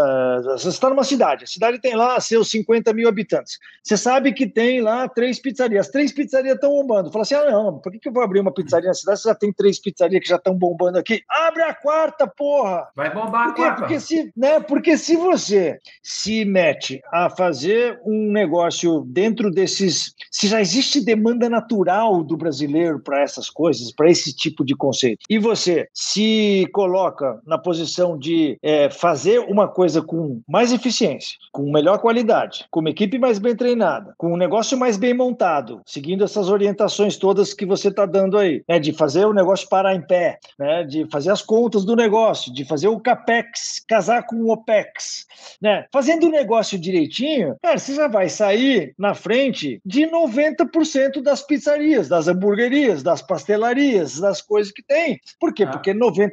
Você 0.44 0.68
está 0.68 0.88
numa 0.88 1.04
cidade, 1.04 1.44
a 1.44 1.46
cidade 1.46 1.80
tem 1.80 1.94
lá 1.94 2.20
seus 2.20 2.50
50 2.50 2.92
mil 2.92 3.08
habitantes. 3.08 3.58
Você 3.82 3.96
sabe 3.96 4.32
que 4.32 4.46
tem 4.46 4.80
lá 4.80 5.08
três 5.08 5.38
pizzarias. 5.38 5.86
As 5.86 5.92
três 5.92 6.12
pizzarias 6.12 6.54
estão 6.54 6.70
bombando. 6.70 7.10
Fala 7.10 7.22
assim: 7.22 7.34
ah, 7.34 7.50
não, 7.50 7.78
por 7.78 7.92
que, 7.92 7.98
que 7.98 8.08
eu 8.08 8.12
vou 8.12 8.22
abrir 8.22 8.40
uma 8.40 8.52
pizzaria 8.52 8.88
na 8.88 8.94
cidade? 8.94 9.20
Você 9.20 9.28
já 9.28 9.34
tem 9.34 9.52
três 9.52 9.80
pizzarias 9.80 10.22
que 10.22 10.28
já 10.28 10.36
estão 10.36 10.54
bombando 10.54 10.98
aqui. 10.98 11.22
Abre 11.28 11.62
a 11.62 11.74
quarta, 11.74 12.26
porra! 12.26 12.88
Vai 12.94 13.12
bombar 13.12 13.54
por 13.54 13.62
a 13.62 13.66
quarta. 13.66 13.80
Porque 13.80 14.00
se, 14.00 14.32
né, 14.36 14.60
porque 14.60 14.96
se 14.96 15.16
você 15.16 15.78
se 16.02 16.44
mete 16.44 17.00
a 17.12 17.28
fazer 17.28 18.00
um 18.04 18.30
negócio 18.32 19.02
dentro 19.06 19.50
desses. 19.50 20.14
Se 20.30 20.48
já 20.48 20.60
existe 20.60 21.00
demanda 21.00 21.48
natural 21.48 22.22
do 22.22 22.36
brasileiro 22.36 23.00
para 23.00 23.22
essas 23.22 23.48
coisas, 23.48 23.92
para 23.92 24.10
esse 24.10 24.34
tipo 24.34 24.64
de 24.64 24.74
conceito, 24.74 25.24
e 25.28 25.38
você 25.38 25.88
se 25.92 26.33
coloca 26.72 27.40
na 27.46 27.58
posição 27.58 28.18
de 28.18 28.58
é, 28.62 28.90
fazer 28.90 29.40
uma 29.40 29.68
coisa 29.68 30.02
com 30.02 30.40
mais 30.48 30.72
eficiência, 30.72 31.36
com 31.52 31.70
melhor 31.70 31.98
qualidade, 31.98 32.66
com 32.70 32.80
uma 32.80 32.90
equipe 32.90 33.18
mais 33.18 33.38
bem 33.38 33.54
treinada, 33.56 34.14
com 34.16 34.32
um 34.32 34.36
negócio 34.36 34.78
mais 34.78 34.96
bem 34.96 35.14
montado, 35.14 35.80
seguindo 35.86 36.24
essas 36.24 36.48
orientações 36.48 37.16
todas 37.16 37.54
que 37.54 37.66
você 37.66 37.88
está 37.88 38.06
dando 38.06 38.38
aí, 38.38 38.62
né, 38.68 38.78
de 38.78 38.92
fazer 38.92 39.24
o 39.24 39.32
negócio 39.32 39.68
parar 39.68 39.94
em 39.94 40.02
pé, 40.02 40.38
né, 40.58 40.84
de 40.84 41.06
fazer 41.10 41.30
as 41.30 41.42
contas 41.42 41.84
do 41.84 41.96
negócio, 41.96 42.52
de 42.52 42.64
fazer 42.64 42.88
o 42.88 43.00
capex 43.00 43.82
casar 43.88 44.26
com 44.26 44.36
o 44.36 44.52
opex, 44.52 45.26
né, 45.60 45.86
fazendo 45.92 46.26
o 46.26 46.30
negócio 46.30 46.78
direitinho, 46.78 47.56
cara, 47.62 47.78
você 47.78 47.94
já 47.94 48.08
vai 48.08 48.28
sair 48.28 48.94
na 48.98 49.14
frente 49.14 49.80
de 49.84 50.06
90% 50.06 51.22
das 51.22 51.42
pizzarias, 51.42 52.08
das 52.08 52.28
hamburguerias, 52.28 53.02
das 53.02 53.22
pastelarias, 53.22 54.20
das 54.20 54.40
coisas 54.40 54.72
que 54.72 54.82
tem. 54.82 55.20
Por 55.40 55.52
quê? 55.52 55.64
Ah. 55.64 55.70
Porque 55.70 55.92
90% 55.92 56.23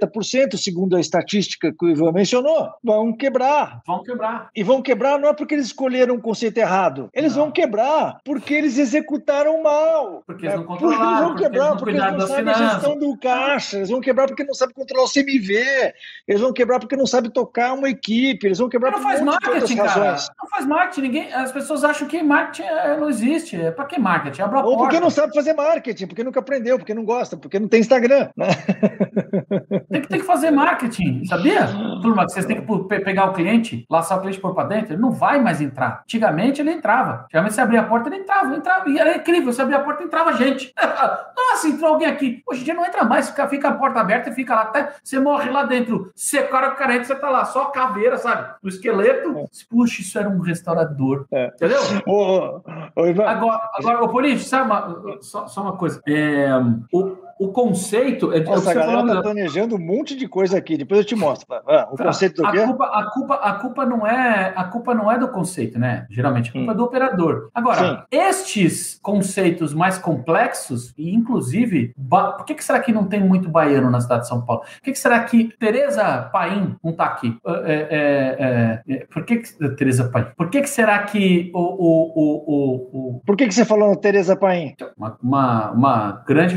segundo 0.58 0.96
a 0.96 1.00
estatística 1.00 1.72
que 1.72 1.86
o 1.86 1.90
Ivan 1.90 2.12
mencionou, 2.12 2.70
vão 2.84 3.16
quebrar. 3.16 3.82
Vão 3.86 4.04
quebrar. 4.04 4.50
E 4.56 4.64
vão 4.64 4.82
quebrar 4.82 5.20
não 5.20 5.30
é 5.30 5.34
porque 5.34 5.56
eles 5.56 5.68
escolheram 5.68 6.16
um 6.16 6.22
conceito 6.22 6.58
errado. 6.58 7.10
Eles 7.14 7.36
não. 7.36 7.44
vão 7.44 7.52
quebrar 7.52 8.20
porque 8.24 8.54
eles 8.54 8.78
executaram 8.78 9.62
mal. 9.62 10.24
Porque 10.26 10.46
eles 10.46 10.58
não 10.58 10.66
controlaram. 10.66 11.30
Porque 11.30 11.46
eles 11.46 11.62
vão 11.62 11.76
quebrar 11.76 11.78
porque 11.78 11.92
eles 11.92 12.02
não, 12.02 12.18
porque 12.18 12.22
eles 12.22 12.30
não 12.30 12.36
sabem 12.36 12.54
a 12.54 12.74
gestão 12.74 12.98
do 12.98 13.18
caixa. 13.18 13.78
Eles 13.78 13.90
vão 13.90 14.02
quebrar 14.02 14.28
porque 14.28 14.44
não 14.44 14.54
sabem 14.54 14.76
controlar 14.76 15.06
o 15.06 15.12
CMV. 15.12 15.94
Eles 16.28 16.42
vão 16.42 16.54
quebrar 16.54 16.80
porque 16.80 16.96
não 16.96 17.06
sabem 17.06 17.32
tocar 17.32 17.74
uma 17.74 17.90
equipe. 17.90 18.48
Eles 18.48 18.58
vão 18.58 18.70
quebrar 18.70 18.92
porque 18.92 19.04
não 19.04 19.12
faz 19.12 19.22
marketing, 19.22 19.76
cara. 19.78 20.18
Não 20.42 20.50
faz 20.50 20.66
marketing. 20.66 21.02
Ninguém, 21.02 21.34
as 21.34 21.52
pessoas 21.52 21.84
acham 21.84 22.08
que 22.08 22.22
marketing 22.22 22.68
é, 22.68 22.98
não 22.98 23.10
existe. 23.10 23.56
É 23.56 23.72
para 23.72 23.86
que 23.86 24.00
marketing? 24.00 24.42
Abra 24.42 24.62
Ou 24.62 24.78
porque 24.78 25.00
não 25.00 25.10
sabe 25.10 25.34
fazer 25.34 25.54
marketing, 25.54 26.08
porque 26.08 26.24
nunca 26.24 26.40
aprendeu, 26.40 26.78
porque 26.78 26.94
não 26.94 27.04
gosta, 27.04 27.38
porque 27.38 27.60
não 27.60 27.68
tem 27.68 27.82
Instagram. 27.82 28.30
Né? 28.36 28.48
Tem, 29.90 30.02
que, 30.02 30.08
tem 30.08 30.20
que 30.20 30.26
fazer 30.26 30.52
marketing, 30.52 31.26
sabia? 31.26 31.68
Turma, 32.02 32.24
vocês 32.28 32.46
têm 32.46 32.62
que 32.62 33.00
pegar 33.02 33.26
o 33.26 33.34
cliente, 33.34 33.86
laçar 33.90 34.18
o 34.18 34.22
cliente 34.22 34.40
por 34.40 34.54
para 34.54 34.68
dentro, 34.68 34.94
ele 34.94 35.02
não 35.02 35.12
vai 35.12 35.40
mais 35.40 35.62
entrar. 35.62 36.02
Antigamente 36.04 36.62
ele 36.62 36.72
entrava. 36.72 37.24
Antigamente 37.26 37.56
você 37.56 37.62
abria 37.62 37.82
a 37.82 37.84
porta, 37.84 38.10
ele 38.10 38.18
entrava, 38.18 38.56
entrava. 38.56 38.90
E 38.90 39.00
era 39.00 39.16
incrível, 39.16 39.52
você 39.52 39.62
abria 39.62 39.78
a 39.78 39.84
porta, 39.84 40.04
entrava 40.04 40.34
gente. 40.34 40.74
Nossa, 40.82 41.68
entrou 41.68 41.94
alguém 41.94 42.08
aqui. 42.08 42.42
Hoje 42.48 42.62
em 42.62 42.64
dia 42.64 42.74
não 42.74 42.86
entra 42.86 43.04
mais, 43.04 43.30
fica, 43.30 43.48
fica 43.48 43.70
a 43.70 43.74
porta 43.74 44.00
aberta 44.00 44.30
e 44.30 44.34
fica 44.34 44.56
lá 44.56 44.62
até 44.64 44.92
você 45.04 45.20
morre 45.20 45.50
lá 45.50 45.64
dentro. 45.64 46.12
Secar 46.16 46.72
o 46.72 46.76
carente, 46.76 47.08
você 47.08 47.16
tá 47.16 47.30
lá, 47.30 47.46
só 47.46 47.66
caveira, 47.66 48.18
sabe? 48.18 48.54
O 48.64 48.68
esqueleto. 48.68 49.38
É. 49.38 49.46
Puxa, 49.70 50.02
isso 50.02 50.18
era 50.18 50.30
um 50.30 50.40
restaurador. 50.40 51.26
É. 51.32 51.48
Entendeu? 51.48 51.80
Ô, 52.06 52.62
ô, 52.96 53.08
Ivan. 53.08 53.26
Agora, 53.26 53.70
agora 53.76 54.04
ô, 54.04 54.10
Polícia, 54.10 54.48
sabe 54.48 54.66
uma, 54.66 55.18
só, 55.22 55.48
só 55.48 55.62
uma 55.62 55.78
coisa. 55.78 56.02
É, 56.08 56.50
o, 56.92 57.18
o 57.42 57.52
conceito. 57.52 58.32
É, 58.32 58.40
Nossa, 58.42 58.70
a 58.70 58.74
galera 58.76 59.02
está 59.02 59.22
planejando 59.24 59.76
um 59.76 59.80
monte 59.80 60.16
de 60.16 60.28
coisa 60.28 60.60
aqui, 60.60 60.78
depois 60.78 61.00
eu 61.00 61.06
te 61.06 61.16
mostro. 61.16 61.48
Ah, 61.50 61.90
o 61.92 61.96
tá. 61.96 62.06
conceito 62.06 62.40
do 62.40 62.48
a 62.48 62.52
quê? 62.52 62.60
Culpa, 62.60 62.86
a, 62.86 63.04
culpa, 63.10 63.34
a, 63.34 63.54
culpa 63.54 63.86
não 63.86 64.06
é, 64.06 64.54
a 64.56 64.64
culpa 64.66 64.94
não 64.94 65.12
é 65.12 65.18
do 65.18 65.28
conceito, 65.28 65.80
né? 65.80 66.06
Geralmente, 66.12 66.52
a 66.52 66.54
culpa 66.54 66.72
hum. 66.72 66.74
é 66.74 66.78
do 66.78 66.84
operador. 66.84 67.50
Agora, 67.52 67.80
Sim. 67.80 67.98
estes 68.12 69.00
conceitos 69.02 69.74
mais 69.74 69.98
complexos, 69.98 70.94
e 70.96 71.16
inclusive, 71.16 71.96
por 72.08 72.46
que, 72.46 72.54
que 72.54 72.64
será 72.64 72.80
que 72.80 72.92
não 72.92 73.06
tem 73.06 73.20
muito 73.20 73.50
baiano 73.50 73.90
na 73.90 74.00
cidade 74.00 74.22
de 74.22 74.28
São 74.28 74.46
Paulo? 74.46 74.62
Por 74.62 74.84
que, 74.84 74.92
que 74.92 75.00
será 75.00 75.24
que 75.24 75.46
Tereza 75.58 76.30
Paim 76.32 76.76
não 76.84 76.92
está 76.92 77.06
aqui? 77.06 77.36
É, 77.44 77.54
é, 77.54 78.84
é, 78.92 78.96
é, 78.96 79.06
por 79.06 79.26
que, 79.26 79.38
que 79.38 79.70
Tereza 79.70 80.10
Paim? 80.10 80.28
Por 80.38 80.50
que, 80.52 80.62
que 80.62 80.70
será 80.70 81.00
que 81.00 81.52
o, 81.56 81.60
o, 81.60 82.14
o, 82.16 83.16
o, 83.16 83.22
Por 83.26 83.36
que, 83.36 83.48
que 83.48 83.54
você 83.54 83.66
falou 83.66 83.96
Tereza 83.96 84.36
Paim? 84.36 84.76
Uma, 84.96 85.18
uma, 85.24 85.72
uma 85.72 86.24
grande 86.28 86.54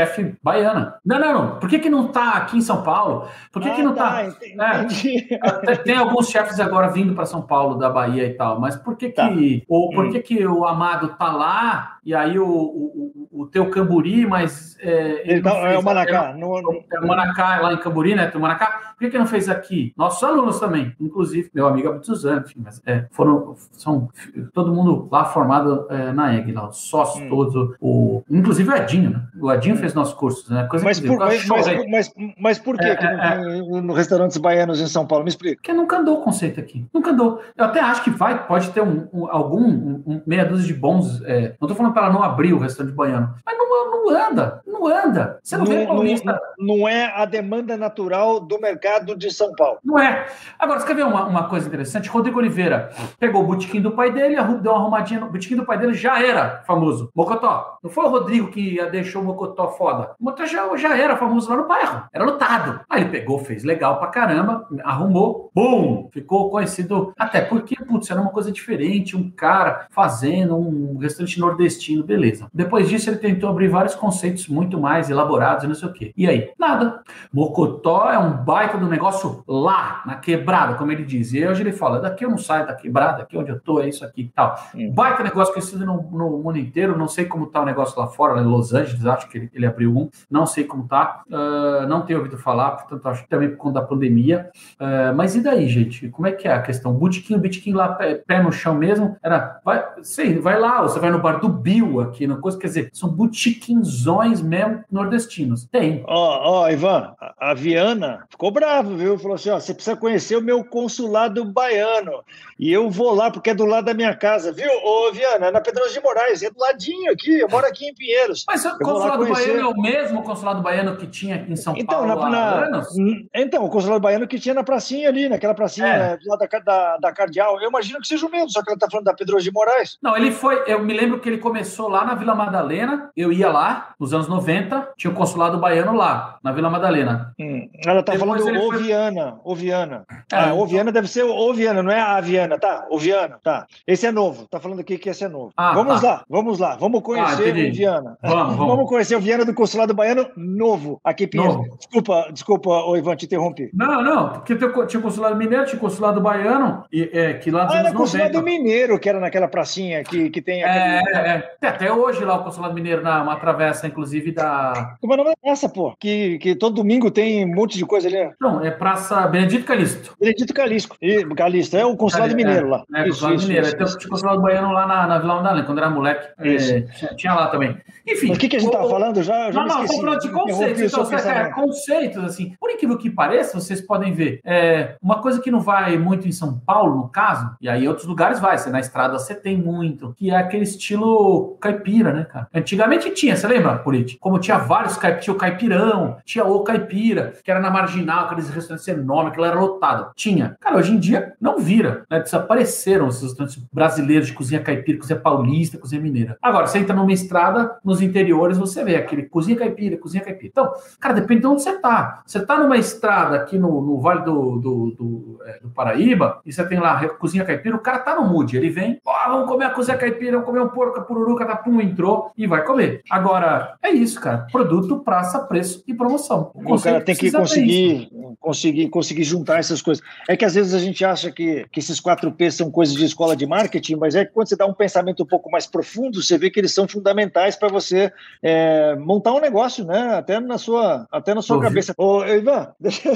chefe 0.00 0.34
baiana. 0.42 0.94
Não, 1.04 1.18
não, 1.18 1.32
não. 1.32 1.58
Por 1.58 1.68
que, 1.68 1.78
que 1.78 1.90
não 1.90 2.06
está 2.06 2.32
aqui 2.32 2.58
em 2.58 2.60
São 2.60 2.82
Paulo? 2.82 3.28
Por 3.52 3.62
que, 3.62 3.68
ah, 3.68 3.74
que 3.74 3.82
não 3.82 3.92
está? 3.92 4.24
Tá, 4.56 5.60
é, 5.66 5.76
tem 5.76 5.96
alguns 5.96 6.28
chefes 6.28 6.58
agora 6.58 6.88
vindo 6.88 7.14
para 7.14 7.26
São 7.26 7.42
Paulo, 7.42 7.78
da 7.78 7.90
Bahia 7.90 8.26
e 8.26 8.34
tal, 8.34 8.60
mas 8.60 8.76
por 8.76 8.96
que, 8.96 9.10
tá. 9.10 9.28
que, 9.28 9.64
ou 9.68 9.90
por 9.90 10.06
hum. 10.06 10.10
que, 10.10 10.20
que 10.20 10.46
o 10.46 10.64
Amado 10.66 11.06
está 11.06 11.32
lá 11.32 11.98
e 12.04 12.14
aí 12.14 12.38
o, 12.38 12.46
o, 12.46 13.28
o 13.32 13.46
teu 13.46 13.68
Camburi, 13.70 14.26
mas. 14.26 14.76
É, 14.80 15.30
ele 15.30 15.42
tá, 15.42 15.50
é 15.50 15.78
o 15.78 15.82
Manacá. 15.82 16.32
No... 16.34 16.58
É 16.58 17.00
o 17.00 17.06
Manacá, 17.06 17.56
é 17.56 17.60
lá 17.60 17.72
em 17.74 17.78
Camburi, 17.78 18.14
né? 18.14 18.26
Tem 18.26 18.38
o 18.38 18.42
Manacá. 18.42 18.90
Por 18.92 19.04
que, 19.04 19.10
que 19.10 19.18
não 19.18 19.26
fez 19.26 19.48
aqui? 19.48 19.92
Nossos 19.96 20.22
alunos 20.22 20.58
também, 20.58 20.94
inclusive, 21.00 21.50
meu 21.54 21.66
amigo 21.66 21.88
Abduzan, 21.88 22.42
enfim, 22.44 22.60
mas 22.64 22.80
é, 22.86 23.06
foram. 23.10 23.54
São 23.72 24.08
todo 24.52 24.74
mundo 24.74 25.08
lá 25.10 25.24
formado 25.24 25.86
é, 25.90 26.12
na 26.12 26.34
EG, 26.34 26.52
lá, 26.52 26.68
os 26.68 26.88
sócios 26.88 27.24
hum. 27.24 27.28
todos, 27.28 27.76
o, 27.80 28.22
inclusive 28.30 28.70
o 28.70 28.76
Edinho, 28.76 29.10
né? 29.10 29.22
O 29.40 29.52
Edinho 29.52 29.74
hum. 29.74 29.78
fez 29.78 29.94
nossos 29.94 30.14
cursos, 30.14 30.48
né? 30.50 30.64
Coisa 30.64 30.84
mas, 30.84 31.00
por, 31.00 31.18
mas, 31.18 31.46
mas, 31.46 31.66
mas, 31.88 32.14
mas, 32.38 32.58
por 32.58 32.76
que, 32.76 32.84
é, 32.84 32.96
que 32.96 33.06
é, 33.06 33.36
no, 33.36 33.80
no, 33.82 33.92
restaurantes 33.92 34.36
baianos 34.38 34.80
em 34.80 34.86
São 34.86 35.06
Paulo? 35.06 35.24
Me 35.24 35.30
explica. 35.30 35.56
Porque 35.56 35.72
nunca 35.72 35.98
andou 35.98 36.18
o 36.18 36.22
conceito 36.22 36.60
aqui. 36.60 36.86
Nunca 36.92 37.10
andou. 37.10 37.42
Eu 37.56 37.64
até 37.64 37.80
acho 37.80 38.02
que 38.04 38.10
vai, 38.10 38.46
pode 38.46 38.70
ter 38.70 38.82
um, 38.82 39.06
um 39.12 39.26
algum 39.30 39.62
um, 40.06 40.22
meia 40.26 40.44
dúzia 40.44 40.66
de 40.66 40.74
bons. 40.74 41.22
É, 41.24 41.54
não 41.60 41.66
estou 41.66 41.74
falando 41.74 41.89
para 41.92 42.06
ela 42.06 42.12
não 42.12 42.22
abrir 42.22 42.52
o 42.52 42.58
restaurante 42.58 42.94
baiano, 42.94 43.34
mas 43.44 43.56
não, 43.56 43.90
não 43.90 44.10
anda, 44.10 44.62
não 44.66 44.86
anda. 44.86 45.38
Você 45.42 45.56
não, 45.56 45.64
não 45.64 45.72
vê 45.72 45.86
paulista. 45.86 46.40
Não, 46.58 46.76
não, 46.78 46.88
é 46.88 47.12
a 47.14 47.24
demanda 47.24 47.76
natural 47.76 48.40
do 48.40 48.60
mercado 48.60 49.16
de 49.16 49.30
São 49.30 49.52
Paulo. 49.54 49.78
Não 49.84 49.98
é. 49.98 50.26
Agora, 50.58 50.80
você 50.80 50.86
quer 50.86 50.94
ver 50.94 51.04
uma, 51.04 51.26
uma 51.26 51.48
coisa 51.48 51.66
interessante? 51.66 52.08
Rodrigo 52.08 52.38
Oliveira 52.38 52.90
pegou 53.18 53.42
o 53.42 53.46
botequim 53.46 53.80
do 53.80 53.92
pai 53.92 54.12
dele, 54.12 54.36
deu 54.60 54.72
uma 54.72 54.80
arrumadinha 54.80 55.20
no 55.20 55.30
botequim 55.30 55.56
do 55.56 55.64
pai 55.64 55.78
dele, 55.78 55.94
já 55.94 56.22
era 56.22 56.62
famoso. 56.66 57.10
Mocotó. 57.14 57.78
Não 57.82 57.90
foi 57.90 58.04
o 58.04 58.08
Rodrigo 58.08 58.50
que 58.50 58.82
deixou 58.90 59.22
o 59.22 59.24
Mocotó 59.24 59.68
foda. 59.68 60.12
O 60.18 60.24
Mocotó 60.24 60.46
já, 60.46 60.76
já 60.76 60.96
era 60.96 61.16
famoso 61.16 61.48
lá 61.50 61.56
no 61.56 61.68
bairro. 61.68 62.04
Era 62.12 62.24
lotado. 62.24 62.80
Aí 62.88 63.02
ele 63.02 63.10
pegou, 63.10 63.38
fez 63.38 63.64
legal 63.64 63.98
pra 63.98 64.08
caramba, 64.08 64.66
arrumou, 64.82 65.50
bum! 65.54 66.08
Ficou 66.12 66.50
conhecido. 66.50 67.12
Até 67.18 67.40
porque, 67.40 67.76
putz, 67.84 68.10
era 68.10 68.20
uma 68.20 68.30
coisa 68.30 68.50
diferente. 68.50 69.16
Um 69.16 69.30
cara 69.30 69.86
fazendo 69.90 70.56
um 70.56 70.98
restaurante 70.98 71.38
nordestino, 71.38 71.79
beleza. 72.04 72.48
Depois 72.52 72.88
disso, 72.88 73.10
ele 73.10 73.16
tentou 73.16 73.48
abrir 73.48 73.68
vários 73.68 73.94
conceitos 73.94 74.48
muito 74.48 74.78
mais 74.80 75.10
elaborados 75.10 75.64
e 75.64 75.66
não 75.66 75.74
sei 75.74 75.88
o 75.88 75.92
quê. 75.92 76.12
E 76.16 76.26
aí? 76.26 76.50
Nada. 76.58 77.02
Mocotó 77.32 78.10
é 78.10 78.18
um 78.18 78.32
baita 78.32 78.78
do 78.78 78.86
negócio 78.86 79.42
lá, 79.46 80.02
na 80.06 80.16
quebrada, 80.16 80.74
como 80.74 80.92
ele 80.92 81.04
diz. 81.04 81.32
E 81.32 81.46
hoje 81.46 81.62
ele 81.62 81.72
fala: 81.72 82.00
daqui 82.00 82.24
eu 82.24 82.30
não 82.30 82.38
saio 82.38 82.66
da 82.66 82.74
quebrada, 82.74 83.22
aqui 83.22 83.36
onde 83.36 83.50
eu 83.50 83.60
tô, 83.60 83.80
é 83.80 83.88
isso 83.88 84.04
aqui 84.04 84.22
e 84.22 84.28
tal. 84.28 84.56
Hum. 84.74 84.92
Baita 84.92 85.22
negócio 85.22 85.52
conhecido 85.52 85.84
no, 85.86 86.02
no, 86.10 86.38
mundo 86.38 86.58
inteiro. 86.58 86.96
Não 86.96 87.08
sei 87.08 87.24
como 87.24 87.46
tá 87.46 87.62
o 87.62 87.64
negócio 87.64 87.98
lá 87.98 88.06
fora, 88.06 88.40
em 88.40 88.44
Los 88.44 88.72
Angeles, 88.72 89.04
acho 89.06 89.28
que 89.28 89.38
ele, 89.38 89.50
ele 89.54 89.66
abriu 89.66 89.96
um. 89.96 90.08
Não 90.30 90.46
sei 90.46 90.64
como 90.64 90.86
tá. 90.86 91.22
Uh, 91.28 91.86
não 91.86 92.02
tenho 92.02 92.18
ouvido 92.18 92.38
falar, 92.38 92.72
portanto, 92.72 93.06
acho 93.08 93.22
que 93.22 93.28
também 93.28 93.50
por 93.50 93.56
conta 93.56 93.80
da 93.80 93.86
pandemia. 93.86 94.50
Uh, 94.80 95.14
mas 95.14 95.34
e 95.34 95.40
daí, 95.40 95.68
gente? 95.68 96.08
Como 96.08 96.26
é 96.26 96.32
que 96.32 96.48
é 96.48 96.52
a 96.52 96.62
questão? 96.62 96.92
Botequim, 96.92 97.36
o 97.36 97.76
lá, 97.76 97.88
pé, 97.94 98.14
pé, 98.14 98.42
no 98.42 98.52
chão 98.52 98.74
mesmo, 98.74 99.16
era, 99.22 99.60
vai, 99.64 99.84
sei, 100.02 100.38
vai 100.38 100.58
lá, 100.58 100.82
você 100.82 100.98
vai 100.98 101.10
no 101.10 101.18
bar 101.18 101.40
do 101.40 101.48
Bill 101.70 102.00
aqui, 102.00 102.26
na 102.26 102.36
coisa, 102.36 102.58
quer 102.58 102.66
dizer, 102.66 102.90
são 102.92 103.08
botiquinzões 103.08 104.42
mesmo 104.42 104.84
nordestinos. 104.90 105.68
Tem. 105.70 106.02
Ó, 106.06 106.62
ó, 106.62 106.68
Ivan, 106.68 107.14
a 107.38 107.54
Viana 107.54 108.26
ficou 108.28 108.50
bravo, 108.50 108.96
viu? 108.96 109.16
Falou 109.18 109.36
assim: 109.36 109.50
ó, 109.50 109.60
você 109.60 109.72
precisa 109.72 109.96
conhecer 109.96 110.36
o 110.36 110.42
meu 110.42 110.64
consulado 110.64 111.44
baiano. 111.44 112.24
E 112.58 112.70
eu 112.70 112.90
vou 112.90 113.14
lá 113.14 113.30
porque 113.30 113.50
é 113.50 113.54
do 113.54 113.64
lado 113.64 113.86
da 113.86 113.94
minha 113.94 114.14
casa, 114.14 114.52
viu? 114.52 114.68
Ô, 114.84 115.10
Viana, 115.12 115.46
é 115.46 115.50
na 115.50 115.60
Pedroso 115.60 115.94
de 115.94 116.00
Moraes, 116.00 116.42
é 116.42 116.50
do 116.50 116.58
ladinho 116.58 117.12
aqui, 117.12 117.38
eu 117.38 117.48
moro 117.48 117.66
aqui 117.66 117.86
em 117.86 117.94
Pinheiros. 117.94 118.44
Mas 118.46 118.64
o 118.64 118.78
consulado 118.78 119.26
baiano 119.26 119.60
é 119.60 119.66
o 119.66 119.80
mesmo 119.80 120.22
consulado 120.22 120.62
baiano 120.62 120.96
que 120.96 121.06
tinha 121.06 121.36
aqui 121.36 121.52
em 121.52 121.56
São 121.56 121.74
então, 121.76 122.06
Paulo 122.06 122.30
na, 122.30 122.38
há 122.38 122.64
anos? 122.66 122.88
Então, 123.34 123.64
o 123.64 123.70
consulado 123.70 124.00
baiano 124.00 124.26
que 124.26 124.38
tinha 124.38 124.54
na 124.54 124.62
pracinha 124.62 125.08
ali, 125.08 125.28
naquela 125.28 125.54
pracinha 125.54 125.86
é. 125.86 126.18
lá 126.26 126.36
da, 126.36 126.46
da, 126.58 126.96
da 126.98 127.12
Cardeal. 127.12 127.60
Eu 127.60 127.68
imagino 127.68 128.00
que 128.00 128.06
seja 128.06 128.26
o 128.26 128.30
mesmo, 128.30 128.50
só 128.50 128.62
que 128.62 128.70
ela 128.70 128.78
tá 128.78 128.88
falando 128.90 129.06
da 129.06 129.14
Pedroso 129.14 129.44
de 129.44 129.52
Moraes. 129.52 129.96
Não, 130.02 130.16
ele 130.16 130.30
foi, 130.30 130.62
eu 130.66 130.84
me 130.84 130.92
lembro 130.92 131.18
que 131.20 131.28
ele 131.28 131.38
começou 131.38 131.59
lá 131.88 132.04
na 132.04 132.14
Vila 132.14 132.34
Madalena, 132.34 133.10
eu 133.16 133.32
ia 133.32 133.50
lá, 133.50 133.94
nos 133.98 134.12
anos 134.12 134.28
90, 134.28 134.90
tinha 134.96 135.10
o 135.10 135.14
consulado 135.14 135.58
baiano 135.58 135.94
lá, 135.94 136.38
na 136.42 136.52
Vila 136.52 136.70
Madalena. 136.70 137.34
Hum, 137.38 137.68
ela 137.84 138.02
tá 138.02 138.12
Depois 138.12 138.42
falando 138.42 138.60
Oviana, 138.66 139.38
foi... 139.42 139.52
Oviana. 139.52 140.04
É, 140.32 140.36
ah, 140.36 140.54
Oviana 140.54 140.92
deve 140.92 141.08
ser 141.08 141.24
Oviana, 141.24 141.82
não 141.82 141.90
é 141.90 142.00
a 142.00 142.16
Aviana, 142.16 142.58
tá? 142.58 142.86
Oviana, 142.90 143.38
tá. 143.42 143.66
Esse 143.86 144.06
é 144.06 144.12
novo, 144.12 144.46
tá 144.48 144.60
falando 144.60 144.80
aqui 144.80 144.98
que 144.98 145.08
esse 145.08 145.24
é 145.24 145.28
novo. 145.28 145.52
Ah, 145.56 145.72
vamos 145.72 146.00
tá. 146.00 146.06
lá, 146.06 146.24
vamos 146.28 146.58
lá, 146.58 146.76
vamos 146.76 147.02
conhecer 147.02 147.48
ah, 147.48 147.68
o 147.68 147.72
Viana. 147.72 148.18
Vamos, 148.22 148.56
vamos. 148.56 148.66
vamos 148.76 148.88
conhecer 148.88 149.16
o 149.16 149.20
Viana 149.20 149.44
do 149.44 149.54
consulado 149.54 149.94
baiano 149.94 150.26
novo, 150.36 151.00
aqui 151.04 151.26
Pinheiro. 151.26 151.76
Desculpa, 151.78 152.28
desculpa, 152.32 152.70
o 152.70 152.96
Ivan, 152.96 153.16
te 153.16 153.26
interrompi. 153.26 153.70
Não, 153.72 154.02
não, 154.02 154.28
porque 154.30 154.56
tinha 154.56 155.02
consulado 155.02 155.36
mineiro, 155.36 155.66
tinha 155.66 155.78
consulado 155.78 156.20
baiano, 156.20 156.84
e, 156.92 157.10
é, 157.12 157.34
que 157.34 157.50
lá 157.50 157.64
dos 157.64 157.74
ah, 157.74 157.78
anos 157.78 157.88
era 157.88 157.98
90. 157.98 157.98
consulado 157.98 158.42
mineiro, 158.42 158.98
que 158.98 159.08
era 159.08 159.20
naquela 159.20 159.48
pracinha 159.48 160.02
que, 160.04 160.30
que 160.30 160.42
tem... 160.42 160.62
Aquele... 160.62 160.84
É, 160.84 161.02
é, 161.14 161.28
é. 161.28 161.49
Até 161.62 161.92
hoje 161.92 162.24
lá 162.24 162.36
o 162.36 162.44
consulado 162.44 162.74
mineiro, 162.74 163.02
na, 163.02 163.22
uma 163.22 163.36
travessa, 163.36 163.86
inclusive, 163.86 164.32
da... 164.32 164.96
Como 165.00 165.12
é 165.12 165.16
o 165.16 165.24
nome 165.24 165.36
dessa, 165.44 165.68
pô? 165.68 165.94
Que, 165.98 166.38
que 166.38 166.54
todo 166.54 166.76
domingo 166.76 167.10
tem 167.10 167.44
um 167.44 167.54
monte 167.54 167.76
de 167.76 167.84
coisa 167.84 168.08
ali. 168.08 168.18
Né? 168.18 168.32
Não, 168.40 168.64
é 168.64 168.70
Praça 168.70 169.26
Benedito 169.26 169.64
Calixto. 169.64 170.14
Benedito 170.18 170.54
Calixto. 170.54 170.96
E, 171.00 171.24
Calixto, 171.34 171.76
é 171.76 171.84
o 171.84 171.96
consulado 171.96 172.34
mineiro 172.34 172.68
lá. 172.68 172.84
É, 172.94 173.00
é 173.00 173.04
consulado 173.08 173.34
isso, 173.36 173.46
mineiro. 173.46 173.66
Isso, 173.66 173.76
isso, 173.82 173.98
tinha 173.98 174.10
consulado 174.10 174.40
baiano 174.40 174.72
lá 174.72 174.86
na, 174.86 175.06
na 175.06 175.18
Vila 175.18 175.36
Madalena, 175.36 175.66
quando 175.66 175.78
era 175.78 175.90
moleque. 175.90 176.28
É, 176.38 177.14
tinha, 177.14 177.34
lá 177.34 177.48
também. 177.48 177.76
Enfim. 178.06 178.32
o 178.32 178.38
que, 178.38 178.48
que 178.48 178.56
a 178.56 178.58
gente 178.58 178.68
estava 178.68 178.88
falando? 178.88 179.22
Já, 179.22 179.50
já 179.50 179.60
não, 179.60 179.66
não, 179.66 179.84
estou 179.84 180.00
falando 180.00 180.20
de 180.20 180.30
conceitos. 180.30 180.80
Então, 180.82 181.12
é, 181.12 181.50
conceitos, 181.50 182.24
assim. 182.24 182.54
Por 182.58 182.70
incrível 182.70 182.96
que 182.96 183.10
pareça, 183.10 183.60
vocês 183.60 183.80
podem 183.80 184.12
ver, 184.12 184.40
é, 184.44 184.96
uma 185.02 185.20
coisa 185.20 185.40
que 185.40 185.50
não 185.50 185.60
vai 185.60 185.98
muito 185.98 186.26
em 186.26 186.32
São 186.32 186.58
Paulo, 186.58 186.96
no 186.96 187.08
caso, 187.08 187.54
e 187.60 187.68
aí 187.68 187.84
em 187.84 187.88
outros 187.88 188.06
lugares 188.06 188.40
vai, 188.40 188.56
você 188.56 188.70
na 188.70 188.80
estrada 188.80 189.18
você 189.18 189.34
tem 189.34 189.56
muito, 189.56 190.14
que 190.16 190.30
é 190.30 190.36
aquele 190.36 190.64
estilo 190.64 191.39
caipira, 191.60 192.12
né, 192.12 192.24
cara? 192.24 192.48
Antigamente 192.54 193.10
tinha, 193.10 193.36
você 193.36 193.46
lembra, 193.46 193.78
Purit? 193.78 194.18
Como 194.18 194.38
tinha 194.38 194.58
vários 194.58 194.96
caipiras, 194.96 195.24
tinha 195.24 195.34
o 195.34 195.38
caipirão, 195.38 196.16
tinha 196.24 196.44
o 196.44 196.62
caipira, 196.62 197.34
que 197.42 197.50
era 197.50 197.60
na 197.60 197.70
marginal, 197.70 198.26
aqueles 198.26 198.48
restaurantes 198.50 198.86
enormes, 198.88 199.34
que 199.34 199.42
era 199.42 199.58
lotado. 199.58 200.12
Tinha. 200.14 200.56
Cara, 200.60 200.76
hoje 200.76 200.92
em 200.92 200.98
dia 200.98 201.34
não 201.40 201.58
vira, 201.58 202.04
né? 202.10 202.20
Desapareceram 202.20 203.08
esses 203.08 203.22
restaurantes 203.22 203.62
brasileiros 203.72 204.28
de 204.28 204.32
cozinha 204.32 204.60
caipira, 204.60 204.98
cozinha 204.98 205.18
paulista, 205.18 205.78
cozinha 205.78 206.00
mineira. 206.00 206.36
Agora, 206.42 206.66
você 206.66 206.78
entra 206.78 206.94
numa 206.94 207.12
estrada, 207.12 207.78
nos 207.84 208.00
interiores, 208.00 208.58
você 208.58 208.84
vê 208.84 208.96
aquele 208.96 209.24
cozinha 209.24 209.56
caipira, 209.56 209.96
cozinha 209.96 210.22
caipira. 210.22 210.48
Então, 210.48 210.72
cara, 210.98 211.14
depende 211.14 211.40
de 211.40 211.46
onde 211.46 211.62
você 211.62 211.78
tá. 211.78 212.22
Você 212.26 212.44
tá 212.44 212.58
numa 212.58 212.76
estrada 212.76 213.36
aqui 213.36 213.58
no, 213.58 213.80
no 213.80 214.00
Vale 214.00 214.24
do, 214.24 214.56
do, 214.56 214.90
do, 214.90 215.38
é, 215.44 215.60
do, 215.60 215.70
Paraíba, 215.70 216.40
e 216.44 216.52
você 216.52 216.64
tem 216.66 216.78
lá 216.78 217.08
cozinha 217.10 217.44
caipira, 217.44 217.76
o 217.76 217.80
cara 217.80 217.98
tá 217.98 218.14
no 218.14 218.26
mood, 218.26 218.56
ele 218.56 218.70
vem, 218.70 219.00
ó, 219.04 219.12
oh, 219.12 219.30
vamos 219.30 219.48
comer 219.48 219.66
a 219.66 219.70
cozinha 219.70 219.96
caipira, 219.96 220.32
vamos 220.32 220.46
comer 220.46 220.60
um 220.60 220.68
porco, 220.68 221.00
pururuca, 221.02 221.29
tá, 221.36 221.56
pum, 221.56 221.80
entrou 221.80 222.30
e 222.36 222.46
vai 222.46 222.64
comer. 222.64 223.02
Agora, 223.10 223.74
é 223.82 223.90
isso, 223.90 224.20
cara. 224.20 224.46
Produto, 224.50 225.00
praça, 225.00 225.40
preço 225.40 225.82
e 225.86 225.94
promoção. 225.94 226.50
O, 226.54 226.74
o 226.74 226.80
cara 226.80 227.00
tem 227.00 227.14
que 227.14 227.30
conseguir, 227.30 228.10
conseguir, 228.38 228.88
conseguir 228.88 229.24
juntar 229.24 229.58
essas 229.58 229.82
coisas. 229.82 230.04
É 230.28 230.36
que 230.36 230.44
às 230.44 230.54
vezes 230.54 230.74
a 230.74 230.78
gente 230.78 231.04
acha 231.04 231.30
que, 231.30 231.66
que 231.72 231.80
esses 231.80 232.00
4P 232.00 232.50
são 232.50 232.70
coisas 232.70 232.94
de 232.94 233.04
escola 233.04 233.36
de 233.36 233.46
marketing, 233.46 233.96
mas 233.96 234.14
é 234.14 234.24
que 234.24 234.32
quando 234.32 234.48
você 234.48 234.56
dá 234.56 234.66
um 234.66 234.74
pensamento 234.74 235.22
um 235.22 235.26
pouco 235.26 235.50
mais 235.50 235.66
profundo, 235.66 236.22
você 236.22 236.38
vê 236.38 236.50
que 236.50 236.60
eles 236.60 236.72
são 236.72 236.88
fundamentais 236.88 237.56
para 237.56 237.68
você 237.68 238.12
é, 238.42 238.94
montar 238.96 239.32
um 239.32 239.40
negócio, 239.40 239.84
né? 239.84 240.14
Até 240.14 240.40
na 240.40 240.58
sua, 240.58 241.06
até 241.10 241.34
na 241.34 241.42
sua 241.42 241.60
cabeça. 241.60 241.94
Ô, 241.96 242.24
Ivan, 242.24 242.72
deixa, 242.80 243.10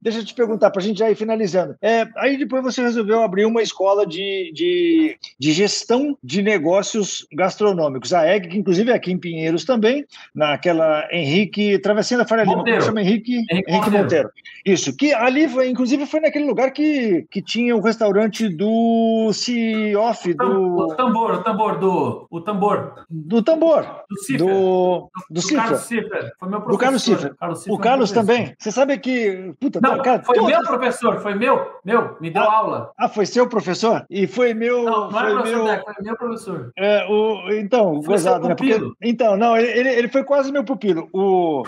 deixa 0.00 0.18
eu 0.18 0.24
te 0.24 0.34
perguntar, 0.34 0.70
para 0.70 0.80
a 0.80 0.84
gente 0.84 0.98
já 0.98 1.10
ir 1.10 1.14
finalizando. 1.14 1.76
É, 1.80 2.06
aí 2.16 2.36
depois 2.36 2.62
você 2.62 2.82
resolveu 2.82 3.22
abrir 3.22 3.44
uma 3.44 3.62
escola 3.62 4.06
de, 4.06 4.52
de, 4.54 5.16
de 5.38 5.52
gestão 5.52 6.16
de 6.22 6.42
negócios 6.42 7.26
gastronômicos. 7.32 7.51
A 8.14 8.36
EG, 8.36 8.48
que 8.48 8.58
inclusive 8.58 8.90
é 8.90 8.94
aqui 8.94 9.12
em 9.12 9.18
Pinheiros 9.18 9.64
também, 9.64 10.04
naquela 10.34 11.06
Henrique, 11.10 11.78
Travessinha 11.78 12.18
da 12.18 12.26
Faria 12.26 12.44
Lima, 12.44 12.80
chama 12.80 13.00
Henrique, 13.00 13.36
Henrique, 13.50 13.70
Henrique 13.70 13.90
Monteiro. 13.90 14.02
Monteiro. 14.02 14.30
Isso, 14.64 14.96
que 14.96 15.12
ali, 15.12 15.48
foi, 15.48 15.68
inclusive, 15.68 16.06
foi 16.06 16.20
naquele 16.20 16.44
lugar 16.44 16.70
que, 16.70 17.26
que 17.30 17.42
tinha 17.42 17.76
o 17.76 17.80
restaurante 17.80 18.48
do 18.48 19.30
C-Off, 19.32 20.32
do... 20.34 20.76
O 20.76 20.94
tambor, 20.94 21.32
o 21.32 21.42
tambor, 21.42 21.78
do... 21.78 22.26
O 22.30 22.40
tambor. 22.40 23.04
Do 23.10 23.42
tambor. 23.42 23.82
Do 24.08 24.18
Cifra. 24.20 24.46
Do, 24.46 25.10
do, 25.30 25.40
do 25.40 25.54
Carlos 25.54 25.80
Cifra. 25.80 26.32
Foi 26.38 26.48
meu 26.48 26.60
professor. 26.60 26.70
Do 26.70 26.78
Carlos 26.78 27.02
Cifra. 27.02 27.34
Carlos 27.34 27.58
Cifra 27.58 27.74
o 27.74 27.78
Carlos 27.78 28.12
também. 28.12 28.54
Você 28.56 28.70
sabe 28.70 28.98
que... 28.98 29.52
Puta, 29.58 29.80
Não, 29.80 30.00
cara, 30.00 30.22
foi 30.22 30.40
meu 30.40 30.62
professor, 30.62 31.20
foi 31.20 31.34
meu, 31.34 31.60
meu, 31.84 32.16
me 32.20 32.30
deu 32.30 32.42
ah, 32.42 32.56
aula. 32.56 32.92
Ah, 32.96 33.08
foi 33.08 33.26
seu 33.26 33.48
professor? 33.48 34.06
E 34.08 34.28
foi 34.28 34.54
meu... 34.54 34.84
Não, 34.84 35.10
não 35.10 35.10
foi 35.10 35.30
é 35.30 35.34
professor 35.34 35.64
meu... 35.64 35.84
foi 35.84 35.94
meu 36.02 36.16
professor. 36.16 36.72
É, 36.76 37.04
o, 37.08 37.41
então, 37.50 38.02
foi 38.02 38.14
gozado, 38.14 38.48
né? 38.48 38.54
Porque, 38.54 38.78
então, 39.00 39.36
não, 39.36 39.56
ele, 39.56 39.88
ele 39.88 40.08
foi 40.08 40.24
quase 40.24 40.52
meu 40.52 40.64
pupilo. 40.64 41.08
O 41.12 41.62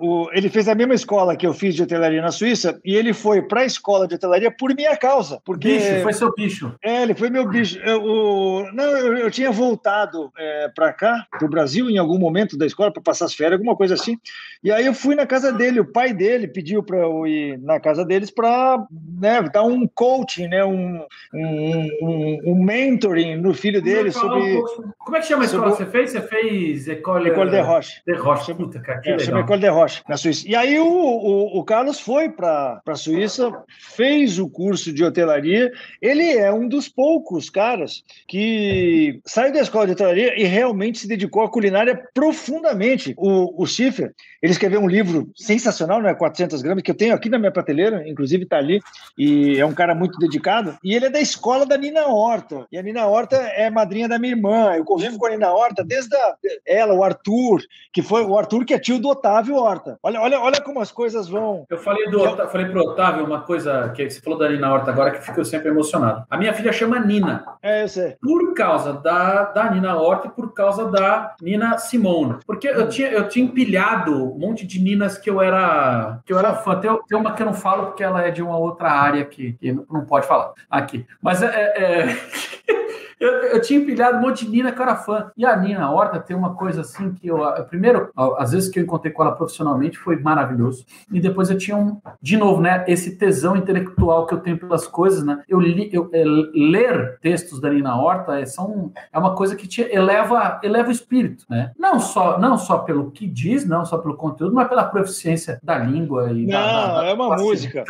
o, 0.00 0.28
ele 0.32 0.48
fez 0.48 0.66
a 0.66 0.74
mesma 0.74 0.94
escola 0.94 1.36
que 1.36 1.46
eu 1.46 1.52
fiz 1.52 1.74
de 1.74 1.82
hotelaria 1.82 2.22
na 2.22 2.30
Suíça 2.30 2.80
e 2.84 2.94
ele 2.94 3.12
foi 3.12 3.42
para 3.42 3.60
a 3.60 3.64
escola 3.64 4.08
de 4.08 4.14
hotelaria 4.14 4.50
por 4.50 4.74
minha 4.74 4.96
causa. 4.96 5.40
Porque, 5.44 5.78
bicho, 5.78 6.02
foi 6.02 6.12
seu 6.12 6.34
bicho. 6.34 6.74
É, 6.82 7.02
ele 7.02 7.14
foi 7.14 7.28
meu 7.28 7.46
bicho. 7.46 7.78
Eu, 7.80 8.02
o, 8.02 8.72
não, 8.72 8.84
eu, 8.84 9.18
eu, 9.18 9.30
tinha 9.30 9.50
voltado 9.50 10.32
é, 10.38 10.68
para 10.74 10.92
cá, 10.92 11.26
para 11.30 11.44
o 11.44 11.50
Brasil, 11.50 11.90
em 11.90 11.98
algum 11.98 12.18
momento 12.18 12.56
da 12.56 12.64
escola, 12.64 12.90
para 12.90 13.02
passar 13.02 13.26
as 13.26 13.34
férias, 13.34 13.58
alguma 13.58 13.76
coisa 13.76 13.94
assim. 13.94 14.16
E 14.64 14.72
aí 14.72 14.86
eu 14.86 14.94
fui 14.94 15.14
na 15.14 15.26
casa 15.26 15.52
dele, 15.52 15.80
o 15.80 15.92
pai 15.92 16.14
dele 16.14 16.48
pediu 16.48 16.82
para 16.82 16.98
eu 16.98 17.26
ir 17.26 17.58
na 17.58 17.78
casa 17.78 18.04
deles 18.04 18.30
para 18.30 18.82
né, 19.20 19.42
dar 19.52 19.64
um 19.64 19.86
coaching, 19.86 20.48
né, 20.48 20.64
um, 20.64 21.04
um, 21.34 21.88
um, 22.02 22.38
um 22.46 22.64
mentoring 22.64 23.36
no 23.36 23.52
filho 23.52 23.82
dele 23.82 24.10
sobre. 24.10 24.62
Como 24.98 25.16
é 25.16 25.20
que 25.20 25.26
chama 25.26 25.42
a 25.42 25.46
escola 25.46 25.72
que 25.72 25.78
você 25.78 25.86
fez? 25.86 26.10
Você 26.10 26.22
fez 26.22 26.88
École, 26.88 27.28
École 27.28 27.50
de 27.50 27.60
Roche. 27.60 28.00
De 28.06 28.14
Roche, 28.14 28.54
puta, 28.54 28.80
cara, 28.80 29.00
que 29.00 29.10
é, 29.10 29.16
legal. 29.16 29.40
École 29.40 29.60
de 29.60 29.68
Roche 29.68 29.89
na 30.08 30.16
Suíça. 30.16 30.48
E 30.48 30.54
aí 30.54 30.78
o, 30.78 30.86
o, 30.86 31.58
o 31.58 31.64
Carlos 31.64 32.00
foi 32.00 32.28
para 32.28 32.80
a 32.86 32.94
Suíça, 32.94 33.50
fez 33.78 34.38
o 34.38 34.48
curso 34.48 34.92
de 34.92 35.04
hotelaria. 35.04 35.70
Ele 36.00 36.32
é 36.32 36.52
um 36.52 36.68
dos 36.68 36.88
poucos 36.88 37.50
caras 37.50 38.02
que 38.26 39.20
saiu 39.24 39.52
da 39.52 39.60
escola 39.60 39.86
de 39.86 39.92
hotelaria 39.92 40.40
e 40.40 40.44
realmente 40.44 40.98
se 40.98 41.08
dedicou 41.08 41.42
à 41.42 41.50
culinária 41.50 42.00
profundamente. 42.14 43.14
O, 43.16 43.62
o 43.62 43.66
Schiffer, 43.66 44.12
ele 44.42 44.52
escreveu 44.52 44.80
um 44.80 44.88
livro 44.88 45.30
sensacional, 45.36 46.00
né, 46.00 46.14
400 46.14 46.62
gramas, 46.62 46.82
que 46.82 46.90
eu 46.90 46.96
tenho 46.96 47.14
aqui 47.14 47.28
na 47.28 47.38
minha 47.38 47.52
prateleira, 47.52 48.08
inclusive 48.08 48.44
está 48.44 48.56
ali, 48.56 48.80
e 49.16 49.58
é 49.58 49.66
um 49.66 49.74
cara 49.74 49.94
muito 49.94 50.18
dedicado. 50.18 50.76
E 50.82 50.94
ele 50.94 51.06
é 51.06 51.10
da 51.10 51.20
escola 51.20 51.66
da 51.66 51.76
Nina 51.76 52.06
Horta. 52.06 52.66
E 52.70 52.78
a 52.78 52.82
Nina 52.82 53.06
Horta 53.06 53.36
é 53.36 53.70
madrinha 53.70 54.08
da 54.08 54.18
minha 54.18 54.32
irmã. 54.32 54.74
Eu 54.74 54.84
convivo 54.84 55.18
com 55.18 55.26
a 55.26 55.30
Nina 55.30 55.52
Horta 55.52 55.84
desde 55.84 56.14
a, 56.16 56.34
ela, 56.66 56.94
o 56.94 57.04
Arthur, 57.04 57.60
que 57.92 58.02
foi 58.02 58.24
o 58.24 58.36
Arthur 58.36 58.64
que 58.64 58.74
é 58.74 58.78
tio 58.78 58.98
do 58.98 59.08
Otávio 59.08 59.56
Horta. 59.56 59.79
Horta. 59.80 59.98
Olha, 60.02 60.20
olha, 60.20 60.40
olha 60.40 60.60
como 60.60 60.80
as 60.80 60.92
coisas 60.92 61.28
vão. 61.28 61.64
Eu 61.68 61.78
falei 61.78 62.08
do 62.10 62.24
eu... 62.24 62.48
falei 62.48 62.66
pro 62.66 62.82
Otávio 62.82 63.24
uma 63.24 63.40
coisa 63.40 63.90
que 63.94 64.08
você 64.08 64.20
falou 64.20 64.38
da 64.38 64.48
Nina 64.48 64.72
Horta 64.72 64.90
agora 64.90 65.10
que 65.10 65.24
fico 65.24 65.44
sempre 65.44 65.70
emocionado. 65.70 66.24
A 66.28 66.36
minha 66.36 66.52
filha 66.52 66.72
chama 66.72 66.98
Nina. 67.00 67.44
É, 67.62 67.82
eu 67.82 67.88
sei. 67.88 68.16
Por 68.20 68.54
causa 68.54 68.92
da, 68.92 69.44
da 69.44 69.70
Nina 69.70 69.96
Horta 69.96 70.28
e 70.28 70.30
por 70.30 70.52
causa 70.52 70.90
da 70.90 71.34
Nina 71.40 71.78
Simone. 71.78 72.38
Porque 72.46 72.68
eu 72.68 72.88
tinha, 72.88 73.08
eu 73.08 73.28
tinha 73.28 73.44
empilhado 73.44 74.34
um 74.34 74.38
monte 74.38 74.66
de 74.66 74.80
Ninas 74.80 75.16
que 75.16 75.30
eu 75.30 75.40
era 75.40 76.20
que 76.24 76.32
eu 76.32 76.38
era 76.38 76.54
fã. 76.54 76.78
Tem, 76.78 76.90
tem 77.08 77.18
uma 77.18 77.32
que 77.32 77.42
eu 77.42 77.46
não 77.46 77.54
falo 77.54 77.86
porque 77.86 78.02
ela 78.02 78.22
é 78.22 78.30
de 78.30 78.42
uma 78.42 78.58
outra 78.58 78.90
área 78.90 79.24
que, 79.24 79.54
que 79.54 79.72
não 79.72 80.04
pode 80.04 80.26
falar 80.26 80.52
aqui. 80.68 81.06
Mas 81.22 81.42
é, 81.42 81.46
é... 81.46 82.70
Eu, 83.20 83.30
eu 83.42 83.60
tinha 83.60 83.78
empilhado 83.78 84.16
um 84.16 84.22
monte 84.22 84.46
de 84.46 84.50
Nina 84.50 84.72
que 84.72 84.78
eu 84.78 84.82
era 84.82 84.96
fã. 84.96 85.30
E 85.36 85.44
a 85.44 85.54
Nina 85.54 85.90
Horta 85.90 86.18
tem 86.18 86.34
uma 86.34 86.54
coisa 86.54 86.80
assim 86.80 87.12
que 87.12 87.28
eu. 87.28 87.38
Primeiro, 87.68 88.10
às 88.16 88.52
vezes 88.52 88.70
que 88.70 88.78
eu 88.78 88.82
encontrei 88.82 89.12
com 89.12 89.22
ela 89.22 89.32
profissionalmente 89.32 89.98
foi 89.98 90.18
maravilhoso. 90.18 90.86
E 91.12 91.20
depois 91.20 91.50
eu 91.50 91.58
tinha 91.58 91.76
um. 91.76 92.00
De 92.22 92.38
novo, 92.38 92.62
né? 92.62 92.84
Esse 92.88 93.16
tesão 93.16 93.56
intelectual 93.56 94.26
que 94.26 94.32
eu 94.32 94.40
tenho 94.40 94.58
pelas 94.58 94.86
coisas, 94.86 95.22
né? 95.22 95.42
Eu, 95.46 95.60
li, 95.60 95.90
eu 95.92 96.08
é, 96.14 96.24
ler 96.24 97.18
textos 97.20 97.60
da 97.60 97.68
Nina 97.68 97.94
Horta 98.00 98.40
é, 98.40 98.46
são, 98.46 98.90
é 99.12 99.18
uma 99.18 99.34
coisa 99.34 99.54
que 99.54 99.68
te 99.68 99.82
eleva, 99.82 100.58
eleva 100.62 100.88
o 100.88 100.92
espírito, 100.92 101.44
né? 101.50 101.72
Não 101.78 102.00
só, 102.00 102.38
não 102.38 102.56
só 102.56 102.78
pelo 102.78 103.10
que 103.10 103.26
diz, 103.26 103.66
não 103.66 103.84
só 103.84 103.98
pelo 103.98 104.16
conteúdo, 104.16 104.54
mas 104.54 104.68
pela 104.68 104.84
proficiência 104.84 105.60
da 105.62 105.76
língua 105.76 106.30
e 106.32 106.46
não, 106.46 106.52
da, 106.52 106.86
da, 106.86 107.00
da 107.00 107.04
é 107.04 107.12
uma 107.12 107.36
música. 107.36 107.84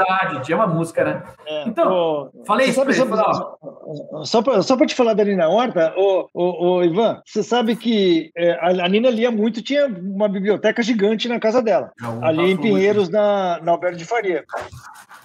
É 0.49 0.55
uma 0.55 0.67
música, 0.67 1.05
né? 1.05 1.23
É, 1.47 1.69
então, 1.69 2.31
falei 2.45 2.67
isso. 2.67 2.81
Sabe, 2.81 2.93
ele, 2.93 4.25
só 4.25 4.43
para 4.43 4.63
só 4.63 4.77
te 4.77 4.95
falar 4.95 5.15
da 5.25 5.31
Nina 5.31 5.49
Horta, 5.49 5.95
ô, 5.97 6.29
ô, 6.33 6.67
ô, 6.67 6.85
Ivan, 6.85 7.21
você 7.25 7.43
sabe 7.43 7.77
que 7.77 8.31
é, 8.37 8.59
a, 8.61 8.89
Nina 8.89 9.11
lia 9.11 9.31
muito, 9.31 9.63
tinha 9.63 9.87
uma 9.87 10.29
biblioteca 10.29 10.83
gigante 10.83 11.29
na 11.29 11.39
casa 11.39 11.63
dela, 11.63 11.93
ali 12.23 12.51
em 12.51 12.57
Pinheiros, 12.57 13.09
na, 13.09 13.61
na 13.63 13.73
Alberto 13.73 13.97
de 13.97 14.05
Faria. 14.05 14.45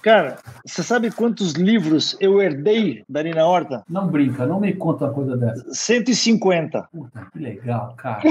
Cara, 0.06 0.38
você 0.64 0.84
sabe 0.84 1.10
quantos 1.10 1.54
livros 1.54 2.16
eu 2.22 2.40
herdei 2.40 3.04
da 3.10 3.24
Nina 3.24 3.44
Horta? 3.44 3.84
Não 3.90 4.08
brinca, 4.08 4.46
não 4.46 4.60
me 4.60 4.72
conta 4.72 5.06
uma 5.06 5.14
coisa 5.14 5.36
dessa. 5.36 5.66
150. 5.74 6.90
Puta, 6.94 7.28
que 7.34 7.40
legal, 7.40 7.96
cara. 7.98 8.22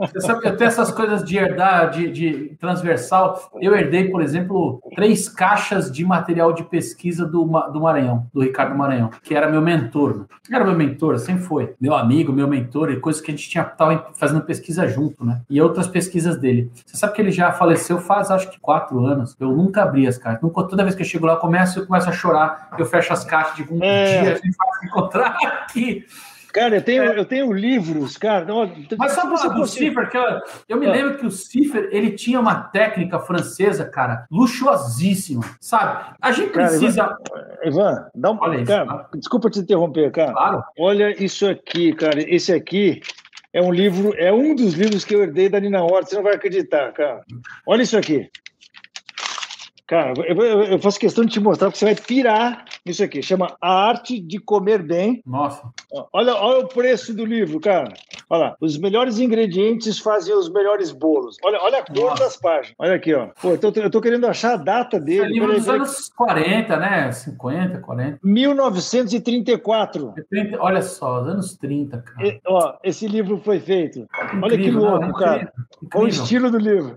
você 0.00 0.20
sabe 0.20 0.40
que 0.40 0.48
até 0.48 0.64
essas 0.64 0.90
coisas 0.90 1.22
de 1.22 1.38
herdar, 1.38 1.90
de, 1.90 2.10
de, 2.10 2.56
transversal, 2.58 3.48
eu 3.60 3.76
herdei, 3.76 4.10
por 4.10 4.20
exemplo, 4.20 4.82
três 4.96 5.28
caixas 5.28 5.88
de 5.88 6.04
material 6.04 6.52
de 6.52 6.64
pesquisa 6.64 7.24
do, 7.24 7.44
do 7.72 7.80
Maranhão, 7.80 8.26
do 8.34 8.40
Ricardo 8.40 8.76
Maranhão, 8.76 9.10
que 9.22 9.36
era 9.36 9.48
meu 9.48 9.62
mentor. 9.62 10.26
Era 10.50 10.64
meu 10.64 10.74
mentor, 10.74 11.16
sempre 11.20 11.44
foi. 11.44 11.74
Meu 11.80 11.94
amigo, 11.94 12.32
meu 12.32 12.48
mentor, 12.48 12.90
e 12.90 12.98
coisas 12.98 13.22
que 13.22 13.30
a 13.30 13.36
gente 13.36 13.48
tinha 13.48 13.62
tava 13.62 14.08
fazendo 14.16 14.40
pesquisa 14.40 14.88
junto, 14.88 15.24
né? 15.24 15.42
E 15.48 15.62
outras 15.62 15.86
pesquisas 15.86 16.36
dele. 16.38 16.72
Você 16.84 16.96
sabe 16.96 17.12
que 17.12 17.22
ele 17.22 17.30
já 17.30 17.52
faleceu 17.52 17.98
faz 18.00 18.32
acho 18.32 18.50
que 18.50 18.58
quatro 18.58 19.06
anos. 19.06 19.36
Eu 19.38 19.52
nunca 19.52 19.84
abri 19.84 20.08
as 20.08 20.18
caixas 20.18 20.39
Nunca, 20.42 20.62
toda 20.64 20.82
vez 20.82 20.94
que 20.94 21.02
eu 21.02 21.06
chego 21.06 21.26
lá, 21.26 21.34
eu 21.34 21.38
começo, 21.38 21.78
eu 21.78 21.86
começo 21.86 22.08
a 22.08 22.12
chorar, 22.12 22.70
eu 22.78 22.86
fecho 22.86 23.12
as 23.12 23.24
caixas, 23.24 23.56
de 23.56 23.72
um 23.72 23.82
é. 23.82 24.22
dia 24.22 24.32
a 24.32 24.34
gente 24.36 24.56
vai 24.56 24.78
se 24.78 24.86
encontrar 24.86 25.36
aqui. 25.42 26.06
Cara, 26.52 26.76
eu 26.76 26.82
tenho, 26.82 27.04
é. 27.04 27.18
eu 27.18 27.24
tenho 27.24 27.52
livros, 27.52 28.16
cara. 28.16 28.44
Mas 28.98 29.12
só 29.12 29.22
falar 29.22 29.54
do 29.54 29.66
Ciffer, 29.66 30.10
que 30.10 30.16
eu, 30.16 30.24
eu 30.68 30.76
me 30.78 30.86
é. 30.86 30.90
lembro 30.90 31.16
que 31.16 31.26
o 31.26 31.30
Ciffer, 31.30 31.88
ele 31.92 32.10
tinha 32.10 32.40
uma 32.40 32.54
técnica 32.54 33.20
francesa, 33.20 33.84
cara, 33.84 34.26
luxuosíssima, 34.30 35.44
sabe? 35.60 36.14
A 36.20 36.32
gente 36.32 36.50
precisa... 36.50 37.04
Cara, 37.04 37.58
Ivan, 37.64 37.90
Ivan, 37.92 38.10
dá 38.14 38.30
um... 38.32 38.38
Olha 38.40 38.64
cara, 38.64 38.84
isso, 38.84 38.94
tá? 38.94 39.08
desculpa 39.14 39.50
te 39.50 39.60
interromper, 39.60 40.10
cara. 40.10 40.32
Claro. 40.32 40.64
Olha 40.78 41.22
isso 41.22 41.48
aqui, 41.48 41.92
cara. 41.92 42.20
Esse 42.20 42.52
aqui 42.52 43.00
é 43.52 43.62
um 43.62 43.72
livro, 43.72 44.14
é 44.16 44.32
um 44.32 44.54
dos 44.54 44.74
livros 44.74 45.04
que 45.04 45.14
eu 45.14 45.22
herdei 45.22 45.48
da 45.48 45.60
Nina 45.60 45.82
Horta. 45.82 46.10
Você 46.10 46.16
não 46.16 46.22
vai 46.22 46.34
acreditar, 46.34 46.92
cara. 46.92 47.20
Olha 47.66 47.82
isso 47.82 47.96
aqui. 47.96 48.28
Cara, 49.90 50.12
eu, 50.24 50.62
eu, 50.62 50.78
faço 50.78 51.00
questão 51.00 51.24
de 51.24 51.32
te 51.32 51.40
mostrar, 51.40 51.66
porque 51.66 51.80
você 51.80 51.84
vai 51.84 51.96
pirar. 51.96 52.64
isso 52.86 53.02
aqui, 53.02 53.20
chama 53.20 53.56
A 53.60 53.88
Arte 53.88 54.20
de 54.20 54.38
Comer 54.38 54.84
Bem. 54.84 55.20
Nossa. 55.26 55.68
Olha, 56.12 56.32
olha 56.36 56.64
o 56.64 56.68
preço 56.68 57.12
do 57.12 57.24
livro, 57.24 57.58
cara. 57.58 57.92
Olha 58.32 58.44
lá, 58.44 58.56
os 58.60 58.78
melhores 58.78 59.18
ingredientes 59.18 59.98
fazem 59.98 60.32
os 60.32 60.48
melhores 60.48 60.92
bolos. 60.92 61.36
Olha, 61.42 61.58
olha 61.60 61.78
a 61.78 61.84
cor 61.84 62.10
Nossa. 62.10 62.22
das 62.22 62.36
páginas. 62.36 62.76
Olha 62.78 62.94
aqui, 62.94 63.12
ó. 63.12 63.30
Pô, 63.42 63.50
eu 63.50 63.58
tô, 63.58 63.72
eu 63.74 63.90
tô 63.90 64.00
querendo 64.00 64.24
achar 64.24 64.54
a 64.54 64.56
data 64.56 65.00
dele. 65.00 65.24
É 65.24 65.28
livro 65.28 65.52
dos 65.52 65.68
anos 65.68 66.08
40, 66.16 66.76
né? 66.76 67.10
50, 67.10 67.78
40. 67.80 68.20
1934. 68.22 70.14
30, 70.30 70.62
olha 70.62 70.80
só, 70.80 71.16
anos 71.16 71.56
30, 71.56 71.98
cara. 71.98 72.28
E, 72.28 72.40
ó, 72.46 72.74
esse 72.84 73.08
livro 73.08 73.40
foi 73.44 73.58
feito. 73.58 74.06
Incrível, 74.32 74.42
olha 74.42 74.58
que 74.58 74.70
louco, 74.70 75.00
não, 75.06 75.12
cara. 75.12 75.52
Incrível. 75.82 76.06
o 76.06 76.06
estilo 76.06 76.50
do 76.52 76.58
livro. 76.58 76.96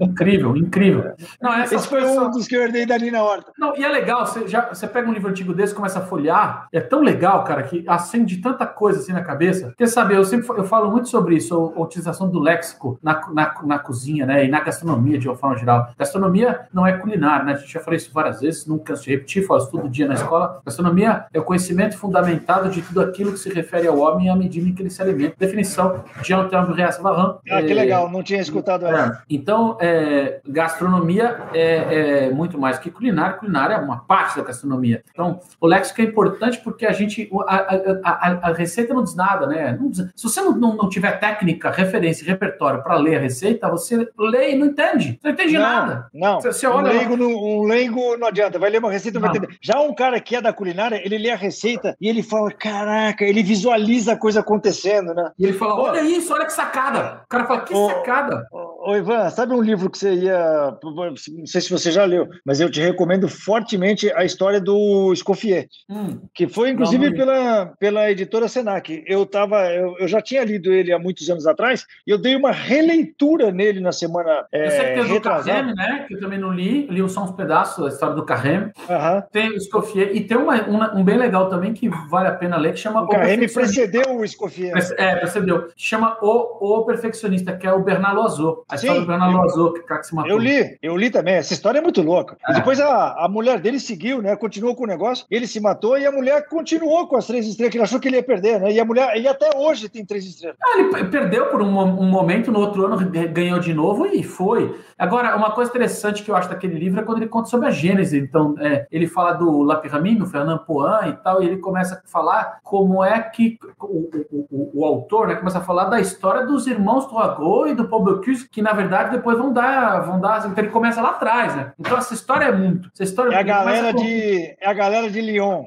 Incrível, 0.00 0.56
incrível. 0.56 1.14
Não, 1.42 1.62
esse 1.62 1.86
foi 1.88 2.02
um 2.02 2.30
dos 2.30 2.48
que 2.48 2.56
eu 2.56 2.62
herdei 2.62 2.86
dali 2.86 3.10
na 3.10 3.22
horta. 3.22 3.52
Não, 3.58 3.76
e 3.76 3.84
é 3.84 3.88
legal, 3.88 4.26
você, 4.26 4.48
já, 4.48 4.66
você 4.72 4.86
pega 4.86 5.08
um 5.08 5.12
livro 5.12 5.28
antigo 5.28 5.52
desse, 5.52 5.74
começa 5.74 5.98
a 5.98 6.02
folhear, 6.02 6.68
é 6.72 6.80
tão 6.80 7.02
legal, 7.02 7.44
cara, 7.44 7.62
que 7.64 7.84
acende 7.86 8.38
tanta 8.38 8.66
coisa 8.66 9.00
assim 9.00 9.12
na 9.12 9.22
cabeça. 9.22 9.74
Quer 9.76 9.86
saber, 10.06 10.16
eu 10.16 10.24
sempre 10.24 10.48
eu 10.56 10.64
falo 10.64 10.90
muito 10.90 11.08
sobre 11.08 11.36
isso, 11.36 11.72
a 11.76 11.80
utilização 11.80 12.28
do 12.28 12.40
léxico 12.40 12.98
na, 13.02 13.20
na, 13.32 13.54
na 13.64 13.78
cozinha, 13.78 14.24
né, 14.24 14.44
e 14.44 14.48
na 14.48 14.60
gastronomia 14.60 15.18
de 15.18 15.28
uma 15.28 15.36
forma 15.36 15.56
geral. 15.56 15.88
Gastronomia 15.98 16.60
não 16.72 16.86
é 16.86 16.92
culinária, 16.92 17.44
né, 17.44 17.52
a 17.52 17.56
gente 17.56 17.72
já 17.72 17.80
falou 17.80 17.96
isso 17.96 18.10
várias 18.12 18.40
vezes, 18.40 18.66
nunca 18.66 18.86
canso 18.86 19.02
de 19.02 19.10
repetir, 19.10 19.46
falo 19.46 19.60
isso 19.60 19.70
todo 19.70 19.88
dia 19.88 20.06
na 20.06 20.14
escola. 20.14 20.60
Gastronomia 20.64 21.26
é 21.32 21.40
o 21.40 21.42
conhecimento 21.42 21.98
fundamentado 21.98 22.70
de 22.70 22.80
tudo 22.82 23.00
aquilo 23.00 23.32
que 23.32 23.38
se 23.38 23.52
refere 23.52 23.86
ao 23.88 23.98
homem 23.98 24.30
à 24.30 24.36
medida 24.36 24.68
em 24.68 24.72
que 24.72 24.82
ele 24.82 24.90
se 24.90 25.02
alimenta. 25.02 25.34
Definição 25.38 26.04
de 26.20 26.28
Jean-Terme 26.28 26.74
Varran. 27.02 27.36
Ah, 27.50 27.62
que 27.62 27.74
legal, 27.74 28.08
não 28.08 28.22
tinha 28.22 28.40
escutado 28.40 28.86
essa. 28.86 29.12
É, 29.12 29.18
então, 29.28 29.76
é, 29.80 30.40
gastronomia 30.46 31.36
é, 31.52 32.26
é 32.26 32.30
muito 32.30 32.58
mais 32.58 32.78
que 32.78 32.90
culinária, 32.90 33.36
culinária 33.36 33.74
é 33.74 33.78
uma 33.78 33.98
parte 33.98 34.36
da 34.36 34.44
gastronomia. 34.44 35.02
Então, 35.10 35.40
o 35.60 35.66
léxico 35.66 36.00
é 36.00 36.04
importante 36.04 36.60
porque 36.62 36.86
a 36.86 36.92
gente. 36.92 37.28
A, 37.46 37.56
a, 37.56 38.00
a, 38.04 38.50
a 38.50 38.52
receita 38.52 38.94
não 38.94 39.02
diz 39.02 39.16
nada, 39.16 39.46
né? 39.46 39.76
Não, 39.78 39.88
se 40.14 40.22
você 40.22 40.40
não, 40.40 40.56
não, 40.56 40.76
não, 40.76 40.88
tiver 40.88 41.18
técnica, 41.18 41.70
referência, 41.70 42.26
repertório 42.26 42.82
para 42.82 42.96
ler 42.96 43.16
a 43.16 43.20
receita, 43.20 43.68
você 43.68 44.08
lê 44.18 44.52
e 44.52 44.56
não 44.56 44.66
entende. 44.66 45.18
Você 45.20 45.28
não 45.28 45.32
entende 45.32 45.52
não, 45.54 45.60
nada. 45.60 46.08
Não. 46.12 46.40
Você, 46.40 46.52
você 46.52 46.66
olha, 46.66 46.90
um, 46.90 46.96
leigo 46.96 47.16
não, 47.16 47.30
um 47.30 47.64
leigo 47.64 48.16
não 48.16 48.28
adianta, 48.28 48.58
vai 48.58 48.70
ler 48.70 48.78
uma 48.78 48.92
receita, 48.92 49.18
não 49.18 49.28
vai 49.28 49.36
entender. 49.36 49.56
Já 49.60 49.80
um 49.80 49.94
cara 49.94 50.20
que 50.20 50.36
é 50.36 50.40
da 50.40 50.52
culinária, 50.52 51.00
ele 51.04 51.18
lê 51.18 51.30
a 51.30 51.36
receita 51.36 51.96
e 52.00 52.08
ele 52.08 52.22
fala: 52.22 52.50
caraca, 52.50 53.24
ele 53.24 53.42
visualiza 53.42 54.12
a 54.12 54.16
coisa 54.16 54.40
acontecendo, 54.40 55.14
né? 55.14 55.30
E 55.38 55.44
ele 55.44 55.52
fala: 55.52 55.74
olha 55.74 56.00
isso, 56.02 56.32
olha 56.32 56.46
que 56.46 56.52
sacada. 56.52 57.22
O 57.24 57.28
cara 57.28 57.46
fala: 57.46 57.60
que 57.60 57.74
ô, 57.74 57.88
sacada. 57.88 58.46
Ô, 58.52 58.75
ô, 58.86 58.96
Ivan, 58.96 59.28
sabe 59.30 59.52
um 59.52 59.60
livro 59.60 59.90
que 59.90 59.98
você 59.98 60.14
ia. 60.14 60.78
Não 60.82 61.46
sei 61.46 61.60
se 61.60 61.70
você 61.70 61.90
já 61.90 62.04
leu, 62.04 62.28
mas 62.44 62.60
eu 62.60 62.70
te 62.70 62.80
recomendo 62.80 63.28
fortemente 63.28 64.10
a 64.14 64.24
história 64.24 64.60
do 64.60 65.12
Escoffier, 65.12 65.68
hum. 65.90 66.20
que 66.32 66.46
foi 66.46 66.70
inclusive 66.70 67.04
não, 67.04 67.10
não 67.10 67.16
pela, 67.16 67.66
pela 67.78 68.10
editora 68.10 68.48
Senac. 68.48 69.02
Eu, 69.06 69.26
tava, 69.26 69.66
eu, 69.72 69.96
eu, 69.98 70.06
já 70.06 70.20
tinha 70.20 70.44
lido 70.44 70.72
ele 70.72 70.92
há 70.92 70.98
muitos 70.98 71.28
anos 71.28 71.46
atrás 71.46 71.84
e 72.06 72.10
eu 72.10 72.18
dei 72.18 72.36
uma 72.36 72.52
releitura 72.52 73.50
nele 73.50 73.80
na 73.80 73.92
semana. 73.92 74.46
É, 74.52 74.66
eu 74.66 74.70
sei 74.70 74.80
que 74.80 74.94
tem 74.94 75.02
o 75.02 75.08
do 75.08 75.20
Carrem, 75.20 75.74
né? 75.74 76.04
Que 76.06 76.14
eu 76.14 76.20
também 76.20 76.38
não 76.38 76.52
li, 76.52 76.86
li 76.86 77.06
só 77.08 77.24
uns 77.24 77.32
pedaços 77.32 77.84
da 77.84 77.88
história 77.90 78.14
do 78.14 78.24
Carrem. 78.24 78.60
Uhum. 78.60 79.22
Tem 79.32 79.50
o 79.50 79.56
Escoffier 79.56 80.14
e 80.14 80.20
tem 80.20 80.36
uma, 80.36 80.62
uma, 80.62 80.94
um 80.94 81.04
bem 81.04 81.18
legal 81.18 81.48
também 81.48 81.72
que 81.72 81.88
vale 81.88 82.28
a 82.28 82.34
pena 82.34 82.56
ler, 82.56 82.72
que 82.72 82.80
chama. 82.80 83.02
O, 83.02 83.04
o 83.04 83.08
Carrem 83.08 83.38
precedeu 83.48 84.16
o 84.16 84.24
Escoffier. 84.24 84.72
É, 84.96 85.16
precedeu. 85.16 85.68
Chama 85.76 86.16
O, 86.22 86.80
o 86.80 86.84
Perfeccionista, 86.84 87.56
que 87.56 87.66
é 87.66 87.72
o 87.72 87.82
Bernardo 87.82 88.20
Azul. 88.20 88.64
A 88.68 88.75
história 88.76 89.00
do 89.00 89.06
Bernardo 89.06 89.42
Azul, 89.42 89.72
que, 89.72 90.02
se 90.02 90.14
matou. 90.14 90.30
Eu 90.30 90.38
li, 90.38 90.78
eu 90.82 90.96
li 90.96 91.10
também. 91.10 91.34
Essa 91.34 91.52
história 91.52 91.78
é 91.78 91.82
muito 91.82 92.02
louca. 92.02 92.36
É. 92.48 92.52
E 92.52 92.54
depois 92.54 92.80
a, 92.80 93.24
a 93.24 93.28
mulher 93.28 93.60
dele 93.60 93.80
seguiu, 93.80 94.22
né? 94.22 94.36
Continuou 94.36 94.74
com 94.74 94.84
o 94.84 94.86
negócio, 94.86 95.26
ele 95.30 95.46
se 95.46 95.60
matou 95.60 95.98
e 95.98 96.06
a 96.06 96.12
mulher 96.12 96.46
continuou 96.48 97.06
com 97.06 97.16
as 97.16 97.26
três 97.26 97.46
estrelas, 97.46 97.70
que 97.72 97.78
ele 97.78 97.84
achou 97.84 98.00
que 98.00 98.08
ele 98.08 98.16
ia 98.16 98.22
perder, 98.22 98.60
né? 98.60 98.72
E 98.72 98.80
a 98.80 98.84
mulher, 98.84 99.16
e 99.16 99.26
até 99.26 99.50
hoje 99.56 99.88
tem 99.88 100.04
três 100.04 100.24
estrelas. 100.24 100.56
Ah, 100.62 100.78
ele 100.78 101.04
perdeu 101.08 101.46
por 101.46 101.62
um, 101.62 101.78
um, 101.78 102.08
momento, 102.08 102.52
no 102.52 102.60
outro 102.60 102.84
ano 102.86 102.96
ganhou 103.32 103.58
de 103.58 103.74
novo 103.74 104.06
e 104.06 104.22
foi. 104.22 104.78
Agora, 104.98 105.36
uma 105.36 105.50
coisa 105.50 105.70
interessante 105.70 106.22
que 106.22 106.30
eu 106.30 106.36
acho 106.36 106.48
daquele 106.48 106.78
livro 106.78 107.00
é 107.00 107.02
quando 107.02 107.18
ele 107.18 107.28
conta 107.28 107.48
sobre 107.48 107.68
a 107.68 107.70
Gênese. 107.70 108.18
Então, 108.18 108.54
é, 108.58 108.86
ele 108.90 109.06
fala 109.06 109.32
do 109.32 109.62
Lapiramin, 109.62 110.16
do 110.16 110.26
Fernand 110.26 110.58
Poin 110.58 111.08
e 111.08 111.12
tal, 111.12 111.42
e 111.42 111.46
ele 111.46 111.58
começa 111.58 112.02
a 112.04 112.08
falar 112.08 112.58
como 112.62 113.04
é 113.04 113.20
que 113.20 113.58
o, 113.80 114.08
o, 114.30 114.46
o, 114.50 114.70
o 114.80 114.84
autor 114.84 115.28
né, 115.28 115.34
começa 115.34 115.58
a 115.58 115.62
falar 115.62 115.84
da 115.84 116.00
história 116.00 116.46
dos 116.46 116.66
irmãos 116.66 117.06
Toagot 117.06 117.70
e 117.70 117.74
do 117.74 117.88
Paul 117.88 118.04
Bocuse, 118.04 118.48
que 118.48 118.62
na 118.66 118.72
verdade 118.72 119.12
depois 119.12 119.38
vão 119.38 119.52
dar, 119.52 120.00
vão 120.00 120.20
dar. 120.20 120.38
Então 120.38 120.64
ele 120.64 120.72
começa 120.72 121.00
lá 121.00 121.10
atrás, 121.10 121.54
né? 121.54 121.72
Então 121.78 121.96
essa 121.96 122.12
história 122.12 122.46
é 122.46 122.52
muito. 122.52 122.90
Essa 122.92 123.04
história 123.04 123.32
é 123.32 123.38
a 123.38 123.42
galera 123.42 123.92
com... 123.92 124.02
de 124.02 124.56
é 124.60 124.66
a 124.66 124.72
galera 124.72 125.08
de 125.08 125.20
Lyon. 125.20 125.66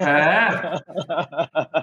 É. 0.00 0.48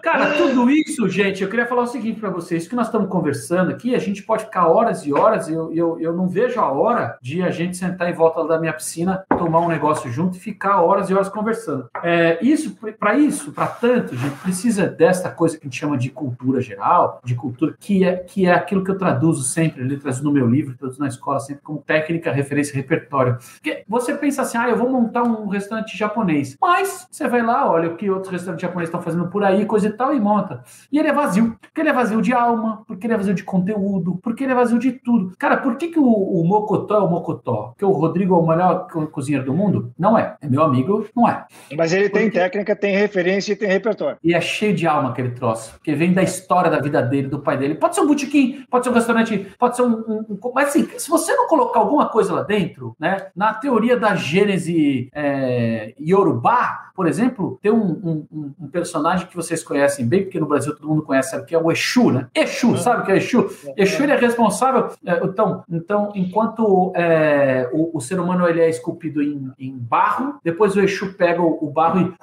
Cara, 0.01 0.31
tudo 0.37 0.69
isso, 0.69 1.07
gente, 1.07 1.43
eu 1.43 1.49
queria 1.49 1.67
falar 1.67 1.83
o 1.83 1.87
seguinte 1.87 2.19
para 2.19 2.29
vocês: 2.29 2.67
que 2.67 2.75
nós 2.75 2.87
estamos 2.87 3.09
conversando 3.09 3.69
aqui, 3.69 3.93
a 3.93 3.99
gente 3.99 4.23
pode 4.23 4.45
ficar 4.45 4.67
horas 4.67 5.05
e 5.05 5.13
horas. 5.13 5.47
Eu, 5.47 5.71
eu, 5.71 5.99
eu 5.99 6.13
não 6.13 6.27
vejo 6.27 6.59
a 6.59 6.71
hora 6.71 7.17
de 7.21 7.43
a 7.43 7.51
gente 7.51 7.77
sentar 7.77 8.09
em 8.09 8.13
volta 8.13 8.43
da 8.47 8.59
minha 8.59 8.73
piscina, 8.73 9.23
tomar 9.37 9.59
um 9.59 9.67
negócio 9.67 10.11
junto 10.11 10.37
e 10.37 10.39
ficar 10.39 10.81
horas 10.81 11.09
e 11.09 11.13
horas 11.13 11.29
conversando. 11.29 11.89
É, 12.03 12.39
isso, 12.41 12.75
para 12.99 13.15
isso, 13.15 13.51
para 13.51 13.67
tanto, 13.67 14.15
a 14.15 14.17
gente 14.17 14.35
precisa 14.37 14.87
desta 14.87 15.29
coisa 15.29 15.57
que 15.57 15.65
a 15.65 15.69
gente 15.69 15.79
chama 15.79 15.97
de 15.97 16.09
cultura 16.09 16.59
geral, 16.59 17.21
de 17.23 17.35
cultura 17.35 17.75
que 17.79 18.03
é 18.03 18.15
que 18.17 18.47
é 18.47 18.53
aquilo 18.53 18.83
que 18.83 18.89
eu 18.89 18.97
traduzo 18.97 19.43
sempre, 19.43 19.83
letras 19.83 20.21
no 20.21 20.31
meu 20.31 20.44
livro, 20.45 20.77
traduzo 20.77 20.99
na 20.99 21.07
escola 21.07 21.39
sempre 21.39 21.63
como 21.63 21.81
técnica, 21.81 22.31
referência, 22.31 22.75
repertório. 22.75 23.37
Porque 23.55 23.83
você 23.87 24.13
pensa 24.13 24.41
assim, 24.41 24.57
ah, 24.57 24.69
eu 24.69 24.77
vou 24.77 24.89
montar 24.89 25.23
um 25.23 25.47
restaurante 25.47 25.97
japonês. 25.97 26.57
Mas 26.59 27.07
você 27.09 27.27
vai 27.27 27.41
lá, 27.41 27.69
olha 27.69 27.89
o 27.89 27.95
que 27.95 28.09
outros 28.09 28.31
restaurantes 28.31 28.61
japoneses 28.61 28.89
estão 28.89 29.01
fazendo 29.01 29.27
por 29.27 29.43
aí, 29.43 29.65
coisa 29.65 29.87
e 29.87 29.91
tal, 29.91 30.13
e 30.13 30.19
monta. 30.19 30.63
E 30.91 30.99
ele 30.99 31.07
é 31.07 31.13
vazio. 31.13 31.55
Porque 31.61 31.81
ele 31.81 31.89
é 31.89 31.93
vazio 31.93 32.21
de 32.21 32.33
alma, 32.33 32.83
porque 32.87 33.07
ele 33.07 33.13
é 33.13 33.17
vazio 33.17 33.33
de 33.33 33.43
conteúdo, 33.43 34.19
porque 34.21 34.43
ele 34.43 34.53
é 34.53 34.55
vazio 34.55 34.79
de 34.79 34.91
tudo. 34.91 35.35
Cara, 35.37 35.57
por 35.57 35.75
que, 35.77 35.89
que 35.89 35.99
o, 35.99 36.05
o 36.05 36.43
Mocotó 36.45 36.95
é 36.95 37.03
o 37.03 37.09
Mocotó? 37.09 37.73
Que 37.77 37.85
o 37.85 37.91
Rodrigo 37.91 38.35
é 38.35 38.37
o 38.37 38.47
melhor 38.47 38.87
cozinheiro 39.11 39.45
do 39.45 39.53
mundo? 39.53 39.91
Não 39.97 40.17
é. 40.17 40.35
É 40.41 40.47
meu 40.47 40.63
amigo, 40.63 41.07
não 41.15 41.27
é. 41.27 41.45
Mas 41.75 41.93
ele 41.93 42.09
porque... 42.09 42.19
tem 42.19 42.31
técnica, 42.31 42.75
tem 42.75 42.95
referência 42.95 43.53
e 43.53 43.55
tem 43.55 43.67
repertório. 43.67 44.17
E 44.23 44.33
é 44.33 44.41
cheio 44.41 44.75
de 44.75 44.87
alma 44.87 45.09
aquele 45.09 45.31
troço. 45.31 45.73
Porque 45.73 45.93
vem 45.95 46.13
da 46.13 46.23
história 46.23 46.69
da 46.69 46.79
vida 46.79 47.01
dele, 47.01 47.27
do 47.27 47.39
pai 47.39 47.57
dele. 47.57 47.75
Pode 47.75 47.95
ser 47.95 48.01
um 48.01 48.07
botequim, 48.07 48.65
pode 48.69 48.85
ser 48.85 48.91
um 48.91 48.93
restaurante, 48.93 49.37
pode 49.57 49.75
ser 49.75 49.83
um, 49.83 50.25
um, 50.29 50.34
um. 50.35 50.51
Mas 50.53 50.69
assim, 50.69 50.87
se 50.97 51.09
você 51.09 51.35
não 51.35 51.47
colocar 51.47 51.79
alguma 51.79 52.07
coisa 52.09 52.33
lá 52.33 52.43
dentro, 52.43 52.95
né? 52.99 53.27
Na 53.35 53.53
teoria 53.53 53.97
da 53.97 54.15
gênese 54.15 55.09
é, 55.13 55.93
Yorubá, 55.99 56.91
por 56.95 57.07
exemplo, 57.07 57.59
tem 57.61 57.71
um, 57.71 58.25
um, 58.31 58.53
um, 58.57 58.67
personagem 58.69 59.27
que 59.27 59.35
vocês 59.35 59.61
conhecem 59.61 60.07
bem, 60.07 60.23
porque 60.23 60.39
no 60.39 60.45
Brasil 60.45 60.73
todo 60.73 60.87
mundo 60.87 61.01
conhece, 61.01 61.31
sabe, 61.31 61.45
que 61.45 61.53
é 61.53 61.57
o 61.57 61.69
Exu, 61.69 62.09
né? 62.09 62.27
Exu, 62.33 62.77
sabe 62.77 63.01
o 63.01 63.05
que 63.05 63.11
é 63.11 63.17
Exu? 63.17 63.49
É. 63.75 63.83
Exu 63.83 64.03
ele 64.03 64.13
é 64.13 64.17
responsável. 64.17 64.89
É, 65.05 65.23
então, 65.23 65.63
então, 65.69 66.11
enquanto 66.15 66.93
é, 66.95 67.69
o, 67.73 67.97
o, 67.97 67.99
ser 67.99 68.17
humano 68.17 68.47
ele 68.47 68.61
é 68.61 68.69
esculpido 68.69 69.21
em, 69.21 69.51
em 69.59 69.77
barro, 69.77 70.39
depois 70.41 70.75
o 70.75 70.79
Exu 70.79 71.13
pega 71.13 71.41
o, 71.41 71.57
o 71.61 71.69
barro 71.69 71.99
e 71.99 72.13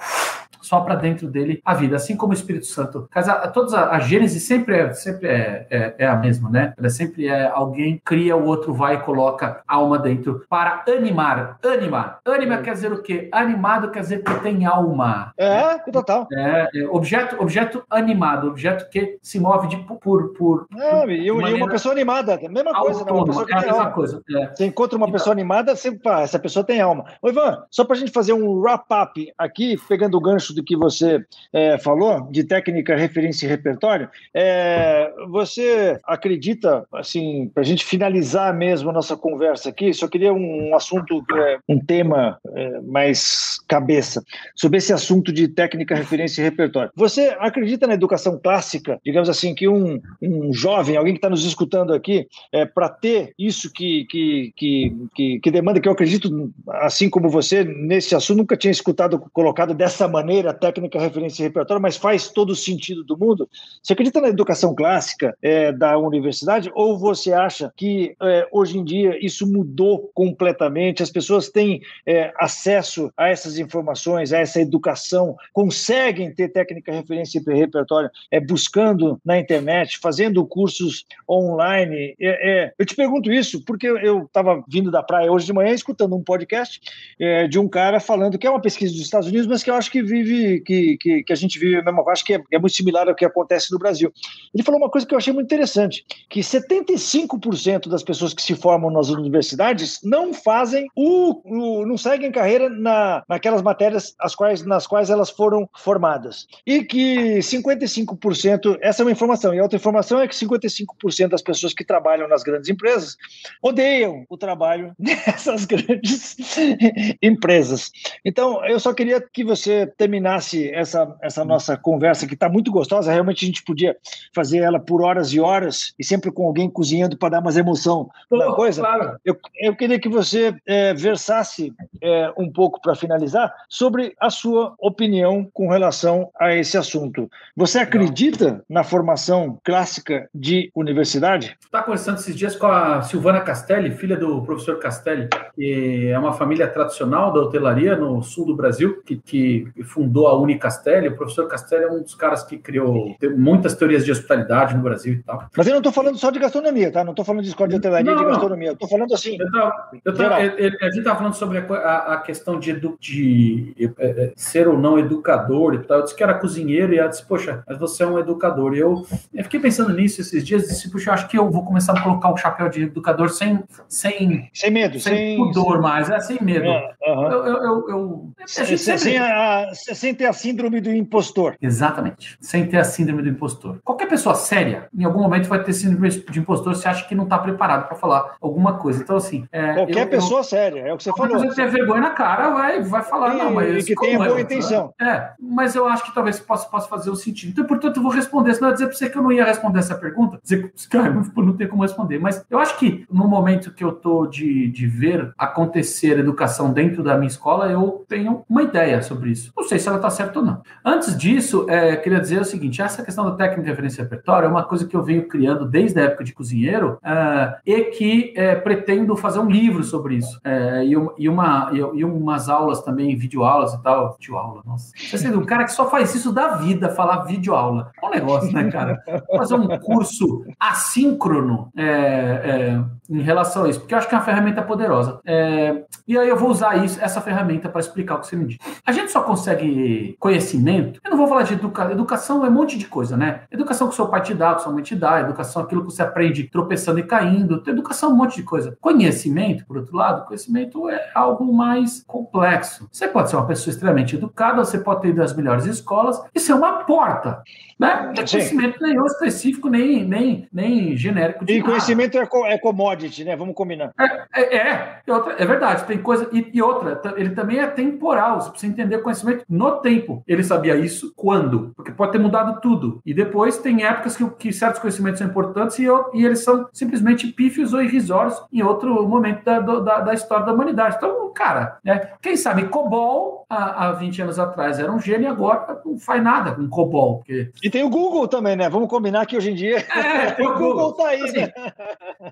só 0.60 0.80
para 0.80 0.94
dentro 0.94 1.28
dele 1.28 1.60
a 1.64 1.74
vida, 1.74 1.96
assim 1.96 2.16
como 2.16 2.32
o 2.32 2.34
Espírito 2.34 2.66
Santo. 2.66 3.08
Casa, 3.10 3.34
todas 3.48 3.74
a, 3.74 3.90
a 3.90 3.98
Gênese 4.00 4.40
sempre 4.40 4.76
é, 4.76 4.92
sempre 4.92 5.28
é, 5.28 5.66
é, 5.70 5.94
é, 5.98 6.06
a 6.06 6.16
mesma, 6.16 6.50
né? 6.50 6.72
Ela 6.76 6.90
sempre 6.90 7.26
é 7.26 7.46
alguém 7.46 8.00
cria, 8.04 8.36
o 8.36 8.44
outro 8.44 8.72
vai 8.72 8.94
e 8.94 9.00
coloca 9.00 9.62
alma 9.66 9.98
dentro 9.98 10.44
para 10.48 10.84
animar. 10.88 11.58
Animar. 11.64 12.20
Anima 12.24 12.58
quer 12.58 12.72
dizer 12.72 12.92
o 12.92 13.02
quê? 13.02 13.28
Animado 13.32 13.90
quer 13.90 14.00
dizer 14.00 14.22
que 14.22 14.34
tem 14.40 14.64
alma. 14.66 15.32
É, 15.36 15.78
total. 15.90 16.26
É, 16.32 16.68
é 16.74 16.86
objeto, 16.88 17.40
objeto 17.40 17.84
animado, 17.90 18.48
objeto 18.48 18.88
que 18.90 19.18
se 19.22 19.38
move 19.40 19.68
de, 19.68 19.76
por. 19.76 20.32
por, 20.32 20.66
é, 20.76 21.06
e, 21.06 21.30
uma 21.30 21.68
pessoa 21.68 21.92
animada, 21.92 22.34
a 22.34 22.48
mesma 22.48 22.72
coisa, 22.72 23.04
né? 23.04 23.12
Uma 23.12 23.24
pessoa 23.24 23.46
que 23.46 23.52
é 23.52 23.56
a 23.56 23.60
mesma 23.60 23.78
alma. 23.78 23.90
coisa. 23.92 24.22
É. 24.30 24.46
Você 24.54 24.66
encontra 24.66 24.96
uma 24.96 25.06
então, 25.06 25.12
pessoa 25.12 25.32
animada, 25.32 25.76
sempre, 25.76 26.00
pá, 26.00 26.20
essa 26.20 26.38
pessoa 26.38 26.64
tem 26.64 26.80
alma. 26.80 27.04
Ô, 27.20 27.28
Ivan, 27.28 27.62
só 27.70 27.84
para 27.84 27.96
a 27.96 27.98
gente 27.98 28.12
fazer 28.12 28.32
um 28.32 28.60
wrap-up 28.60 29.32
aqui, 29.36 29.76
pegando 29.88 30.16
o 30.16 30.20
gancho 30.20 30.41
do 30.50 30.62
que 30.62 30.76
você 30.76 31.24
é, 31.52 31.78
falou, 31.78 32.28
de 32.30 32.44
técnica, 32.44 32.96
referência 32.96 33.46
e 33.46 33.48
repertório, 33.48 34.08
é, 34.34 35.12
você 35.28 35.98
acredita, 36.04 36.86
assim, 36.92 37.50
para 37.52 37.62
a 37.62 37.66
gente 37.66 37.84
finalizar 37.84 38.54
mesmo 38.54 38.90
a 38.90 38.92
nossa 38.92 39.16
conversa 39.16 39.68
aqui, 39.68 39.92
só 39.92 40.08
queria 40.08 40.32
um 40.32 40.74
assunto, 40.74 41.22
é, 41.34 41.58
um 41.68 41.78
tema 41.78 42.38
é, 42.54 42.80
mais 42.80 43.60
cabeça, 43.68 44.22
sobre 44.54 44.78
esse 44.78 44.92
assunto 44.92 45.32
de 45.32 45.48
técnica, 45.48 45.94
referência 45.94 46.40
e 46.40 46.44
repertório. 46.44 46.90
Você 46.94 47.34
acredita 47.38 47.86
na 47.86 47.94
educação 47.94 48.38
clássica, 48.42 48.98
digamos 49.04 49.28
assim, 49.28 49.54
que 49.54 49.68
um, 49.68 50.00
um 50.20 50.52
jovem, 50.52 50.96
alguém 50.96 51.14
que 51.14 51.18
está 51.18 51.30
nos 51.30 51.44
escutando 51.44 51.94
aqui, 51.94 52.26
é, 52.52 52.66
para 52.66 52.88
ter 52.88 53.32
isso 53.38 53.72
que, 53.72 54.04
que, 54.06 54.52
que, 54.56 54.96
que, 55.14 55.40
que 55.40 55.50
demanda, 55.50 55.80
que 55.80 55.88
eu 55.88 55.92
acredito, 55.92 56.52
assim 56.68 57.08
como 57.08 57.28
você, 57.28 57.64
nesse 57.64 58.14
assunto, 58.14 58.38
nunca 58.38 58.56
tinha 58.56 58.70
escutado 58.70 59.18
colocado 59.32 59.74
dessa 59.74 60.08
maneira, 60.08 60.31
carreira 60.32 60.54
técnica, 60.54 60.98
referência 60.98 61.42
e 61.42 61.46
repertório, 61.46 61.82
mas 61.82 61.96
faz 61.96 62.28
todo 62.28 62.50
o 62.50 62.56
sentido 62.56 63.04
do 63.04 63.18
mundo. 63.18 63.48
Você 63.82 63.92
acredita 63.92 64.20
na 64.20 64.28
educação 64.28 64.74
clássica 64.74 65.36
é, 65.42 65.70
da 65.70 65.98
universidade 65.98 66.70
ou 66.74 66.98
você 66.98 67.32
acha 67.32 67.70
que 67.76 68.16
é, 68.22 68.48
hoje 68.50 68.78
em 68.78 68.84
dia 68.84 69.18
isso 69.24 69.46
mudou 69.46 70.10
completamente? 70.14 71.02
As 71.02 71.10
pessoas 71.10 71.50
têm 71.50 71.82
é, 72.06 72.32
acesso 72.38 73.12
a 73.16 73.28
essas 73.28 73.58
informações, 73.58 74.32
a 74.32 74.38
essa 74.38 74.60
educação, 74.60 75.36
conseguem 75.52 76.32
ter 76.32 76.48
técnica, 76.48 76.92
referência 76.92 77.38
e 77.38 77.54
repertório 77.54 78.10
é, 78.30 78.40
buscando 78.40 79.20
na 79.24 79.38
internet, 79.38 79.98
fazendo 79.98 80.46
cursos 80.46 81.04
online? 81.28 82.14
É, 82.18 82.64
é, 82.64 82.72
eu 82.78 82.86
te 82.86 82.94
pergunto 82.94 83.30
isso 83.30 83.62
porque 83.64 83.86
eu 83.86 84.24
estava 84.24 84.64
vindo 84.66 84.90
da 84.90 85.02
praia 85.02 85.30
hoje 85.30 85.44
de 85.44 85.52
manhã 85.52 85.74
escutando 85.74 86.16
um 86.16 86.22
podcast 86.22 86.80
é, 87.20 87.46
de 87.46 87.58
um 87.58 87.68
cara 87.68 88.00
falando 88.00 88.38
que 88.38 88.46
é 88.46 88.50
uma 88.50 88.60
pesquisa 88.60 88.92
dos 88.92 89.02
Estados 89.02 89.28
Unidos, 89.28 89.46
mas 89.46 89.62
que 89.62 89.70
eu 89.70 89.74
acho 89.74 89.90
que 89.90 90.02
vive, 90.02 90.21
que, 90.24 90.96
que, 90.98 91.22
que 91.22 91.32
a 91.32 91.36
gente 91.36 91.58
vive 91.58 91.82
mesmo, 91.82 92.08
acho 92.08 92.24
que 92.24 92.34
é, 92.34 92.42
é, 92.50 92.58
muito 92.58 92.74
similar 92.74 93.08
ao 93.08 93.14
que 93.14 93.24
acontece 93.24 93.72
no 93.72 93.78
Brasil. 93.78 94.12
Ele 94.54 94.62
falou 94.62 94.80
uma 94.80 94.90
coisa 94.90 95.06
que 95.06 95.14
eu 95.14 95.18
achei 95.18 95.32
muito 95.32 95.46
interessante, 95.46 96.04
que 96.28 96.40
75% 96.40 97.88
das 97.88 98.02
pessoas 98.02 98.34
que 98.34 98.42
se 98.42 98.54
formam 98.54 98.90
nas 98.90 99.08
universidades 99.08 100.00
não 100.02 100.32
fazem 100.32 100.86
o, 100.96 101.40
o 101.44 101.86
não 101.86 101.96
seguem 101.96 102.32
carreira 102.32 102.68
na, 102.68 103.22
naquelas 103.28 103.62
matérias 103.62 104.14
as 104.18 104.34
quais, 104.34 104.64
nas 104.64 104.86
quais 104.86 105.10
elas 105.10 105.30
foram 105.30 105.68
formadas. 105.74 106.46
E 106.66 106.84
que 106.84 107.38
55%, 107.38 108.78
essa 108.80 109.02
é 109.02 109.04
uma 109.04 109.12
informação, 109.12 109.54
e 109.54 109.58
a 109.58 109.62
outra 109.62 109.76
informação 109.76 110.20
é 110.20 110.28
que 110.28 110.34
55% 110.34 111.28
das 111.28 111.42
pessoas 111.42 111.72
que 111.74 111.84
trabalham 111.84 112.28
nas 112.28 112.42
grandes 112.42 112.68
empresas 112.68 113.16
odeiam 113.62 114.24
o 114.28 114.36
trabalho 114.36 114.94
nessas 114.98 115.64
grandes 115.64 116.36
empresas. 117.22 117.90
Então, 118.24 118.64
eu 118.66 118.78
só 118.78 118.92
queria 118.92 119.20
que 119.20 119.44
você 119.44 119.86
terminasse 120.02 120.68
essa, 120.70 121.16
essa 121.22 121.44
nossa 121.44 121.76
conversa, 121.76 122.26
que 122.26 122.34
está 122.34 122.48
muito 122.48 122.72
gostosa. 122.72 123.12
Realmente 123.12 123.44
a 123.44 123.46
gente 123.46 123.62
podia 123.62 123.96
fazer 124.34 124.58
ela 124.58 124.80
por 124.80 125.00
horas 125.00 125.32
e 125.32 125.38
horas, 125.38 125.94
e 125.96 126.02
sempre 126.02 126.32
com 126.32 126.44
alguém 126.44 126.68
cozinhando 126.68 127.16
para 127.16 127.28
dar 127.28 127.40
mais 127.40 127.56
emoção 127.56 128.10
na 128.28 128.52
coisa. 128.52 128.82
Claro. 128.82 129.16
Eu, 129.24 129.38
eu 129.60 129.76
queria 129.76 130.00
que 130.00 130.08
você 130.08 130.56
é, 130.66 130.92
versasse 130.92 131.72
é, 132.00 132.32
um 132.36 132.50
pouco 132.50 132.82
para 132.82 132.96
finalizar 132.96 133.54
sobre 133.68 134.12
a 134.20 134.28
sua 134.28 134.74
opinião 134.80 135.48
com 135.52 135.68
relação 135.68 136.30
a 136.36 136.52
esse 136.52 136.76
assunto. 136.76 137.30
Você 137.56 137.78
acredita 137.78 138.64
na 138.68 138.82
formação 138.82 139.60
clássica 139.62 140.28
de 140.34 140.72
universidade? 140.74 141.56
Está 141.60 141.80
conversando 141.80 142.18
esses 142.18 142.34
dias 142.34 142.56
com 142.56 142.66
a 142.66 143.02
Silvana 143.02 143.40
Castelli, 143.40 143.92
filha 143.92 144.16
do 144.16 144.42
professor 144.42 144.80
Castelli, 144.80 145.28
que 145.54 146.08
é 146.08 146.18
uma 146.18 146.32
família 146.32 146.66
tradicional 146.66 147.32
da 147.32 147.40
hotelaria 147.40 147.94
no 147.94 148.20
sul 148.20 148.46
do 148.46 148.56
Brasil, 148.56 149.00
que, 149.06 149.16
que 149.16 149.68
fundou 149.92 150.26
a 150.26 150.38
Unicastelli. 150.38 151.08
O 151.08 151.16
professor 151.16 151.46
Castelli 151.46 151.84
é 151.84 151.90
um 151.90 152.02
dos 152.02 152.14
caras 152.14 152.42
que 152.42 152.56
criou 152.56 153.14
muitas 153.36 153.74
teorias 153.74 154.04
de 154.04 154.10
hospitalidade 154.10 154.74
no 154.74 154.82
Brasil 154.82 155.14
e 155.14 155.22
tal. 155.22 155.46
Mas 155.54 155.66
eu 155.66 155.72
não 155.72 155.80
estou 155.80 155.92
falando 155.92 156.18
só 156.18 156.30
de 156.30 156.38
gastronomia, 156.38 156.90
tá? 156.90 157.04
Não 157.04 157.12
estou 157.12 157.24
falando 157.24 157.42
de 157.42 157.50
escola 157.50 157.68
de 157.68 157.76
hotelaria, 157.76 158.10
não, 158.10 158.18
de 158.18 158.24
gastronomia. 158.24 158.72
Estou 158.72 158.88
falando 158.88 159.14
assim. 159.14 159.36
Eu 159.38 159.50
tava, 159.50 159.90
eu 160.04 160.14
tava, 160.14 160.34
a 160.36 160.40
gente 160.40 160.98
estava 160.98 161.16
falando 161.16 161.34
sobre 161.34 161.58
a, 161.58 162.14
a 162.14 162.16
questão 162.18 162.58
de, 162.58 162.70
edu, 162.70 162.96
de 162.98 163.74
é, 163.98 164.06
é, 164.06 164.32
ser 164.34 164.68
ou 164.68 164.78
não 164.78 164.98
educador 164.98 165.74
e 165.74 165.78
tal. 165.80 165.98
Eu 165.98 166.04
disse 166.04 166.16
que 166.16 166.22
era 166.22 166.34
cozinheiro 166.34 166.94
e 166.94 166.98
ela 166.98 167.08
disse, 167.08 167.24
poxa, 167.26 167.62
mas 167.66 167.78
você 167.78 168.02
é 168.02 168.06
um 168.06 168.18
educador. 168.18 168.74
E 168.74 168.78
eu, 168.78 169.06
eu 169.34 169.44
fiquei 169.44 169.60
pensando 169.60 169.92
nisso 169.92 170.20
esses 170.20 170.44
dias 170.44 170.64
e 170.64 170.68
disse, 170.68 170.90
poxa, 170.90 171.12
acho 171.12 171.28
que 171.28 171.38
eu 171.38 171.50
vou 171.50 171.64
começar 171.64 171.92
a 171.92 172.00
colocar 172.00 172.32
o 172.32 172.36
chapéu 172.36 172.68
de 172.68 172.84
educador 172.84 173.28
sem, 173.28 173.62
sem, 173.88 174.48
sem 174.52 174.70
medo, 174.70 174.98
sem, 174.98 175.14
sem 175.14 175.36
pudor 175.36 175.80
mais, 175.80 176.08
é 176.08 176.20
sem 176.20 176.38
medo. 176.40 176.66
É, 176.66 176.94
uhum. 177.06 177.32
eu, 177.32 177.46
eu, 177.46 177.56
eu, 177.56 177.88
eu 177.88 178.32
sem, 178.46 178.76
sem, 178.76 179.18
a, 179.18 179.68
sem 179.94 180.14
ter 180.14 180.26
a 180.26 180.32
síndrome 180.32 180.80
do 180.80 180.92
impostor. 180.92 181.56
Exatamente, 181.60 182.36
sem 182.40 182.66
ter 182.66 182.78
a 182.78 182.84
síndrome 182.84 183.22
do 183.22 183.28
impostor. 183.28 183.80
Qualquer 183.84 184.06
pessoa 184.06 184.34
séria, 184.34 184.88
em 184.96 185.04
algum 185.04 185.20
momento, 185.20 185.48
vai 185.48 185.62
ter 185.62 185.72
síndrome 185.72 186.08
de 186.08 186.38
impostor 186.38 186.74
se 186.74 186.88
acha 186.88 187.06
que 187.06 187.14
não 187.14 187.24
está 187.24 187.38
preparado 187.38 187.86
para 187.86 187.96
falar 187.96 188.36
alguma 188.40 188.78
coisa. 188.78 189.02
Então, 189.02 189.16
assim. 189.16 189.46
É, 189.52 189.74
Qualquer 189.74 190.08
pessoa 190.08 190.42
séria, 190.42 190.80
é 190.80 190.92
o 190.92 190.96
que 190.96 191.04
você 191.04 191.12
falou. 191.12 191.38
Se 191.38 191.46
você 191.46 191.66
vergonha 191.66 192.00
na 192.00 192.10
cara, 192.10 192.50
vai, 192.50 192.82
vai 192.82 193.02
falar, 193.02 193.34
e, 193.34 193.38
não, 193.38 193.54
mas. 193.54 193.82
E 193.82 193.86
que 193.86 194.00
tenha 194.00 194.18
boa 194.18 194.38
é, 194.38 194.42
intenção. 194.42 194.94
É, 195.00 195.30
mas 195.40 195.74
eu 195.74 195.86
acho 195.86 196.04
que 196.04 196.14
talvez 196.14 196.38
possa, 196.40 196.68
possa 196.68 196.88
fazer 196.88 197.10
o 197.10 197.16
sentido. 197.16 197.50
Então, 197.50 197.64
portanto, 197.64 197.96
eu 197.96 198.02
vou 198.02 198.12
responder. 198.12 198.54
Senão 198.54 198.68
eu 198.68 198.74
dizer 198.74 198.86
para 198.86 198.96
você 198.96 199.10
que 199.10 199.18
eu 199.18 199.22
não 199.22 199.32
ia 199.32 199.44
responder 199.44 199.78
essa 199.78 199.94
pergunta, 199.94 200.38
dizer 200.42 200.72
que 200.72 200.96
não 201.40 201.56
tem 201.56 201.68
como 201.68 201.82
responder. 201.82 202.18
Mas 202.18 202.44
eu 202.50 202.58
acho 202.58 202.78
que 202.78 203.04
no 203.10 203.26
momento 203.26 203.72
que 203.72 203.84
eu 203.84 203.90
estou 203.90 204.26
de, 204.26 204.68
de 204.68 204.86
ver 204.86 205.32
acontecer 205.36 206.18
educação 206.18 206.72
dentro 206.72 207.02
da 207.02 207.16
minha 207.16 207.28
escola, 207.28 207.70
eu 207.70 208.04
tenho 208.08 208.44
uma 208.48 208.62
ideia 208.62 209.02
sobre 209.02 209.30
isso. 209.30 209.52
Não 209.56 209.64
sei 209.64 209.71
se 209.78 209.88
ela 209.88 209.96
está 209.96 210.10
certa 210.10 210.38
ou 210.38 210.44
não. 210.44 210.62
Antes 210.84 211.16
disso, 211.16 211.66
é, 211.68 211.96
queria 211.96 212.20
dizer 212.20 212.40
o 212.40 212.44
seguinte: 212.44 212.82
essa 212.82 213.02
questão 213.02 213.24
da 213.24 213.32
técnica 213.32 213.62
de 213.62 213.70
referência 213.70 214.02
repertório 214.02 214.46
é 214.46 214.50
uma 214.50 214.64
coisa 214.64 214.86
que 214.86 214.96
eu 214.96 215.02
venho 215.02 215.26
criando 215.28 215.66
desde 215.66 215.98
a 216.00 216.04
época 216.04 216.24
de 216.24 216.32
cozinheiro 216.32 216.98
uh, 217.02 217.56
e 217.64 217.84
que 217.84 218.32
é, 218.36 218.54
pretendo 218.54 219.16
fazer 219.16 219.38
um 219.38 219.48
livro 219.48 219.82
sobre 219.84 220.16
isso. 220.16 220.40
É, 220.44 220.84
e, 220.84 220.92
e, 221.18 221.28
uma, 221.28 221.70
e, 221.72 222.04
umas 222.04 222.48
aulas 222.48 222.82
também, 222.82 223.16
videoaulas 223.16 223.74
e 223.74 223.82
tal. 223.82 224.16
Videoaula, 224.18 224.62
nossa. 224.64 224.92
Você 224.96 225.28
é 225.28 225.30
um 225.30 225.44
cara 225.44 225.64
que 225.64 225.72
só 225.72 225.88
faz 225.88 226.14
isso 226.14 226.32
da 226.32 226.56
vida, 226.56 226.88
falar 226.88 227.24
videoaula. 227.24 227.90
É 228.02 228.06
um 228.06 228.10
negócio, 228.10 228.52
né, 228.52 228.70
cara? 228.70 229.02
Fazer 229.36 229.54
um 229.54 229.68
curso 229.78 230.44
assíncrono 230.58 231.70
é, 231.76 231.84
é, 231.84 232.84
em 233.12 233.22
relação 233.22 233.64
a 233.64 233.68
isso, 233.68 233.80
porque 233.80 233.94
eu 233.94 233.98
acho 233.98 234.08
que 234.08 234.14
é 234.14 234.18
uma 234.18 234.24
ferramenta 234.24 234.62
poderosa. 234.62 235.20
É, 235.24 235.84
e 236.06 236.18
aí 236.18 236.28
eu 236.28 236.36
vou 236.36 236.50
usar 236.50 236.84
isso, 236.84 236.98
essa 237.00 237.20
ferramenta 237.20 237.68
para 237.68 237.80
explicar 237.80 238.16
o 238.16 238.20
que 238.20 238.26
você 238.26 238.36
me 238.36 238.46
disse. 238.46 238.60
A 238.84 238.92
gente 238.92 239.12
só 239.12 239.22
consegue 239.22 240.16
conhecimento. 240.18 241.00
Eu 241.04 241.10
não 241.10 241.18
vou 241.18 241.26
falar 241.26 241.42
de 241.42 241.54
educação. 241.54 241.92
Educação 241.92 242.44
é 242.44 242.48
um 242.48 242.52
monte 242.52 242.78
de 242.78 242.86
coisa, 242.86 243.16
né? 243.16 243.42
Educação 243.50 243.88
que 243.88 243.94
seu 243.94 244.08
pai 244.08 244.22
te 244.22 244.34
dá, 244.34 244.54
que 244.54 244.62
sua 244.62 244.72
mãe 244.72 244.82
te 244.82 244.94
dá, 244.94 245.20
educação 245.20 245.62
aquilo 245.62 245.84
que 245.84 245.92
você 245.92 246.02
aprende 246.02 246.44
tropeçando 246.44 246.98
e 246.98 247.02
caindo. 247.02 247.62
Educação 247.66 248.10
é 248.10 248.12
um 248.12 248.16
monte 248.16 248.36
de 248.36 248.42
coisa. 248.42 248.76
Conhecimento, 248.80 249.64
por 249.66 249.76
outro 249.76 249.96
lado, 249.96 250.26
conhecimento 250.26 250.88
é 250.88 251.10
algo 251.14 251.52
mais 251.52 252.02
complexo. 252.06 252.88
Você 252.90 253.08
pode 253.08 253.30
ser 253.30 253.36
uma 253.36 253.46
pessoa 253.46 253.72
extremamente 253.72 254.16
educada, 254.16 254.64
você 254.64 254.78
pode 254.78 255.02
ter 255.02 255.12
das 255.12 255.34
melhores 255.34 255.66
escolas 255.66 256.20
e 256.34 256.40
ser 256.40 256.54
uma 256.54 256.84
porta. 256.84 257.42
Né? 257.78 258.02
Não 258.06 258.14
tem 258.14 258.26
conhecimento 258.26 258.80
nenhum 258.80 259.06
específico, 259.06 259.68
nem, 259.68 260.04
nem, 260.04 260.48
nem 260.52 260.96
genérico. 260.96 261.44
De 261.44 261.54
e 261.54 261.58
nada. 261.58 261.70
conhecimento 261.70 262.16
é, 262.16 262.28
é 262.46 262.58
commodity, 262.58 263.01
né? 263.24 263.36
Vamos 263.36 263.54
combinar. 263.54 263.92
É, 263.98 264.40
é, 264.40 264.56
é, 264.56 265.02
é 265.38 265.46
verdade. 265.46 265.84
Tem 265.84 265.98
coisa. 265.98 266.28
E, 266.32 266.50
e, 266.52 266.62
outra, 266.62 267.00
ele 267.16 267.30
também 267.30 267.58
é 267.58 267.66
temporal. 267.66 268.40
Você 268.40 268.50
precisa 268.50 268.72
entender 268.72 268.98
conhecimento 268.98 269.44
no 269.48 269.72
tempo. 269.80 270.22
Ele 270.26 270.42
sabia 270.42 270.76
isso 270.76 271.12
quando? 271.16 271.72
Porque 271.76 271.92
pode 271.92 272.12
ter 272.12 272.18
mudado 272.18 272.60
tudo. 272.60 273.00
E 273.04 273.12
depois 273.12 273.58
tem 273.58 273.84
épocas 273.84 274.16
que, 274.16 274.28
que 274.30 274.52
certos 274.52 274.80
conhecimentos 274.80 275.18
são 275.18 275.28
importantes 275.28 275.78
e, 275.78 275.86
e, 276.14 276.24
eles 276.24 276.42
são 276.44 276.68
simplesmente 276.72 277.26
pífios 277.28 277.72
ou 277.72 277.82
irrisórios 277.82 278.40
em 278.52 278.62
outro 278.62 279.06
momento 279.06 279.44
da, 279.44 279.60
da, 279.60 280.00
da 280.00 280.14
história 280.14 280.46
da 280.46 280.52
humanidade. 280.52 280.96
Então, 280.96 281.32
cara, 281.34 281.78
né? 281.84 282.12
quem 282.20 282.36
sabe 282.36 282.68
COBOL 282.68 283.46
há, 283.48 283.88
há 283.88 283.92
20 283.92 284.22
anos 284.22 284.38
atrás 284.38 284.78
era 284.78 284.92
um 284.92 285.00
gênio 285.00 285.30
agora 285.30 285.80
não 285.84 285.98
faz 285.98 286.22
nada 286.22 286.52
com 286.52 286.68
COBOL. 286.68 287.18
Porque... 287.18 287.50
E 287.62 287.70
tem 287.70 287.84
o 287.84 287.90
Google 287.90 288.26
também, 288.28 288.56
né? 288.56 288.68
Vamos 288.68 288.88
combinar 288.88 289.26
que 289.26 289.36
hoje 289.36 289.50
em 289.50 289.54
dia 289.54 289.78
é, 289.78 290.32
o 290.42 290.52
Google. 290.54 290.72
Google 290.72 290.92
tá 290.94 291.08
aí, 291.08 291.22
assim, 291.22 291.40
né? 291.40 291.52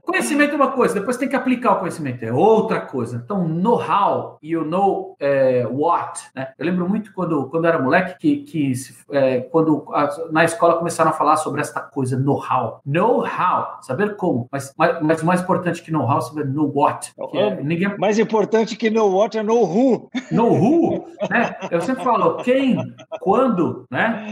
Conhecimento 0.02 0.49
é 0.54 0.56
uma 0.56 0.72
coisa, 0.72 0.94
depois 0.94 1.16
tem 1.16 1.28
que 1.28 1.36
aplicar 1.36 1.72
o 1.72 1.78
conhecimento, 1.80 2.24
é 2.24 2.32
outra 2.32 2.80
coisa. 2.80 3.20
Então, 3.22 3.46
know-how 3.46 4.38
e 4.42 4.56
o 4.56 4.64
know 4.64 5.16
é, 5.18 5.66
what. 5.70 6.20
Né? 6.34 6.52
Eu 6.58 6.66
lembro 6.66 6.88
muito 6.88 7.12
quando, 7.12 7.48
quando 7.48 7.66
era 7.66 7.78
moleque 7.78 8.18
que, 8.18 8.36
que 8.44 8.72
é, 9.10 9.40
quando 9.40 9.84
a, 9.92 10.08
na 10.30 10.44
escola 10.44 10.76
começaram 10.76 11.10
a 11.10 11.14
falar 11.14 11.36
sobre 11.36 11.60
esta 11.60 11.80
coisa, 11.80 12.18
know-how. 12.18 12.80
Know-how, 12.84 13.78
saber 13.82 14.16
como. 14.16 14.48
Mas, 14.50 14.72
mas, 14.76 15.00
mas 15.00 15.22
mais 15.22 15.40
importante 15.40 15.82
que 15.82 15.90
know-how, 15.90 16.20
saber 16.20 16.46
know 16.46 16.70
what. 16.74 17.12
É, 17.34 17.62
ninguém... 17.62 17.96
Mais 17.98 18.18
importante 18.18 18.76
que 18.76 18.90
know 18.90 19.14
what 19.14 19.36
é 19.36 19.42
know 19.42 19.64
who. 19.64 20.10
Know 20.30 20.52
who, 20.52 21.06
né? 21.30 21.56
Eu 21.70 21.80
sempre 21.80 22.04
falo 22.04 22.36
quem, 22.38 22.76
quando, 23.20 23.86
né? 23.90 24.24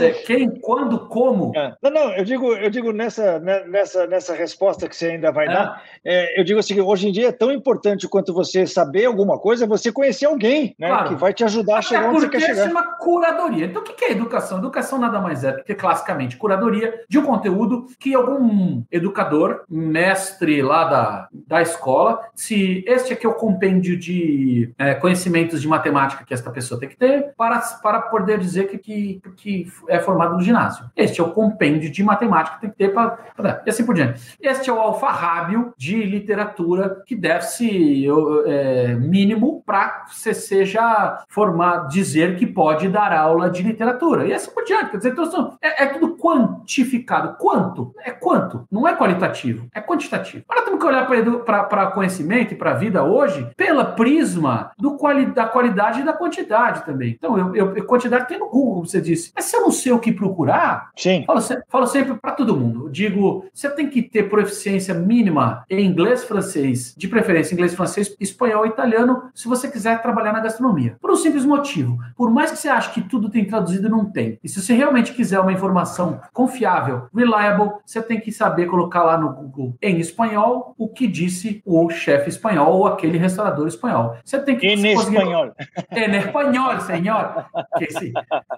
É, 0.00 0.10
quem, 0.10 0.50
quando, 0.60 1.06
como? 1.08 1.52
É. 1.56 1.74
Não, 1.82 1.90
não, 1.90 2.12
eu 2.12 2.24
digo, 2.24 2.52
eu 2.52 2.70
digo 2.70 2.92
nessa, 2.92 3.38
né, 3.40 3.64
nessa, 3.64 4.06
nessa 4.06 4.34
resposta 4.34 4.88
que 4.88 4.96
você 4.96 5.06
ainda 5.06 5.32
vai 5.32 5.46
é. 5.50 5.54
dar, 5.54 5.82
é, 6.04 6.40
eu 6.40 6.44
digo 6.44 6.58
assim, 6.58 6.80
hoje 6.80 7.08
em 7.08 7.12
dia 7.12 7.28
é 7.28 7.32
tão 7.32 7.52
importante 7.52 8.08
quanto 8.08 8.32
você 8.32 8.66
saber 8.66 9.04
alguma 9.04 9.38
coisa, 9.38 9.66
você 9.66 9.92
conhecer 9.92 10.26
alguém, 10.26 10.74
né? 10.78 10.88
Claro. 10.88 11.08
Que 11.08 11.14
vai 11.14 11.34
te 11.34 11.44
ajudar 11.44 11.78
a 11.78 11.82
chegar 11.82 12.08
onde 12.08 12.20
você 12.20 12.28
quer 12.28 12.40
chegar. 12.40 12.54
Porque 12.54 12.68
é 12.68 12.72
uma 12.72 12.96
curadoria. 12.96 13.66
Então, 13.66 13.82
o 13.82 13.84
que 13.84 14.04
é 14.04 14.12
educação? 14.12 14.58
Educação 14.58 14.98
nada 14.98 15.20
mais 15.20 15.44
é 15.44 15.52
do 15.52 15.64
que, 15.64 15.74
classicamente, 15.74 16.36
curadoria 16.36 17.04
de 17.08 17.18
um 17.18 17.22
conteúdo 17.22 17.86
que 17.98 18.14
algum 18.14 18.82
educador, 18.90 19.64
mestre 19.68 20.62
lá 20.62 20.84
da, 20.84 21.28
da 21.32 21.60
escola, 21.62 22.20
se 22.34 22.84
este 22.86 23.12
aqui 23.12 23.26
é 23.26 23.28
o 23.28 23.34
compêndio 23.34 23.98
de 23.98 24.72
é, 24.78 24.94
conhecimentos 24.94 25.60
de 25.60 25.68
matemática 25.68 26.24
que 26.24 26.34
esta 26.34 26.50
pessoa 26.50 26.78
tem 26.78 26.88
que 26.88 26.96
ter, 26.96 27.32
para, 27.36 27.58
para 27.82 28.00
poder 28.02 28.38
dizer 28.38 28.68
que, 28.68 28.78
que, 28.78 29.22
que 29.36 29.72
é 29.88 29.98
formado 29.98 30.34
no 30.34 30.42
ginásio. 30.42 30.90
Este 30.96 31.20
é 31.20 31.24
o 31.24 31.30
compêndio 31.32 31.90
de 31.90 32.02
matemática 32.02 32.56
que 32.56 32.60
tem 32.62 32.70
que 32.70 32.76
ter 32.76 32.94
para. 32.94 33.62
E 33.66 33.70
assim 33.70 33.84
por 33.84 33.94
diante. 33.94 34.36
Este 34.40 34.70
é 34.70 34.72
o 34.72 34.78
alfarrábio 34.78 35.39
de 35.76 36.02
literatura 36.02 37.02
que 37.06 37.14
deve-se 37.14 38.06
é, 38.46 38.94
mínimo 38.94 39.62
para 39.64 40.04
você 40.10 40.34
seja 40.34 41.24
formado, 41.28 41.88
dizer 41.88 42.36
que 42.36 42.46
pode 42.46 42.88
dar 42.88 43.12
aula 43.12 43.50
de 43.50 43.62
literatura. 43.62 44.26
E 44.26 44.32
assim 44.32 44.50
por 44.50 44.64
diante. 44.64 44.90
Quer 44.90 44.96
dizer, 44.98 45.12
então, 45.12 45.56
é, 45.62 45.84
é 45.84 45.86
tudo 45.86 46.16
quantificado. 46.16 47.36
Quanto? 47.38 47.94
É 48.04 48.10
quanto? 48.10 48.66
Não 48.70 48.86
é 48.86 48.94
qualitativo, 48.96 49.66
é 49.74 49.80
quantitativo. 49.80 50.44
Agora 50.48 50.64
temos 50.64 50.80
que 50.80 50.86
olhar 50.86 51.06
para 51.44 51.86
conhecimento 51.88 52.54
e 52.54 52.56
para 52.56 52.72
a 52.72 52.74
vida 52.74 53.02
hoje 53.04 53.48
pela 53.56 53.84
prisma 53.84 54.72
do 54.78 54.96
quali, 54.96 55.26
da 55.26 55.46
qualidade 55.46 56.00
e 56.00 56.04
da 56.04 56.12
quantidade 56.12 56.84
também. 56.84 57.16
Então, 57.16 57.38
eu, 57.38 57.54
eu, 57.54 57.84
quantidade 57.84 58.28
tem 58.28 58.38
no 58.38 58.48
Google, 58.48 58.74
como 58.74 58.86
você 58.86 59.00
disse. 59.00 59.32
Mas 59.34 59.46
se 59.46 59.56
eu 59.56 59.62
não 59.62 59.70
sei 59.70 59.92
o 59.92 59.98
que 59.98 60.12
procurar, 60.12 60.90
Sim. 60.96 61.24
Falo, 61.26 61.40
falo 61.68 61.86
sempre 61.86 62.14
para 62.14 62.32
todo 62.32 62.56
mundo. 62.56 62.86
Eu 62.86 62.90
digo, 62.90 63.44
você 63.52 63.70
tem 63.70 63.88
que 63.88 64.02
ter 64.02 64.28
proficiência 64.28 64.94
mínima 64.94 65.29
em 65.68 65.84
inglês, 65.84 66.24
francês, 66.24 66.94
de 66.96 67.08
preferência 67.08 67.54
inglês, 67.54 67.74
francês, 67.74 68.14
espanhol 68.20 68.66
e 68.66 68.68
italiano, 68.68 69.30
se 69.34 69.48
você 69.48 69.68
quiser 69.68 70.00
trabalhar 70.02 70.32
na 70.32 70.40
gastronomia. 70.40 70.96
Por 71.00 71.10
um 71.10 71.16
simples 71.16 71.44
motivo. 71.44 71.98
Por 72.16 72.30
mais 72.30 72.50
que 72.50 72.58
você 72.58 72.68
ache 72.68 72.92
que 72.92 73.02
tudo 73.02 73.30
tem 73.30 73.44
traduzido, 73.44 73.88
não 73.88 74.04
tem. 74.04 74.38
E 74.42 74.48
se 74.48 74.60
você 74.60 74.74
realmente 74.74 75.12
quiser 75.12 75.40
uma 75.40 75.52
informação 75.52 76.20
confiável, 76.32 77.08
reliable, 77.14 77.72
você 77.84 78.02
tem 78.02 78.20
que 78.20 78.32
saber 78.32 78.66
colocar 78.66 79.02
lá 79.02 79.18
no 79.18 79.32
Google 79.32 79.76
em 79.80 79.98
espanhol 79.98 80.74
o 80.78 80.88
que 80.88 81.06
disse 81.06 81.62
o 81.64 81.88
chefe 81.90 82.28
espanhol 82.28 82.72
ou 82.72 82.86
aquele 82.86 83.18
restaurador 83.18 83.66
espanhol. 83.66 84.16
Você 84.24 84.38
tem 84.40 84.56
que. 84.56 84.66
Em 84.66 84.92
espanhol. 84.92 85.52
Em 85.90 86.16
espanhol, 86.16 86.80
senhor. 86.80 87.46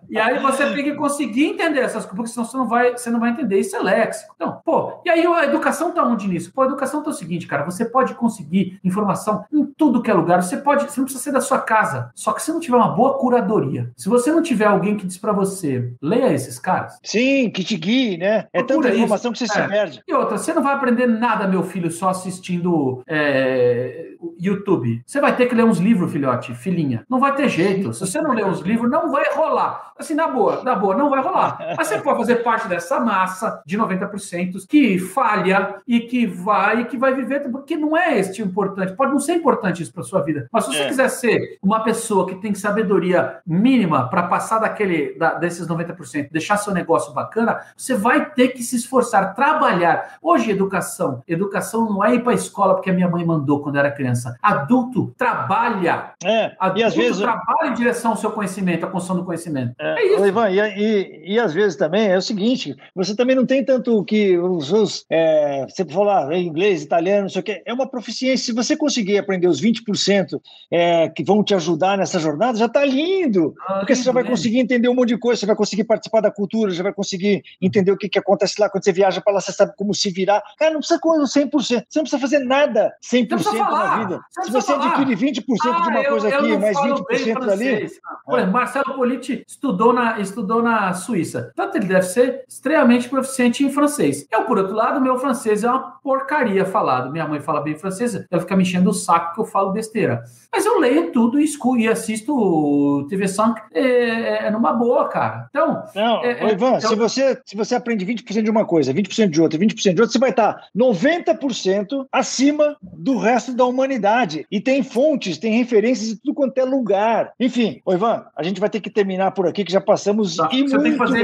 E 0.09 0.19
aí 0.19 0.39
você 0.39 0.73
tem 0.73 0.85
que 0.85 0.95
conseguir 0.95 1.47
entender 1.47 1.81
essas 1.81 2.05
coisas, 2.05 2.17
porque 2.17 2.31
senão 2.31 2.47
você 2.47 2.57
não 2.57 2.69
vai, 2.69 2.93
você 2.93 3.11
não 3.11 3.21
vai 3.21 3.31
entender. 3.31 3.59
Isso 3.59 3.77
é 3.77 3.83
léxico. 3.83 4.33
Então, 4.37 4.61
pô, 4.65 5.01
e 5.05 5.11
aí 5.11 5.25
a 5.27 5.45
educação 5.45 5.93
tá 5.93 6.05
onde 6.05 6.29
nisso? 6.29 6.53
Pô, 6.53 6.62
a 6.63 6.67
educação 6.67 7.03
tá 7.03 7.11
o 7.11 7.15
seguinte, 7.15 7.47
cara, 7.47 7.65
você 7.65 7.85
pode 7.85 8.15
conseguir 8.15 8.79
informação 8.83 9.45
em 9.53 9.65
tudo 9.65 10.03
que 10.03 10.11
é 10.11 10.15
lugar. 10.15 10.43
Você 10.43 10.57
pode, 10.57 10.85
você 10.85 11.01
não 11.01 11.05
precisa 11.05 11.25
ser 11.25 11.33
da 11.33 11.41
sua 11.41 11.59
casa. 11.59 12.11
Só 12.15 12.33
que 12.33 12.43
se 12.43 12.53
não 12.53 12.61
tiver 12.61 12.77
uma 12.77 12.89
boa 12.89 13.19
curadoria, 13.19 13.91
se 13.97 14.09
você 14.09 14.31
não 14.33 14.43
tiver 14.43 14.67
alguém 14.67 14.97
que 14.97 15.07
diz 15.07 15.19
para 15.19 15.33
você, 15.33 15.93
leia 16.01 16.33
esses 16.33 16.59
caras. 16.59 16.99
Sim, 17.03 17.51
que 17.51 17.65
te 17.65 17.77
guie, 17.77 18.17
né? 18.17 18.47
É 18.53 18.63
tanta 18.63 18.89
informação 18.89 19.33
isso. 19.33 19.45
que 19.45 19.49
você 19.49 19.59
é. 19.59 19.63
se 19.63 19.69
perde. 19.69 20.03
E 20.07 20.15
outra, 20.15 20.39
você 20.39 20.53
não 20.53 20.63
vai 20.63 20.75
aprender 20.75 21.07
nada, 21.07 21.47
meu 21.47 21.63
filho, 21.63 21.91
só 21.91 22.09
assistindo 22.09 23.03
é, 23.07 24.13
YouTube. 24.39 25.03
Você 25.07 25.21
vai 25.21 25.35
ter 25.35 25.47
que 25.47 25.55
ler 25.55 25.65
uns 25.65 25.79
livros, 25.79 26.13
filhote, 26.13 26.55
filhinha. 26.55 27.05
Não 27.09 27.21
vai 27.21 27.35
ter 27.35 27.49
jeito. 27.49 27.93
Se 27.93 28.01
você 28.01 28.21
não 28.21 28.33
ler 28.33 28.47
os 28.47 28.61
livros, 28.61 28.91
não 28.91 29.11
vai 29.11 29.25
rolar. 29.35 29.93
Assim, 29.99 30.15
na 30.15 30.29
boa, 30.29 30.63
na 30.63 30.75
boa, 30.75 30.97
não 30.97 31.11
vai 31.11 31.23
rolar. 31.23 31.59
Mas 31.77 31.89
você 31.89 31.99
pode 31.99 32.19
fazer 32.19 32.37
parte 32.37 32.69
dessa 32.69 32.99
massa 33.01 33.63
de 33.67 33.79
90% 33.79 34.67
que 34.69 34.99
falha 34.99 35.77
e 35.87 36.01
que 36.01 36.27
vai 36.27 36.52
e 36.81 36.85
que 36.85 36.97
vai 36.97 37.15
viver, 37.15 37.41
porque 37.51 37.77
não 37.77 37.97
é 37.97 38.19
este 38.19 38.43
o 38.43 38.47
importante. 38.47 38.95
Pode 38.95 39.13
não 39.13 39.19
ser 39.19 39.35
importante 39.35 39.83
isso 39.83 39.93
para 39.93 40.03
sua 40.03 40.23
vida. 40.23 40.49
Mas 40.53 40.65
se 40.65 40.73
você 40.73 40.83
é. 40.83 40.89
quiser 40.89 41.09
ser 41.09 41.59
uma 41.63 41.83
pessoa 41.83 42.27
que 42.27 42.37
tem 42.37 42.55
sabedoria 42.55 43.39
mínima 43.47 44.09
para 44.09 44.25
passar 44.25 44.59
daquele 44.59 45.15
da, 45.19 45.35
desses 45.35 45.67
90%, 45.67 46.29
deixar 46.31 46.57
seu 46.57 46.73
negócio 46.73 47.13
bacana, 47.13 47.61
você 47.77 47.95
vai 47.95 48.31
ter 48.31 48.49
que 48.49 48.63
se 48.63 48.77
esforçar, 48.77 49.35
trabalhar. 49.35 50.17
Hoje, 50.23 50.51
educação. 50.51 51.23
Educação 51.27 51.89
não 51.89 52.05
é 52.05 52.15
ir 52.15 52.23
para 52.23 52.33
a 52.33 52.35
escola 52.35 52.75
porque 52.75 52.91
a 52.91 52.93
minha 52.93 53.09
mãe 53.09 53.25
mandou 53.25 53.61
quando 53.63 53.79
era 53.79 53.91
criança. 53.91 54.37
Adulto 54.43 55.15
trabalha. 55.17 56.13
É, 56.25 56.53
Adulto 56.59 56.81
e 56.81 56.85
às 56.85 56.95
vezes 56.95 57.21
trabalha 57.21 57.71
em 57.71 57.75
direção 57.75 58.13
ao 58.13 58.17
seu 58.17 58.31
conhecimento, 58.31 58.85
à 58.85 58.89
construção 58.89 59.17
do 59.17 59.25
conhecimento. 59.25 59.75
É, 59.79 60.01
é 60.01 60.15
isso. 60.15 60.27
Ivan, 60.27 60.51
e, 60.51 60.59
e, 60.61 61.35
e, 61.35 61.41
às 61.41 61.53
vezes 61.53 61.77
também 61.77 62.09
é 62.09 62.17
o 62.17 62.23
seguinte: 62.23 62.77
você 62.95 63.15
também 63.15 63.37
não 63.37 63.47
tem 63.47 63.65
tanto 63.65 64.05
que 64.05 64.39
os 64.39 64.69
seus. 64.69 65.05
É, 65.11 65.67
você 65.69 65.85
falar 65.85 66.13
ah, 66.13 66.35
inglês, 66.43 66.83
italiano, 66.83 67.23
não 67.23 67.29
sei 67.29 67.41
o 67.41 67.45
quê. 67.45 67.63
É 67.65 67.73
uma 67.73 67.87
proficiência. 67.87 68.47
Se 68.47 68.53
você 68.53 68.77
conseguir 68.77 69.19
aprender 69.19 69.47
os 69.47 69.61
20% 69.61 70.41
é, 70.71 71.09
que 71.09 71.25
vão 71.25 71.43
te 71.43 71.55
ajudar 71.55 71.97
nessa 71.97 72.19
jornada, 72.19 72.59
já 72.59 72.67
está 72.67 72.85
lindo. 72.85 73.55
Ah, 73.67 73.79
porque 73.81 73.95
você 73.95 74.03
já 74.03 74.13
vai 74.13 74.25
conseguir 74.25 74.59
entender 74.59 74.89
um 74.89 74.95
monte 74.95 75.09
de 75.09 75.19
coisa, 75.19 75.41
você 75.41 75.47
vai 75.47 75.57
conseguir 75.57 75.85
participar 75.85 76.21
da 76.21 76.31
cultura, 76.31 76.71
já 76.71 76.83
vai 76.83 76.93
conseguir 76.93 77.43
entender 77.61 77.91
o 77.91 77.97
que, 77.97 78.09
que 78.09 78.19
acontece 78.19 78.61
lá. 78.61 78.69
Quando 78.69 78.85
você 78.85 78.93
viaja 78.93 79.21
para 79.21 79.35
lá, 79.35 79.41
você 79.41 79.53
sabe 79.53 79.73
como 79.77 79.95
se 79.95 80.11
virar. 80.11 80.43
Cara, 80.59 80.73
não 80.73 80.81
precisa 80.81 81.01
com 81.01 81.19
100%. 81.19 81.51
Você 81.51 81.75
não 81.75 82.03
precisa 82.03 82.19
fazer 82.19 82.39
nada 82.41 82.93
100% 83.03 83.55
na 83.55 83.97
vida. 83.99 84.21
Você 84.31 84.45
se 84.45 84.51
você 84.53 84.73
falar. 84.73 84.97
adquire 84.97 85.17
20% 85.17 85.45
ah, 85.63 85.81
de 85.81 85.89
uma 85.89 86.01
ah, 86.01 86.09
coisa 86.09 86.29
eu, 86.29 86.39
aqui, 86.39 86.51
eu 86.51 86.61
mais 86.61 86.77
20% 86.77 87.51
ali. 87.51 87.91
Por 88.25 88.39
exemplo, 88.39 88.53
Marcelo 88.53 88.95
Politi 88.95 89.45
estudou 89.47 89.93
na, 89.93 90.21
estudou 90.21 90.63
na 90.63 90.93
Suíça. 90.95 91.53
Tanto 91.55 91.77
ele 91.77 91.87
deve 91.87 92.03
ser 92.03 92.45
extremamente 92.49 93.09
proficiente 93.09 93.65
em 93.65 93.71
francês. 93.71 94.27
Eu, 94.31 94.45
por 94.45 94.59
outro 94.59 94.75
lado, 94.75 95.01
meu 95.01 95.19
francês 95.19 95.65
é 95.65 95.71
uma 95.71 95.81
porcaria 96.03 96.32
falado. 96.67 97.11
Minha 97.11 97.27
mãe 97.27 97.41
fala 97.41 97.61
bem 97.61 97.77
francês, 97.77 98.15
ela 98.31 98.41
fica 98.41 98.57
me 98.57 98.63
enchendo 98.63 98.91
o 98.91 98.95
saco 98.95 99.35
que 99.35 99.41
eu 99.41 99.45
falo 99.45 99.73
besteira. 99.73 100.23
Mas 100.53 100.67
eu 100.67 100.79
leio 100.79 101.13
tudo 101.13 101.41
e, 101.41 101.45
escuto, 101.45 101.79
e 101.79 101.89
assisto 101.89 103.07
TV 103.09 103.27
Sank 103.27 103.61
é, 103.73 104.47
é, 104.47 104.51
numa 104.51 104.73
boa, 104.73 105.09
cara. 105.09 105.47
Então. 105.49 105.85
Não, 105.95 106.25
é, 106.25 106.33
é 106.33 106.53
Ivan, 106.53 106.77
então... 106.77 106.91
se, 106.91 106.95
você, 106.95 107.41
se 107.45 107.57
você 107.57 107.75
aprende 107.75 108.05
20% 108.05 108.43
de 108.43 108.51
uma 108.51 108.65
coisa, 108.65 108.93
20% 108.93 109.31
de 109.31 109.41
outra, 109.41 109.59
20% 109.59 109.95
de 109.95 110.01
outra, 110.01 110.07
você 110.07 110.19
vai 110.19 110.31
estar 110.31 110.69
90% 110.77 112.07
acima 112.13 112.77
do 112.83 113.19
resto 113.19 113.55
da 113.55 113.65
humanidade. 113.65 114.47
E 114.51 114.61
tem 114.61 114.83
fontes, 114.83 115.39
tem 115.39 115.57
referências 115.57 116.09
de 116.09 116.17
tudo 116.17 116.35
quanto 116.35 116.59
é 116.59 116.65
lugar. 116.65 117.33
Enfim, 117.41 117.81
ô 117.85 117.95
Ivan, 117.95 118.25
a 118.37 118.43
gente 118.43 118.61
vai 118.61 118.69
ter 118.69 118.81
que 118.81 118.91
terminar 118.91 119.31
por 119.33 119.47
aqui, 119.47 119.65
que 119.65 119.73
já 119.73 119.81
passamos. 119.81 120.37
Tá, 120.37 120.49
você 120.49 120.57
muito... 120.57 120.83
tem 120.83 120.93
que 120.93 120.99
fazer 120.99 121.23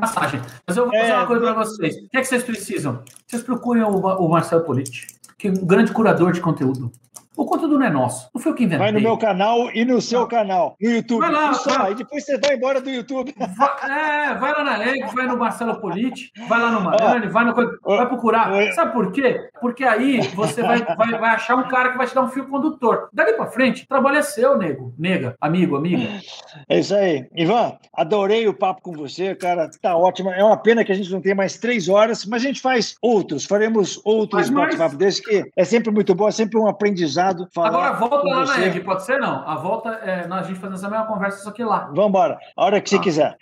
massagem. 0.00 0.40
Mas 0.66 0.76
eu 0.76 0.84
vou 0.84 0.94
fazer 0.94 1.12
uma 1.12 1.26
coisa 1.26 1.42
para 1.42 1.54
vocês. 1.54 1.96
O 1.96 2.08
que 2.08 2.16
é 2.16 2.20
que 2.20 2.26
vocês 2.26 2.42
precisam? 2.42 3.02
Vocês 3.26 3.42
procurem 3.42 3.82
o, 3.82 3.88
o 3.88 4.28
Marcelo 4.38 4.64
Politi, 4.64 5.06
que 5.36 5.48
é 5.48 5.50
um 5.50 5.66
grande 5.66 5.92
curador 5.92 6.32
de 6.32 6.40
conteúdo. 6.40 6.92
O 7.38 7.46
conteúdo 7.46 7.78
não 7.78 7.86
é 7.86 7.90
nosso. 7.90 8.28
Não 8.34 8.42
foi 8.42 8.50
o 8.50 8.54
que 8.56 8.64
inventei. 8.64 8.84
Vai 8.84 8.90
no 8.90 9.00
meu 9.00 9.16
canal 9.16 9.70
e 9.72 9.84
no 9.84 10.02
seu 10.02 10.26
canal, 10.26 10.76
no 10.80 10.90
YouTube. 10.90 11.20
Vai 11.20 11.30
lá, 11.30 11.54
Só, 11.54 11.70
vai. 11.70 11.92
E 11.92 11.94
depois 11.94 12.24
você 12.24 12.36
vai 12.36 12.56
embora 12.56 12.80
do 12.80 12.90
YouTube. 12.90 13.32
Vai, 13.38 14.28
é, 14.28 14.34
vai 14.34 14.52
lá 14.52 14.64
na 14.64 14.84
Egg, 14.84 15.14
vai 15.14 15.26
no 15.28 15.36
Marcelo 15.36 15.80
Politi, 15.80 16.32
vai 16.48 16.60
lá 16.60 16.72
no 16.72 16.80
Mariani, 16.80 17.28
vai 17.28 17.44
no. 17.44 17.54
Vai 17.54 18.08
procurar. 18.08 18.50
Sabe 18.74 18.92
por 18.92 19.12
quê? 19.12 19.40
Porque 19.60 19.84
aí 19.84 20.20
você 20.34 20.62
vai, 20.62 20.84
vai, 20.96 21.12
vai 21.12 21.30
achar 21.30 21.54
um 21.54 21.68
cara 21.68 21.92
que 21.92 21.96
vai 21.96 22.08
te 22.08 22.14
dar 22.14 22.22
um 22.22 22.28
fio 22.28 22.48
condutor. 22.48 23.08
Dali 23.12 23.34
pra 23.34 23.46
frente, 23.46 23.86
trabalho 23.86 24.16
é 24.16 24.22
seu, 24.22 24.58
nego. 24.58 24.92
Nega, 24.98 25.36
amigo, 25.40 25.76
amiga. 25.76 26.20
É 26.68 26.80
isso 26.80 26.92
aí. 26.92 27.24
Ivan, 27.36 27.78
adorei 27.94 28.48
o 28.48 28.54
papo 28.54 28.82
com 28.82 28.92
você, 28.92 29.36
cara. 29.36 29.70
Tá 29.80 29.96
ótimo. 29.96 30.30
É 30.30 30.42
uma 30.42 30.56
pena 30.56 30.84
que 30.84 30.90
a 30.90 30.94
gente 30.96 31.12
não 31.12 31.20
tenha 31.20 31.36
mais 31.36 31.56
três 31.56 31.88
horas, 31.88 32.26
mas 32.26 32.42
a 32.42 32.46
gente 32.46 32.60
faz 32.60 32.96
outros. 33.00 33.44
Faremos 33.44 34.00
outros 34.04 34.50
bate-papo 34.50 34.96
desse 34.96 35.22
que 35.22 35.48
é 35.56 35.64
sempre 35.64 35.92
muito 35.92 36.16
bom, 36.16 36.26
é 36.26 36.32
sempre 36.32 36.58
um 36.58 36.66
aprendizado 36.66 37.27
obrigado. 37.30 37.48
Agora 37.56 37.92
volta 37.92 38.28
lá 38.28 38.46
você. 38.46 38.60
na 38.60 38.66
EG, 38.66 38.80
pode 38.80 39.04
ser 39.04 39.18
não? 39.18 39.48
A 39.48 39.56
volta 39.56 39.90
é 40.02 40.26
a 40.28 40.42
gente 40.42 40.58
fazendo 40.58 40.76
essa 40.76 40.88
mesma 40.88 41.06
conversa, 41.06 41.38
só 41.42 41.50
que 41.50 41.64
lá. 41.64 41.86
Vamos 41.94 42.08
embora, 42.08 42.38
a 42.56 42.64
hora 42.64 42.80
que 42.80 42.94
ah, 42.94 42.98
você 42.98 43.02
quiser. 43.02 43.36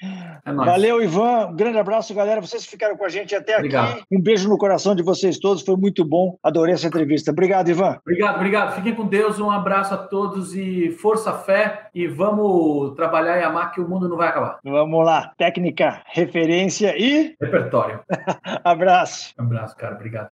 É 0.45 0.53
Valeu, 0.53 1.03
Ivan. 1.03 1.49
Um 1.49 1.57
grande 1.57 1.79
abraço, 1.79 2.15
galera. 2.15 2.41
Vocês 2.41 2.65
ficaram 2.65 2.97
com 2.97 3.05
a 3.05 3.09
gente 3.09 3.35
até 3.35 3.57
obrigado. 3.57 3.93
aqui. 3.93 4.03
Um 4.13 4.21
beijo 4.21 4.49
no 4.49 4.57
coração 4.57 4.95
de 4.95 5.03
vocês 5.03 5.39
todos. 5.39 5.63
Foi 5.63 5.77
muito 5.77 6.05
bom. 6.05 6.39
Adorei 6.43 6.75
essa 6.75 6.87
entrevista. 6.87 7.31
Obrigado, 7.31 7.69
Ivan. 7.69 7.99
Obrigado, 8.03 8.37
obrigado. 8.37 8.75
Fiquem 8.77 8.95
com 8.95 9.07
Deus. 9.07 9.39
Um 9.39 9.51
abraço 9.51 9.95
a 9.95 9.99
todos 9.99 10.55
e 10.55 10.91
força, 10.91 11.33
fé. 11.33 11.89
E 11.95 12.07
vamos 12.07 12.95
trabalhar 12.95 13.39
e 13.39 13.45
amar 13.45 13.73
que 13.73 13.81
o 13.81 13.89
mundo 13.89 14.09
não 14.09 14.17
vai 14.17 14.29
acabar. 14.29 14.59
Vamos 14.65 15.05
lá. 15.05 15.33
Técnica, 15.37 16.03
referência 16.07 16.95
e. 16.97 17.35
Repertório. 17.41 18.01
abraço. 18.65 19.35
Um 19.39 19.45
abraço, 19.45 19.77
cara. 19.77 19.95
Obrigado. 19.95 20.31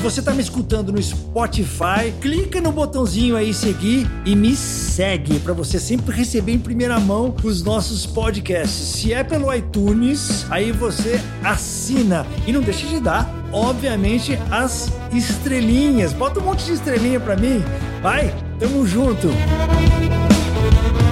Se 0.00 0.04
você 0.04 0.20
está 0.20 0.32
me 0.32 0.40
escutando 0.40 0.90
no 0.90 1.02
Spotify, 1.02 2.10
clica 2.22 2.58
no 2.58 2.72
botãozinho 2.72 3.36
aí 3.36 3.52
seguir 3.52 4.10
e 4.24 4.34
me 4.34 4.56
segue 4.56 5.38
para 5.40 5.52
você 5.52 5.78
sempre 5.78 6.16
receber 6.16 6.52
em 6.52 6.58
primeira 6.58 6.98
mão 6.98 7.36
os 7.44 7.62
nossos 7.62 8.06
podcasts. 8.06 8.70
Se 8.70 9.12
é 9.12 9.22
pelo 9.22 9.54
iTunes, 9.54 10.46
aí 10.48 10.72
você 10.72 11.20
assina 11.44 12.26
e 12.46 12.52
não 12.52 12.62
deixa 12.62 12.86
de 12.86 12.98
dar, 12.98 13.30
obviamente, 13.52 14.38
as 14.50 14.90
estrelinhas. 15.12 16.14
Bota 16.14 16.40
um 16.40 16.44
monte 16.44 16.64
de 16.64 16.72
estrelinha 16.72 17.20
para 17.20 17.36
mim. 17.36 17.62
Vai, 18.02 18.34
tamo 18.58 18.86
junto. 18.86 19.28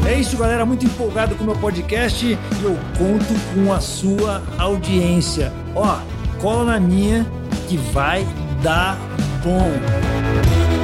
É 0.09 0.19
isso, 0.19 0.39
galera. 0.39 0.65
Muito 0.65 0.87
empolgado 0.87 1.35
com 1.35 1.43
o 1.45 1.47
meu 1.49 1.57
podcast 1.57 2.25
e 2.25 2.39
eu 2.65 2.75
conto 2.97 3.35
com 3.55 3.71
a 3.71 3.81
sua 3.81 4.43
audiência. 4.57 5.53
Ó, 5.75 5.99
cola 6.41 6.65
na 6.65 6.81
minha 6.81 7.27
que 7.69 7.77
vai 7.77 8.27
dar 8.63 8.97
bom. 9.43 10.78